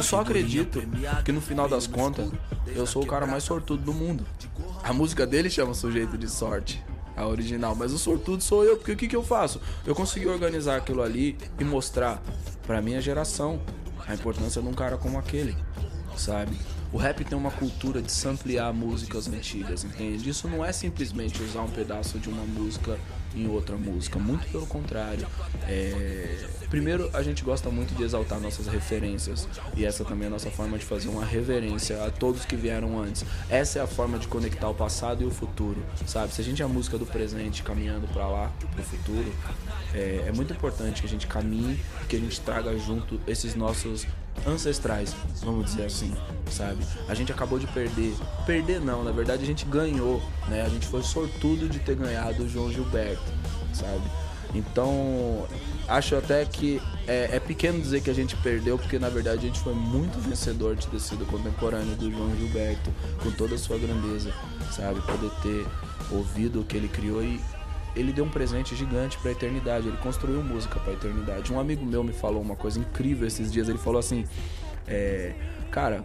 só 0.06 0.22
acredito 0.22 0.82
que 1.23 1.32
no 1.32 1.41
final 1.41 1.68
das 1.68 1.88
contas 1.88 2.30
eu 2.68 2.86
sou 2.86 3.03
o 3.03 3.07
cara 3.07 3.26
mais 3.26 3.44
sortudo 3.44 3.84
do 3.84 3.94
mundo. 3.94 4.26
A 4.84 4.94
música 4.94 5.26
dele 5.26 5.49
chama 5.49 5.73
Sujeito 5.73 6.18
de 6.18 6.30
Sorte, 6.30 6.84
a 7.15 7.26
original, 7.26 7.76
mas 7.76 7.91
o 7.91 7.98
sortudo 7.98 8.44
sou 8.44 8.64
eu, 8.64 8.77
porque 8.77 8.91
o 8.91 8.98
que, 8.98 9.07
que 9.07 9.15
eu 9.15 9.23
faço? 9.23 9.60
Eu 9.86 9.95
consegui 9.95 10.27
organizar 10.27 10.77
aquilo 10.77 11.02
ali 11.02 11.38
e 11.60 11.64
mostrar 11.64 12.22
pra 12.68 12.82
minha 12.82 13.02
geração 13.02 13.60
a 14.07 14.14
importância 14.14 14.61
de 14.61 14.68
um 14.68 14.73
cara 14.73 14.98
como 14.98 15.18
aquele, 15.18 15.56
sabe? 16.15 16.56
O 16.94 16.98
rap 16.98 17.26
tem 17.26 17.38
uma 17.38 17.52
cultura 17.52 18.02
de 18.02 18.11
samplear 18.11 18.73
músicas 18.73 19.27
antigas, 19.27 19.84
entende? 19.84 20.30
Isso 20.30 20.48
não 20.48 20.64
é 20.64 20.72
simplesmente 20.72 21.41
usar 21.41 21.61
um 21.61 21.69
pedaço 21.69 22.19
de 22.19 22.30
uma 22.30 22.44
música 22.44 22.98
em 23.36 23.49
outra 23.49 23.76
música, 23.76 24.18
muito 24.18 24.48
pelo 24.49 24.65
contrário. 24.65 25.27
É... 25.68 26.48
Primeiro, 26.76 27.10
a 27.14 27.23
gente 27.23 27.41
gosta 27.41 27.69
muito 27.69 27.95
de 27.95 28.03
exaltar 28.03 28.38
nossas 28.38 28.68
referências, 28.68 29.47
e 29.77 29.85
essa 29.85 30.03
também 30.03 30.26
é 30.26 30.27
a 30.27 30.31
nossa 30.31 30.52
forma 30.52 30.77
de 30.77 30.84
fazer 30.84 31.07
uma 31.07 31.23
reverência 31.23 32.03
a 32.03 32.11
todos 32.11 32.43
que 32.43 32.53
vieram 32.53 32.99
antes. 32.99 33.23
Essa 33.49 33.80
é 33.80 33.81
a 33.81 33.88
forma 33.88 34.19
de 34.19 34.27
conectar 34.27 34.68
o 34.68 34.73
passado 34.73 35.23
e 35.23 35.26
o 35.26 35.31
futuro, 35.31 35.81
sabe? 36.06 36.34
Se 36.34 36.41
a 36.41 36.43
gente 36.43 36.61
é 36.61 36.65
a 36.65 36.68
música 36.68 36.97
do 36.97 37.06
presente 37.06 37.64
caminhando 37.64 38.10
para 38.10 38.27
lá, 38.27 38.52
pro 38.73 38.84
futuro, 38.84 39.34
é... 39.93 40.26
é 40.27 40.34
muito 40.34 40.52
importante 40.52 40.99
que 40.99 41.07
a 41.07 41.10
gente 41.10 41.27
caminhe 41.27 41.80
que 42.10 42.18
a 42.18 42.19
gente 42.19 42.41
traga 42.41 42.77
junto 42.77 43.22
esses 43.26 43.56
nossos 43.56 44.06
ancestrais, 44.45 45.15
vamos 45.45 45.68
dizer 45.68 45.85
assim, 45.85 46.14
sabe? 46.52 46.85
A 47.07 47.14
gente 47.14 47.31
acabou 47.31 47.57
de 47.57 47.68
perder, 47.68 48.14
perder 48.45 48.81
não, 48.81 49.02
na 49.02 49.11
verdade 49.11 49.43
a 49.43 49.47
gente 49.47 49.64
ganhou, 49.64 50.22
né? 50.49 50.61
A 50.61 50.68
gente 50.68 50.88
foi 50.88 51.03
sortudo 51.03 51.69
de 51.69 51.80
ter 51.80 51.95
ganhado 51.95 52.43
o 52.43 52.49
João 52.49 52.69
Gilberto, 52.69 53.31
sabe? 53.73 54.03
Então, 54.53 55.47
acho 55.88 56.16
até 56.16 56.44
que 56.45 56.82
é, 57.07 57.36
é, 57.36 57.40
pequeno 57.40 57.80
dizer 57.80 58.02
que 58.02 58.10
a 58.10 58.14
gente 58.14 58.36
perdeu, 58.38 58.78
porque 58.78 58.98
na 58.98 59.10
verdade 59.10 59.40
a 59.40 59.48
gente 59.48 59.60
foi 59.60 59.74
muito 59.74 60.20
vencedor 60.20 60.76
de 60.76 60.88
ter 60.88 60.99
sido 60.99 61.26
contemporâneo 61.26 61.95
do 61.95 62.12
João 62.12 62.36
Gilberto, 62.36 62.91
com 63.22 63.32
toda 63.32 63.56
a 63.56 63.57
sua 63.57 63.78
grandeza, 63.78 64.34
sabe? 64.72 65.02
Poder 65.02 65.32
ter 65.41 65.66
ouvido 66.12 66.62
o 66.62 66.64
que 66.64 66.78
ele 66.78 66.88
criou 66.88 67.24
e 67.24 67.40
ele 67.95 68.12
deu 68.12 68.26
um 68.26 68.30
presente 68.30 68.76
gigante 68.76 69.18
para 69.20 69.30
a 69.30 69.32
eternidade, 69.32 69.88
ele 69.88 69.98
construiu 69.98 70.44
música 70.44 70.80
para 70.80 70.91
a 70.91 70.95
eternidade. 70.95 71.53
Um 71.53 71.60
amigo 71.60 71.86
meu 71.86 72.03
me 72.03 72.12
falou 72.14 72.41
uma 72.41 72.56
coisa 72.56 72.80
incrível 72.80 73.28
esses 73.28 73.52
dias, 73.52 73.70
ele 73.70 73.78
falou 73.78 73.99
assim: 73.99 74.26
é, 74.88 75.34
Cara, 75.72 76.03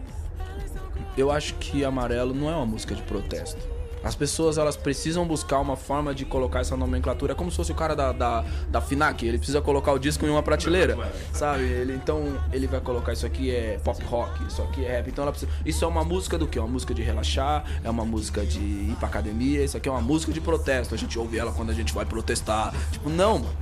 eu 1.17 1.31
acho 1.31 1.55
que 1.55 1.85
Amarelo 1.85 2.35
não 2.35 2.49
é 2.49 2.55
uma 2.55 2.67
música 2.67 2.95
de 2.95 3.03
protesto 3.03 3.80
as 4.03 4.15
pessoas 4.15 4.59
elas 4.59 4.77
precisam 4.77 5.27
buscar 5.27 5.61
uma 5.61 5.77
forma 5.77 6.15
de 6.15 6.25
colocar 6.25 6.61
essa 6.61 6.77
nomenclatura. 6.77 7.33
É 7.33 7.35
como 7.35 7.51
se 7.51 7.57
fosse 7.57 7.73
o 7.73 7.75
cara 7.75 7.95
da, 7.95 8.13
da, 8.13 8.45
da 8.69 8.81
FINAC, 8.81 9.27
ele 9.27 9.39
precisa 9.39 9.61
colocar 9.61 9.93
o 9.93 9.99
disco 9.99 10.25
em 10.25 10.31
uma 10.31 10.43
prateleira, 10.43 10.97
sabe? 11.33 11.65
Ele, 11.65 11.95
então 11.95 12.39
ele 12.53 12.67
vai 12.67 12.81
colocar 12.81 13.13
isso 13.13 13.27
aqui 13.27 13.51
é 13.51 13.79
pop 13.83 14.03
rock, 14.05 14.47
isso 14.47 14.63
aqui 14.63 14.85
é 14.85 14.97
rap. 14.97 15.09
Então 15.09 15.23
ela 15.23 15.33
precisa. 15.33 15.51
Isso 15.65 15.85
é 15.85 15.89
uma 15.89 16.05
música 16.05 16.39
do 16.39 16.47
que? 16.47 16.59
Uma 16.59 16.69
música 16.69 16.95
de 16.95 17.03
relaxar, 17.03 17.65
é 17.83 17.91
uma 17.91 18.05
música 18.05 18.45
de 18.45 18.61
ir 18.61 18.97
pra 18.99 19.09
academia, 19.09 19.65
isso 19.65 19.77
aqui 19.77 19.89
é 19.89 19.93
uma 19.93 20.01
música 20.01 20.33
de 20.33 20.41
protesto. 20.41 20.95
A 20.95 20.99
gente 20.99 21.19
ouve 21.19 21.39
ela 21.39 21.53
quando 21.53 21.71
a 21.71 21.75
gente 21.75 21.93
vai 21.93 22.05
protestar. 22.05 22.75
Tipo, 22.91 23.11
não, 23.11 23.39
mano. 23.39 23.57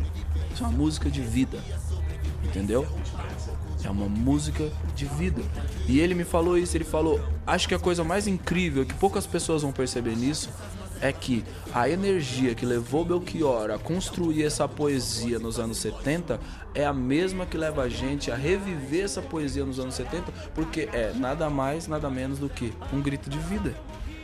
Isso 0.52 0.65
é 0.65 0.66
uma 0.66 0.77
música 0.77 1.10
de 1.10 1.20
vida. 1.20 1.59
Entendeu? 2.44 2.86
É 3.84 3.90
uma 3.90 4.09
música 4.09 4.70
de 4.94 5.05
vida. 5.05 5.42
E 5.86 6.00
ele 6.00 6.14
me 6.14 6.24
falou 6.24 6.59
isso, 6.59 6.76
ele 6.76 6.84
falou: 6.84 7.20
"Acho 7.46 7.68
que 7.68 7.74
a 7.74 7.78
coisa 7.78 8.02
mais 8.02 8.26
incrível 8.26 8.84
que 8.84 8.94
poucas 8.94 9.26
pessoas 9.26 9.62
vão 9.62 9.72
perceber 9.72 10.16
nisso 10.16 10.50
é 11.00 11.12
que 11.12 11.44
a 11.72 11.88
energia 11.88 12.55
que 12.55 12.66
levou 12.66 13.05
Belchior 13.05 13.70
a 13.70 13.78
construir 13.78 14.44
essa 14.44 14.66
poesia 14.66 15.38
nos 15.38 15.59
anos 15.59 15.78
70 15.78 16.40
é 16.74 16.84
a 16.84 16.92
mesma 16.92 17.46
que 17.46 17.56
leva 17.56 17.82
a 17.82 17.88
gente 17.88 18.30
a 18.30 18.36
reviver 18.36 19.05
essa 19.05 19.22
poesia 19.22 19.64
nos 19.64 19.78
anos 19.78 19.94
70, 19.94 20.32
porque 20.55 20.88
é 20.92 21.12
nada 21.14 21.48
mais, 21.48 21.86
nada 21.86 22.10
menos 22.10 22.38
do 22.38 22.48
que 22.48 22.72
um 22.92 23.00
grito 23.00 23.30
de 23.30 23.38
vida. 23.38 23.74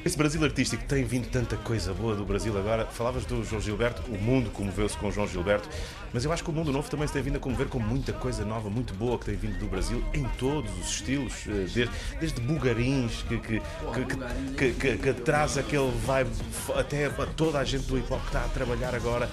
Esse 0.04 0.18
Brasil 0.18 0.44
artístico 0.44 0.84
tem 0.84 1.02
vindo 1.02 1.30
tanta 1.30 1.56
coisa 1.56 1.94
boa 1.94 2.14
do 2.14 2.26
Brasil 2.26 2.56
agora. 2.58 2.84
Falavas 2.84 3.24
do 3.24 3.42
João 3.42 3.58
Gilberto, 3.58 4.02
o 4.12 4.20
mundo 4.20 4.50
comoveu-se 4.50 4.94
com 4.98 5.08
o 5.08 5.10
João 5.10 5.26
Gilberto, 5.26 5.66
mas 6.12 6.26
eu 6.26 6.32
acho 6.32 6.44
que 6.44 6.50
o 6.50 6.52
mundo 6.52 6.70
novo 6.70 6.90
também 6.90 7.06
se 7.06 7.14
tem 7.14 7.22
vindo 7.22 7.36
a 7.36 7.40
comover 7.40 7.68
com 7.68 7.78
muita 7.78 8.12
coisa 8.12 8.44
nova, 8.44 8.68
muito 8.68 8.92
boa 8.92 9.18
que 9.18 9.24
tem 9.24 9.34
vindo 9.34 9.58
do 9.58 9.66
Brasil, 9.66 10.04
em 10.12 10.24
todos 10.38 10.70
os 10.78 10.90
estilos, 10.90 11.32
eh, 11.48 11.52
desde, 11.52 11.90
desde 12.20 12.40
Bugarins, 12.42 13.24
que, 13.26 13.38
que, 13.38 13.62
que, 14.58 14.72
que, 14.74 14.96
que 14.98 15.12
traz 15.22 15.56
aquele 15.56 15.90
vibe 16.04 16.30
até 16.76 17.06
a 17.06 17.26
toda 17.34 17.58
a 17.58 17.64
gente 17.64 17.86
do 17.86 17.96
hip 17.96 18.12
hop 18.12 18.20
que 18.20 18.26
está 18.26 18.44
a 18.44 18.48
trabalhar 18.48 18.94
agora 18.94 19.30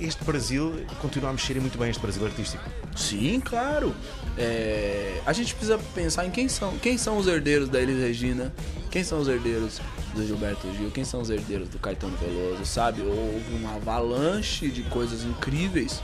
este 0.00 0.24
Brasil 0.24 0.84
continua 1.00 1.30
a 1.30 1.32
mexer 1.32 1.60
muito 1.60 1.78
bem 1.78 1.90
este 1.90 2.00
Brasil 2.00 2.24
artístico. 2.24 2.62
Sim, 2.96 3.40
claro. 3.40 3.94
É, 4.36 5.20
a 5.26 5.32
gente 5.32 5.54
precisa 5.54 5.78
pensar 5.94 6.26
em 6.26 6.30
quem 6.30 6.48
são, 6.48 6.76
quem 6.78 6.96
são 6.96 7.18
os 7.18 7.26
herdeiros 7.26 7.68
da 7.68 7.80
Elis 7.80 7.98
Regina, 7.98 8.52
quem 8.90 9.04
são 9.04 9.20
os 9.20 9.28
herdeiros 9.28 9.80
do 10.14 10.26
Gilberto 10.26 10.72
Gil, 10.76 10.90
quem 10.90 11.04
são 11.04 11.20
os 11.20 11.30
herdeiros 11.30 11.68
do 11.68 11.78
Caetano 11.78 12.16
Veloso, 12.16 12.64
sabe? 12.64 13.02
Houve 13.02 13.54
uma 13.54 13.76
avalanche 13.76 14.68
de 14.68 14.82
coisas 14.84 15.24
incríveis 15.24 16.02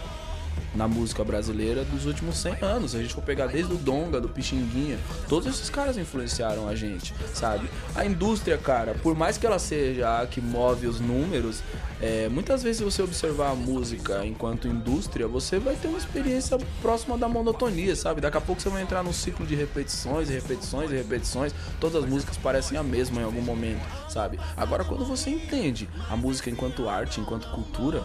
na 0.74 0.86
música 0.86 1.24
brasileira 1.24 1.84
dos 1.84 2.06
últimos 2.06 2.38
100 2.38 2.56
anos. 2.62 2.94
A 2.94 3.00
gente 3.00 3.14
for 3.14 3.22
pegar 3.22 3.46
desde 3.46 3.72
o 3.72 3.76
Donga, 3.76 4.20
do 4.20 4.28
Pixinguinha, 4.28 4.98
todos 5.28 5.48
esses 5.48 5.68
caras 5.70 5.96
influenciaram 5.96 6.68
a 6.68 6.74
gente, 6.74 7.14
sabe? 7.34 7.68
A 7.94 8.04
indústria, 8.04 8.58
cara, 8.58 8.94
por 8.94 9.14
mais 9.14 9.38
que 9.38 9.46
ela 9.46 9.58
seja 9.58 10.20
a 10.20 10.26
que 10.26 10.40
move 10.40 10.86
os 10.86 11.00
números, 11.00 11.62
é, 12.00 12.28
muitas 12.28 12.62
vezes 12.62 12.78
se 12.78 12.84
você 12.84 13.02
observar 13.02 13.50
a 13.50 13.54
música 13.54 14.24
enquanto 14.24 14.68
indústria, 14.68 15.26
você 15.26 15.58
vai 15.58 15.74
ter 15.74 15.88
uma 15.88 15.98
experiência 15.98 16.56
próxima 16.80 17.18
da 17.18 17.28
monotonia, 17.28 17.96
sabe? 17.96 18.20
Daqui 18.20 18.36
a 18.36 18.40
pouco 18.40 18.62
você 18.62 18.68
vai 18.68 18.82
entrar 18.82 19.02
num 19.02 19.12
ciclo 19.12 19.44
de 19.44 19.54
repetições 19.54 20.30
e 20.30 20.32
repetições 20.32 20.90
e 20.90 20.94
repetições. 20.94 21.52
Todas 21.80 22.04
as 22.04 22.08
músicas 22.08 22.36
parecem 22.36 22.78
a 22.78 22.82
mesma 22.82 23.20
em 23.20 23.24
algum 23.24 23.42
momento, 23.42 23.84
sabe? 24.08 24.38
Agora, 24.56 24.84
quando 24.84 25.04
você 25.04 25.30
entende 25.30 25.88
a 26.08 26.16
música 26.16 26.50
enquanto 26.50 26.88
arte, 26.88 27.20
enquanto 27.20 27.48
cultura, 27.50 28.04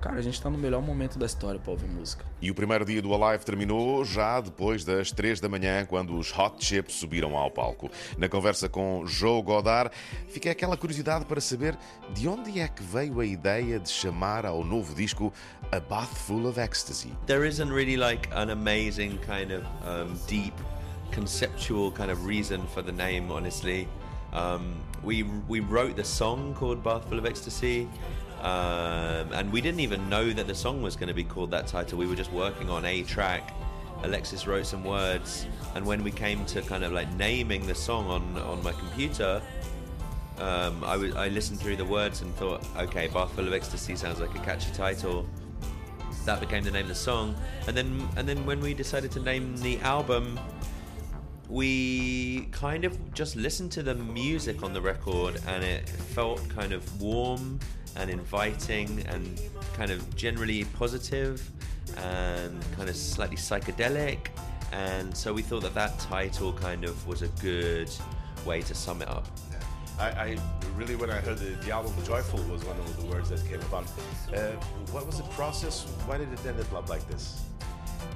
Cara, 0.00 0.18
a 0.18 0.22
gente 0.22 0.34
está 0.34 0.48
no 0.48 0.56
melhor 0.56 0.80
momento 0.80 1.18
da 1.18 1.26
história 1.26 1.58
para 1.58 1.72
ouvir 1.72 1.88
música. 1.88 2.24
E 2.40 2.52
o 2.52 2.54
primeiro 2.54 2.84
dia 2.84 3.02
do 3.02 3.12
Alive 3.12 3.44
terminou 3.44 4.04
já 4.04 4.40
depois 4.40 4.84
das 4.84 5.10
3 5.10 5.40
da 5.40 5.48
manhã, 5.48 5.84
quando 5.84 6.16
os 6.16 6.32
Hot 6.38 6.64
Chips 6.64 6.94
subiram 6.94 7.36
ao 7.36 7.50
palco. 7.50 7.90
Na 8.16 8.28
conversa 8.28 8.68
com 8.68 9.04
Joe 9.06 9.42
Godard, 9.42 9.90
fica 10.28 10.52
aquela 10.52 10.76
curiosidade 10.76 11.24
para 11.24 11.40
saber 11.40 11.76
de 12.14 12.28
onde 12.28 12.60
é 12.60 12.68
que 12.68 12.80
veio 12.82 13.18
a 13.18 13.26
ideia 13.26 13.80
de 13.80 13.90
chamar 13.90 14.46
ao 14.46 14.64
novo 14.64 14.94
disco 14.94 15.32
A 15.72 15.80
Bath 15.80 16.14
Full 16.14 16.46
of 16.46 16.60
Ecstasy. 16.60 17.12
There 17.26 17.46
isn't 17.46 17.72
really 17.72 17.96
like 17.96 18.28
an 18.32 18.50
amazing 18.50 19.18
kind 19.26 19.50
of 19.50 19.64
um, 19.84 20.16
deep 20.28 20.54
conceptual 21.10 21.90
kind 21.90 22.12
of 22.12 22.24
reason 22.24 22.64
for 22.68 22.84
the 22.84 22.92
name, 22.92 23.32
honestly. 23.32 23.88
Um, 24.32 24.76
we 25.02 25.24
we 25.48 25.60
wrote 25.60 25.96
the 25.96 26.04
song 26.04 26.54
called 26.54 26.84
Bath 26.84 27.08
Full 27.08 27.18
of 27.18 27.26
Ecstasy. 27.26 27.88
Um, 28.40 29.32
and 29.32 29.52
we 29.52 29.60
didn't 29.60 29.80
even 29.80 30.08
know 30.08 30.30
that 30.30 30.46
the 30.46 30.54
song 30.54 30.80
was 30.80 30.94
going 30.94 31.08
to 31.08 31.14
be 31.14 31.24
called 31.24 31.50
that 31.50 31.66
title. 31.66 31.98
We 31.98 32.06
were 32.06 32.14
just 32.14 32.32
working 32.32 32.70
on 32.70 32.84
a 32.84 33.02
track. 33.02 33.52
Alexis 34.04 34.46
wrote 34.46 34.64
some 34.64 34.84
words, 34.84 35.46
and 35.74 35.84
when 35.84 36.04
we 36.04 36.12
came 36.12 36.44
to 36.46 36.62
kind 36.62 36.84
of 36.84 36.92
like 36.92 37.12
naming 37.14 37.66
the 37.66 37.74
song 37.74 38.06
on 38.06 38.38
on 38.42 38.62
my 38.62 38.70
computer, 38.70 39.42
um, 40.38 40.84
I, 40.84 40.92
w- 40.92 41.14
I 41.16 41.26
listened 41.28 41.58
through 41.58 41.76
the 41.76 41.84
words 41.84 42.22
and 42.22 42.32
thought, 42.36 42.64
okay, 42.76 43.08
Bath 43.08 43.32
Full 43.32 43.46
of 43.46 43.52
Ecstasy 43.52 43.96
sounds 43.96 44.20
like 44.20 44.32
a 44.36 44.38
catchy 44.38 44.72
title. 44.72 45.26
That 46.26 46.38
became 46.38 46.62
the 46.62 46.70
name 46.70 46.82
of 46.82 46.88
the 46.88 46.94
song, 46.94 47.34
and 47.66 47.76
then 47.76 48.08
and 48.16 48.28
then 48.28 48.46
when 48.46 48.60
we 48.60 48.72
decided 48.72 49.10
to 49.12 49.20
name 49.20 49.56
the 49.56 49.80
album, 49.80 50.38
we 51.48 52.48
kind 52.52 52.84
of 52.84 53.14
just 53.14 53.34
listened 53.34 53.72
to 53.72 53.82
the 53.82 53.94
music 53.96 54.62
on 54.62 54.72
the 54.72 54.80
record, 54.80 55.40
and 55.48 55.64
it 55.64 55.88
felt 55.88 56.46
kind 56.48 56.72
of 56.72 57.00
warm 57.00 57.58
and 57.98 58.10
inviting 58.10 59.04
and 59.06 59.40
kind 59.74 59.90
of 59.90 60.16
generally 60.16 60.64
positive 60.64 61.50
and 61.96 62.62
kind 62.76 62.88
of 62.88 62.96
slightly 62.96 63.36
psychedelic. 63.36 64.28
And 64.72 65.16
so 65.16 65.32
we 65.32 65.42
thought 65.42 65.62
that 65.62 65.74
that 65.74 65.98
title 65.98 66.52
kind 66.52 66.84
of 66.84 67.06
was 67.06 67.22
a 67.22 67.28
good 67.40 67.90
way 68.44 68.62
to 68.62 68.74
sum 68.74 69.02
it 69.02 69.08
up. 69.08 69.26
I, 69.98 70.10
I 70.10 70.38
really, 70.76 70.94
when 70.94 71.10
I 71.10 71.16
heard 71.16 71.38
the, 71.38 71.56
the, 71.64 71.72
album 71.72 71.92
"Joyful" 72.04 72.38
was 72.44 72.64
one 72.64 72.78
of 72.78 73.00
the 73.00 73.06
words 73.06 73.30
that 73.30 73.44
came 73.48 73.60
upon. 73.62 73.84
Uh, 74.32 74.52
what 74.92 75.04
was 75.04 75.16
the 75.16 75.28
process? 75.30 75.84
Why 76.06 76.18
did 76.18 76.32
it 76.32 76.46
end 76.46 76.60
up 76.60 76.88
like 76.88 77.06
this? 77.08 77.42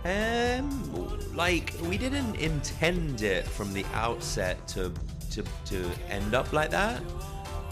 Um, 0.04 1.34
like 1.34 1.74
we 1.88 1.98
didn't 1.98 2.36
intend 2.36 3.22
it 3.22 3.46
from 3.46 3.72
the 3.72 3.84
outset 3.94 4.66
to 4.68 4.92
to 5.32 5.42
to 5.66 5.90
end 6.08 6.34
up 6.34 6.52
like 6.52 6.70
that. 6.70 7.02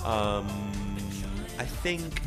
Um, 0.05 0.49
I 1.61 1.65
think 1.65 2.23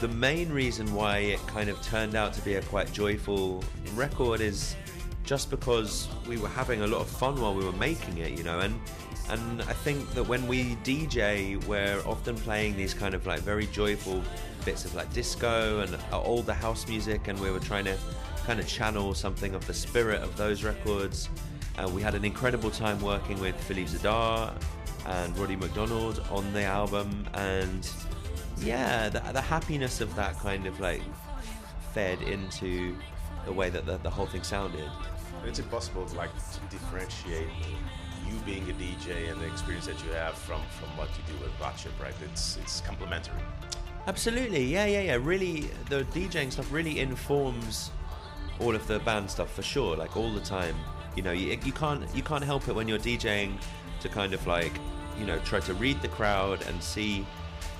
the 0.00 0.08
main 0.08 0.48
reason 0.48 0.94
why 0.94 1.18
it 1.18 1.46
kind 1.46 1.68
of 1.68 1.82
turned 1.82 2.14
out 2.14 2.32
to 2.32 2.40
be 2.40 2.54
a 2.54 2.62
quite 2.62 2.90
joyful 2.94 3.62
record 3.94 4.40
is 4.40 4.74
just 5.22 5.50
because 5.50 6.08
we 6.26 6.38
were 6.38 6.48
having 6.48 6.80
a 6.80 6.86
lot 6.86 7.02
of 7.02 7.08
fun 7.08 7.38
while 7.42 7.54
we 7.54 7.62
were 7.62 7.72
making 7.72 8.16
it, 8.16 8.38
you 8.38 8.44
know, 8.44 8.60
and 8.60 8.80
and 9.28 9.60
I 9.60 9.74
think 9.74 10.10
that 10.14 10.24
when 10.24 10.48
we 10.48 10.76
DJ, 10.76 11.62
we're 11.66 12.00
often 12.06 12.36
playing 12.36 12.74
these 12.74 12.94
kind 12.94 13.12
of 13.12 13.26
like 13.26 13.40
very 13.40 13.66
joyful 13.66 14.22
bits 14.64 14.86
of 14.86 14.94
like 14.94 15.12
disco 15.12 15.80
and 15.80 15.98
older 16.10 16.54
house 16.54 16.88
music, 16.88 17.28
and 17.28 17.38
we 17.38 17.50
were 17.50 17.60
trying 17.60 17.84
to 17.84 17.98
kind 18.46 18.58
of 18.60 18.66
channel 18.66 19.12
something 19.12 19.54
of 19.54 19.66
the 19.66 19.74
spirit 19.74 20.22
of 20.22 20.34
those 20.38 20.64
records. 20.64 21.28
Uh, 21.76 21.86
we 21.86 22.00
had 22.00 22.14
an 22.14 22.24
incredible 22.24 22.70
time 22.70 22.98
working 23.02 23.38
with 23.40 23.54
Philippe 23.64 23.90
Zadar 23.90 24.54
and 25.04 25.36
Roddy 25.36 25.56
McDonald 25.56 26.22
on 26.30 26.50
the 26.54 26.64
album, 26.64 27.26
and 27.34 27.86
yeah, 28.60 29.08
the, 29.08 29.20
the 29.32 29.40
happiness 29.40 30.00
of 30.00 30.14
that 30.16 30.38
kind 30.38 30.66
of 30.66 30.80
like 30.80 31.02
fed 31.92 32.20
into 32.22 32.96
the 33.44 33.52
way 33.52 33.70
that 33.70 33.86
the, 33.86 33.98
the 33.98 34.10
whole 34.10 34.26
thing 34.26 34.42
sounded. 34.42 34.90
It's 35.44 35.58
impossible 35.58 36.06
to 36.06 36.14
like 36.16 36.30
to 36.34 36.60
differentiate 36.70 37.48
you 38.26 38.34
being 38.44 38.68
a 38.68 38.72
DJ 38.74 39.30
and 39.30 39.40
the 39.40 39.46
experience 39.46 39.86
that 39.86 40.02
you 40.04 40.10
have 40.12 40.34
from 40.34 40.60
from 40.78 40.88
what 40.96 41.08
you 41.16 41.32
do 41.32 41.42
with 41.42 41.52
Botchip, 41.58 41.98
right? 42.02 42.14
It's 42.30 42.58
it's 42.58 42.80
complementary. 42.80 43.40
Absolutely, 44.06 44.64
yeah, 44.64 44.86
yeah, 44.86 45.00
yeah. 45.02 45.18
Really, 45.20 45.70
the 45.90 46.04
DJing 46.04 46.50
stuff 46.50 46.72
really 46.72 47.00
informs 47.00 47.90
all 48.58 48.74
of 48.74 48.86
the 48.86 48.98
band 49.00 49.30
stuff 49.30 49.52
for 49.52 49.62
sure. 49.62 49.96
Like 49.96 50.16
all 50.16 50.32
the 50.32 50.40
time, 50.40 50.74
you 51.14 51.22
know, 51.22 51.32
you, 51.32 51.58
you 51.64 51.72
can't 51.72 52.02
you 52.14 52.22
can't 52.22 52.44
help 52.44 52.68
it 52.68 52.74
when 52.74 52.88
you're 52.88 52.98
DJing 52.98 53.52
to 54.00 54.08
kind 54.08 54.32
of 54.32 54.46
like 54.46 54.72
you 55.18 55.26
know 55.26 55.38
try 55.40 55.60
to 55.60 55.74
read 55.74 56.00
the 56.02 56.08
crowd 56.08 56.62
and 56.66 56.82
see 56.82 57.26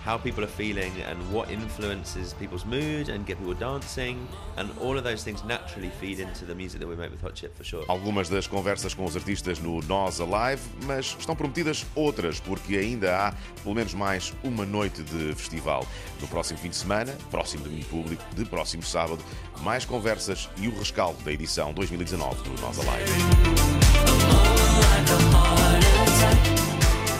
how 0.08 0.16
people 0.16 0.42
are 0.42 0.54
feeling 0.62 0.90
and 1.06 1.18
what 1.30 1.50
influences 1.50 2.32
people's 2.32 2.64
mood 2.64 3.10
and 3.10 3.26
get 3.26 3.36
people 3.36 3.52
dancing 3.52 4.26
and 4.56 4.70
all 4.80 4.96
of 4.96 5.04
those 5.04 5.22
things 5.22 5.44
naturally 5.44 5.90
feed 6.00 6.18
into 6.18 6.46
the 6.46 6.54
music 6.54 6.80
that 6.80 6.88
we 6.88 6.96
make 6.96 7.10
with 7.10 7.20
Hot 7.20 7.34
Chip 7.34 7.54
for 7.54 7.62
sure. 7.62 7.84
Algumas 7.88 8.30
das 8.30 8.46
conversas 8.46 8.94
com 8.94 9.04
os 9.04 9.14
artistas 9.14 9.58
no 9.58 9.82
Nós 9.82 10.18
Alive, 10.18 10.62
mas 10.86 11.14
estão 11.18 11.36
prometidas 11.36 11.84
outras 11.94 12.40
porque 12.40 12.78
ainda 12.78 13.18
há 13.18 13.34
pelo 13.62 13.74
menos 13.74 13.92
mais 13.92 14.32
uma 14.42 14.64
noite 14.64 15.02
de 15.02 15.34
festival. 15.34 15.86
No 16.22 16.28
próximo 16.28 16.58
fim 16.58 16.70
de 16.70 16.76
semana, 16.76 17.14
próximo 17.30 17.64
domingo 17.64 17.84
público, 17.84 18.24
de 18.34 18.46
próximo 18.46 18.82
sábado, 18.82 19.22
mais 19.60 19.84
conversas 19.84 20.48
e 20.56 20.68
o 20.68 20.78
rescaldo 20.78 21.22
da 21.22 21.30
edição 21.30 21.74
2019 21.74 22.48
do 22.48 22.62
Nós 22.62 22.78
Alive. 22.78 23.12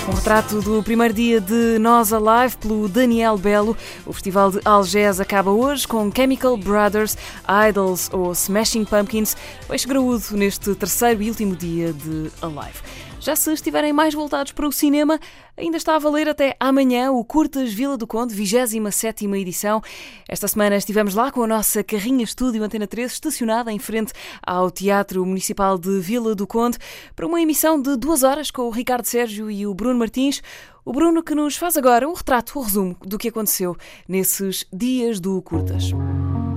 Um 0.09 0.15
retrato 0.15 0.63
do 0.63 0.83
primeiro 0.83 1.13
dia 1.13 1.39
de 1.39 1.79
Nós 1.79 2.15
Alive 2.15 2.57
pelo 2.57 2.89
Daniel 2.89 3.37
Belo. 3.37 3.77
O 4.07 4.13
Festival 4.15 4.51
de 4.51 4.59
Algés 4.65 5.21
acaba 5.21 5.51
hoje 5.51 5.87
com 5.87 6.11
Chemical 6.11 6.57
Brothers, 6.57 7.15
Idols 7.69 8.09
ou 8.11 8.33
Smashing 8.33 8.87
Pumpkins, 8.87 9.37
peixe 9.69 9.87
graúdo 9.87 10.25
neste 10.33 10.75
terceiro 10.75 11.23
e 11.23 11.29
último 11.29 11.55
dia 11.55 11.93
de 11.93 12.31
Alive. 12.41 12.81
Já 13.21 13.35
se 13.35 13.53
estiverem 13.53 13.93
mais 13.93 14.15
voltados 14.15 14.53
para 14.53 14.67
o 14.67 14.71
cinema, 14.71 15.19
ainda 15.57 15.77
está 15.77 15.97
a 15.97 15.99
valer 15.99 16.29
até 16.29 16.57
amanhã 16.61 17.11
o 17.11 17.25
Curtas 17.25 17.73
Vila 17.73 17.97
do 17.97 18.07
Conde, 18.07 18.33
27 18.33 19.27
edição. 19.35 19.83
Esta 20.29 20.47
semana 20.47 20.77
estivemos 20.77 21.17
lá 21.17 21.33
com 21.33 21.43
a 21.43 21.47
nossa 21.47 21.83
carrinha 21.83 22.23
estúdio 22.23 22.63
Antena 22.63 22.87
3 22.87 23.11
estacionada 23.11 23.73
em 23.73 23.79
frente 23.79 24.13
ao 24.41 24.71
Teatro 24.71 25.27
Municipal 25.27 25.77
de 25.77 25.99
Vila 25.99 26.33
do 26.35 26.47
Conde 26.47 26.79
para 27.17 27.27
uma 27.27 27.41
emissão 27.41 27.83
de 27.83 27.97
duas 27.97 28.23
horas 28.23 28.53
com 28.53 28.63
o 28.63 28.71
Ricardo 28.71 29.05
Sérgio 29.05 29.51
e 29.51 29.67
o 29.67 29.75
Bruno 29.75 29.99
Martins. 29.99 30.41
O 30.85 30.93
Bruno 30.93 31.21
que 31.21 31.35
nos 31.35 31.57
faz 31.57 31.77
agora 31.77 32.09
um 32.09 32.15
retrato, 32.15 32.57
um 32.57 32.63
resumo 32.63 32.97
do 33.05 33.19
que 33.19 33.29
aconteceu 33.29 33.77
nesses 34.07 34.65
dias 34.73 35.19
do 35.19 35.43
Curtas. 35.43 35.91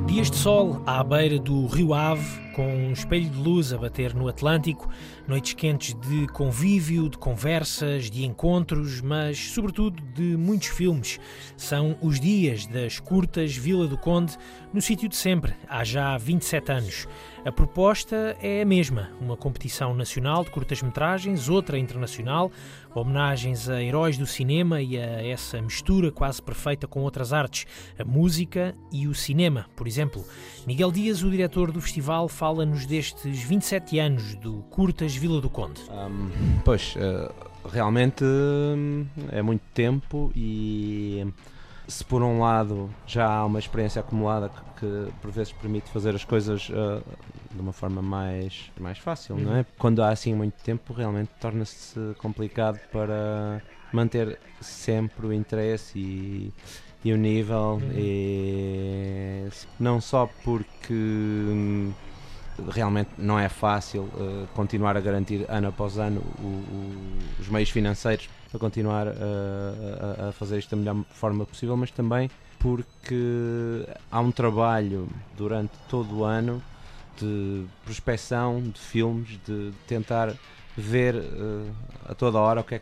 Dias 0.06 0.30
de 0.30 0.38
sol 0.38 0.82
à 0.86 1.04
beira 1.04 1.40
do 1.40 1.66
Rio 1.66 1.94
Ave, 1.94 2.51
com 2.54 2.68
um 2.68 2.92
espelho 2.92 3.30
de 3.30 3.38
luz 3.38 3.74
a 3.74 3.78
bater 3.78 4.14
no 4.14 4.28
Atlântico, 4.28 4.90
noites 5.28 5.54
quentes 5.54 5.94
de 5.94 6.28
convívio, 6.28 7.10
de 7.10 7.18
conversas, 7.18 8.10
de 8.10 8.26
encontros, 8.26 9.02
mas 9.02 9.38
sobretudo 9.38 10.02
de 10.14 10.36
muitos 10.38 10.70
filmes. 10.70 11.20
São 11.56 11.98
os 12.02 12.20
dias 12.20 12.66
das 12.66 13.00
curtas 13.00 13.56
Vila 13.56 13.88
do 13.88 13.98
Conde, 13.98 14.38
no 14.74 14.82
sítio 14.82 15.10
de 15.10 15.16
sempre, 15.16 15.54
há 15.68 15.84
já 15.84 16.18
27 16.18 16.72
anos. 16.72 17.08
A 17.44 17.52
proposta 17.52 18.38
é 18.40 18.62
a 18.62 18.66
mesma: 18.66 19.10
uma 19.20 19.36
competição 19.36 19.96
nacional 19.96 20.44
de 20.44 20.52
curtas-metragens, 20.52 21.50
outra 21.50 21.78
internacional, 21.78 22.52
homenagens 22.94 23.68
a 23.68 23.82
heróis 23.82 24.18
do 24.18 24.28
cinema 24.28 24.82
e 24.82 24.98
a 24.98 25.26
essa 25.26 25.60
mistura 25.60 26.12
quase 26.12 26.42
perfeita 26.42 26.88
com 26.88 27.02
outras 27.02 27.34
artes, 27.34 27.66
a 27.98 28.06
música 28.06 28.76
e 28.92 29.08
o 29.08 29.16
cinema, 29.16 29.66
por 29.76 29.88
exemplo. 29.88 30.24
Miguel 30.68 30.92
Dias, 30.92 31.24
o 31.24 31.32
diretor 31.32 31.72
do 31.72 31.82
festival, 31.82 32.28
fala-nos 32.42 32.88
destes 32.88 33.44
27 33.44 34.00
anos 34.00 34.34
do 34.34 34.64
Curtas 34.72 35.16
Vila 35.16 35.40
do 35.40 35.48
Conde. 35.48 35.80
Um, 35.92 36.60
pois, 36.66 36.96
uh, 36.96 37.32
realmente 37.70 38.24
uh, 38.24 39.08
é 39.32 39.44
muito 39.44 39.62
tempo 39.76 40.32
e 40.36 41.24
se 41.88 42.04
por 42.04 42.24
um 42.24 42.40
lado 42.40 42.90
já 43.06 43.32
há 43.32 43.46
uma 43.46 43.60
experiência 43.60 44.00
acumulada 44.00 44.50
que, 44.50 44.80
que 44.80 45.14
por 45.22 45.30
vezes 45.30 45.54
permite 45.54 45.88
fazer 45.92 46.16
as 46.16 46.26
coisas 46.26 46.68
uh, 46.70 47.04
de 47.54 47.62
uma 47.62 47.72
forma 47.72 48.02
mais, 48.02 48.72
mais 48.80 48.98
fácil, 48.98 49.36
uhum. 49.36 49.42
não 49.42 49.56
é? 49.58 49.60
Uhum. 49.60 49.66
Quando 49.78 50.02
há 50.02 50.10
assim 50.10 50.34
muito 50.34 50.56
tempo, 50.64 50.94
realmente 50.94 51.30
torna-se 51.40 52.00
complicado 52.18 52.80
para 52.92 53.62
manter 53.94 54.40
sempre 54.60 55.28
o 55.28 55.32
interesse 55.32 56.00
e, 56.00 56.52
e 57.04 57.14
o 57.14 57.18
nível, 57.18 57.80
uhum. 57.80 57.92
e 57.96 59.48
não 59.80 60.02
só 60.02 60.28
porque 60.44 60.92
hum, 60.92 61.94
realmente 62.70 63.10
não 63.18 63.40
é 63.40 63.50
fácil 63.50 64.04
uh, 64.04 64.48
continuar 64.54 64.98
a 64.98 65.00
garantir 65.00 65.46
ano 65.50 65.68
após 65.70 65.98
ano 65.98 66.22
o, 66.40 66.46
o, 66.46 67.18
os 67.40 67.48
meios 67.48 67.70
financeiros 67.70 68.30
para 68.50 68.60
continuar 68.60 69.08
uh, 69.08 69.12
a, 70.26 70.30
a, 70.30 70.32
fazer 70.34 70.60
isto 70.60 70.76
da 70.76 70.78
melhor 70.78 71.06
forma 71.12 71.46
possível, 71.46 71.78
mas 71.78 71.92
também 71.92 72.30
porque 72.60 73.86
há 74.12 74.20
um 74.20 74.32
trabalho 74.32 75.08
durante 75.36 75.72
todo 75.90 76.20
o 76.20 76.24
ano 76.24 76.62
de 77.18 77.66
prospecção 77.84 78.62
de 78.62 78.80
filmes, 78.80 79.40
de 79.46 79.72
tentar 79.88 80.34
ver 80.78 81.16
uh, 81.16 81.72
a 82.06 82.14
toda 82.14 82.40
hora 82.40 82.62
o 82.62 82.64
que 82.64 82.76
é, 82.76 82.82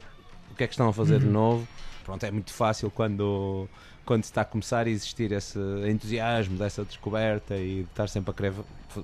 o 0.51 0.55
que, 0.55 0.63
é 0.63 0.67
que 0.67 0.73
estão 0.73 0.89
a 0.89 0.93
fazer 0.93 1.15
uhum. 1.15 1.19
de 1.19 1.27
novo. 1.27 1.67
Pronto, 2.03 2.25
é 2.25 2.31
muito 2.31 2.51
fácil 2.51 2.89
quando, 2.89 3.67
quando 4.05 4.23
está 4.23 4.41
a 4.41 4.45
começar 4.45 4.87
a 4.87 4.89
existir 4.89 5.31
esse 5.31 5.59
entusiasmo 5.87 6.57
dessa 6.57 6.83
descoberta 6.83 7.55
e 7.55 7.83
de 7.83 7.89
estar 7.89 8.09
sempre 8.09 8.31
a 8.31 8.33
querer 8.33 8.53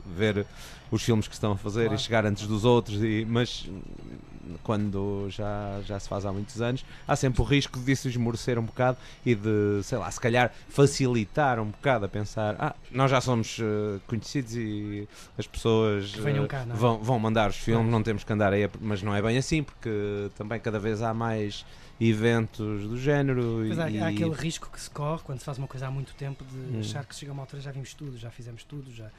ver 0.06 0.45
os 0.91 1.03
filmes 1.03 1.28
que 1.28 1.34
estão 1.34 1.53
a 1.53 1.57
fazer 1.57 1.86
claro. 1.86 1.95
e 1.95 1.98
chegar 1.99 2.26
antes 2.26 2.48
dos 2.48 2.66
outros, 2.66 3.03
e, 3.03 3.26
mas 3.28 3.68
quando 4.64 5.28
já, 5.30 5.82
já 5.84 5.99
se 5.99 6.07
faz 6.07 6.26
há 6.26 6.32
muitos 6.32 6.62
anos, 6.62 6.86
há 7.07 7.16
sempre 7.16 7.41
o 7.41 7.44
risco 7.44 7.80
de 7.80 7.95
se 7.95 8.07
esmorecer 8.07 8.60
um 8.60 8.64
bocado 8.64 8.98
e 9.26 9.34
de, 9.36 9.82
sei 9.84 9.98
lá, 9.98 10.10
se 10.12 10.20
calhar 10.20 10.52
facilitar 10.70 11.60
um 11.60 11.68
bocado 11.68 12.06
a 12.06 12.07
pensar, 12.07 12.56
ah, 12.60 12.76
nós 12.91 13.10
já 13.12 13.22
somos 13.22 13.57
uh, 13.60 13.99
conhecidos 14.07 14.56
e 14.56 15.07
as 15.38 15.48
pessoas 15.48 16.14
uh, 16.16 16.48
cá, 16.48 16.62
é? 16.62 16.74
vão, 16.74 16.99
vão 16.99 17.20
mandar 17.20 17.49
os 17.49 17.57
filmes, 17.57 17.91
não 17.91 18.03
temos 18.03 18.24
que 18.24 18.32
andar 18.32 18.53
aí, 18.53 18.70
mas 18.80 19.02
não 19.02 19.16
é 19.16 19.22
bem 19.22 19.38
assim, 19.38 19.64
porque 19.64 20.30
também 20.38 20.60
cada 20.60 20.80
vez 20.80 21.02
há 21.02 21.14
mais 21.14 21.66
eventos 21.99 22.88
do 22.88 22.98
género. 22.98 23.66
E... 23.66 23.72
há, 23.80 24.06
há 24.06 24.07
aquele 24.10 24.34
risco 24.34 24.70
que 24.70 24.80
se 24.80 24.90
corre 24.90 25.22
quando 25.24 25.40
se 25.40 25.45
faz 25.45 25.57
uma 25.57 25.68
coisa 25.68 25.88
há 25.88 25.91
muito 25.91 26.14
tempo 26.16 26.44
de 26.44 26.78
hum. 26.78 26.80
achar 26.80 27.06
que 27.06 27.16
chega 27.16 27.32
uma 27.32 27.44
altura 27.44 27.62
já 27.62 27.72
vimos 27.72 27.94
tudo, 27.94 28.18
já 28.18 28.30
fizemos 28.30 28.64
tudo, 28.64 28.91
já 28.94 29.10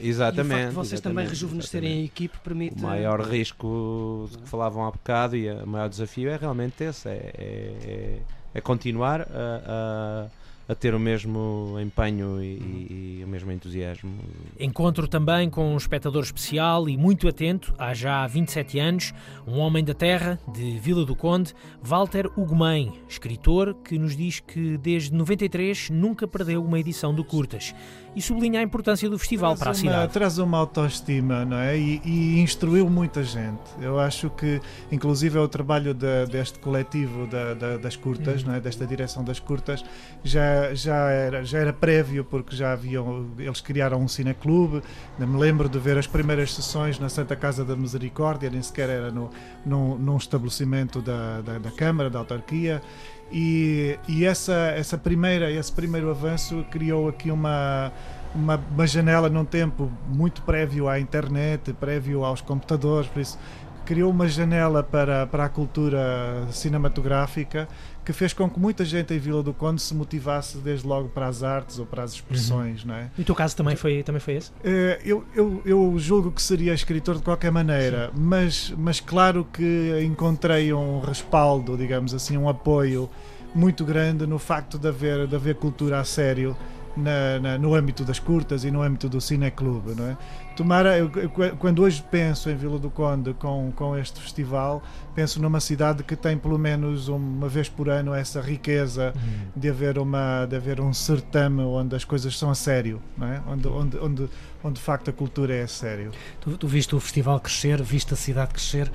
Exatamente. 0.00 0.52
E 0.52 0.54
o 0.54 0.56
facto 0.56 0.68
de 0.68 0.74
vocês 0.74 0.92
exatamente, 0.92 1.02
também 1.02 1.28
rejuvenescerem 1.28 1.92
a 1.92 2.04
equipe 2.04 2.38
permite. 2.38 2.78
O 2.78 2.82
maior 2.82 3.20
risco 3.20 4.28
que 4.42 4.48
falavam 4.48 4.86
há 4.86 4.90
bocado 4.90 5.36
e 5.36 5.50
o 5.50 5.66
maior 5.66 5.88
desafio 5.88 6.30
é 6.30 6.36
realmente 6.36 6.84
esse: 6.84 7.08
é, 7.08 7.32
é, 7.34 8.18
é 8.54 8.60
continuar 8.60 9.22
a, 9.22 9.26
a 9.26 10.38
a 10.68 10.74
ter 10.74 10.94
o 10.94 11.00
mesmo 11.00 11.76
empenho 11.80 12.42
e, 12.42 13.20
e, 13.20 13.24
o 13.24 13.28
mesmo 13.28 13.50
entusiasmo. 13.50 14.12
Encontro 14.60 15.08
também 15.08 15.48
com 15.48 15.72
um 15.72 15.76
espectador 15.78 16.22
especial 16.22 16.88
e 16.90 16.96
muito 16.96 17.26
atento, 17.26 17.74
há 17.78 17.94
já 17.94 18.26
27 18.26 18.78
anos, 18.78 19.14
um 19.46 19.58
homem 19.58 19.82
da 19.82 19.94
terra, 19.94 20.38
de 20.52 20.78
Vila 20.78 21.06
do 21.06 21.16
Conde, 21.16 21.54
Walter 21.82 22.26
Ugumem, 22.36 22.92
escritor 23.08 23.74
que 23.82 23.98
nos 23.98 24.14
diz 24.14 24.40
que 24.40 24.76
desde 24.76 25.14
93 25.14 25.88
nunca 25.88 26.28
perdeu 26.28 26.62
uma 26.62 26.78
edição 26.78 27.14
do 27.14 27.24
Curtas 27.24 27.74
e 28.18 28.22
sublinha 28.22 28.58
a 28.58 28.62
importância 28.64 29.08
do 29.08 29.16
festival 29.16 29.54
traz 29.54 29.60
para 29.60 29.70
a 29.70 29.74
cidade. 29.74 29.98
Uma, 29.98 30.08
traz 30.08 30.38
uma 30.38 30.58
autoestima, 30.58 31.44
não 31.44 31.56
é? 31.56 31.78
E, 31.78 32.02
e, 32.04 32.40
instruiu 32.40 32.90
muita 32.90 33.22
gente. 33.22 33.62
Eu 33.80 33.98
acho 34.00 34.28
que, 34.30 34.60
inclusive, 34.90 35.38
é 35.38 35.40
o 35.40 35.46
trabalho 35.46 35.94
de, 35.94 36.26
deste 36.26 36.58
coletivo 36.58 37.28
da, 37.28 37.54
da, 37.54 37.76
das 37.76 37.94
curtas, 37.94 38.42
uhum. 38.42 38.48
não 38.48 38.54
é? 38.56 38.60
Desta 38.60 38.84
direção 38.84 39.22
das 39.22 39.38
curtas, 39.38 39.84
já, 40.24 40.74
já, 40.74 41.10
era, 41.10 41.44
já 41.44 41.58
era 41.58 41.72
prévio, 41.72 42.24
porque 42.24 42.56
já 42.56 42.72
haviam, 42.72 43.28
eles 43.38 43.60
criaram 43.60 44.02
um 44.02 44.08
cineclube. 44.08 44.82
Me 45.16 45.38
lembro 45.38 45.68
de 45.68 45.78
ver 45.78 45.96
as 45.96 46.08
primeiras 46.08 46.52
sessões 46.52 46.98
na 46.98 47.08
Santa 47.08 47.36
Casa 47.36 47.64
da 47.64 47.76
Misericórdia, 47.76 48.50
nem 48.50 48.60
sequer 48.60 48.88
era 48.88 49.12
no, 49.12 49.30
no, 49.64 49.96
num 49.96 50.16
estabelecimento 50.16 51.00
da, 51.00 51.40
da, 51.40 51.58
da 51.58 51.70
Câmara, 51.70 52.10
da 52.10 52.18
autarquia. 52.18 52.82
E, 53.30 53.98
e 54.08 54.24
essa, 54.24 54.72
essa 54.76 54.96
primeira, 54.96 55.50
esse 55.50 55.70
primeiro 55.72 56.10
avanço 56.10 56.64
criou 56.70 57.08
aqui 57.08 57.30
uma, 57.30 57.92
uma, 58.34 58.60
uma, 58.70 58.86
janela 58.86 59.28
num 59.28 59.44
tempo 59.44 59.90
muito 60.08 60.42
prévio 60.42 60.88
à 60.88 60.98
internet, 60.98 61.72
prévio 61.74 62.24
aos 62.24 62.40
computadores, 62.40 63.08
por 63.08 63.20
isso 63.20 63.38
criou 63.84 64.10
uma 64.10 64.28
janela 64.28 64.82
para, 64.82 65.26
para 65.26 65.46
a 65.46 65.48
cultura 65.48 66.46
cinematográfica 66.50 67.66
que 68.08 68.12
fez 68.14 68.32
com 68.32 68.48
que 68.48 68.58
muita 68.58 68.86
gente 68.86 69.12
em 69.12 69.18
Vila 69.18 69.42
do 69.42 69.52
Conde 69.52 69.82
se 69.82 69.94
motivasse 69.94 70.56
desde 70.56 70.86
logo 70.86 71.10
para 71.10 71.26
as 71.26 71.42
artes 71.42 71.78
ou 71.78 71.84
para 71.84 72.02
as 72.02 72.14
expressões. 72.14 72.80
Uhum. 72.80 72.88
Não 72.88 72.94
é? 72.94 73.10
E 73.18 73.20
o 73.20 73.24
teu 73.26 73.34
caso 73.34 73.54
também 73.54 73.76
foi, 73.76 74.02
também 74.02 74.18
foi 74.18 74.36
esse? 74.36 74.50
Eh, 74.64 74.98
eu, 75.04 75.26
eu, 75.34 75.60
eu 75.62 75.94
julgo 75.98 76.32
que 76.32 76.40
seria 76.40 76.72
escritor 76.72 77.16
de 77.16 77.22
qualquer 77.22 77.52
maneira, 77.52 78.10
mas, 78.16 78.72
mas 78.78 78.98
claro 78.98 79.46
que 79.52 80.02
encontrei 80.02 80.72
um 80.72 81.00
respaldo, 81.00 81.76
digamos 81.76 82.14
assim, 82.14 82.38
um 82.38 82.48
apoio 82.48 83.10
muito 83.54 83.84
grande 83.84 84.26
no 84.26 84.38
facto 84.38 84.78
de 84.78 84.88
haver, 84.88 85.26
de 85.26 85.36
haver 85.36 85.56
cultura 85.56 86.00
a 86.00 86.04
sério 86.04 86.56
na, 86.96 87.38
na, 87.38 87.58
no 87.58 87.74
âmbito 87.74 88.04
das 88.04 88.18
curtas 88.18 88.64
e 88.64 88.70
no 88.70 88.80
âmbito 88.80 89.06
do 89.10 89.20
cineclube, 89.20 89.94
não 89.94 90.06
é? 90.06 90.16
Tomara, 90.58 90.98
eu, 90.98 91.08
quando 91.56 91.84
hoje 91.84 92.04
penso 92.10 92.50
em 92.50 92.56
Vila 92.56 92.80
do 92.80 92.90
Conde 92.90 93.32
com, 93.32 93.72
com 93.76 93.96
este 93.96 94.20
festival, 94.20 94.82
penso 95.14 95.40
numa 95.40 95.60
cidade 95.60 96.02
que 96.02 96.16
tem 96.16 96.36
pelo 96.36 96.58
menos 96.58 97.06
uma 97.06 97.48
vez 97.48 97.68
por 97.68 97.88
ano 97.88 98.12
essa 98.12 98.40
riqueza 98.40 99.12
uhum. 99.14 99.52
de, 99.54 99.68
haver 99.68 99.98
uma, 100.00 100.46
de 100.46 100.56
haver 100.56 100.80
um 100.80 100.92
certame 100.92 101.62
onde 101.62 101.94
as 101.94 102.02
coisas 102.02 102.36
são 102.36 102.50
a 102.50 102.56
sério, 102.56 103.00
não 103.16 103.28
é? 103.28 103.40
onde, 103.46 103.68
onde, 103.68 103.98
onde, 103.98 104.28
onde 104.64 104.74
de 104.74 104.80
facto 104.80 105.10
a 105.10 105.12
cultura 105.12 105.54
é 105.54 105.62
a 105.62 105.68
sério. 105.68 106.10
Tu, 106.40 106.58
tu 106.58 106.66
viste 106.66 106.92
o 106.92 106.98
festival 106.98 107.38
crescer, 107.38 107.80
viste 107.80 108.12
a 108.12 108.16
cidade 108.16 108.52
crescer. 108.52 108.90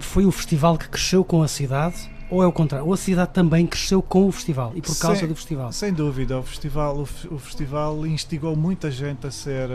Foi 0.00 0.26
o 0.26 0.32
festival 0.32 0.76
que 0.76 0.88
cresceu 0.88 1.24
com 1.24 1.40
a 1.44 1.46
cidade 1.46 2.10
ou 2.28 2.42
é 2.42 2.46
o 2.48 2.52
contrário? 2.52 2.84
Ou 2.84 2.92
a 2.92 2.96
cidade 2.96 3.30
também 3.32 3.64
cresceu 3.64 4.02
com 4.02 4.26
o 4.26 4.32
festival 4.32 4.72
e 4.74 4.80
por 4.82 4.98
causa 4.98 5.20
sem, 5.20 5.28
do 5.28 5.36
festival? 5.36 5.70
Sem 5.70 5.92
dúvida, 5.92 6.36
o 6.36 6.42
festival, 6.42 6.96
o, 6.96 7.02
o 7.32 7.38
festival 7.38 8.04
instigou 8.08 8.56
muita 8.56 8.90
gente 8.90 9.24
a 9.24 9.30
ser. 9.30 9.68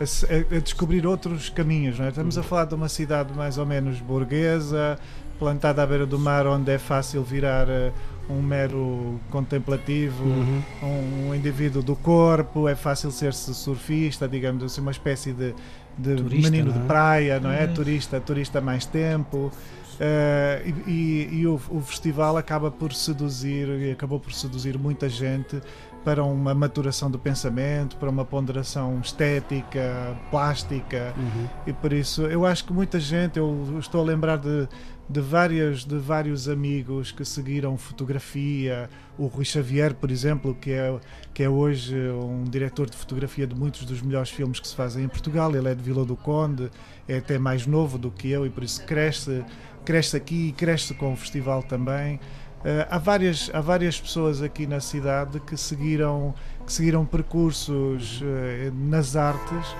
A, 0.00 0.56
a, 0.56 0.58
descobrir 0.60 1.06
outros 1.06 1.50
caminhos, 1.50 1.98
não 1.98 2.06
é? 2.06 2.08
Estamos 2.08 2.38
a 2.38 2.42
falar 2.42 2.64
de 2.64 2.74
uma 2.74 2.88
cidade 2.88 3.34
mais 3.34 3.58
ou 3.58 3.66
menos 3.66 4.00
burguesa, 4.00 4.98
plantada 5.38 5.82
à 5.82 5.86
beira 5.86 6.06
do 6.06 6.18
mar, 6.18 6.46
onde 6.46 6.72
é 6.72 6.78
fácil 6.78 7.22
virar 7.22 7.68
uh, 7.68 7.92
um 8.30 8.40
mero 8.40 9.20
contemplativo, 9.30 10.24
uhum. 10.24 10.62
um, 10.82 11.28
um, 11.28 11.34
indivíduo 11.34 11.82
do 11.82 11.94
corpo, 11.94 12.66
é 12.66 12.74
fácil 12.74 13.10
ser-se 13.10 13.54
surfista, 13.54 14.26
digamos 14.26 14.64
assim, 14.64 14.80
uma 14.80 14.90
espécie 14.90 15.32
de, 15.32 15.54
de 15.98 16.16
turista, 16.16 16.50
menino 16.50 16.70
é? 16.70 16.78
de 16.78 16.86
praia, 16.86 17.40
não 17.40 17.50
é? 17.50 17.66
Uhum. 17.66 17.74
Turista, 17.74 18.20
turista 18.20 18.60
mais 18.60 18.86
tempo. 18.86 19.52
Uh, 20.00 20.88
e, 20.88 21.28
e 21.30 21.46
o, 21.46 21.60
o, 21.68 21.80
festival 21.82 22.38
acaba 22.38 22.70
por 22.70 22.94
seduzir 22.94 23.68
e 23.68 23.90
acabou 23.90 24.18
por 24.18 24.32
seduzir 24.32 24.78
muita 24.78 25.10
gente 25.10 25.60
para 26.04 26.24
uma 26.24 26.54
maturação 26.54 27.10
do 27.10 27.18
pensamento, 27.18 27.96
para 27.96 28.08
uma 28.08 28.24
ponderação 28.24 28.98
estética, 29.00 30.16
plástica 30.30 31.14
uhum. 31.16 31.46
e 31.66 31.72
por 31.72 31.92
isso 31.92 32.22
eu 32.22 32.46
acho 32.46 32.64
que 32.64 32.72
muita 32.72 32.98
gente, 32.98 33.38
eu 33.38 33.76
estou 33.78 34.00
a 34.00 34.04
lembrar 34.04 34.38
de, 34.38 34.66
de, 35.08 35.20
várias, 35.20 35.84
de 35.84 35.98
vários 35.98 36.48
amigos 36.48 37.12
que 37.12 37.24
seguiram 37.24 37.76
fotografia, 37.76 38.88
o 39.18 39.26
Rui 39.26 39.44
Xavier, 39.44 39.94
por 39.94 40.10
exemplo, 40.10 40.54
que 40.54 40.72
é, 40.72 40.98
que 41.34 41.42
é 41.42 41.48
hoje 41.48 41.96
um 42.10 42.44
diretor 42.44 42.88
de 42.88 42.96
fotografia 42.96 43.46
de 43.46 43.54
muitos 43.54 43.84
dos 43.84 44.00
melhores 44.00 44.30
filmes 44.30 44.58
que 44.58 44.68
se 44.68 44.74
fazem 44.74 45.04
em 45.04 45.08
Portugal, 45.08 45.54
ele 45.54 45.68
é 45.68 45.74
de 45.74 45.82
Vila 45.82 46.04
do 46.04 46.16
Conde, 46.16 46.70
é 47.06 47.18
até 47.18 47.38
mais 47.38 47.66
novo 47.66 47.98
do 47.98 48.10
que 48.10 48.30
eu 48.30 48.46
e 48.46 48.50
por 48.50 48.64
isso 48.64 48.84
cresce 48.86 49.44
cresce 49.84 50.16
aqui 50.16 50.48
e 50.48 50.52
cresce 50.52 50.94
com 50.94 51.12
o 51.12 51.16
festival 51.16 51.62
também. 51.62 52.20
Uh, 52.60 52.86
há, 52.90 52.98
várias, 52.98 53.50
há 53.54 53.60
várias 53.60 53.98
pessoas 53.98 54.42
aqui 54.42 54.66
na 54.66 54.80
cidade 54.80 55.40
que 55.40 55.56
seguiram, 55.56 56.34
que 56.66 56.72
seguiram 56.72 57.06
percursos 57.06 58.20
uh, 58.20 58.72
nas 58.74 59.16
artes. 59.16 59.74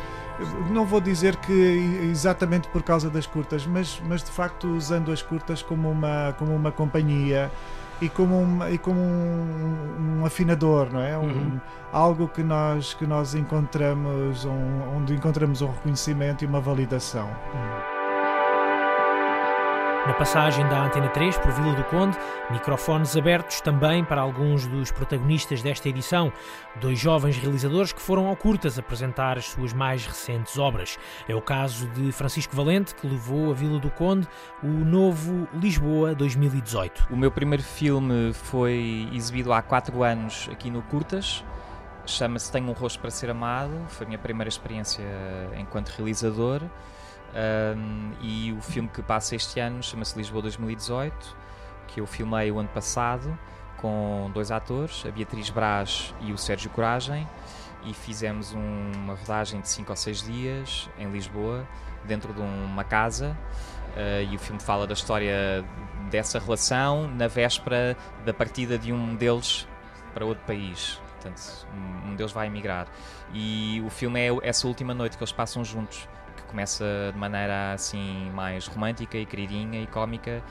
Não 0.70 0.86
vou 0.86 1.00
dizer 1.00 1.36
que 1.36 1.52
exatamente 2.10 2.68
por 2.68 2.82
causa 2.82 3.10
das 3.10 3.26
curtas, 3.26 3.66
mas, 3.66 4.00
mas 4.06 4.24
de 4.24 4.30
facto 4.30 4.68
usando 4.68 5.12
as 5.12 5.20
curtas 5.20 5.62
como 5.62 5.90
uma, 5.90 6.34
como 6.38 6.54
uma 6.56 6.72
companhia 6.72 7.50
e 8.00 8.08
como 8.08 8.40
um, 8.40 8.66
e 8.66 8.78
como 8.78 8.98
um, 8.98 10.20
um 10.20 10.24
afinador, 10.24 10.90
não 10.90 11.00
é? 11.00 11.18
Um, 11.18 11.22
uhum. 11.22 11.60
Algo 11.92 12.28
que 12.28 12.42
nós, 12.42 12.94
que 12.94 13.06
nós 13.06 13.34
encontramos, 13.34 14.46
um, 14.46 14.96
onde 14.96 15.12
encontramos 15.12 15.60
um 15.60 15.66
reconhecimento 15.66 16.42
e 16.42 16.46
uma 16.46 16.60
validação. 16.60 17.26
Uhum. 17.26 17.99
Na 20.06 20.14
passagem 20.14 20.66
da 20.66 20.86
Antena 20.86 21.10
3 21.10 21.36
por 21.36 21.52
Vila 21.52 21.74
do 21.74 21.84
Conde, 21.84 22.16
microfones 22.50 23.14
abertos 23.18 23.60
também 23.60 24.02
para 24.02 24.22
alguns 24.22 24.66
dos 24.66 24.90
protagonistas 24.90 25.60
desta 25.60 25.90
edição, 25.90 26.32
dois 26.80 26.98
jovens 26.98 27.36
realizadores 27.36 27.92
que 27.92 28.00
foram 28.00 28.26
ao 28.26 28.34
Curtas 28.34 28.78
apresentar 28.78 29.36
as 29.36 29.44
suas 29.44 29.74
mais 29.74 30.06
recentes 30.06 30.58
obras. 30.58 30.98
É 31.28 31.34
o 31.34 31.42
caso 31.42 31.86
de 31.88 32.10
Francisco 32.12 32.56
Valente, 32.56 32.94
que 32.94 33.06
levou 33.06 33.50
a 33.50 33.54
Vila 33.54 33.78
do 33.78 33.90
Conde 33.90 34.26
o 34.62 34.68
novo 34.68 35.46
Lisboa 35.52 36.14
2018. 36.14 37.08
O 37.10 37.16
meu 37.16 37.30
primeiro 37.30 37.62
filme 37.62 38.32
foi 38.32 39.06
exibido 39.12 39.52
há 39.52 39.60
quatro 39.60 40.02
anos 40.02 40.48
aqui 40.50 40.70
no 40.70 40.80
Curtas. 40.80 41.44
Chama-se 42.06 42.50
Tenho 42.50 42.70
um 42.70 42.72
Rosto 42.72 43.00
para 43.00 43.10
Ser 43.10 43.28
Amado. 43.28 43.78
Foi 43.88 44.06
a 44.06 44.08
minha 44.08 44.18
primeira 44.18 44.48
experiência 44.48 45.04
enquanto 45.58 45.90
realizador. 45.90 46.62
Um, 47.34 48.12
e 48.20 48.52
o 48.52 48.60
filme 48.60 48.88
que 48.88 49.02
passa 49.02 49.36
este 49.36 49.60
ano 49.60 49.82
chama-se 49.82 50.16
Lisboa 50.16 50.42
2018, 50.42 51.36
que 51.88 52.00
eu 52.00 52.06
filmei 52.06 52.50
o 52.50 52.58
ano 52.58 52.68
passado 52.68 53.38
com 53.76 54.30
dois 54.34 54.50
atores, 54.50 55.04
a 55.06 55.10
Beatriz 55.10 55.48
Braz 55.48 56.14
e 56.20 56.32
o 56.32 56.38
Sérgio 56.38 56.70
Coragem, 56.70 57.26
e 57.84 57.94
fizemos 57.94 58.52
um, 58.52 58.92
uma 58.94 59.14
rodagem 59.14 59.60
de 59.60 59.68
5 59.68 59.90
ou 59.90 59.96
6 59.96 60.22
dias 60.22 60.90
em 60.98 61.10
Lisboa, 61.10 61.66
dentro 62.04 62.32
de 62.32 62.40
uma 62.40 62.84
casa. 62.84 63.36
Uh, 63.96 64.30
e 64.30 64.36
o 64.36 64.38
filme 64.38 64.60
fala 64.60 64.86
da 64.86 64.92
história 64.92 65.64
dessa 66.10 66.38
relação 66.38 67.08
na 67.08 67.26
véspera 67.26 67.96
da 68.24 68.32
partida 68.32 68.78
de 68.78 68.92
um 68.92 69.16
deles 69.16 69.66
para 70.12 70.24
outro 70.24 70.44
país. 70.46 71.00
Portanto, 71.14 71.66
um 72.06 72.14
deles 72.14 72.32
vai 72.32 72.46
emigrar. 72.46 72.86
E 73.32 73.82
o 73.84 73.90
filme 73.90 74.20
é 74.20 74.48
essa 74.48 74.66
última 74.66 74.94
noite 74.94 75.16
que 75.16 75.22
eles 75.22 75.32
passam 75.32 75.64
juntos 75.64 76.08
começa 76.50 76.84
de 77.12 77.18
maneira 77.18 77.72
assim 77.72 78.30
mais 78.34 78.66
romântica 78.66 79.16
e 79.16 79.24
queridinha 79.24 79.80
e 79.80 79.86
cómica 79.86 80.42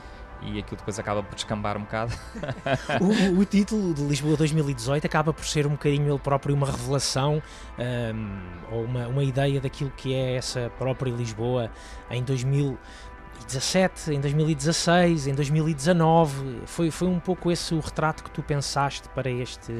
e 0.42 0.58
aquilo 0.58 0.78
depois 0.78 0.98
acaba 0.98 1.22
por 1.22 1.34
descambar 1.34 1.76
um 1.76 1.82
bocado. 1.82 2.14
o, 3.00 3.40
o, 3.40 3.44
título 3.46 3.92
de 3.92 4.02
Lisboa 4.02 4.36
2018 4.36 5.06
acaba 5.06 5.32
por 5.32 5.44
ser 5.44 5.66
um 5.66 5.70
bocadinho 5.70 6.10
ele 6.10 6.18
próprio 6.18 6.54
uma 6.54 6.66
revelação 6.66 7.42
um, 7.78 8.40
ou 8.74 8.84
uma, 8.84 9.06
uma 9.08 9.22
ideia 9.22 9.60
daquilo 9.60 9.92
que 9.96 10.14
é 10.14 10.36
essa 10.36 10.72
própria 10.78 11.10
Lisboa 11.10 11.70
em 12.10 12.22
2017, 12.22 14.14
em 14.14 14.20
2016, 14.20 15.26
em 15.26 15.34
2019. 15.34 16.62
Foi, 16.64 16.90
foi 16.90 17.08
um 17.08 17.20
pouco 17.20 17.50
esse 17.50 17.74
o 17.74 17.80
retrato 17.80 18.24
que 18.24 18.30
tu 18.30 18.42
pensaste 18.42 19.08
para 19.10 19.30
este. 19.30 19.72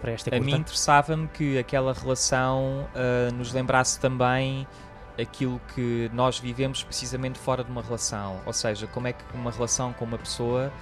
Para 0.00 0.10
esta 0.10 0.30
curta? 0.32 0.44
A 0.44 0.44
mim 0.44 0.56
interessava-me 0.56 1.28
que 1.28 1.56
aquela 1.56 1.92
relação 1.92 2.88
uh, 2.90 3.32
nos 3.36 3.52
lembrasse 3.52 4.00
também 4.00 4.66
aquilo 5.20 5.60
que 5.74 6.10
nós 6.12 6.38
vivemos 6.38 6.82
precisamente 6.82 7.38
fora 7.38 7.62
de 7.62 7.70
uma 7.70 7.82
relação. 7.82 8.40
Ou 8.46 8.52
seja, 8.52 8.86
como 8.86 9.08
é 9.08 9.12
que 9.12 9.22
uma 9.34 9.50
relação 9.50 9.92
com 9.92 10.04
uma 10.04 10.18
pessoa 10.18 10.72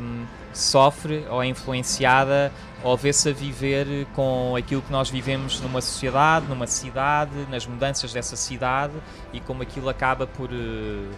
um, 0.00 0.24
sofre 0.52 1.26
ou 1.28 1.42
é 1.42 1.46
influenciada 1.46 2.50
ou 2.82 2.96
vê-se 2.96 3.28
a 3.28 3.32
viver 3.32 4.06
com 4.14 4.56
aquilo 4.56 4.80
que 4.80 4.90
nós 4.90 5.10
vivemos 5.10 5.60
numa 5.60 5.80
sociedade, 5.80 6.46
numa 6.46 6.66
cidade, 6.66 7.46
nas 7.50 7.66
mudanças 7.66 8.12
dessa 8.12 8.36
cidade 8.36 8.94
e 9.32 9.40
como 9.40 9.62
aquilo 9.62 9.88
acaba 9.88 10.26
por. 10.26 10.50
Uh, 10.50 11.10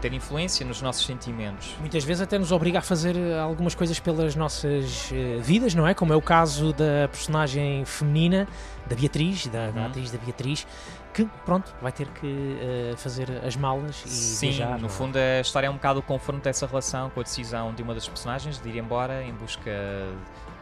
ter 0.00 0.14
influência 0.14 0.64
nos 0.64 0.80
nossos 0.80 1.04
sentimentos. 1.04 1.76
Muitas 1.78 2.02
vezes 2.02 2.22
até 2.22 2.38
nos 2.38 2.50
obriga 2.50 2.78
a 2.78 2.82
fazer 2.82 3.14
algumas 3.38 3.74
coisas 3.74 4.00
pelas 4.00 4.34
nossas 4.34 5.10
uh, 5.10 5.40
vidas, 5.42 5.74
não 5.74 5.86
é? 5.86 5.92
Como 5.92 6.12
é 6.12 6.16
o 6.16 6.22
caso 6.22 6.72
da 6.72 7.06
personagem 7.08 7.84
feminina, 7.84 8.48
da 8.86 8.96
Beatriz, 8.96 9.46
da, 9.46 9.70
da 9.70 9.80
uhum. 9.80 9.86
atriz 9.86 10.10
da 10.10 10.18
Beatriz, 10.18 10.66
que 11.12 11.24
pronto, 11.44 11.74
vai 11.80 11.92
ter 11.92 12.08
que 12.08 12.26
uh, 12.26 12.96
fazer 12.96 13.28
as 13.44 13.56
malas 13.56 14.02
e 14.06 14.08
Sim, 14.08 14.50
viajar, 14.50 14.78
no 14.78 14.86
é? 14.86 14.88
fundo 14.88 15.16
a 15.16 15.40
história 15.40 15.66
é 15.66 15.70
um 15.70 15.74
bocado 15.74 16.00
o 16.00 16.02
confronto 16.02 16.42
dessa 16.42 16.66
relação 16.66 17.10
com 17.10 17.20
a 17.20 17.22
decisão 17.22 17.74
de 17.74 17.82
uma 17.82 17.94
das 17.94 18.08
personagens 18.08 18.60
de 18.60 18.68
ir 18.68 18.76
embora 18.76 19.22
em 19.22 19.32
busca 19.32 19.70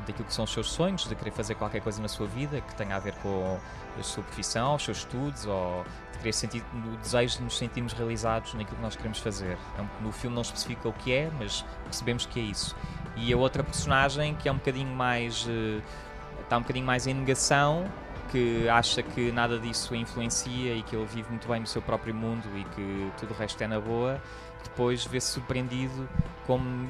daquilo 0.07 0.25
que 0.27 0.33
são 0.33 0.45
os 0.45 0.53
seus 0.53 0.71
sonhos, 0.71 1.07
de 1.07 1.15
querer 1.15 1.31
fazer 1.31 1.55
qualquer 1.55 1.81
coisa 1.81 2.01
na 2.01 2.09
sua 2.09 2.27
vida 2.27 2.61
que 2.61 2.75
tenha 2.75 2.97
a 2.97 2.99
ver 2.99 3.15
com 3.17 3.59
a 3.99 4.03
sua 4.03 4.23
profissão, 4.23 4.75
os 4.75 4.85
seus 4.85 4.99
estudos 4.99 5.45
ou 5.45 5.85
de 6.13 6.19
querer 6.19 6.33
sentir 6.33 6.65
o 6.75 6.97
desejo 6.97 7.39
de 7.39 7.45
nos 7.45 7.59
sentirmos 7.59 7.93
realizados 7.93 8.55
naquilo 8.55 8.77
que 8.77 8.83
nós 8.83 8.97
queremos 8.97 9.19
fazer. 9.19 9.59
É 9.79 10.03
no 10.03 10.13
filme 10.13 10.35
não 10.35 10.43
especifica 10.43 10.89
o 10.89 10.93
que 10.93 11.13
é, 11.13 11.31
mas 11.39 11.65
percebemos 11.85 12.25
que 12.27 12.41
é 12.41 12.43
isso. 12.45 12.75
E 13.17 13.33
a 13.33 13.37
outra 13.37 13.63
personagem 13.63 14.35
que 14.35 14.49
é 14.49 14.53
um 14.53 14.57
bocadinho 14.57 14.95
mais 14.95 15.45
uh, 15.47 15.83
está 16.41 16.57
um 16.57 16.63
bocadinho 16.63 16.87
mais 16.87 17.07
em 17.07 17.15
negação 17.15 17.85
que 18.31 18.69
acha 18.69 19.03
que 19.03 19.33
nada 19.33 19.59
disso 19.59 19.95
influencia 19.95 20.75
e 20.75 20.83
que 20.83 20.95
ele 20.95 21.07
vive 21.07 21.29
muito 21.31 21.49
bem 21.49 21.61
no 21.61 21.67
seu 21.67 21.83
próprio 21.83 22.15
mundo 22.15 22.47
e 22.57 22.65
que 22.65 23.13
tudo 23.19 23.33
o 23.33 23.37
resto 23.37 23.63
é 23.63 23.67
na 23.67 23.81
boa, 23.81 24.21
depois 24.63 25.05
vê-se 25.05 25.33
surpreendido 25.33 26.09
como 26.47 26.89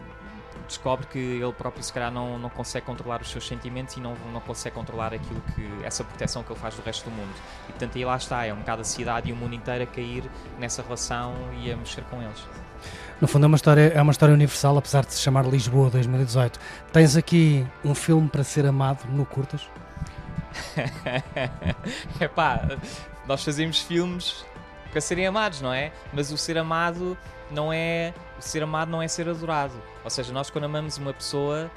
descobre 0.67 1.07
que 1.07 1.19
ele 1.19 1.53
próprio 1.53 1.83
se 1.83 1.93
calhar 1.93 2.13
não, 2.13 2.39
não 2.39 2.51
consegue 2.51 2.85
controlar 2.85 3.23
os 3.23 3.31
seus 3.31 3.47
sentimentos 3.47 3.97
e 3.97 4.01
não, 4.01 4.15
não 4.33 4.41
consegue 4.41 4.75
controlar 4.75 5.15
aquilo 5.15 5.41
que 5.55 5.67
essa 5.85 6.05
proteção 6.05 6.43
que 6.43 6.53
ele 6.53 6.61
faz 6.61 6.75
do 6.75 6.83
resto 6.83 7.09
do 7.09 7.11
mundo. 7.11 7.33
E 7.69 7.73
portanto 7.73 7.97
aí 7.97 8.05
lá 8.05 8.17
está, 8.17 8.45
é 8.45 8.53
um 8.53 8.59
bocado 8.59 8.83
a 8.83 8.85
cidade 8.85 9.31
e 9.31 9.33
o 9.33 9.37
mundo 9.37 9.55
inteiro 9.55 9.85
a 9.85 9.87
cair 9.87 10.25
nessa 10.59 10.83
relação 10.83 11.35
e 11.61 11.73
a 11.73 11.77
mexer 11.77 12.05
com 12.05 12.23
eles. 12.23 12.45
No 13.21 13.27
fundo 13.27 13.45
é 13.45 13.47
uma 13.49 13.57
história, 13.57 13.93
é 13.95 14.01
uma 14.01 14.13
história 14.13 14.33
universal, 14.33 14.79
apesar 14.79 15.05
de 15.05 15.13
se 15.13 15.21
chamar 15.21 15.45
Lisboa 15.45 15.91
2018. 15.91 16.61
Tens 16.93 17.17
aqui 17.17 17.67
um 17.85 17.95
filme 17.95 18.29
para 18.29 18.45
ser 18.45 18.65
amado 18.67 19.09
no 19.11 19.27
curtas? 19.27 19.69
é 22.21 22.29
pá, 22.29 22.61
nós 23.27 23.45
fazemos 23.45 23.81
filmes 23.81 24.45
para 24.91 25.01
serem 25.01 25.27
amados, 25.27 25.61
não 25.61 25.73
é? 25.73 25.93
Mas 26.13 26.33
o 26.33 26.39
ser 26.39 26.59
amado 26.59 27.17
não 27.51 27.73
é. 27.73 28.15
O 28.39 28.43
ser 28.43 28.63
amado 28.63 28.91
não 28.91 29.03
é 29.03 29.09
ser 29.09 29.29
adorado. 29.29 29.75
Ou 30.05 30.11
seja, 30.11 30.33
nós 30.33 30.51
quando 30.51 30.65
amamos 30.65 30.97
uma 30.97 31.13
pessoa, 31.13 31.71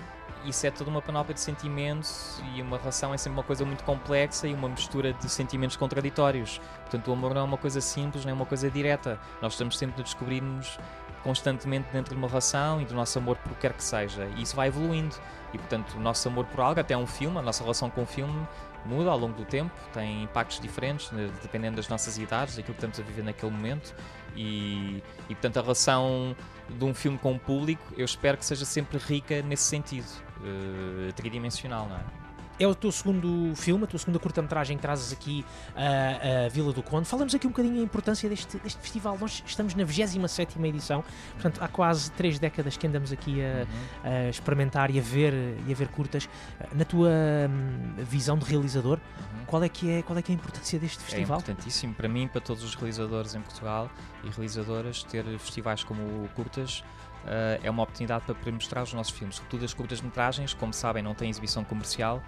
isso 0.46 0.66
é 0.66 0.72
toda 0.72 0.90
uma 0.90 1.02
panóplia 1.02 1.34
de 1.34 1.40
sentimentos 1.40 2.42
e 2.56 2.62
uma 2.62 2.78
relação 2.78 3.14
é 3.14 3.18
sempre 3.18 3.38
uma 3.38 3.44
coisa 3.44 3.66
muito 3.66 3.84
complexa 3.84 4.48
e 4.48 4.54
uma 4.54 4.70
mistura 4.70 5.14
de 5.14 5.30
sentimentos 5.30 5.76
contraditórios. 5.76 6.60
Portanto, 6.82 7.08
o 7.10 7.14
amor 7.14 7.34
não 7.34 7.42
é 7.42 7.44
uma 7.44 7.58
coisa 7.58 7.82
simples, 7.82 8.26
nem 8.26 8.32
é 8.32 8.36
uma 8.36 8.46
coisa 8.46 8.70
direta. 8.70 9.20
Nós 9.42 9.54
estamos 9.54 9.78
sempre 9.78 10.02
a 10.02 10.04
descobrir-nos 10.04 10.80
constantemente 11.24 11.88
dentro 11.92 12.16
de 12.16 12.18
uma 12.18 12.28
relação 12.28 12.82
e 12.82 12.86
do 12.86 12.96
nosso 12.96 13.20
amor 13.20 13.38
por 13.38 13.52
o 13.52 13.56
que 13.56 13.62
quer 13.62 13.74
que 13.74 13.84
seja. 13.84 14.26
E 14.36 14.42
isso 14.42 14.56
vai 14.56 14.68
evoluindo. 14.68 15.16
E 15.54 15.58
portanto, 15.58 15.96
o 15.96 16.00
nosso 16.00 16.28
amor 16.28 16.46
por 16.46 16.62
algo, 16.62 16.80
até 16.80 16.96
um 16.98 17.06
filme, 17.06 17.38
a 17.38 17.42
nossa 17.42 17.62
relação 17.62 17.90
com 17.90 18.04
o 18.04 18.06
filme 18.06 18.48
muda 18.86 19.10
ao 19.10 19.18
longo 19.18 19.34
do 19.36 19.46
tempo, 19.46 19.72
tem 19.94 20.24
impactos 20.24 20.60
diferentes, 20.60 21.12
né, 21.12 21.30
dependendo 21.42 21.78
das 21.78 21.88
nossas 21.88 22.18
idades, 22.18 22.56
daquilo 22.56 22.76
que 22.76 22.86
estamos 22.86 23.00
a 23.00 23.04
viver 23.04 23.24
naquele 23.24 23.52
momento. 23.52 23.94
E, 24.36 25.04
e 25.30 25.36
portanto 25.36 25.58
a 25.58 25.62
relação 25.62 26.36
de 26.70 26.86
um 26.86 26.94
filme 26.94 27.18
com 27.18 27.34
o 27.34 27.40
público, 27.40 27.84
eu 27.98 28.06
espero 28.06 28.38
que 28.38 28.46
seja 28.46 28.66
sempre 28.66 28.98
rica 28.98 29.42
nesse 29.42 29.64
sentido, 29.64 30.08
uh, 30.40 31.12
tridimensional, 31.14 31.88
não 31.88 31.98
é? 31.98 32.21
É 32.62 32.68
o 32.68 32.76
teu 32.76 32.92
segundo 32.92 33.56
filme, 33.56 33.86
a 33.86 33.88
tua 33.88 33.98
segunda 33.98 34.20
curta-metragem 34.20 34.78
que 34.78 34.84
trazes 34.84 35.12
aqui 35.12 35.44
a, 35.76 36.46
a 36.46 36.50
Vila 36.50 36.72
do 36.72 36.84
Conde. 36.84 37.08
Falamos 37.08 37.34
aqui 37.34 37.48
um 37.48 37.50
bocadinho 37.50 37.78
da 37.78 37.82
importância 37.82 38.30
deste, 38.30 38.56
deste 38.60 38.80
festival. 38.80 39.18
Nós 39.20 39.42
estamos 39.44 39.74
na 39.74 39.84
27 39.84 40.62
edição, 40.68 41.04
portanto, 41.34 41.60
há 41.60 41.68
quase 41.68 42.12
três 42.12 42.38
décadas 42.38 42.78
que 42.78 42.86
andamos 42.86 43.12
aqui 43.12 43.42
a, 43.44 43.66
uhum. 43.66 44.28
a 44.28 44.30
experimentar 44.30 44.92
e 44.92 45.00
a 45.00 45.02
ver, 45.02 45.34
e 45.66 45.72
a 45.72 45.76
ver 45.76 45.88
curtas. 45.88 46.30
Na 46.72 46.86
tua 46.86 47.10
hum, 47.10 47.96
visão 47.98 48.38
de 48.38 48.46
realizador, 48.46 49.00
uhum. 49.00 49.46
qual, 49.48 49.64
é 49.64 49.70
que 49.70 49.90
é, 49.90 50.04
qual 50.04 50.20
é 50.20 50.22
que 50.22 50.32
é 50.32 50.36
a 50.36 50.38
importância 50.38 50.78
deste 50.78 51.00
é 51.00 51.02
festival? 51.02 51.40
É 51.40 51.42
importantíssimo 51.42 51.96
para 51.96 52.08
mim, 52.08 52.28
para 52.28 52.42
todos 52.42 52.64
os 52.64 52.76
realizadores 52.76 53.34
em 53.34 53.42
Portugal 53.42 53.90
e 54.24 54.30
realizadoras, 54.30 55.02
ter 55.02 55.26
festivais 55.40 55.84
como 55.84 56.04
o 56.04 56.30
Curtas. 56.36 56.84
Uh, 57.24 57.60
é 57.64 57.70
uma 57.70 57.84
oportunidade 57.84 58.26
para 58.26 58.52
mostrar 58.52 58.82
os 58.82 58.94
nossos 58.94 59.14
filmes, 59.14 59.36
sobretudo 59.36 59.64
as 59.64 59.74
curtas-metragens, 59.74 60.54
como 60.54 60.74
sabem, 60.74 61.04
não 61.04 61.14
têm 61.14 61.30
exibição 61.30 61.64
comercial, 61.64 62.22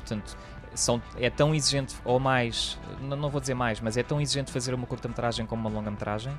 Portanto, 0.00 0.36
são, 0.74 1.02
é 1.16 1.28
tão 1.30 1.54
exigente, 1.54 1.94
ou 2.04 2.18
mais, 2.18 2.78
não, 3.00 3.16
não 3.16 3.28
vou 3.28 3.40
dizer 3.40 3.54
mais, 3.54 3.80
mas 3.80 3.96
é 3.96 4.02
tão 4.02 4.20
exigente 4.20 4.50
fazer 4.50 4.74
uma 4.74 4.86
curta-metragem 4.86 5.46
como 5.46 5.68
uma 5.68 5.70
longa-metragem. 5.70 6.32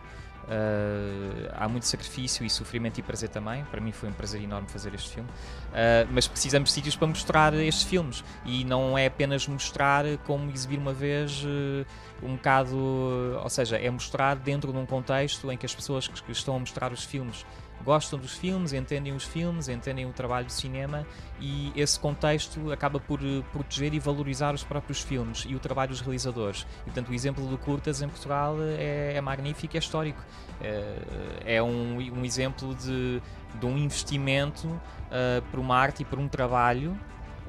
Uh, 0.43 1.49
há 1.53 1.69
muito 1.69 1.85
sacrifício 1.85 2.43
e 2.43 2.49
sofrimento 2.49 2.97
e 2.97 3.03
prazer 3.03 3.29
também. 3.29 3.63
Para 3.65 3.79
mim 3.79 3.91
foi 3.91 4.09
um 4.09 4.11
prazer 4.11 4.41
enorme 4.41 4.67
fazer 4.67 4.93
este 4.93 5.11
filme. 5.11 5.29
Uh, 5.29 6.09
mas 6.11 6.27
precisamos 6.27 6.69
de 6.69 6.73
sítios 6.73 6.95
para 6.95 7.07
mostrar 7.07 7.53
estes 7.53 7.83
filmes. 7.83 8.23
E 8.43 8.65
não 8.65 8.97
é 8.97 9.05
apenas 9.05 9.47
mostrar 9.47 10.03
como 10.25 10.49
exibir 10.51 10.79
uma 10.79 10.93
vez 10.93 11.43
uh, 11.43 11.85
um 12.23 12.35
bocado. 12.35 12.75
Ou 12.75 13.49
seja, 13.49 13.77
é 13.77 13.89
mostrar 13.89 14.35
dentro 14.35 14.73
de 14.73 14.77
um 14.77 14.85
contexto 14.85 15.51
em 15.51 15.57
que 15.57 15.65
as 15.65 15.75
pessoas 15.75 16.07
que 16.07 16.31
estão 16.31 16.55
a 16.55 16.59
mostrar 16.59 16.91
os 16.91 17.03
filmes 17.03 17.45
gostam 17.82 18.18
dos 18.20 18.34
filmes, 18.34 18.74
entendem 18.74 19.14
os 19.14 19.24
filmes, 19.24 19.68
entendem 19.68 20.06
o 20.06 20.14
trabalho 20.14 20.45
de 20.45 20.53
cinema 20.53 21.06
e 21.40 21.72
esse 21.76 21.99
contexto 21.99 22.72
acaba 22.72 22.99
por 22.99 23.20
eh, 23.22 23.44
proteger 23.52 23.94
e 23.94 23.99
valorizar 23.99 24.53
os 24.53 24.64
próprios 24.64 25.02
filmes 25.02 25.45
e 25.48 25.56
o 25.56 25.60
trabalho 25.60 25.90
dos 25.90 26.02
realizadores. 26.02 26.66
E, 26.82 26.86
portanto, 26.86 27.10
o 27.10 27.14
exemplo 27.14 27.45
do 27.48 27.58
Curtas 27.58 28.02
em 28.02 28.08
Portugal 28.08 28.56
é, 28.62 29.14
é 29.16 29.22
magnífico, 29.22 29.76
é 29.76 29.80
histórico. 29.80 30.22
É, 30.62 31.56
é 31.58 31.64
um, 31.64 31.98
um 31.98 32.24
exemplo 32.24 32.76
de, 32.76 33.22
de 33.60 33.66
um 33.66 33.78
investimento 33.78 34.68
uh, 34.68 35.41
por 35.49 35.60
uma 35.60 35.76
arte 35.76 36.03
e 36.03 36.06
por 36.06 36.20
um 36.20 36.28
trabalho 36.28 36.95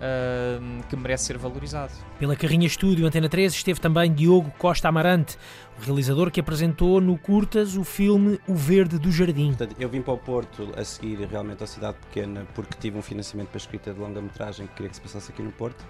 uh, 0.02 0.82
que 0.88 0.96
merece 0.96 1.26
ser 1.26 1.38
valorizado. 1.38 1.92
Pela 2.18 2.34
Carrinha 2.34 2.66
Estúdio 2.66 3.06
Antena 3.06 3.28
3 3.28 3.52
esteve 3.52 3.80
também 3.80 4.12
Diogo 4.12 4.52
Costa 4.58 4.88
Amarante, 4.88 5.38
o 5.78 5.84
realizador 5.84 6.30
que 6.30 6.40
apresentou 6.40 7.00
no 7.00 7.16
Curtas 7.16 7.76
o 7.76 7.84
filme 7.84 8.40
O 8.46 8.54
Verde 8.54 8.98
do 8.98 9.10
Jardim. 9.10 9.48
Portanto, 9.48 9.76
eu 9.78 9.88
vim 9.88 10.02
para 10.02 10.14
o 10.14 10.18
Porto 10.18 10.72
a 10.76 10.84
seguir 10.84 11.18
realmente 11.26 11.62
à 11.62 11.66
cidade 11.66 11.96
pequena 11.98 12.46
porque 12.54 12.76
tive 12.78 12.98
um 12.98 13.02
financiamento 13.02 13.48
para 13.48 13.58
a 13.58 13.62
escrita 13.62 13.94
de 13.94 14.00
longa-metragem 14.00 14.66
que 14.66 14.74
queria 14.74 14.90
que 14.90 14.96
se 14.96 15.02
passasse 15.02 15.30
aqui 15.30 15.42
no 15.42 15.52
Porto 15.52 15.84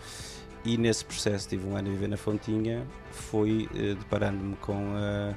e 0.65 0.77
nesse 0.77 1.05
processo 1.05 1.49
tive 1.49 1.67
um 1.67 1.77
ano 1.77 1.89
a 1.89 1.91
viver 1.91 2.09
na 2.09 2.17
Fontinha, 2.17 2.87
fui 3.11 3.69
uh, 3.73 3.95
deparando-me 3.97 4.55
com 4.57 4.95
uh, 4.95 5.35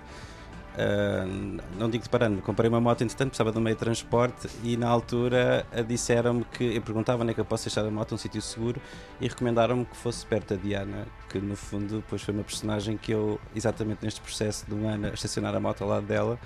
Uh, 0.76 1.62
não 1.80 1.90
digo 1.90 2.04
de 2.04 2.10
parando, 2.10 2.42
comprei 2.42 2.70
uma 2.70 2.82
moto, 2.82 3.02
entretanto 3.02 3.30
precisava 3.30 3.50
de 3.50 3.58
um 3.58 3.62
meio 3.62 3.78
de 3.78 3.80
transporte 3.80 4.50
e 4.62 4.76
na 4.76 4.90
altura 4.90 5.66
disseram-me 5.88 6.44
que, 6.44 6.76
eu 6.76 6.82
perguntava 6.82 7.24
onde 7.24 7.32
é 7.32 7.34
que 7.34 7.40
eu 7.40 7.46
posso 7.46 7.64
deixar 7.64 7.86
a 7.86 7.90
moto, 7.90 8.14
um 8.14 8.18
sítio 8.18 8.42
seguro, 8.42 8.82
e 9.22 9.28
recomendaram-me 9.28 9.86
que 9.86 9.96
fosse 9.96 10.26
perto 10.26 10.54
da 10.54 10.62
Diana, 10.62 11.08
que 11.30 11.40
no 11.40 11.56
fundo 11.56 11.98
depois 11.98 12.22
foi 12.22 12.34
uma 12.34 12.44
personagem 12.44 12.98
que 12.98 13.14
eu, 13.14 13.40
exatamente 13.56 14.04
neste 14.04 14.20
processo 14.20 14.66
de 14.66 14.74
um 14.74 14.90
ano 14.90 15.08
a 15.08 15.10
estacionar 15.12 15.56
a 15.56 15.60
moto 15.62 15.82
ao 15.82 15.90
lado 15.90 16.06
dela, 16.06 16.38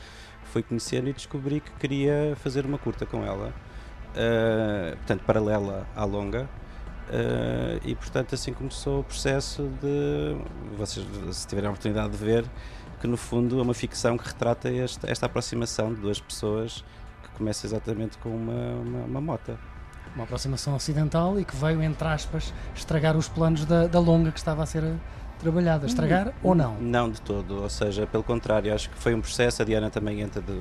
fui 0.45 0.61
conhecendo 0.61 1.09
e 1.09 1.13
descobri 1.13 1.59
que 1.59 1.71
queria 1.79 2.35
fazer 2.35 2.65
uma 2.65 2.77
curta 2.77 3.07
com 3.07 3.25
ela, 3.25 3.47
uh, 3.47 4.95
portanto 4.97 5.23
paralela 5.23 5.87
à 5.95 6.05
longa, 6.05 6.47
Uh, 7.09 7.81
e 7.83 7.95
portanto 7.95 8.35
assim 8.35 8.53
começou 8.53 8.99
o 8.99 9.03
processo 9.03 9.67
de 9.81 10.35
vocês 10.77 11.03
se 11.31 11.47
tiverem 11.47 11.67
a 11.67 11.71
oportunidade 11.71 12.11
de 12.11 12.23
ver 12.23 12.45
que 12.99 13.07
no 13.07 13.17
fundo 13.17 13.59
é 13.59 13.61
uma 13.61 13.73
ficção 13.73 14.17
que 14.17 14.27
retrata 14.27 14.69
esta, 14.69 15.09
esta 15.09 15.25
aproximação 15.25 15.93
de 15.93 16.01
duas 16.01 16.19
pessoas 16.19 16.83
que 17.23 17.29
começa 17.37 17.65
exatamente 17.65 18.17
com 18.17 18.29
uma, 18.29 18.53
uma, 18.53 18.99
uma 19.05 19.21
mota. 19.21 19.57
Uma 20.15 20.23
aproximação 20.23 20.75
ocidental 20.75 21.39
e 21.39 21.45
que 21.45 21.55
veio, 21.55 21.81
entre 21.83 22.07
aspas, 22.07 22.53
estragar 22.75 23.15
os 23.15 23.29
planos 23.29 23.65
da, 23.65 23.87
da 23.87 23.99
longa 23.99 24.31
que 24.31 24.39
estava 24.39 24.63
a 24.63 24.65
ser 24.65 24.83
trabalhada, 25.39 25.85
estragar 25.85 26.27
hum, 26.27 26.33
ou 26.43 26.55
não? 26.55 26.75
Não 26.79 27.09
de 27.09 27.21
todo, 27.21 27.61
ou 27.61 27.69
seja, 27.69 28.05
pelo 28.05 28.23
contrário, 28.23 28.73
acho 28.73 28.89
que 28.89 28.97
foi 28.97 29.15
um 29.15 29.21
processo, 29.21 29.61
a 29.61 29.65
Diana 29.65 29.89
também 29.89 30.19
entra 30.19 30.41
de 30.41 30.51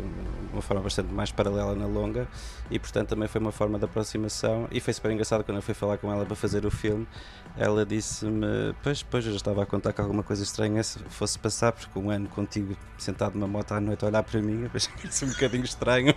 uma 0.52 0.62
forma 0.62 0.82
bastante 0.82 1.12
mais 1.12 1.32
paralela 1.32 1.74
na 1.74 1.86
longa 1.86 2.28
e 2.70 2.78
portanto 2.78 3.08
também 3.08 3.28
foi 3.28 3.40
uma 3.40 3.52
forma 3.52 3.78
de 3.78 3.84
aproximação 3.84 4.68
e 4.70 4.80
foi 4.80 4.92
super 4.92 5.10
engraçado 5.10 5.44
quando 5.44 5.56
eu 5.56 5.62
fui 5.62 5.74
falar 5.74 5.98
com 5.98 6.12
ela 6.12 6.24
para 6.24 6.36
fazer 6.36 6.66
o 6.66 6.70
filme, 6.70 7.06
ela 7.56 7.84
disse-me, 7.84 8.74
pois, 8.82 9.02
pois 9.02 9.24
eu 9.24 9.32
já 9.32 9.36
estava 9.36 9.62
a 9.62 9.66
contar 9.66 9.92
que 9.92 10.00
alguma 10.00 10.22
coisa 10.22 10.42
estranha 10.42 10.82
se 10.82 10.98
fosse 11.08 11.38
passar, 11.38 11.72
porque 11.72 11.98
um 11.98 12.10
ano 12.10 12.28
contigo 12.28 12.76
sentado 12.96 13.34
numa 13.34 13.48
moto 13.48 13.72
à 13.72 13.80
noite 13.80 14.04
a 14.04 14.08
olhar 14.08 14.22
para 14.22 14.40
mim, 14.40 14.62
eu 14.62 14.70
achei 14.74 15.26
um 15.26 15.32
bocadinho 15.32 15.64
estranho. 15.64 16.14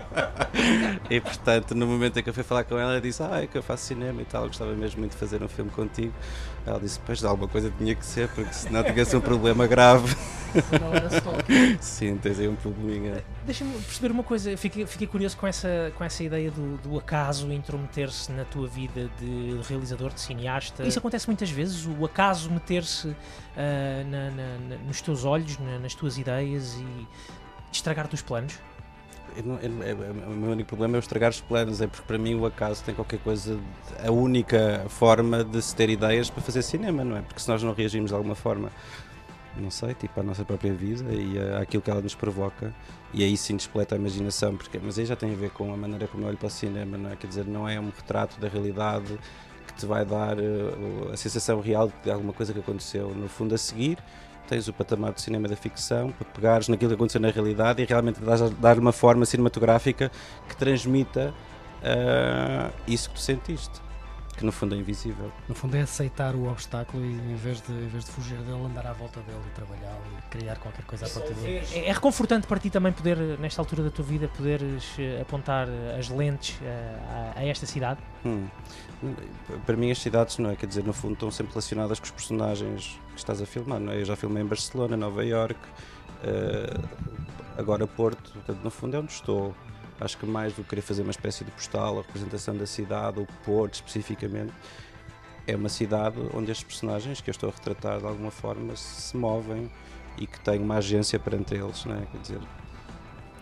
e 1.09 1.19
portanto, 1.19 1.73
no 1.73 1.87
momento 1.87 2.19
em 2.19 2.23
que 2.23 2.29
eu 2.29 2.33
fui 2.33 2.43
falar 2.43 2.63
com 2.63 2.77
ela, 2.77 2.91
ela 2.91 3.01
disse, 3.01 3.23
ah, 3.23 3.41
é 3.41 3.47
que 3.47 3.57
eu 3.57 3.63
faço 3.63 3.85
cinema 3.85 4.21
e 4.21 4.25
tal, 4.25 4.47
gostava 4.47 4.73
mesmo 4.73 4.99
muito 4.99 5.13
de 5.13 5.17
fazer 5.17 5.41
um 5.41 5.47
filme 5.47 5.71
contigo. 5.71 6.13
Ela 6.65 6.79
disse, 6.79 6.99
pois, 7.03 7.23
alguma 7.23 7.47
coisa 7.47 7.73
tinha 7.75 7.95
que 7.95 8.05
ser, 8.05 8.27
porque 8.29 8.53
senão 8.53 8.83
tivesse 8.83 9.15
um 9.15 9.21
problema 9.21 9.65
grave. 9.65 10.15
Não 10.79 10.93
era 10.93 11.09
só. 11.09 11.33
Sim, 11.81 12.17
tens 12.17 12.39
aí 12.39 12.47
um 12.47 12.55
probleminha. 12.55 13.23
Deixa-me 13.45 13.73
perceber 13.73 14.11
uma 14.11 14.23
coisa, 14.23 14.55
fiquei, 14.55 14.85
fiquei 14.85 15.07
curioso 15.07 15.35
com 15.35 15.47
essa, 15.47 15.91
com 15.97 16.03
essa 16.03 16.23
ideia 16.23 16.51
do, 16.51 16.77
do 16.77 16.97
acaso 16.97 17.51
intrometer-se 17.51 18.31
na 18.31 18.45
tua 18.45 18.67
vida 18.67 19.09
de 19.19 19.59
realizador, 19.67 20.13
de 20.13 20.21
cineasta. 20.21 20.83
Isso 20.85 20.99
acontece 20.99 21.27
muitas 21.27 21.49
vezes, 21.49 21.87
o 21.87 22.05
acaso 22.05 22.51
meter-se 22.51 23.07
uh, 23.07 23.15
na, 24.09 24.29
na, 24.29 24.77
nos 24.85 25.01
teus 25.01 25.25
olhos, 25.25 25.57
na, 25.57 25.79
nas 25.79 25.95
tuas 25.95 26.19
ideias 26.19 26.75
e 26.75 27.07
estragar-te 27.71 28.13
os 28.13 28.21
planos? 28.21 28.59
Eu 29.35 29.43
não, 29.43 29.55
eu, 29.59 29.83
eu, 29.83 30.11
o 30.27 30.35
meu 30.35 30.51
único 30.51 30.67
problema 30.67 30.97
é 30.97 30.99
estragar 30.99 31.31
os 31.31 31.39
planos, 31.41 31.81
é 31.81 31.87
porque 31.87 32.05
para 32.05 32.17
mim 32.17 32.35
o 32.35 32.45
acaso 32.45 32.83
tem 32.83 32.93
qualquer 32.93 33.19
coisa. 33.19 33.57
A 34.05 34.11
única 34.11 34.85
forma 34.89 35.43
de 35.43 35.61
se 35.61 35.75
ter 35.75 35.89
ideias 35.89 36.29
para 36.29 36.41
fazer 36.43 36.61
cinema, 36.61 37.03
não 37.03 37.17
é? 37.17 37.21
Porque 37.21 37.39
se 37.39 37.47
nós 37.47 37.63
não 37.63 37.73
reagimos 37.73 38.09
de 38.09 38.15
alguma 38.15 38.35
forma, 38.35 38.69
não 39.57 39.69
sei, 39.69 39.93
tipo 39.93 40.19
à 40.19 40.23
nossa 40.23 40.45
própria 40.45 40.73
vida 40.73 41.11
e 41.13 41.37
àquilo 41.59 41.81
que 41.81 41.89
ela 41.89 42.01
nos 42.01 42.15
provoca, 42.15 42.73
e 43.13 43.23
aí 43.23 43.35
sim 43.35 43.55
despleta 43.55 43.95
a 43.95 43.97
imaginação, 43.97 44.55
porque, 44.55 44.79
mas 44.81 44.97
aí 44.97 45.05
já 45.05 45.15
tem 45.15 45.33
a 45.33 45.35
ver 45.35 45.51
com 45.51 45.73
a 45.73 45.77
maneira 45.77 46.07
como 46.07 46.23
eu 46.23 46.29
olho 46.29 46.37
para 46.37 46.47
o 46.47 46.49
cinema, 46.49 46.97
não 46.97 47.11
é? 47.11 47.15
Quer 47.15 47.27
dizer, 47.27 47.45
não 47.45 47.67
é 47.67 47.79
um 47.79 47.91
retrato 47.95 48.39
da 48.39 48.47
realidade 48.47 49.19
que 49.67 49.73
te 49.73 49.85
vai 49.85 50.05
dar 50.05 50.37
uh, 50.37 51.11
a 51.11 51.17
sensação 51.17 51.59
real 51.59 51.91
de 52.03 52.11
alguma 52.11 52.33
coisa 52.33 52.53
que 52.53 52.59
aconteceu. 52.59 53.09
No 53.13 53.27
fundo, 53.27 53.53
a 53.53 53.57
seguir, 53.57 53.97
tens 54.47 54.67
o 54.67 54.73
patamar 54.73 55.13
do 55.13 55.21
cinema 55.21 55.47
da 55.47 55.55
ficção 55.55 56.11
para 56.11 56.27
pegares 56.29 56.67
naquilo 56.67 56.89
que 56.89 56.95
aconteceu 56.95 57.21
na 57.21 57.29
realidade 57.29 57.81
e 57.81 57.85
realmente 57.85 58.19
dar 58.59 58.79
uma 58.79 58.91
forma 58.91 59.25
cinematográfica 59.25 60.11
que 60.47 60.55
transmita 60.55 61.33
uh, 61.81 62.73
isso 62.87 63.09
que 63.09 63.15
tu 63.15 63.21
sentiste 63.21 63.90
que 64.41 64.45
no 64.45 64.51
fundo 64.51 64.73
é 64.73 64.77
invisível. 64.79 65.31
No 65.47 65.53
fundo 65.53 65.77
é 65.77 65.81
aceitar 65.81 66.35
o 66.35 66.49
obstáculo 66.49 67.05
e 67.05 67.13
em 67.13 67.35
vez 67.35 67.61
de, 67.61 67.71
em 67.71 67.87
vez 67.87 68.03
de 68.03 68.11
fugir 68.11 68.37
dele, 68.39 68.65
andar 68.65 68.87
à 68.87 68.93
volta 68.93 69.19
dele 69.21 69.39
e 69.47 69.51
trabalhar 69.51 69.97
e 70.17 70.29
criar 70.31 70.57
qualquer 70.57 70.83
coisa 70.83 71.05
a 71.05 71.09
partir 71.09 71.35
dele. 71.35 71.63
É, 71.73 71.89
é 71.89 71.91
reconfortante 71.91 72.47
para 72.47 72.59
ti 72.59 72.71
também 72.71 72.91
poder, 72.91 73.17
nesta 73.39 73.61
altura 73.61 73.83
da 73.83 73.91
tua 73.91 74.03
vida, 74.03 74.27
poderes 74.27 74.83
eh, 74.97 75.21
apontar 75.21 75.67
as 75.97 76.09
lentes 76.09 76.57
eh, 76.63 77.33
a, 77.35 77.39
a 77.39 77.45
esta 77.45 77.67
cidade? 77.67 77.99
Hum. 78.25 78.47
Para 79.63 79.77
mim 79.77 79.91
as 79.91 79.99
cidades, 79.99 80.39
não 80.39 80.49
é? 80.49 80.55
Quer 80.55 80.65
dizer, 80.65 80.83
no 80.83 80.93
fundo 80.93 81.13
estão 81.13 81.29
sempre 81.29 81.53
relacionadas 81.53 81.99
com 81.99 82.05
os 82.05 82.11
personagens 82.11 82.99
que 83.13 83.19
estás 83.19 83.41
a 83.43 83.45
filmar, 83.45 83.79
não 83.79 83.93
é? 83.93 84.01
Eu 84.01 84.05
já 84.05 84.15
filmei 84.15 84.41
em 84.41 84.45
Barcelona, 84.45 84.97
Nova 84.97 85.23
York, 85.23 85.59
uh, 86.23 86.89
agora 87.57 87.85
Porto, 87.85 88.31
portanto, 88.33 88.63
no 88.63 88.71
fundo 88.71 88.95
é 88.95 88.99
onde 88.99 89.11
estou. 89.11 89.53
Acho 90.01 90.17
que 90.17 90.25
mais 90.25 90.53
do 90.53 90.63
que 90.63 90.69
querer 90.69 90.81
fazer 90.81 91.03
uma 91.03 91.11
espécie 91.11 91.45
de 91.45 91.51
postal, 91.51 91.99
a 91.99 92.01
representação 92.01 92.57
da 92.57 92.65
cidade, 92.65 93.19
o 93.19 93.27
Porto 93.45 93.75
especificamente, 93.75 94.51
é 95.47 95.55
uma 95.55 95.69
cidade 95.69 96.17
onde 96.33 96.51
estes 96.51 96.65
personagens 96.65 97.21
que 97.21 97.29
eu 97.29 97.31
estou 97.31 97.49
a 97.49 97.53
retratar 97.53 97.99
de 97.99 98.05
alguma 98.05 98.31
forma 98.31 98.75
se 98.75 99.15
movem 99.15 99.71
e 100.17 100.27
que 100.27 100.39
têm 100.39 100.59
uma 100.59 100.77
agência 100.77 101.19
perante 101.19 101.53
eles, 101.53 101.85
não 101.85 101.95
é? 101.95 102.05
Quer 102.05 102.17
dizer, 102.17 102.41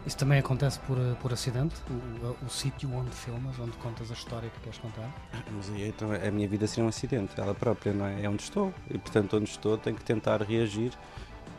isso 0.05 0.17
também 0.17 0.39
acontece 0.39 0.79
por, 0.79 0.97
por 1.21 1.33
acidente? 1.33 1.75
O, 1.89 2.45
o 2.45 2.49
sítio 2.49 2.91
onde 2.93 3.11
filmas, 3.11 3.59
onde 3.59 3.73
contas 3.77 4.09
a 4.09 4.13
história 4.13 4.49
que 4.49 4.59
queres 4.61 4.79
contar? 4.79 5.09
Mas 5.51 5.69
aí 5.69 5.89
então 5.89 6.09
a 6.11 6.31
minha 6.31 6.47
vida 6.47 6.65
seria 6.67 6.85
um 6.85 6.87
acidente, 6.87 7.39
ela 7.39 7.53
própria, 7.53 7.93
não 7.93 8.05
é? 8.05 8.23
É 8.23 8.29
onde 8.29 8.43
estou. 8.43 8.73
E 8.89 8.97
portanto, 8.97 9.37
onde 9.37 9.49
estou, 9.49 9.77
tenho 9.77 9.95
que 9.95 10.03
tentar 10.03 10.41
reagir 10.41 10.93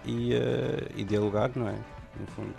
e, 0.04 0.34
uh, 0.34 0.90
e 0.96 1.04
dialogar, 1.04 1.50
não 1.54 1.68
é? 1.68 1.76
No 2.18 2.26
fundo. 2.28 2.54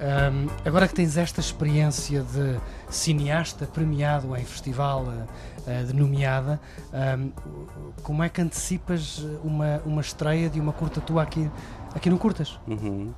Um, 0.00 0.48
agora 0.66 0.88
que 0.88 0.94
tens 0.94 1.16
esta 1.16 1.40
experiência 1.40 2.22
de 2.22 2.58
cineasta 2.90 3.64
premiado 3.64 4.36
em 4.36 4.44
festival 4.44 5.04
uh, 5.04 5.86
de 5.86 5.94
nomeada, 5.94 6.60
um, 6.92 7.30
como 8.02 8.22
é 8.22 8.28
que 8.28 8.40
antecipas 8.40 9.24
uma, 9.44 9.80
uma 9.86 10.00
estreia 10.00 10.50
de 10.50 10.60
uma 10.60 10.72
curta 10.72 11.00
tua 11.00 11.22
aqui, 11.22 11.48
aqui 11.94 12.10
no 12.10 12.18
Curtas? 12.18 12.58
Uhum. 12.66 13.12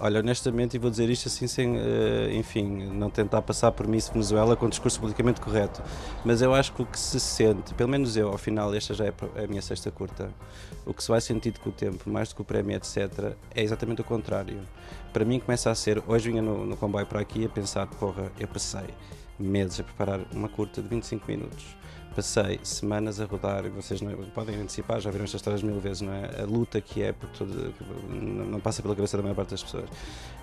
Olha, 0.00 0.20
honestamente, 0.20 0.74
e 0.74 0.78
vou 0.78 0.90
dizer 0.90 1.10
isto 1.10 1.26
assim 1.26 1.48
sem, 1.48 1.76
uh, 1.76 2.30
enfim, 2.32 2.64
não 2.92 3.10
tentar 3.10 3.42
passar 3.42 3.72
por 3.72 3.86
Miss 3.88 4.08
Venezuela 4.08 4.54
com 4.54 4.66
o 4.66 4.68
discurso 4.68 5.00
politicamente 5.00 5.40
correto, 5.40 5.82
mas 6.24 6.40
eu 6.40 6.54
acho 6.54 6.72
que 6.72 6.82
o 6.82 6.86
que 6.86 6.98
se 6.98 7.18
sente, 7.18 7.74
pelo 7.74 7.90
menos 7.90 8.16
eu, 8.16 8.28
ao 8.28 8.38
final, 8.38 8.72
esta 8.72 8.94
já 8.94 9.06
é 9.06 9.12
a 9.42 9.46
minha 9.48 9.60
sexta 9.60 9.90
curta, 9.90 10.30
o 10.86 10.94
que 10.94 11.02
se 11.02 11.08
vai 11.08 11.20
sentir 11.20 11.58
com 11.58 11.70
o 11.70 11.72
tempo, 11.72 12.08
mais 12.08 12.28
do 12.28 12.36
que 12.36 12.42
o 12.42 12.44
prémio, 12.44 12.76
etc., 12.76 13.34
é 13.52 13.62
exatamente 13.62 14.00
o 14.00 14.04
contrário. 14.04 14.60
Para 15.12 15.24
mim 15.24 15.40
começa 15.40 15.68
a 15.68 15.74
ser, 15.74 16.00
hoje 16.06 16.30
vinha 16.30 16.42
no, 16.42 16.64
no 16.64 16.76
comboio 16.76 17.06
para 17.06 17.18
aqui 17.18 17.44
a 17.44 17.48
pensar, 17.48 17.88
porra, 17.88 18.30
eu 18.38 18.46
passei 18.46 18.86
meses 19.36 19.80
a 19.80 19.82
preparar 19.82 20.20
uma 20.32 20.48
curta 20.48 20.80
de 20.80 20.88
25 20.88 21.24
minutos 21.26 21.77
passei 22.18 22.58
semanas 22.64 23.20
a 23.20 23.26
rodar, 23.26 23.64
e 23.64 23.68
vocês 23.68 24.00
não, 24.00 24.12
podem 24.34 24.56
antecipar, 24.56 25.00
já 25.00 25.08
viram 25.08 25.24
estas 25.24 25.38
histórias 25.38 25.62
mil 25.62 25.78
vezes, 25.78 26.00
não 26.00 26.12
é? 26.12 26.42
A 26.42 26.44
luta 26.44 26.80
que 26.80 27.00
é, 27.00 27.12
por 27.12 27.28
todo, 27.28 27.72
não 28.10 28.58
passa 28.58 28.82
pela 28.82 28.96
cabeça 28.96 29.16
da 29.16 29.22
maior 29.22 29.36
parte 29.36 29.50
das 29.50 29.62
pessoas. 29.62 29.88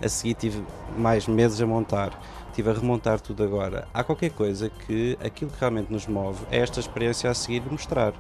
A 0.02 0.08
seguir 0.08 0.36
tive 0.36 0.64
mais 0.98 1.28
meses 1.28 1.60
a 1.60 1.68
montar, 1.68 2.18
tive 2.54 2.70
a 2.70 2.74
remontar 2.74 3.20
tudo 3.20 3.44
agora. 3.44 3.90
Há 3.94 4.06
qualquer 4.06 4.32
coisa 4.32 4.70
que 4.70 5.18
aquilo 5.22 5.52
que 5.52 5.60
realmente 5.60 5.92
nos 5.92 6.08
move 6.08 6.46
é 6.50 6.60
esta 6.60 6.80
experiência 6.80 7.30
a 7.30 7.34
seguir 7.34 7.60
de 7.60 7.70
mostrar. 7.70 8.14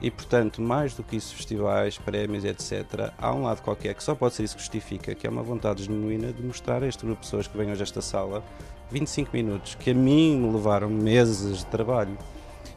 E 0.00 0.08
portanto, 0.08 0.62
mais 0.62 0.94
do 0.94 1.02
que 1.02 1.16
isso, 1.16 1.34
festivais, 1.34 1.98
prémios, 1.98 2.44
etc., 2.44 3.12
há 3.18 3.34
um 3.34 3.42
lado 3.42 3.62
qualquer 3.62 3.94
que 3.94 4.04
só 4.04 4.14
pode 4.14 4.36
ser 4.36 4.44
isso 4.44 4.54
que 4.54 4.62
justifica, 4.62 5.12
que 5.12 5.26
é 5.26 5.30
uma 5.30 5.42
vontade 5.42 5.82
genuína 5.82 6.32
de 6.32 6.40
mostrar 6.40 6.84
a 6.84 6.86
este 6.86 7.04
grupo 7.04 7.20
de 7.20 7.26
pessoas 7.26 7.48
que 7.48 7.58
vêm 7.58 7.72
hoje 7.72 7.80
a 7.80 7.82
esta 7.82 8.00
sala 8.00 8.44
25 8.92 9.30
minutos, 9.32 9.74
que 9.74 9.90
a 9.90 9.94
mim 9.94 10.36
me 10.36 10.52
levaram 10.52 10.88
meses 10.88 11.58
de 11.58 11.66
trabalho 11.66 12.16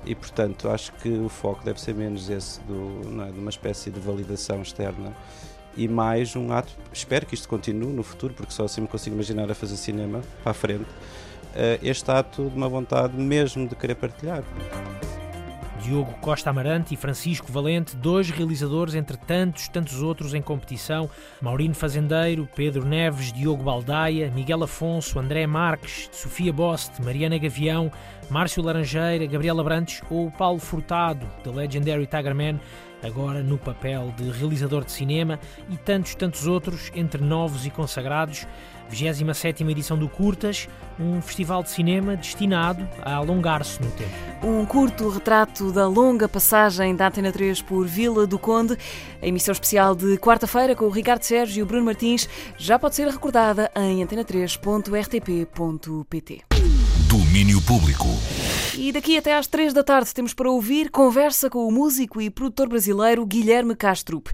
e 0.05 0.15
portanto 0.15 0.69
acho 0.69 0.91
que 0.93 1.09
o 1.09 1.29
foco 1.29 1.63
deve 1.63 1.79
ser 1.79 1.93
menos 1.93 2.29
esse 2.29 2.59
do, 2.61 3.21
é, 3.23 3.31
de 3.31 3.39
uma 3.39 3.49
espécie 3.49 3.89
de 3.89 3.99
validação 3.99 4.61
externa 4.61 5.13
e 5.75 5.87
mais 5.87 6.35
um 6.35 6.51
ato, 6.51 6.73
espero 6.91 7.25
que 7.25 7.35
isto 7.35 7.47
continue 7.47 7.93
no 7.93 8.03
futuro, 8.03 8.33
porque 8.33 8.51
só 8.51 8.65
assim 8.65 8.81
me 8.81 8.87
consigo 8.87 9.15
imaginar 9.15 9.49
a 9.49 9.55
fazer 9.55 9.77
cinema 9.77 10.21
para 10.43 10.51
a 10.51 10.53
frente, 10.53 10.87
eh, 11.55 11.79
este 11.81 12.09
ato 12.11 12.49
de 12.49 12.57
uma 12.57 12.67
vontade 12.67 13.15
mesmo 13.15 13.67
de 13.67 13.75
querer 13.75 13.95
partilhar. 13.95 14.43
Diogo 15.81 16.13
Costa 16.21 16.49
Amarante 16.49 16.93
e 16.93 16.97
Francisco 16.97 17.51
Valente, 17.51 17.95
dois 17.95 18.29
realizadores 18.29 18.95
entre 18.95 19.17
tantos, 19.17 19.67
tantos 19.67 20.01
outros 20.01 20.33
em 20.33 20.41
competição, 20.41 21.09
Maurino 21.41 21.73
Fazendeiro, 21.73 22.47
Pedro 22.55 22.85
Neves, 22.85 23.31
Diogo 23.31 23.63
Baldaia, 23.63 24.29
Miguel 24.29 24.63
Afonso, 24.63 25.19
André 25.19 25.47
Marques, 25.47 26.09
Sofia 26.11 26.51
Bost, 26.51 27.01
Mariana 27.01 27.37
Gavião, 27.37 27.91
Márcio 28.29 28.61
Laranjeira, 28.61 29.25
Gabriela 29.25 29.63
Brantes 29.63 30.01
ou 30.09 30.29
Paulo 30.29 30.59
Furtado, 30.59 31.25
The 31.43 31.49
Legendary 31.49 32.05
Tiger 32.05 32.35
Man, 32.35 32.59
agora 33.01 33.41
no 33.41 33.57
papel 33.57 34.13
de 34.17 34.29
realizador 34.29 34.83
de 34.83 34.91
cinema, 34.91 35.39
e 35.69 35.77
tantos, 35.77 36.13
tantos 36.15 36.45
outros, 36.45 36.91
entre 36.93 37.23
novos 37.23 37.65
e 37.65 37.69
consagrados, 37.69 38.45
27 38.89 39.63
edição 39.63 39.97
do 39.97 40.09
Curtas, 40.09 40.67
um 40.99 41.21
festival 41.21 41.63
de 41.63 41.69
cinema 41.69 42.15
destinado 42.15 42.87
a 43.01 43.15
alongar-se 43.15 43.81
no 43.81 43.89
tempo. 43.91 44.11
Um 44.43 44.65
curto 44.65 45.09
retrato 45.09 45.71
da 45.71 45.87
longa 45.87 46.27
passagem 46.27 46.95
da 46.95 47.07
Antena 47.07 47.31
3 47.31 47.61
por 47.61 47.85
Vila 47.85 48.27
do 48.27 48.39
Conde. 48.39 48.77
A 49.21 49.27
emissão 49.27 49.51
especial 49.51 49.93
de 49.95 50.17
quarta-feira 50.17 50.75
com 50.75 50.85
o 50.85 50.89
Ricardo 50.89 51.21
Sérgio 51.23 51.59
e 51.59 51.63
o 51.63 51.65
Bruno 51.65 51.85
Martins 51.85 52.27
já 52.57 52.79
pode 52.79 52.95
ser 52.95 53.07
recordada 53.07 53.71
em 53.75 54.05
antena3.rtp.pt. 54.05 56.58
Domínio 57.09 57.59
Público. 57.63 58.05
E 58.77 58.91
daqui 58.91 59.17
até 59.17 59.35
às 59.35 59.47
três 59.47 59.73
da 59.73 59.83
tarde 59.83 60.13
temos 60.13 60.31
para 60.31 60.47
ouvir 60.47 60.91
conversa 60.91 61.49
com 61.49 61.67
o 61.67 61.71
músico 61.71 62.21
e 62.21 62.29
produtor 62.29 62.69
brasileiro 62.69 63.25
Guilherme 63.25 63.75
Castrup. 63.75 64.27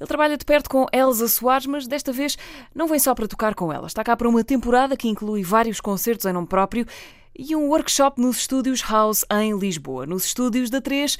Ele 0.00 0.08
trabalha 0.08 0.38
de 0.38 0.44
perto 0.46 0.70
com 0.70 0.86
Elsa 0.90 1.28
Soares, 1.28 1.66
mas 1.66 1.86
desta 1.86 2.10
vez 2.10 2.38
não 2.74 2.88
vem 2.88 2.98
só 2.98 3.14
para 3.14 3.28
tocar 3.28 3.54
com 3.54 3.70
ela. 3.70 3.86
Está 3.86 4.02
cá 4.02 4.16
para 4.16 4.26
uma 4.26 4.42
temporada 4.42 4.96
que 4.96 5.08
inclui 5.08 5.42
vários 5.42 5.78
concertos 5.78 6.24
em 6.24 6.32
nome 6.32 6.46
próprio 6.46 6.86
e 7.38 7.54
um 7.54 7.68
workshop 7.68 8.18
nos 8.18 8.38
estúdios 8.38 8.80
House 8.80 9.26
em 9.30 9.58
Lisboa. 9.58 10.06
Nos 10.06 10.24
estúdios 10.24 10.70
da 10.70 10.80
3 10.80 11.18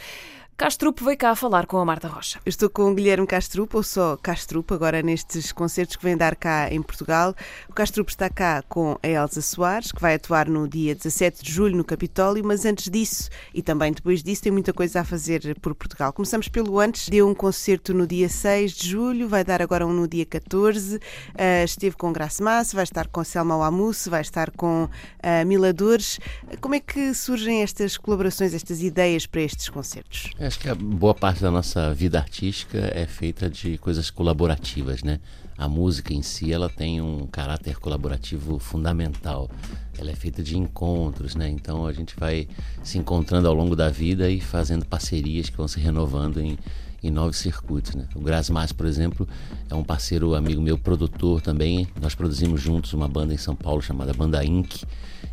Castrup 0.63 1.01
veio 1.03 1.19
cá 1.19 1.35
falar 1.35 1.67
com 1.67 1.77
a 1.79 1.85
Marta 1.85 2.07
Rocha. 2.07 2.39
estou 2.47 2.71
com 2.71 2.93
o 2.93 2.95
Guilherme 2.95 3.27
Castrup, 3.27 3.75
ou 3.75 3.83
só 3.83 4.17
Castrup, 4.17 4.73
agora 4.73 5.03
nestes 5.03 5.51
concertos 5.51 5.97
que 5.97 6.05
vem 6.05 6.17
dar 6.17 6.37
cá 6.37 6.73
em 6.73 6.81
Portugal. 6.81 7.35
O 7.69 7.73
Castrup 7.73 8.09
está 8.09 8.31
cá 8.31 8.63
com 8.69 8.97
a 9.03 9.09
Elsa 9.09 9.43
Soares, 9.43 9.91
que 9.91 10.01
vai 10.01 10.15
atuar 10.15 10.49
no 10.49 10.69
dia 10.69 10.95
17 10.95 11.43
de 11.43 11.51
julho 11.51 11.77
no 11.77 11.83
Capitólio, 11.83 12.45
mas 12.45 12.65
antes 12.65 12.89
disso, 12.89 13.29
e 13.53 13.61
também 13.61 13.93
depois 13.93 14.23
disso, 14.23 14.45
tem 14.45 14.53
muita 14.53 14.73
coisa 14.73 15.01
a 15.01 15.05
fazer 15.05 15.59
por 15.61 15.75
Portugal. 15.75 16.13
Começamos 16.13 16.47
pelo 16.47 16.79
antes, 16.79 17.09
deu 17.09 17.29
um 17.29 17.35
concerto 17.35 17.93
no 17.93 18.07
dia 18.07 18.29
6 18.29 18.71
de 18.71 18.89
julho, 18.89 19.29
vai 19.29 19.43
dar 19.43 19.61
agora 19.61 19.85
um 19.85 19.93
no 19.93 20.07
dia 20.07 20.25
14, 20.25 20.95
uh, 20.95 21.01
eh, 21.35 21.65
esteve 21.65 21.97
com 21.97 22.13
Graça 22.13 22.41
Massa, 22.41 22.77
vai 22.77 22.85
estar 22.85 23.09
com 23.09 23.25
Selma 23.25 23.57
Wamus, 23.57 24.07
vai 24.07 24.21
estar 24.21 24.53
com 24.53 24.85
uh, 24.85 25.45
Miladores. 25.45 26.21
Como 26.61 26.77
é 26.77 26.79
que 26.79 27.13
surgem 27.15 27.63
estas 27.63 27.97
colaborações, 27.97 28.55
estas 28.55 28.81
ideias 28.81 29.27
para 29.27 29.41
estes 29.41 29.69
concertos? 29.69 30.31
Acho 30.53 30.59
que 30.59 30.69
a 30.69 30.75
boa 30.75 31.15
parte 31.15 31.41
da 31.41 31.51
nossa 31.51 31.95
vida 31.95 32.19
artística 32.19 32.77
é 32.95 33.07
feita 33.07 33.49
de 33.49 33.79
coisas 33.79 34.11
colaborativas, 34.11 35.03
né? 35.03 35.19
A 35.57 35.67
música 35.67 36.13
em 36.13 36.21
si, 36.21 36.53
ela 36.53 36.69
tem 36.69 37.01
um 37.01 37.27
caráter 37.27 37.79
colaborativo 37.79 38.59
fundamental. 38.59 39.51
Ela 39.97 40.11
é 40.11 40.15
feita 40.15 40.43
de 40.43 40.59
encontros, 40.59 41.35
né? 41.35 41.49
Então 41.49 41.87
a 41.87 41.93
gente 41.95 42.15
vai 42.21 42.47
se 42.83 42.99
encontrando 42.99 43.49
ao 43.49 43.55
longo 43.55 43.75
da 43.75 43.89
vida 43.89 44.29
e 44.29 44.43
fazendo 44.43 44.85
parcerias 44.85 45.49
que 45.49 45.57
vão 45.57 45.67
se 45.67 45.81
renovando 45.81 46.39
em, 46.39 46.59
em 47.03 47.11
novos 47.11 47.37
circuitos. 47.37 47.95
Né? 47.95 48.07
O 48.15 48.21
Grasmas, 48.21 48.73
por 48.73 48.87
exemplo, 48.87 49.27
é 49.69 49.75
um 49.75 49.83
parceiro 49.83 50.35
amigo 50.35 50.61
meu, 50.61 50.79
produtor 50.79 51.41
também. 51.41 51.89
Nós 52.01 52.15
produzimos 52.15 52.61
juntos 52.61 52.93
uma 52.93 53.09
banda 53.09 53.35
em 53.35 53.37
São 53.37 53.55
Paulo 53.55 53.83
chamada 53.83 54.13
Banda 54.13 54.45
Inc 54.45 54.85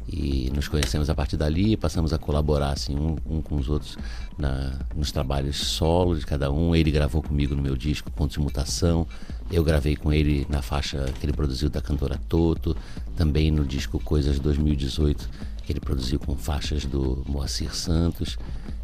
e 0.07 0.51
nos 0.55 0.67
conhecemos 0.67 1.09
a 1.09 1.15
partir 1.15 1.37
dali 1.37 1.73
e 1.73 1.77
passamos 1.77 2.11
a 2.11 2.17
colaborar 2.17 2.71
assim 2.71 2.95
um, 2.97 3.15
um 3.25 3.41
com 3.41 3.55
os 3.55 3.69
outros 3.69 3.97
na, 4.37 4.79
nos 4.95 5.11
trabalhos 5.11 5.57
solo 5.57 6.17
de 6.17 6.25
cada 6.25 6.51
um. 6.51 6.75
Ele 6.75 6.89
gravou 6.89 7.21
comigo 7.21 7.55
no 7.55 7.61
meu 7.61 7.75
disco 7.75 8.09
Pontos 8.11 8.33
de 8.35 8.39
Mutação, 8.39 9.07
eu 9.51 9.63
gravei 9.63 9.95
com 9.95 10.11
ele 10.11 10.47
na 10.49 10.61
faixa 10.61 11.05
que 11.19 11.25
ele 11.25 11.33
produziu 11.33 11.69
da 11.69 11.81
cantora 11.81 12.19
Toto, 12.27 12.75
também 13.15 13.51
no 13.51 13.65
disco 13.65 13.99
Coisas 13.99 14.39
2018 14.39 15.49
que 15.69 15.73
ele 15.73 15.79
produziu 15.79 16.19
com 16.19 16.35
faixas 16.35 16.83
do 16.83 17.23
Moacir 17.27 17.75
Santos. 17.75 18.39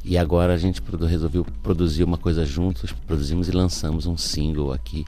E 0.07 0.17
agora 0.17 0.53
a 0.53 0.57
gente 0.57 0.81
resolveu 1.07 1.43
produzir 1.63 2.03
uma 2.03 2.17
coisa 2.17 2.45
juntos, 2.45 2.91
produzimos 2.91 3.49
e 3.49 3.51
lançamos 3.51 4.05
um 4.05 4.15
single 4.15 4.71
aqui 4.71 5.03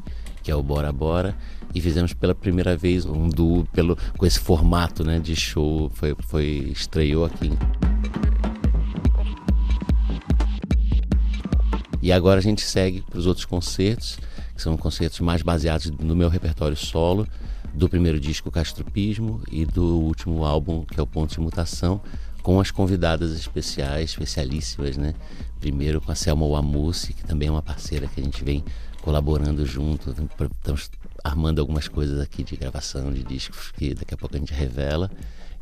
que 0.48 0.52
é 0.52 0.56
o 0.56 0.64
Bora 0.64 0.94
Bora, 0.94 1.36
e 1.76 1.82
fizemos 1.82 2.14
pela 2.14 2.34
primeira 2.34 2.78
vez 2.78 3.06
um 3.06 3.28
duo 3.28 3.65
pelo, 3.74 3.98
com 4.18 4.26
esse 4.26 4.40
formato 4.40 5.03
né, 5.03 5.19
de 5.19 5.36
show, 5.36 5.91
foi, 5.94 6.15
foi 6.22 6.72
estreou 6.72 7.26
aqui. 7.26 7.52
E 12.02 12.14
agora 12.14 12.40
a 12.40 12.41
gente 12.41 12.61
segue 12.61 13.02
para 13.02 13.19
os 13.19 13.26
outros 13.26 13.45
concertos, 13.45 14.18
que 14.56 14.61
são 14.61 14.78
concertos 14.78 15.19
mais 15.19 15.41
baseados 15.41 15.91
no 15.91 16.15
meu 16.15 16.30
repertório 16.30 16.78
solo, 16.78 17.28
do 17.74 17.90
primeiro 17.90 18.18
disco 18.18 18.49
Castropismo 18.49 19.41
e 19.52 19.65
do 19.65 19.99
último 19.99 20.45
álbum, 20.45 20.86
que 20.86 20.98
é 20.98 21.03
o 21.03 21.07
Ponto 21.07 21.34
de 21.34 21.41
Mutação, 21.41 21.99
com 22.48 22.61
as 22.61 22.72
convidadas 22.72 23.34
especiais, 23.34 24.11
especialíssimas, 24.11 24.95
né? 24.95 25.14
Primeiro 25.60 25.99
com 25.99 26.14
a 26.14 26.15
Selma 26.15 26.48
Wamussi, 26.48 27.11
que 27.11 27.26
também 27.26 27.49
é 27.49 27.52
uma 27.52 27.61
parceira 27.61 28.07
que 28.07 28.22
a 28.22 28.24
gente 28.24 28.41
vem 28.41 28.64
colaborando 29.02 29.65
junto. 29.65 30.11
Estamos 30.11 30.90
armando 31.22 31.60
algumas 31.60 31.90
coisas 31.90 32.22
aqui 32.22 32.45
de 32.45 32.56
gravação 32.56 33.11
de 33.11 33.22
discos 33.22 33.74
que 33.74 33.94
daqui 33.94 34.14
a 34.14 34.18
pouco 34.18 34.38
a 34.38 34.40
gente 34.40 34.53
revela. 34.53 35.11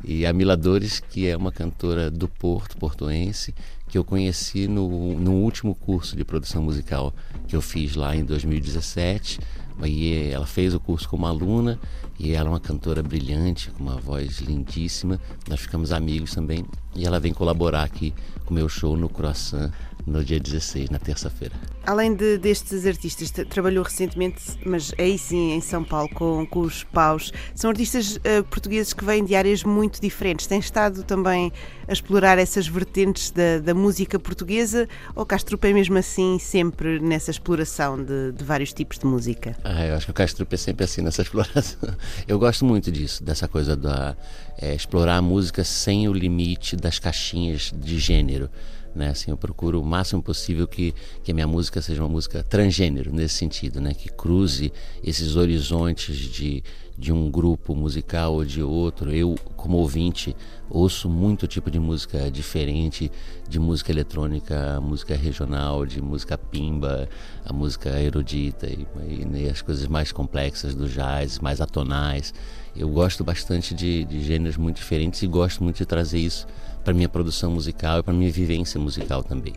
E 0.04 0.24
a 0.24 0.32
Mila 0.32 0.56
Dores, 0.56 1.00
que 1.00 1.26
é 1.26 1.36
uma 1.36 1.50
cantora 1.50 2.08
do 2.08 2.28
Porto, 2.28 2.76
portuense, 2.76 3.52
que 3.88 3.98
eu 3.98 4.04
conheci 4.04 4.68
no, 4.68 5.18
no 5.18 5.32
último 5.32 5.74
curso 5.74 6.14
de 6.14 6.24
produção 6.24 6.62
musical 6.62 7.12
que 7.48 7.56
eu 7.56 7.60
fiz 7.60 7.96
lá 7.96 8.14
em 8.14 8.24
2017. 8.24 9.40
E 9.84 10.30
ela 10.30 10.46
fez 10.46 10.74
o 10.74 10.80
curso 10.80 11.08
como 11.08 11.26
aluna 11.26 11.78
e 12.18 12.32
ela 12.32 12.48
é 12.48 12.52
uma 12.52 12.60
cantora 12.60 13.02
brilhante, 13.02 13.70
com 13.70 13.82
uma 13.82 13.96
voz 13.96 14.40
lindíssima. 14.40 15.20
Nós 15.48 15.60
ficamos 15.60 15.92
amigos 15.92 16.34
também 16.34 16.64
e 16.94 17.04
ela 17.04 17.20
vem 17.20 17.32
colaborar 17.32 17.82
aqui 17.82 18.14
com 18.44 18.52
o 18.52 18.54
meu 18.54 18.68
show 18.68 18.96
no 18.96 19.08
Croissant 19.08 19.70
no 20.06 20.24
dia 20.24 20.38
16, 20.38 20.90
na 20.90 20.98
terça-feira. 20.98 21.54
Além 21.84 22.14
de, 22.14 22.38
destes 22.38 22.86
artistas, 22.86 23.30
trabalhou 23.48 23.82
recentemente, 23.82 24.40
mas 24.64 24.92
aí 24.98 25.18
sim 25.18 25.52
em 25.52 25.60
São 25.60 25.82
Paulo, 25.82 26.08
com, 26.10 26.46
com 26.46 26.60
os 26.60 26.84
Paus. 26.84 27.32
São 27.54 27.70
artistas 27.70 28.16
uh, 28.16 28.44
portugueses 28.48 28.92
que 28.92 29.04
vêm 29.04 29.24
de 29.24 29.34
áreas 29.34 29.64
muito 29.64 30.00
diferentes. 30.00 30.46
Tem 30.46 30.58
estado 30.58 31.02
também 31.02 31.52
a 31.88 31.92
explorar 31.92 32.38
essas 32.38 32.68
vertentes 32.68 33.30
da, 33.30 33.58
da 33.58 33.74
música 33.74 34.18
portuguesa 34.18 34.88
ou 35.14 35.26
Castrupe 35.26 35.68
é 35.68 35.72
mesmo 35.72 35.98
assim 35.98 36.38
sempre 36.38 37.00
nessa 37.00 37.30
exploração 37.30 38.02
de, 38.02 38.32
de 38.32 38.44
vários 38.44 38.72
tipos 38.72 38.98
de 38.98 39.06
música? 39.06 39.56
Ah, 39.64 39.86
eu 39.86 39.96
acho 39.96 40.06
que 40.06 40.10
o 40.10 40.14
Castrupe 40.14 40.54
é 40.54 40.58
sempre 40.58 40.84
assim 40.84 41.02
nessa 41.02 41.22
exploração. 41.22 41.96
Eu 42.26 42.38
gosto 42.38 42.64
muito 42.64 42.90
disso, 42.92 43.22
dessa 43.24 43.48
coisa 43.48 43.76
da 43.76 44.16
é, 44.58 44.74
explorar 44.74 45.16
a 45.16 45.22
música 45.22 45.64
sem 45.64 46.08
o 46.08 46.12
limite 46.12 46.76
das 46.76 46.98
caixinhas 46.98 47.72
de 47.76 47.98
gênero 47.98 48.48
Né? 48.96 49.10
Assim, 49.10 49.30
eu 49.30 49.36
procuro 49.36 49.80
o 49.80 49.84
máximo 49.84 50.22
possível 50.22 50.66
que, 50.66 50.94
que 51.22 51.30
a 51.30 51.34
minha 51.34 51.46
música 51.46 51.82
seja 51.82 52.02
uma 52.02 52.08
música 52.08 52.42
transgênero, 52.42 53.12
nesse 53.12 53.34
sentido, 53.34 53.80
né? 53.80 53.92
que 53.92 54.08
cruze 54.08 54.72
esses 55.04 55.36
horizontes 55.36 56.16
de, 56.16 56.64
de 56.96 57.12
um 57.12 57.30
grupo 57.30 57.74
musical 57.74 58.32
ou 58.32 58.44
de 58.44 58.62
outro. 58.62 59.12
Eu, 59.14 59.34
como 59.54 59.76
ouvinte, 59.76 60.34
ouço 60.70 61.10
muito 61.10 61.46
tipo 61.46 61.70
de 61.70 61.78
música 61.78 62.30
diferente, 62.30 63.12
de 63.46 63.58
música 63.58 63.92
eletrônica, 63.92 64.80
música 64.80 65.14
regional, 65.14 65.84
de 65.84 66.00
música 66.00 66.38
pimba, 66.38 67.06
a 67.44 67.52
música 67.52 68.00
erudita 68.00 68.66
e, 68.66 68.86
e, 69.06 69.44
e 69.44 69.48
as 69.48 69.60
coisas 69.60 69.86
mais 69.86 70.10
complexas 70.10 70.74
do 70.74 70.88
jazz, 70.88 71.38
mais 71.38 71.60
atonais. 71.60 72.32
Eu 72.74 72.88
gosto 72.88 73.22
bastante 73.22 73.74
de, 73.74 74.04
de 74.04 74.24
gêneros 74.24 74.56
muito 74.56 74.76
diferentes 74.76 75.22
e 75.22 75.26
gosto 75.26 75.62
muito 75.62 75.76
de 75.76 75.86
trazer 75.86 76.18
isso 76.18 76.46
para 76.86 76.94
minha 76.94 77.08
produção 77.08 77.50
musical 77.50 77.98
e 77.98 78.02
para 78.04 78.14
minha 78.14 78.30
vivência 78.30 78.78
musical 78.78 79.20
também. 79.20 79.54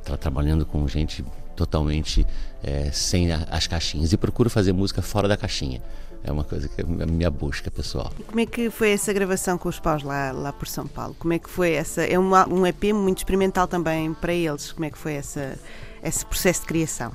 Estou 0.00 0.16
trabalhando 0.16 0.66
com 0.66 0.88
gente 0.88 1.24
totalmente 1.54 2.26
é, 2.64 2.90
sem 2.90 3.30
a, 3.30 3.46
as 3.48 3.68
caixinhas 3.68 4.12
e 4.12 4.16
procuro 4.16 4.50
fazer 4.50 4.72
música 4.72 5.00
fora 5.00 5.28
da 5.28 5.36
caixinha. 5.36 5.80
É 6.24 6.32
uma 6.32 6.42
coisa 6.42 6.68
que 6.68 6.80
é 6.80 6.84
a 6.84 7.06
minha 7.06 7.30
busca 7.30 7.70
pessoal. 7.70 8.12
E 8.18 8.24
como 8.24 8.40
é 8.40 8.46
que 8.46 8.70
foi 8.70 8.90
essa 8.90 9.12
gravação 9.12 9.56
com 9.56 9.68
os 9.68 9.78
paus 9.78 10.02
lá, 10.02 10.32
lá 10.32 10.52
por 10.52 10.66
São 10.66 10.84
Paulo? 10.84 11.14
Como 11.16 11.32
é 11.32 11.38
que 11.38 11.48
foi 11.48 11.74
essa? 11.74 12.02
É 12.02 12.18
uma, 12.18 12.48
um 12.48 12.66
EP 12.66 12.92
muito 12.92 13.18
experimental 13.18 13.68
também 13.68 14.12
para 14.12 14.32
eles. 14.32 14.72
Como 14.72 14.84
é 14.84 14.90
que 14.90 14.98
foi 14.98 15.12
essa, 15.12 15.56
esse 16.02 16.26
processo 16.26 16.62
de 16.62 16.66
criação? 16.66 17.12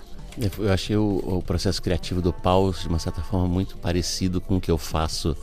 Eu 0.58 0.72
achei 0.72 0.96
o, 0.96 1.22
o 1.22 1.44
processo 1.44 1.82
criativo 1.82 2.22
do 2.22 2.32
Paus, 2.32 2.84
de 2.84 2.88
uma 2.88 3.00
certa 3.00 3.22
forma, 3.22 3.46
muito 3.46 3.76
parecido 3.76 4.40
com 4.40 4.56
o 4.56 4.62
que 4.62 4.72
eu 4.72 4.78
faço 4.78 5.36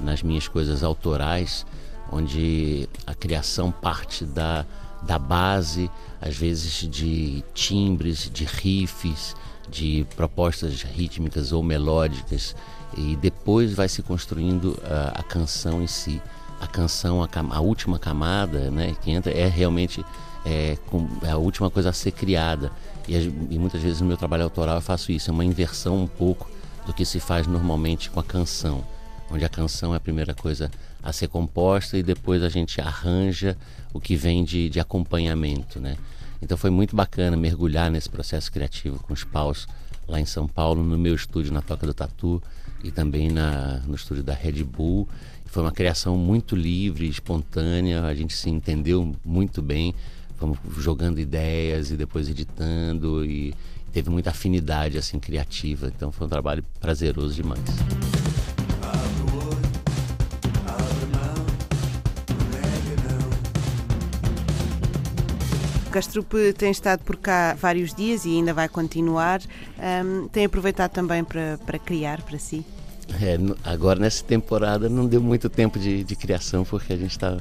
nas 0.00 0.22
minhas 0.22 0.46
coisas 0.46 0.84
autorais, 0.84 1.66
onde 2.10 2.88
a 3.06 3.14
criação 3.14 3.70
parte 3.70 4.24
da, 4.24 4.64
da 5.02 5.18
base, 5.18 5.90
às 6.20 6.36
vezes 6.36 6.88
de 6.88 7.44
timbres, 7.54 8.30
de 8.32 8.44
riffs, 8.44 9.34
de 9.68 10.06
propostas 10.16 10.82
rítmicas 10.82 11.52
ou 11.52 11.62
melódicas, 11.62 12.54
e 12.96 13.16
depois 13.16 13.72
vai 13.72 13.88
se 13.88 14.02
construindo 14.02 14.78
a, 14.84 15.20
a 15.20 15.22
canção 15.22 15.82
em 15.82 15.86
si. 15.86 16.20
A 16.60 16.66
canção, 16.66 17.22
a, 17.22 17.28
a, 17.50 17.60
última 17.60 17.98
camada 17.98 18.70
né, 18.70 18.94
que 19.02 19.10
entra 19.10 19.32
é 19.32 19.48
realmente 19.48 20.04
é, 20.44 20.78
é 21.22 21.30
a 21.30 21.36
última 21.36 21.70
coisa 21.70 21.90
a 21.90 21.92
ser 21.92 22.12
criada. 22.12 22.70
E, 23.08 23.14
e, 23.14 23.58
muitas 23.58 23.82
vezes 23.82 24.00
no 24.00 24.06
meu 24.06 24.16
trabalho 24.16 24.44
autoral 24.44 24.76
eu 24.76 24.80
faço 24.80 25.12
isso, 25.12 25.30
é 25.30 25.32
uma 25.32 25.44
inversão 25.44 26.02
um 26.02 26.06
pouco 26.06 26.48
do 26.86 26.92
que 26.92 27.04
se 27.04 27.18
faz 27.18 27.46
normalmente 27.46 28.10
com 28.10 28.20
a 28.20 28.24
canção, 28.24 28.84
onde 29.30 29.44
a 29.44 29.48
canção 29.48 29.92
é 29.92 29.96
a 29.96 30.00
primeira 30.00 30.34
coisa 30.34 30.70
a 31.04 31.12
ser 31.12 31.28
composta 31.28 31.98
e 31.98 32.02
depois 32.02 32.42
a 32.42 32.48
gente 32.48 32.80
arranja 32.80 33.56
o 33.92 34.00
que 34.00 34.16
vem 34.16 34.42
de, 34.42 34.70
de 34.70 34.80
acompanhamento, 34.80 35.78
né? 35.78 35.98
Então 36.40 36.56
foi 36.56 36.70
muito 36.70 36.96
bacana 36.96 37.36
mergulhar 37.36 37.90
nesse 37.90 38.08
processo 38.08 38.50
criativo 38.50 38.98
com 39.00 39.12
os 39.12 39.22
paus 39.22 39.68
lá 40.08 40.18
em 40.18 40.24
São 40.24 40.48
Paulo, 40.48 40.82
no 40.82 40.96
meu 40.96 41.14
estúdio 41.14 41.52
na 41.52 41.60
Toca 41.60 41.86
do 41.86 41.92
Tatu 41.92 42.42
e 42.82 42.90
também 42.90 43.30
na, 43.30 43.80
no 43.86 43.94
estúdio 43.94 44.22
da 44.22 44.32
Red 44.32 44.64
Bull. 44.64 45.06
Foi 45.44 45.62
uma 45.62 45.72
criação 45.72 46.16
muito 46.16 46.56
livre, 46.56 47.06
espontânea, 47.06 48.02
a 48.04 48.14
gente 48.14 48.34
se 48.34 48.48
entendeu 48.48 49.14
muito 49.24 49.60
bem, 49.60 49.94
fomos 50.38 50.58
jogando 50.78 51.20
ideias 51.20 51.90
e 51.90 51.96
depois 51.96 52.28
editando 52.28 53.24
e 53.24 53.54
teve 53.92 54.08
muita 54.10 54.30
afinidade 54.30 54.98
assim 54.98 55.20
criativa, 55.20 55.92
então 55.94 56.10
foi 56.10 56.26
um 56.26 56.30
trabalho 56.30 56.64
prazeroso 56.80 57.34
demais. 57.34 57.62
Castrupe 65.94 66.52
tem 66.54 66.72
estado 66.72 67.04
por 67.04 67.14
cá 67.14 67.54
vários 67.56 67.94
dias 67.94 68.24
e 68.24 68.30
ainda 68.30 68.52
vai 68.52 68.68
continuar. 68.68 69.40
Um, 69.78 70.26
tem 70.26 70.44
aproveitado 70.44 70.90
também 70.90 71.22
para, 71.22 71.56
para 71.64 71.78
criar 71.78 72.20
para 72.22 72.36
si? 72.36 72.66
É, 73.22 73.38
agora 73.62 74.00
nessa 74.00 74.24
temporada 74.24 74.88
não 74.88 75.06
deu 75.06 75.22
muito 75.22 75.48
tempo 75.48 75.78
de, 75.78 76.02
de 76.02 76.16
criação 76.16 76.64
porque 76.64 76.92
a 76.92 76.96
gente 76.96 77.12
está 77.12 77.38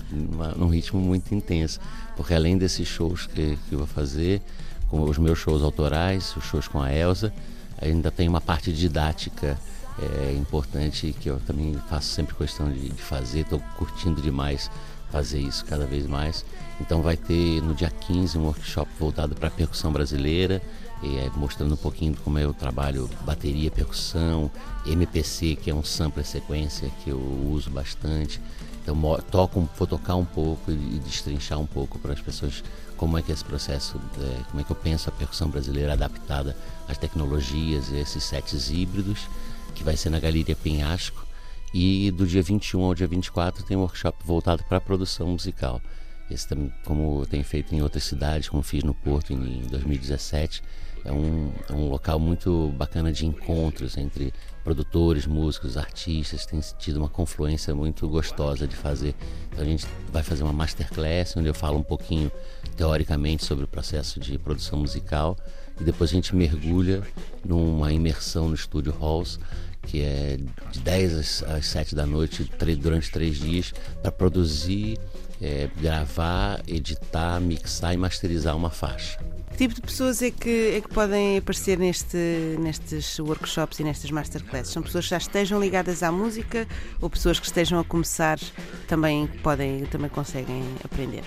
num 0.55 0.67
ritmo 0.67 1.01
muito 1.01 1.33
intenso. 1.33 1.79
Porque 2.15 2.31
além 2.31 2.55
desses 2.55 2.87
shows 2.87 3.25
que, 3.25 3.57
que 3.67 3.73
eu 3.73 3.79
vou 3.79 3.87
fazer, 3.87 4.39
com 4.87 5.01
os 5.01 5.17
meus 5.17 5.39
shows 5.39 5.63
autorais, 5.63 6.35
os 6.37 6.43
shows 6.43 6.67
com 6.67 6.79
a 6.79 6.93
Elsa, 6.93 7.33
ainda 7.81 8.11
tem 8.11 8.29
uma 8.29 8.39
parte 8.39 8.71
didática 8.71 9.57
é, 9.99 10.31
importante 10.33 11.11
que 11.19 11.27
eu 11.27 11.39
também 11.39 11.75
faço 11.89 12.09
sempre 12.09 12.35
questão 12.35 12.71
de, 12.71 12.89
de 12.89 13.01
fazer. 13.01 13.39
Estou 13.39 13.59
curtindo 13.77 14.21
demais 14.21 14.69
fazer 15.11 15.39
isso 15.39 15.65
cada 15.65 15.87
vez 15.87 16.05
mais. 16.05 16.45
Então 16.81 17.01
vai 17.01 17.15
ter 17.15 17.61
no 17.61 17.73
dia 17.73 17.89
15 17.89 18.37
um 18.37 18.45
workshop 18.45 18.89
voltado 18.99 19.35
para 19.35 19.47
a 19.47 19.51
percussão 19.51 19.91
brasileira, 19.91 20.61
é, 21.03 21.29
mostrando 21.35 21.73
um 21.73 21.77
pouquinho 21.77 22.15
como 22.23 22.39
eu 22.39 22.53
trabalho 22.53 23.09
bateria, 23.21 23.69
percussão, 23.69 24.49
MPC, 24.85 25.55
que 25.55 25.69
é 25.69 25.75
um 25.75 25.83
sampler 25.83 26.25
sequência 26.25 26.89
que 27.03 27.09
eu 27.09 27.19
uso 27.49 27.69
bastante. 27.69 28.41
Então 28.81 28.97
toco, 29.31 29.69
vou 29.77 29.87
tocar 29.87 30.15
um 30.15 30.25
pouco 30.25 30.69
e 30.71 30.99
destrinchar 31.05 31.57
um 31.57 31.65
pouco 31.65 31.97
para 31.99 32.13
as 32.13 32.19
pessoas 32.19 32.63
como 32.97 33.17
é 33.17 33.21
que 33.21 33.31
é 33.31 33.33
esse 33.33 33.43
processo, 33.43 33.99
é, 34.19 34.43
como 34.49 34.61
é 34.61 34.63
que 34.63 34.71
eu 34.71 34.75
penso 34.75 35.09
a 35.09 35.11
percussão 35.11 35.49
brasileira 35.49 35.93
adaptada 35.93 36.55
às 36.87 36.97
tecnologias 36.97 37.89
e 37.89 37.97
esses 37.97 38.23
sets 38.23 38.69
híbridos, 38.69 39.27
que 39.73 39.83
vai 39.83 39.95
ser 39.95 40.09
na 40.09 40.19
Galeria 40.19 40.55
Penhasco. 40.55 41.25
E 41.73 42.11
do 42.11 42.27
dia 42.27 42.43
21 42.43 42.83
ao 42.83 42.93
dia 42.93 43.07
24 43.07 43.63
tem 43.63 43.75
um 43.75 43.81
workshop 43.81 44.17
voltado 44.23 44.63
para 44.65 44.77
a 44.77 44.81
produção 44.81 45.27
musical. 45.27 45.81
Esse 46.29 46.47
também, 46.47 46.73
como 46.85 47.25
tenho 47.25 47.43
feito 47.43 47.75
em 47.75 47.81
outras 47.81 48.03
cidades, 48.03 48.49
como 48.49 48.63
fiz 48.63 48.83
no 48.83 48.93
Porto 48.93 49.33
em 49.33 49.61
2017, 49.67 50.63
é 51.05 51.11
um, 51.11 51.51
é 51.69 51.73
um 51.73 51.89
local 51.89 52.17
muito 52.17 52.69
bacana 52.77 53.11
de 53.11 53.25
encontros 53.25 53.97
entre 53.97 54.33
produtores, 54.63 55.27
músicos, 55.27 55.75
artistas. 55.75 56.45
Tem 56.45 56.59
tido 56.79 56.97
uma 56.97 57.09
confluência 57.09 57.75
muito 57.75 58.07
gostosa 58.07 58.65
de 58.65 58.75
fazer. 58.75 59.13
Então 59.51 59.63
a 59.63 59.67
gente 59.67 59.85
vai 60.11 60.23
fazer 60.23 60.43
uma 60.43 60.53
masterclass 60.53 61.35
onde 61.35 61.49
eu 61.49 61.53
falo 61.53 61.77
um 61.77 61.83
pouquinho 61.83 62.31
teoricamente 62.77 63.43
sobre 63.43 63.65
o 63.65 63.67
processo 63.67 64.19
de 64.19 64.37
produção 64.37 64.79
musical 64.79 65.37
e 65.79 65.83
depois 65.83 66.09
a 66.11 66.13
gente 66.13 66.33
mergulha 66.35 67.03
numa 67.43 67.91
imersão 67.91 68.47
no 68.47 68.55
estúdio 68.55 68.93
Halls 68.93 69.39
que 69.85 70.01
é 70.01 70.37
de 70.71 70.79
10 70.79 71.43
às 71.43 71.65
7 71.65 71.93
da 71.93 72.05
noite 72.05 72.49
durante 72.79 73.11
três 73.11 73.37
dias 73.37 73.73
para 74.01 74.11
produzir, 74.11 74.97
é, 75.43 75.69
gravar, 75.79 76.61
editar, 76.65 77.39
mixar 77.41 77.93
e 77.93 77.97
masterizar 77.97 78.55
uma 78.55 78.69
faixa. 78.69 79.19
Que 79.51 79.57
tipo 79.57 79.75
de 79.75 79.81
pessoas 79.81 80.21
é 80.21 80.31
que, 80.31 80.73
é 80.77 80.81
que 80.81 80.87
podem 80.87 81.37
aparecer 81.37 81.77
neste, 81.77 82.17
nestes 82.59 83.19
workshops 83.19 83.79
e 83.79 83.83
nestas 83.83 84.09
masterclasses? 84.09 84.73
São 84.73 84.81
pessoas 84.81 85.03
que 85.03 85.11
já 85.11 85.17
estejam 85.17 85.59
ligadas 85.59 86.01
à 86.01 86.11
música 86.11 86.65
ou 86.99 87.09
pessoas 87.09 87.39
que 87.39 87.45
estejam 87.45 87.77
a 87.77 87.83
começar 87.83 88.39
também 88.87 89.27
podem 89.43 89.85
também 89.85 90.09
conseguem 90.09 90.63
aprender? 90.83 91.23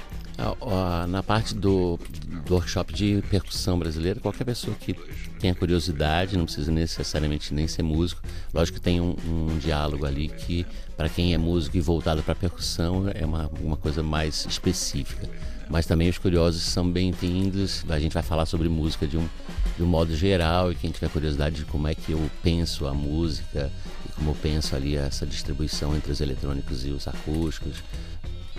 Na 1.09 1.23
parte 1.23 1.55
do, 1.55 1.99
do 2.45 2.55
workshop 2.55 2.93
de 2.93 3.23
percussão 3.31 3.79
brasileira, 3.79 4.19
qualquer 4.19 4.45
pessoa 4.45 4.77
que 4.79 4.95
tenha 5.39 5.55
curiosidade, 5.55 6.37
não 6.37 6.45
precisa 6.45 6.71
necessariamente 6.71 7.53
nem 7.53 7.67
ser 7.69 7.83
músico. 7.83 8.23
Lógico 8.53 8.79
que 8.79 8.85
tem 8.85 9.01
um, 9.01 9.15
um 9.27 9.59
diálogo 9.59 10.07
ali 10.07 10.29
que, 10.29 10.67
para 10.97 11.09
quem 11.09 11.35
é 11.35 11.39
músico 11.39 11.77
e 11.77 11.81
voltado 11.81 12.23
para 12.23 12.35
percussão, 12.35 13.05
é 13.15 13.25
uma, 13.25 13.51
uma 13.61 13.77
coisa 13.77 14.03
mais 14.03 14.47
específica. 14.47 15.29
Mas 15.69 15.85
também 15.85 16.09
os 16.09 16.19
curiosos 16.19 16.63
são 16.63 16.89
bem-vindos. 16.89 17.85
A 17.89 17.99
gente 17.99 18.13
vai 18.13 18.23
falar 18.23 18.47
sobre 18.47 18.69
música 18.69 19.07
de 19.07 19.17
um, 19.17 19.29
de 19.77 19.83
um 19.83 19.87
modo 19.87 20.15
geral 20.17 20.71
e 20.71 20.75
quem 20.75 20.91
tiver 20.91 21.09
curiosidade 21.11 21.57
de 21.57 21.65
como 21.65 21.89
é 21.89 21.95
que 21.95 22.13
eu 22.13 22.31
penso 22.43 22.87
a 22.87 22.95
música 22.95 23.71
e 24.09 24.13
como 24.13 24.31
eu 24.31 24.35
penso 24.37 24.77
ali 24.77 24.97
essa 24.97 25.27
distribuição 25.27 25.97
entre 25.97 26.13
os 26.13 26.21
eletrônicos 26.21 26.87
e 26.87 26.91
os 26.91 27.09
acústicos, 27.09 27.83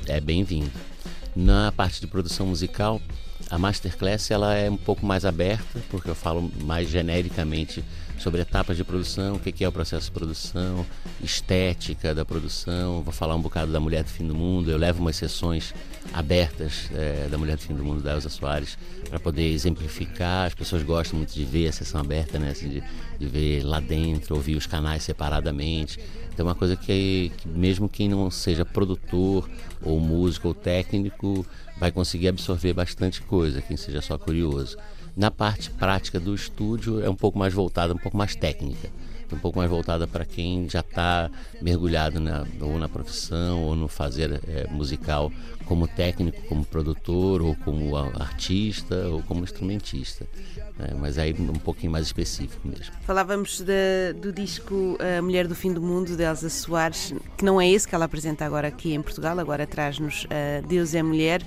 é 0.06 0.20
bem-vindo. 0.20 0.72
Na 1.36 1.72
parte 1.72 2.02
de 2.02 2.08
produção 2.08 2.48
musical, 2.48 3.02
a 3.49 3.57
masterclass 3.57 4.32
ela 4.32 4.56
é 4.56 4.69
um 4.69 4.78
pouco 4.78 5.06
mais 5.06 5.26
aberta, 5.26 5.80
porque 5.90 6.10
eu 6.10 6.15
falo 6.15 6.52
mais 6.64 6.90
genericamente 6.90 7.84
sobre 8.18 8.41
etapas 8.41 8.76
de 8.77 8.84
produção, 8.84 9.35
o 9.35 9.39
que 9.39 9.64
é 9.64 9.68
o 9.68 9.72
processo 9.72 10.06
de 10.06 10.11
produção, 10.11 10.85
estética 11.22 12.14
da 12.14 12.26
produção. 12.26 13.02
Vou 13.02 13.14
falar 13.14 13.35
um 13.35 13.41
bocado 13.41 13.72
da 13.72 13.80
Mulher 13.80 14.03
do 14.03 14.10
Fim 14.10 14.27
do 14.27 14.35
Mundo. 14.35 14.69
Eu 14.72 14.77
levo 14.77 14.99
umas 14.99 15.15
sessões 15.15 15.73
abertas 16.14 16.89
é, 16.94 17.27
da 17.30 17.38
Mulher 17.38 17.57
do 17.57 17.61
Fim 17.61 17.76
do 17.76 17.84
Mundo, 17.84 18.02
da 18.02 18.14
Elza 18.14 18.30
Soares, 18.30 18.77
para 19.10 19.19
poder 19.19 19.52
exemplificar. 19.52 20.48
As 20.48 20.53
pessoas 20.53 20.84
gostam 20.84 21.18
muito 21.18 21.34
de 21.34 21.45
ver 21.45 21.68
a 21.68 21.72
sessão 21.72 22.02
aberta, 22.02 22.39
né? 22.39 22.52
Assim, 22.52 22.69
de, 22.69 22.84
de 23.19 23.26
ver 23.27 23.64
lá 23.64 23.80
dentro, 23.80 24.35
ouvir 24.35 24.56
os 24.56 24.65
canais 24.65 25.03
separadamente. 25.03 25.99
Então 26.34 26.45
é 26.45 26.49
uma 26.49 26.56
coisa 26.56 26.76
que, 26.76 27.31
que, 27.38 27.48
mesmo 27.48 27.89
quem 27.89 28.07
não 28.07 28.30
seja 28.30 28.64
produtor 28.64 29.49
ou 29.81 29.99
músico 29.99 30.49
ou 30.49 30.53
técnico 30.53 31.45
vai 31.80 31.91
conseguir 31.91 32.27
absorver 32.27 32.73
bastante 32.73 33.22
coisa, 33.22 33.61
quem 33.61 33.77
seja 33.77 34.02
só 34.02 34.18
curioso. 34.18 34.77
Na 35.18 35.31
parte 35.31 35.72
prática 35.72 36.19
do 36.19 36.35
estúdio 36.35 37.03
é 37.03 37.10
um 37.10 37.15
pouco 37.15 37.39
mais 37.39 37.52
voltada, 37.52 37.91
um 37.91 37.98
pouco 37.98 38.15
mais 38.15 38.35
técnica. 38.35 38.88
um 39.34 39.39
pouco 39.39 39.57
mais 39.57 39.69
voltada 39.69 40.07
para 40.07 40.23
quem 40.23 40.69
já 40.69 40.81
está 40.81 41.30
mergulhado 41.60 42.19
na, 42.19 42.45
ou 42.61 42.77
na 42.77 42.88
profissão 42.88 43.64
ou 43.64 43.76
no 43.76 43.88
fazer 43.88 44.39
é, 44.48 44.68
musical 44.69 45.31
como 45.65 45.85
técnico, 45.85 46.41
como 46.44 46.64
produtor, 46.64 47.41
ou 47.41 47.56
como 47.56 47.98
artista, 47.98 49.07
ou 49.10 49.22
como 49.23 49.44
instrumentista. 49.44 50.26
Né? 50.77 50.95
Mas 50.98 51.18
aí 51.18 51.34
um 51.38 51.60
pouquinho 51.60 51.91
mais 51.91 52.06
específico 52.06 52.65
mesmo. 52.65 52.94
Falávamos 53.02 53.60
de, 53.60 54.14
do 54.14 54.31
disco 54.31 54.98
A 55.18 55.22
Mulher 55.22 55.45
do 55.45 55.56
Fim 55.56 55.73
do 55.73 55.81
Mundo, 55.81 56.15
de 56.15 56.23
Elsa 56.23 56.49
Soares, 56.49 57.14
que 57.35 57.44
não 57.44 57.60
é 57.60 57.68
esse 57.68 57.88
que 57.88 57.94
ela 57.94 58.06
apresenta 58.06 58.45
agora 58.45 58.69
aqui 58.69 58.94
em 58.94 59.02
Portugal, 59.02 59.38
agora 59.39 59.68
traz-nos 59.68 60.23
uh, 60.26 60.65
Deus 60.68 60.94
é 60.94 61.03
Mulher 61.03 61.41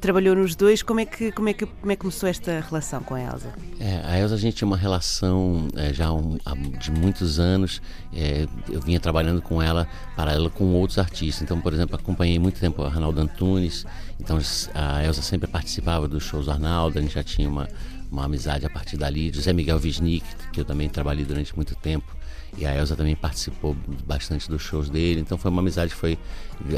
trabalhou 0.00 0.34
nos 0.34 0.56
dois. 0.56 0.82
Como 0.82 0.98
é 0.98 1.04
que, 1.04 1.30
como 1.30 1.48
é 1.48 1.52
que, 1.52 1.66
como 1.66 1.92
é 1.92 1.94
que 1.94 2.00
começou 2.00 2.28
esta 2.28 2.60
relação 2.60 3.02
com 3.02 3.14
a 3.14 3.20
Elsa? 3.20 3.52
É, 3.78 4.00
a 4.04 4.18
Elsa 4.18 4.34
a 4.34 4.38
gente 4.38 4.56
tinha 4.56 4.66
uma 4.66 4.76
relação 4.76 5.68
é, 5.76 5.92
já 5.92 6.10
um, 6.12 6.38
de 6.78 6.90
muitos 6.90 7.38
anos. 7.38 7.80
É, 8.12 8.48
eu 8.68 8.80
vinha 8.80 8.98
trabalhando 8.98 9.40
com 9.42 9.62
ela, 9.62 9.86
paralela 10.16 10.50
com 10.50 10.64
outros 10.74 10.98
artistas. 10.98 11.42
Então, 11.42 11.60
por 11.60 11.72
exemplo, 11.72 11.94
acompanhei 11.94 12.38
muito 12.38 12.58
tempo 12.58 12.82
a 12.82 12.86
Arnaldo 12.86 13.20
Antunes. 13.20 13.84
Então, 14.18 14.38
a 14.74 15.04
Elsa 15.04 15.22
sempre 15.22 15.48
participava 15.48 16.08
dos 16.08 16.24
shows 16.24 16.46
do 16.46 16.50
Arnaldo. 16.50 16.98
A 16.98 17.02
gente 17.02 17.14
já 17.14 17.22
tinha 17.22 17.48
uma, 17.48 17.68
uma 18.10 18.24
amizade 18.24 18.66
a 18.66 18.70
partir 18.70 18.96
dali. 18.96 19.30
José 19.32 19.52
Miguel 19.52 19.78
Wisnik, 19.78 20.24
que 20.52 20.60
eu 20.60 20.64
também 20.64 20.88
trabalhei 20.88 21.24
durante 21.24 21.54
muito 21.54 21.74
tempo. 21.76 22.20
E 22.58 22.66
a 22.66 22.74
Elsa 22.74 22.96
também 22.96 23.14
participou 23.14 23.76
bastante 24.04 24.48
dos 24.48 24.62
shows 24.62 24.90
dele. 24.90 25.20
Então 25.20 25.38
foi 25.38 25.50
uma 25.50 25.60
amizade 25.60 25.92
que 25.92 25.96
foi 25.96 26.18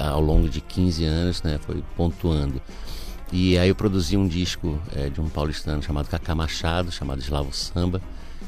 ao 0.01 0.21
longo 0.21 0.49
de 0.49 0.61
15 0.61 1.05
anos, 1.05 1.43
né, 1.43 1.59
foi 1.65 1.83
pontuando. 1.97 2.61
E 3.33 3.57
aí 3.57 3.71
eu 3.71 3.75
produzi 3.75 4.15
um 4.15 4.29
disco 4.29 4.79
é, 4.95 5.09
de 5.09 5.19
um 5.19 5.27
paulistano 5.27 5.83
chamado 5.83 6.07
Cacá 6.07 6.35
Machado, 6.35 6.93
chamado 6.93 7.19
Eslavo 7.19 7.51
Samba. 7.51 8.03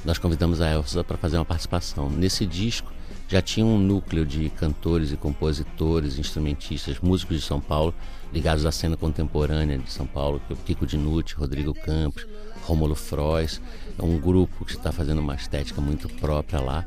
Nós 0.05 0.19
convidamos 0.19 0.61
a 0.61 0.71
Elsa 0.71 1.03
para 1.03 1.17
fazer 1.17 1.39
uma 1.39 1.45
participação. 1.45 2.11
Nesse 2.11 2.45
disco 2.45 2.93
já 3.27 3.41
tinha 3.41 3.65
um 3.65 3.79
núcleo 3.79 4.27
de 4.27 4.51
cantores 4.51 5.11
e 5.11 5.17
compositores, 5.17 6.19
instrumentistas, 6.19 7.01
músicos 7.01 7.41
de 7.41 7.47
São 7.47 7.63
Paulo, 7.63 7.95
ligados 8.31 8.67
à 8.67 8.71
cena 8.71 8.95
contemporânea 8.95 9.79
de 9.79 9.91
São 9.91 10.07
Paulo, 10.07 10.39
que 10.47 10.53
é 10.53 10.55
o 10.55 10.59
Kiko 10.59 10.87
Dinucci, 10.87 11.35
Rodrigo 11.35 11.73
Campos, 11.73 12.27
Rômulo 12.65 12.95
Frois. 12.95 13.63
É 13.99 14.03
um 14.05 14.19
grupo 14.19 14.67
que 14.67 14.73
está 14.73 14.93
fazendo 14.93 15.21
uma 15.21 15.35
estética 15.35 15.81
muito 15.81 16.11
própria 16.11 16.61
lá. 16.61 16.85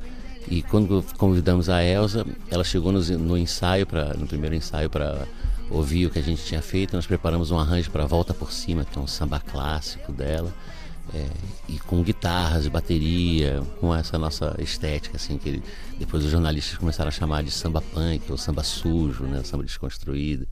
E 0.48 0.62
quando 0.62 1.04
convidamos 1.18 1.68
a 1.68 1.84
Elsa, 1.84 2.24
ela 2.52 2.64
chegou 2.64 2.92
no, 2.92 3.02
no 3.18 3.36
ensaio, 3.36 3.88
pra, 3.88 4.14
no 4.14 4.28
primeiro 4.28 4.54
ensaio 4.54 4.88
para 4.88 5.28
ouviu 5.70 6.10
o 6.10 6.12
que 6.12 6.20
a 6.20 6.24
gente 6.24 6.44
tinha 6.44 6.62
feito, 6.62 6.96
nós 6.96 7.06
preparamos 7.06 7.52
um 7.52 7.60
arranjo 7.60 7.92
para 7.92 8.06
Volta 8.06 8.34
por 8.34 8.52
Cima, 8.52 8.86
que 8.86 8.98
é 8.98 9.02
um 9.02 9.08
samba 9.08 9.40
clássico 9.40 10.12
dela, 10.12 10.54
é, 11.14 11.26
e 11.70 11.80
com 11.80 12.02
guitarras, 12.04 12.68
bateria, 12.68 13.62
com 13.80 13.94
essa 13.96 14.18
nossa 14.18 14.56
estética, 14.60 15.18
assim, 15.18 15.38
que 15.38 15.62
depois 15.98 16.24
os 16.24 16.32
jornalistas 16.32 16.78
começaram 16.78 17.10
a 17.10 17.12
chamar 17.12 17.44
de 17.44 17.52
samba 17.52 17.82
punk, 17.82 18.30
ou 18.30 18.38
samba 18.38 18.64
sujo, 18.64 19.24
né, 19.24 19.42
samba 19.44 19.64
desconstruído. 19.64 20.48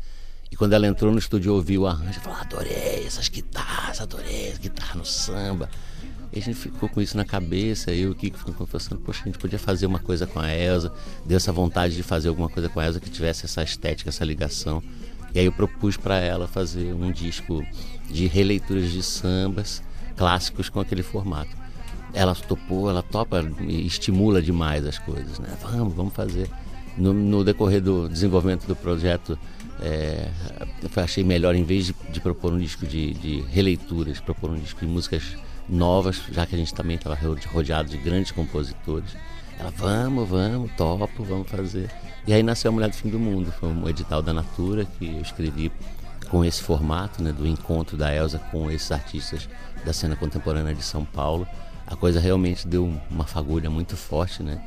E 0.51 0.55
quando 0.55 0.73
ela 0.73 0.87
entrou 0.87 1.11
no 1.11 1.19
estúdio 1.19 1.49
e 1.49 1.51
ouviu 1.51 1.81
o 1.81 1.87
arranjo, 1.87 2.19
falou: 2.21 2.39
adorei 2.39 3.03
essas 3.05 3.27
guitarras, 3.27 3.99
adorei 3.99 4.51
as 4.51 4.57
guitarras 4.57 4.95
no 4.95 5.05
samba. 5.05 5.69
E 6.35 6.39
a 6.39 6.41
gente 6.41 6.57
ficou 6.57 6.89
com 6.89 7.01
isso 7.01 7.15
na 7.15 7.23
cabeça, 7.23 7.91
eu 7.91 8.09
e 8.09 8.11
o 8.11 8.15
Kiko 8.15 8.37
ficou 8.37 8.67
pensando, 8.67 8.99
poxa, 8.99 9.21
a 9.23 9.27
gente 9.27 9.39
podia 9.39 9.57
fazer 9.57 9.85
uma 9.85 9.99
coisa 9.99 10.27
com 10.27 10.37
a 10.37 10.53
Elsa, 10.53 10.91
deu 11.25 11.37
essa 11.37 11.53
vontade 11.53 11.95
de 11.95 12.03
fazer 12.03 12.27
alguma 12.27 12.49
coisa 12.49 12.67
com 12.67 12.79
a 12.79 12.85
Elsa 12.85 12.99
que 12.99 13.09
tivesse 13.09 13.45
essa 13.45 13.63
estética, 13.63 14.09
essa 14.09 14.25
ligação. 14.25 14.83
E 15.33 15.39
aí 15.39 15.45
eu 15.45 15.51
propus 15.51 15.95
para 15.95 16.17
ela 16.19 16.45
fazer 16.45 16.93
um 16.93 17.09
disco 17.09 17.65
de 18.09 18.27
releituras 18.27 18.91
de 18.91 19.01
sambas 19.01 19.81
clássicos 20.17 20.67
com 20.67 20.79
aquele 20.81 21.03
formato. 21.03 21.51
Ela 22.13 22.35
topou, 22.35 22.89
ela 22.89 23.01
topa 23.01 23.41
e 23.61 23.85
estimula 23.85 24.41
demais 24.41 24.85
as 24.85 24.99
coisas, 24.99 25.39
né? 25.39 25.49
Vamos, 25.61 25.93
vamos 25.93 26.13
fazer. 26.13 26.49
No, 26.97 27.13
no 27.13 27.43
decorrer 27.43 27.81
do 27.81 28.07
desenvolvimento 28.07 28.65
do 28.65 28.75
projeto, 28.75 29.37
é, 29.81 30.29
eu 30.81 31.03
achei 31.03 31.23
melhor, 31.23 31.55
em 31.55 31.63
vez 31.63 31.87
de, 31.87 31.95
de 32.09 32.21
propor 32.21 32.53
um 32.53 32.57
disco 32.57 32.85
de, 32.85 33.13
de, 33.13 33.41
releituras, 33.51 34.19
propor 34.19 34.51
um 34.51 34.59
disco 34.59 34.79
de 34.79 34.87
músicas 34.87 35.35
novas, 35.67 36.21
já 36.31 36.45
que 36.45 36.55
a 36.55 36.57
gente 36.57 36.73
também 36.73 36.95
estava 36.95 37.17
rodeado 37.51 37.89
de 37.89 37.97
grandes 37.97 38.31
compositores. 38.31 39.15
Ela, 39.59 39.71
vamos, 39.71 40.29
vamos, 40.29 40.71
topo, 40.73 41.23
vamos 41.23 41.49
fazer. 41.49 41.89
E 42.27 42.33
aí 42.33 42.43
nasceu 42.43 42.69
a 42.69 42.71
Mulher 42.71 42.89
do 42.89 42.95
Fim 42.95 43.09
do 43.09 43.19
Mundo, 43.19 43.53
foi 43.59 43.69
um 43.69 43.87
edital 43.87 44.21
da 44.21 44.33
Natura 44.33 44.85
que 44.85 45.05
eu 45.05 45.21
escrevi 45.21 45.71
com 46.29 46.43
esse 46.43 46.61
formato, 46.61 47.21
né, 47.21 47.31
do 47.31 47.47
encontro 47.47 47.95
da 47.95 48.13
Elsa 48.13 48.39
com 48.51 48.69
esses 48.71 48.91
artistas 48.91 49.47
da 49.85 49.93
cena 49.93 50.15
contemporânea 50.15 50.73
de 50.73 50.83
São 50.83 51.05
Paulo. 51.05 51.47
A 51.85 51.95
coisa 51.95 52.19
realmente 52.19 52.67
deu 52.67 52.91
uma 53.11 53.25
fagulha 53.25 53.69
muito 53.69 53.95
forte, 53.95 54.41
né? 54.41 54.59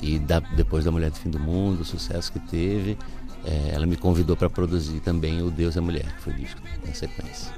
E 0.00 0.18
da, 0.18 0.38
depois 0.40 0.84
da 0.84 0.92
Mulher 0.92 1.10
do 1.10 1.16
Fim 1.16 1.28
do 1.28 1.38
Mundo, 1.38 1.80
o 1.80 1.84
sucesso 1.84 2.32
que 2.32 2.38
teve, 2.38 2.96
é, 3.44 3.72
ela 3.74 3.86
me 3.86 3.96
convidou 3.96 4.36
para 4.36 4.48
produzir 4.48 5.00
também 5.00 5.42
o 5.42 5.50
Deus 5.50 5.74
e 5.74 5.78
a 5.78 5.82
Mulher, 5.82 6.06
que 6.16 6.22
foi 6.22 6.32
disco 6.34 6.60
na 6.86 6.94
sequência. 6.94 7.52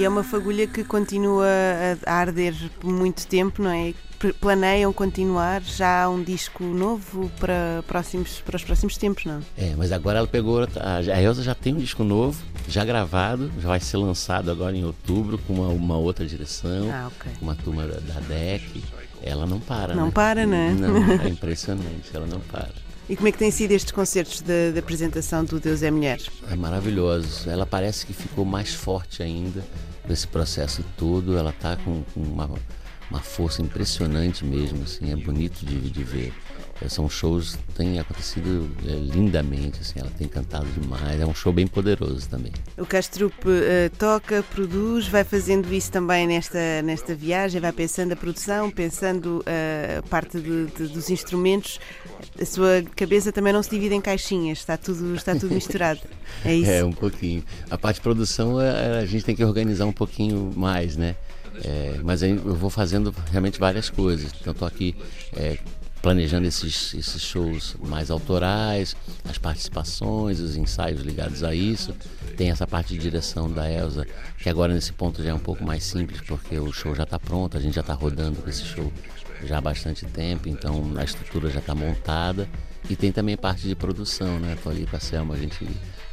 E 0.00 0.04
é 0.04 0.08
uma 0.08 0.24
fagulha 0.24 0.66
que 0.66 0.82
continua 0.82 1.46
a, 2.06 2.14
arder 2.14 2.54
por 2.80 2.90
muito 2.90 3.26
tempo, 3.26 3.62
não 3.62 3.70
é? 3.70 3.92
Planeiam 4.40 4.90
continuar 4.94 5.60
já 5.60 6.08
um 6.08 6.22
disco 6.22 6.64
novo 6.64 7.30
para, 7.38 7.84
próximos, 7.86 8.40
para 8.40 8.56
os 8.56 8.64
próximos 8.64 8.96
tempos, 8.96 9.26
não? 9.26 9.42
É, 9.58 9.74
mas 9.76 9.92
agora 9.92 10.16
ela 10.20 10.26
pegou. 10.26 10.66
A, 10.80 11.20
Elsa 11.20 11.42
já 11.42 11.54
tem 11.54 11.74
um 11.74 11.76
disco 11.76 12.02
novo, 12.02 12.42
já 12.66 12.82
gravado, 12.82 13.52
já 13.60 13.68
vai 13.68 13.78
ser 13.78 13.98
lançado 13.98 14.50
agora 14.50 14.74
em 14.74 14.86
outubro 14.86 15.36
com 15.36 15.52
uma, 15.52 15.68
uma 15.68 15.98
outra 15.98 16.24
direção, 16.24 16.90
ah, 16.90 17.08
okay. 17.08 17.32
uma 17.42 17.54
turma 17.54 17.86
da, 17.86 18.00
da 18.00 18.20
DEC. 18.20 18.82
Ela 19.22 19.44
não 19.44 19.60
para. 19.60 19.94
Não 19.94 20.06
né? 20.06 20.12
para, 20.14 20.46
né? 20.46 20.74
Não, 20.78 20.96
é 21.22 21.28
impressionante, 21.28 22.08
ela 22.14 22.26
não 22.26 22.40
para. 22.40 22.72
E 23.06 23.16
como 23.16 23.28
é 23.28 23.32
que 23.32 23.38
têm 23.38 23.50
sido 23.50 23.72
estes 23.72 23.92
concertos 23.92 24.40
de, 24.40 24.72
de, 24.72 24.78
apresentação 24.78 25.44
do 25.44 25.60
Deus 25.60 25.82
é 25.82 25.90
Mulher? 25.90 26.20
É 26.48 26.56
maravilhoso. 26.56 27.50
Ela 27.50 27.66
parece 27.66 28.06
que 28.06 28.14
ficou 28.14 28.44
mais 28.44 28.72
forte 28.72 29.20
ainda 29.20 29.62
nesse 30.10 30.26
processo 30.26 30.84
todo. 30.96 31.38
Ela 31.38 31.50
está 31.50 31.76
com, 31.76 32.02
com 32.12 32.20
uma, 32.20 32.50
uma 33.10 33.20
força 33.20 33.62
impressionante 33.62 34.44
mesmo. 34.44 34.82
Assim, 34.82 35.12
é 35.12 35.16
bonito 35.16 35.64
de, 35.64 35.90
de 35.90 36.04
ver. 36.04 36.34
São 36.88 37.08
shows 37.08 37.58
têm 37.76 37.98
acontecido 37.98 38.70
é, 38.86 38.92
lindamente, 38.92 39.80
assim, 39.80 40.00
ela 40.00 40.10
tem 40.16 40.26
cantado 40.26 40.66
demais, 40.66 41.20
é 41.20 41.26
um 41.26 41.34
show 41.34 41.52
bem 41.52 41.66
poderoso 41.66 42.28
também. 42.28 42.52
O 42.78 42.86
Castrup 42.86 43.34
uh, 43.46 43.90
toca, 43.98 44.42
produz, 44.44 45.06
vai 45.06 45.24
fazendo 45.24 45.72
isso 45.72 45.90
também 45.90 46.26
nesta, 46.26 46.82
nesta 46.82 47.14
viagem, 47.14 47.60
vai 47.60 47.72
pensando 47.72 48.12
a 48.12 48.16
produção, 48.16 48.70
pensando 48.70 49.40
uh, 49.40 49.98
a 49.98 50.02
parte 50.08 50.40
de, 50.40 50.66
de, 50.66 50.88
dos 50.88 51.10
instrumentos. 51.10 51.78
A 52.40 52.44
sua 52.44 52.82
cabeça 52.96 53.30
também 53.30 53.52
não 53.52 53.62
se 53.62 53.70
divide 53.70 53.94
em 53.94 54.00
caixinhas, 54.00 54.58
está 54.58 54.76
tudo, 54.76 55.14
está 55.14 55.34
tudo 55.34 55.54
misturado. 55.54 56.00
É 56.44 56.54
isso? 56.54 56.70
É, 56.70 56.84
um 56.84 56.92
pouquinho. 56.92 57.44
A 57.68 57.76
parte 57.76 57.96
de 57.96 58.02
produção 58.02 58.56
a, 58.56 58.98
a 59.00 59.04
gente 59.04 59.24
tem 59.24 59.34
que 59.34 59.44
organizar 59.44 59.84
um 59.84 59.92
pouquinho 59.92 60.52
mais, 60.56 60.96
né? 60.96 61.16
É, 61.64 61.98
mas 62.02 62.22
eu 62.22 62.36
vou 62.54 62.70
fazendo 62.70 63.14
realmente 63.30 63.58
várias 63.58 63.90
coisas. 63.90 64.32
Então, 64.40 64.52
estou 64.52 64.66
aqui 64.66 64.94
é, 65.36 65.58
planejando 66.02 66.46
esses, 66.46 66.94
esses 66.94 67.22
shows 67.22 67.76
mais 67.82 68.10
autorais, 68.10 68.96
as 69.28 69.38
participações, 69.38 70.40
os 70.40 70.56
ensaios 70.56 71.02
ligados 71.02 71.42
a 71.44 71.54
isso. 71.54 71.94
Tem 72.36 72.50
essa 72.50 72.66
parte 72.66 72.94
de 72.94 73.00
direção 73.00 73.50
da 73.50 73.70
Elsa, 73.70 74.06
que 74.38 74.48
agora 74.48 74.72
nesse 74.72 74.92
ponto 74.92 75.22
já 75.22 75.30
é 75.30 75.34
um 75.34 75.38
pouco 75.38 75.62
mais 75.64 75.84
simples, 75.84 76.20
porque 76.22 76.58
o 76.58 76.72
show 76.72 76.94
já 76.94 77.02
está 77.02 77.18
pronto, 77.18 77.56
a 77.56 77.60
gente 77.60 77.74
já 77.74 77.82
está 77.82 77.92
rodando 77.92 78.40
com 78.40 78.48
esse 78.48 78.64
show 78.64 78.90
já 79.44 79.58
há 79.58 79.60
bastante 79.60 80.04
tempo, 80.06 80.48
então 80.48 80.92
a 80.96 81.04
estrutura 81.04 81.50
já 81.50 81.60
está 81.60 81.74
montada. 81.74 82.48
E 82.88 82.96
tem 82.96 83.12
também 83.12 83.36
parte 83.36 83.68
de 83.68 83.74
produção, 83.74 84.38
né? 84.40 84.54
Estou 84.54 84.72
ali 84.72 84.86
com 84.86 84.96
a 84.96 85.00
Selma, 85.00 85.34
a 85.34 85.36
gente 85.36 85.66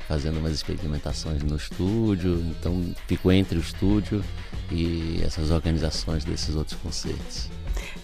fazendo 0.07 0.39
umas 0.39 0.53
experimentações 0.53 1.43
no 1.43 1.55
estúdio, 1.55 2.39
então 2.51 2.95
fico 3.07 3.31
entre 3.31 3.57
o 3.57 3.61
estúdio 3.61 4.23
e 4.71 5.21
essas 5.23 5.51
organizações 5.51 6.23
desses 6.23 6.55
outros 6.55 6.77
concertos. 6.79 7.49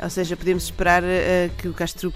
Ou 0.03 0.09
seja, 0.09 0.35
podemos 0.35 0.65
esperar 0.65 1.01
uh, 1.01 1.05
que 1.57 1.67
o 1.67 1.73
Castrup 1.73 2.15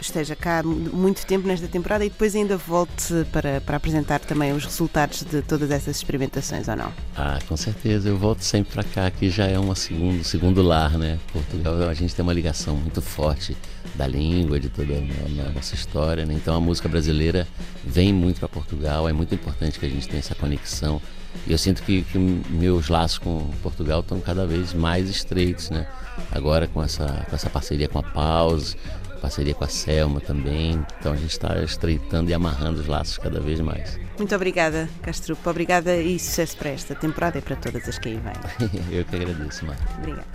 esteja 0.00 0.34
cá 0.34 0.60
muito 0.64 1.24
tempo 1.24 1.46
nesta 1.46 1.68
temporada 1.68 2.04
e 2.04 2.10
depois 2.10 2.34
ainda 2.34 2.56
volte 2.56 3.14
para, 3.30 3.60
para 3.60 3.76
apresentar 3.76 4.18
também 4.18 4.52
os 4.52 4.64
resultados 4.64 5.22
de 5.22 5.40
todas 5.42 5.70
essas 5.70 5.96
experimentações, 5.96 6.66
ou 6.66 6.74
não? 6.74 6.92
Ah, 7.16 7.38
com 7.48 7.56
certeza. 7.56 8.08
Eu 8.08 8.18
volto 8.18 8.42
sempre 8.42 8.72
para 8.72 8.82
cá, 8.82 9.10
que 9.10 9.30
já 9.30 9.46
é 9.46 9.58
um 9.58 9.72
segundo, 9.74 10.24
segundo 10.24 10.62
lar, 10.62 10.98
né? 10.98 11.18
Portugal, 11.32 11.88
a 11.88 11.94
gente 11.94 12.12
tem 12.12 12.24
uma 12.24 12.32
ligação 12.32 12.76
muito 12.76 13.00
forte 13.00 13.56
da 13.94 14.06
língua, 14.06 14.58
de 14.58 14.68
toda 14.68 14.94
a 14.94 15.52
nossa 15.52 15.74
história, 15.74 16.26
né? 16.26 16.34
Então 16.34 16.56
a 16.56 16.60
música 16.60 16.88
brasileira 16.88 17.46
vem 17.84 18.12
muito 18.12 18.40
para 18.40 18.48
Portugal, 18.48 19.08
é 19.08 19.12
muito 19.12 19.34
importante 19.34 19.78
que 19.78 19.86
a 19.86 19.88
gente 19.88 20.08
tenha 20.08 20.18
essa 20.18 20.34
conexão. 20.34 21.00
E 21.46 21.52
eu 21.52 21.58
sinto 21.58 21.82
que, 21.82 22.02
que 22.02 22.18
meus 22.18 22.88
laços 22.88 23.18
com 23.18 23.50
Portugal 23.62 24.00
estão 24.00 24.20
cada 24.20 24.46
vez 24.46 24.74
mais 24.74 25.08
estreitos, 25.08 25.70
né? 25.70 25.86
Agora 26.30 26.66
com 26.66 26.82
essa, 26.82 27.26
com 27.28 27.36
essa 27.36 27.48
parceria 27.48 27.88
com 27.88 27.98
a 27.98 28.02
Pause, 28.02 28.76
parceria 29.20 29.54
com 29.54 29.64
a 29.64 29.68
Selma 29.68 30.20
também. 30.20 30.84
Então 30.98 31.12
a 31.12 31.16
gente 31.16 31.30
está 31.30 31.62
estreitando 31.62 32.30
e 32.30 32.34
amarrando 32.34 32.80
os 32.80 32.86
laços 32.86 33.18
cada 33.18 33.40
vez 33.40 33.60
mais. 33.60 33.98
Muito 34.16 34.34
obrigada, 34.34 34.88
Castrupo. 35.02 35.48
Obrigada 35.48 35.96
e 35.96 36.18
sucesso 36.18 36.56
para 36.56 36.70
esta 36.70 36.94
temporada 36.94 37.38
e 37.38 37.42
para 37.42 37.56
todas 37.56 37.88
as 37.88 37.98
que 37.98 38.08
aí 38.08 38.20
vêm. 38.20 38.80
Eu 38.98 39.04
que 39.04 39.16
agradeço, 39.16 39.64
Marco. 39.66 39.82
Obrigada. 39.98 40.26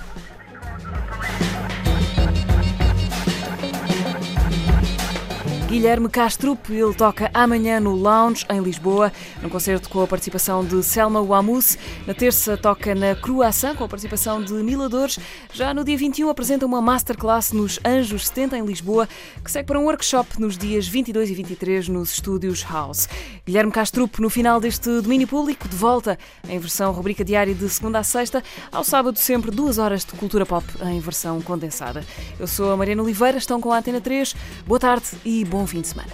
Guilherme 5.73 6.07
Castrup, 6.07 6.69
ele 6.69 6.93
toca 6.93 7.31
amanhã 7.33 7.79
no 7.79 7.95
Lounge, 7.95 8.45
em 8.47 8.61
Lisboa, 8.61 9.11
num 9.41 9.49
concerto 9.49 9.89
com 9.89 10.03
a 10.03 10.07
participação 10.07 10.63
de 10.63 10.83
Selma 10.83 11.19
Wamus. 11.19 11.79
Na 12.05 12.13
terça 12.13 12.55
toca 12.55 12.93
na 12.93 13.15
Croação, 13.15 13.75
com 13.75 13.83
a 13.83 13.89
participação 13.89 14.39
de 14.39 14.53
Miladores. 14.53 15.17
Já 15.51 15.73
no 15.73 15.83
dia 15.83 15.97
21 15.97 16.29
apresenta 16.29 16.63
uma 16.63 16.79
masterclass 16.79 17.51
nos 17.51 17.79
Anjos 17.83 18.27
70 18.27 18.59
em 18.59 18.65
Lisboa, 18.67 19.09
que 19.43 19.51
segue 19.51 19.65
para 19.65 19.79
um 19.79 19.85
workshop 19.85 20.39
nos 20.39 20.59
dias 20.59 20.87
22 20.87 21.31
e 21.31 21.33
23 21.33 21.89
nos 21.89 22.13
estúdios 22.13 22.63
House. 22.63 23.09
Guilherme 23.43 23.71
Castrup, 23.71 24.19
no 24.21 24.29
final 24.29 24.61
deste 24.61 25.01
domínio 25.01 25.27
público, 25.27 25.67
de 25.67 25.75
volta 25.75 26.19
em 26.47 26.59
versão 26.59 26.91
rubrica 26.91 27.25
diária 27.25 27.55
de 27.55 27.67
segunda 27.67 27.97
a 27.97 28.03
sexta, 28.03 28.43
ao 28.71 28.83
sábado 28.83 29.17
sempre 29.17 29.49
duas 29.49 29.79
horas 29.79 30.05
de 30.05 30.11
cultura 30.13 30.45
pop 30.45 30.67
em 30.83 30.99
versão 30.99 31.41
condensada. 31.41 32.05
Eu 32.39 32.45
sou 32.45 32.71
a 32.71 32.77
Mariana 32.77 33.01
Oliveira, 33.01 33.39
estão 33.39 33.59
com 33.59 33.73
a 33.73 33.79
Antena 33.79 33.99
3. 33.99 34.35
Boa 34.67 34.79
tarde 34.79 35.07
e 35.25 35.43
bom 35.63 35.67
fim 35.67 35.81
de 35.81 35.87
semana. 35.87 36.11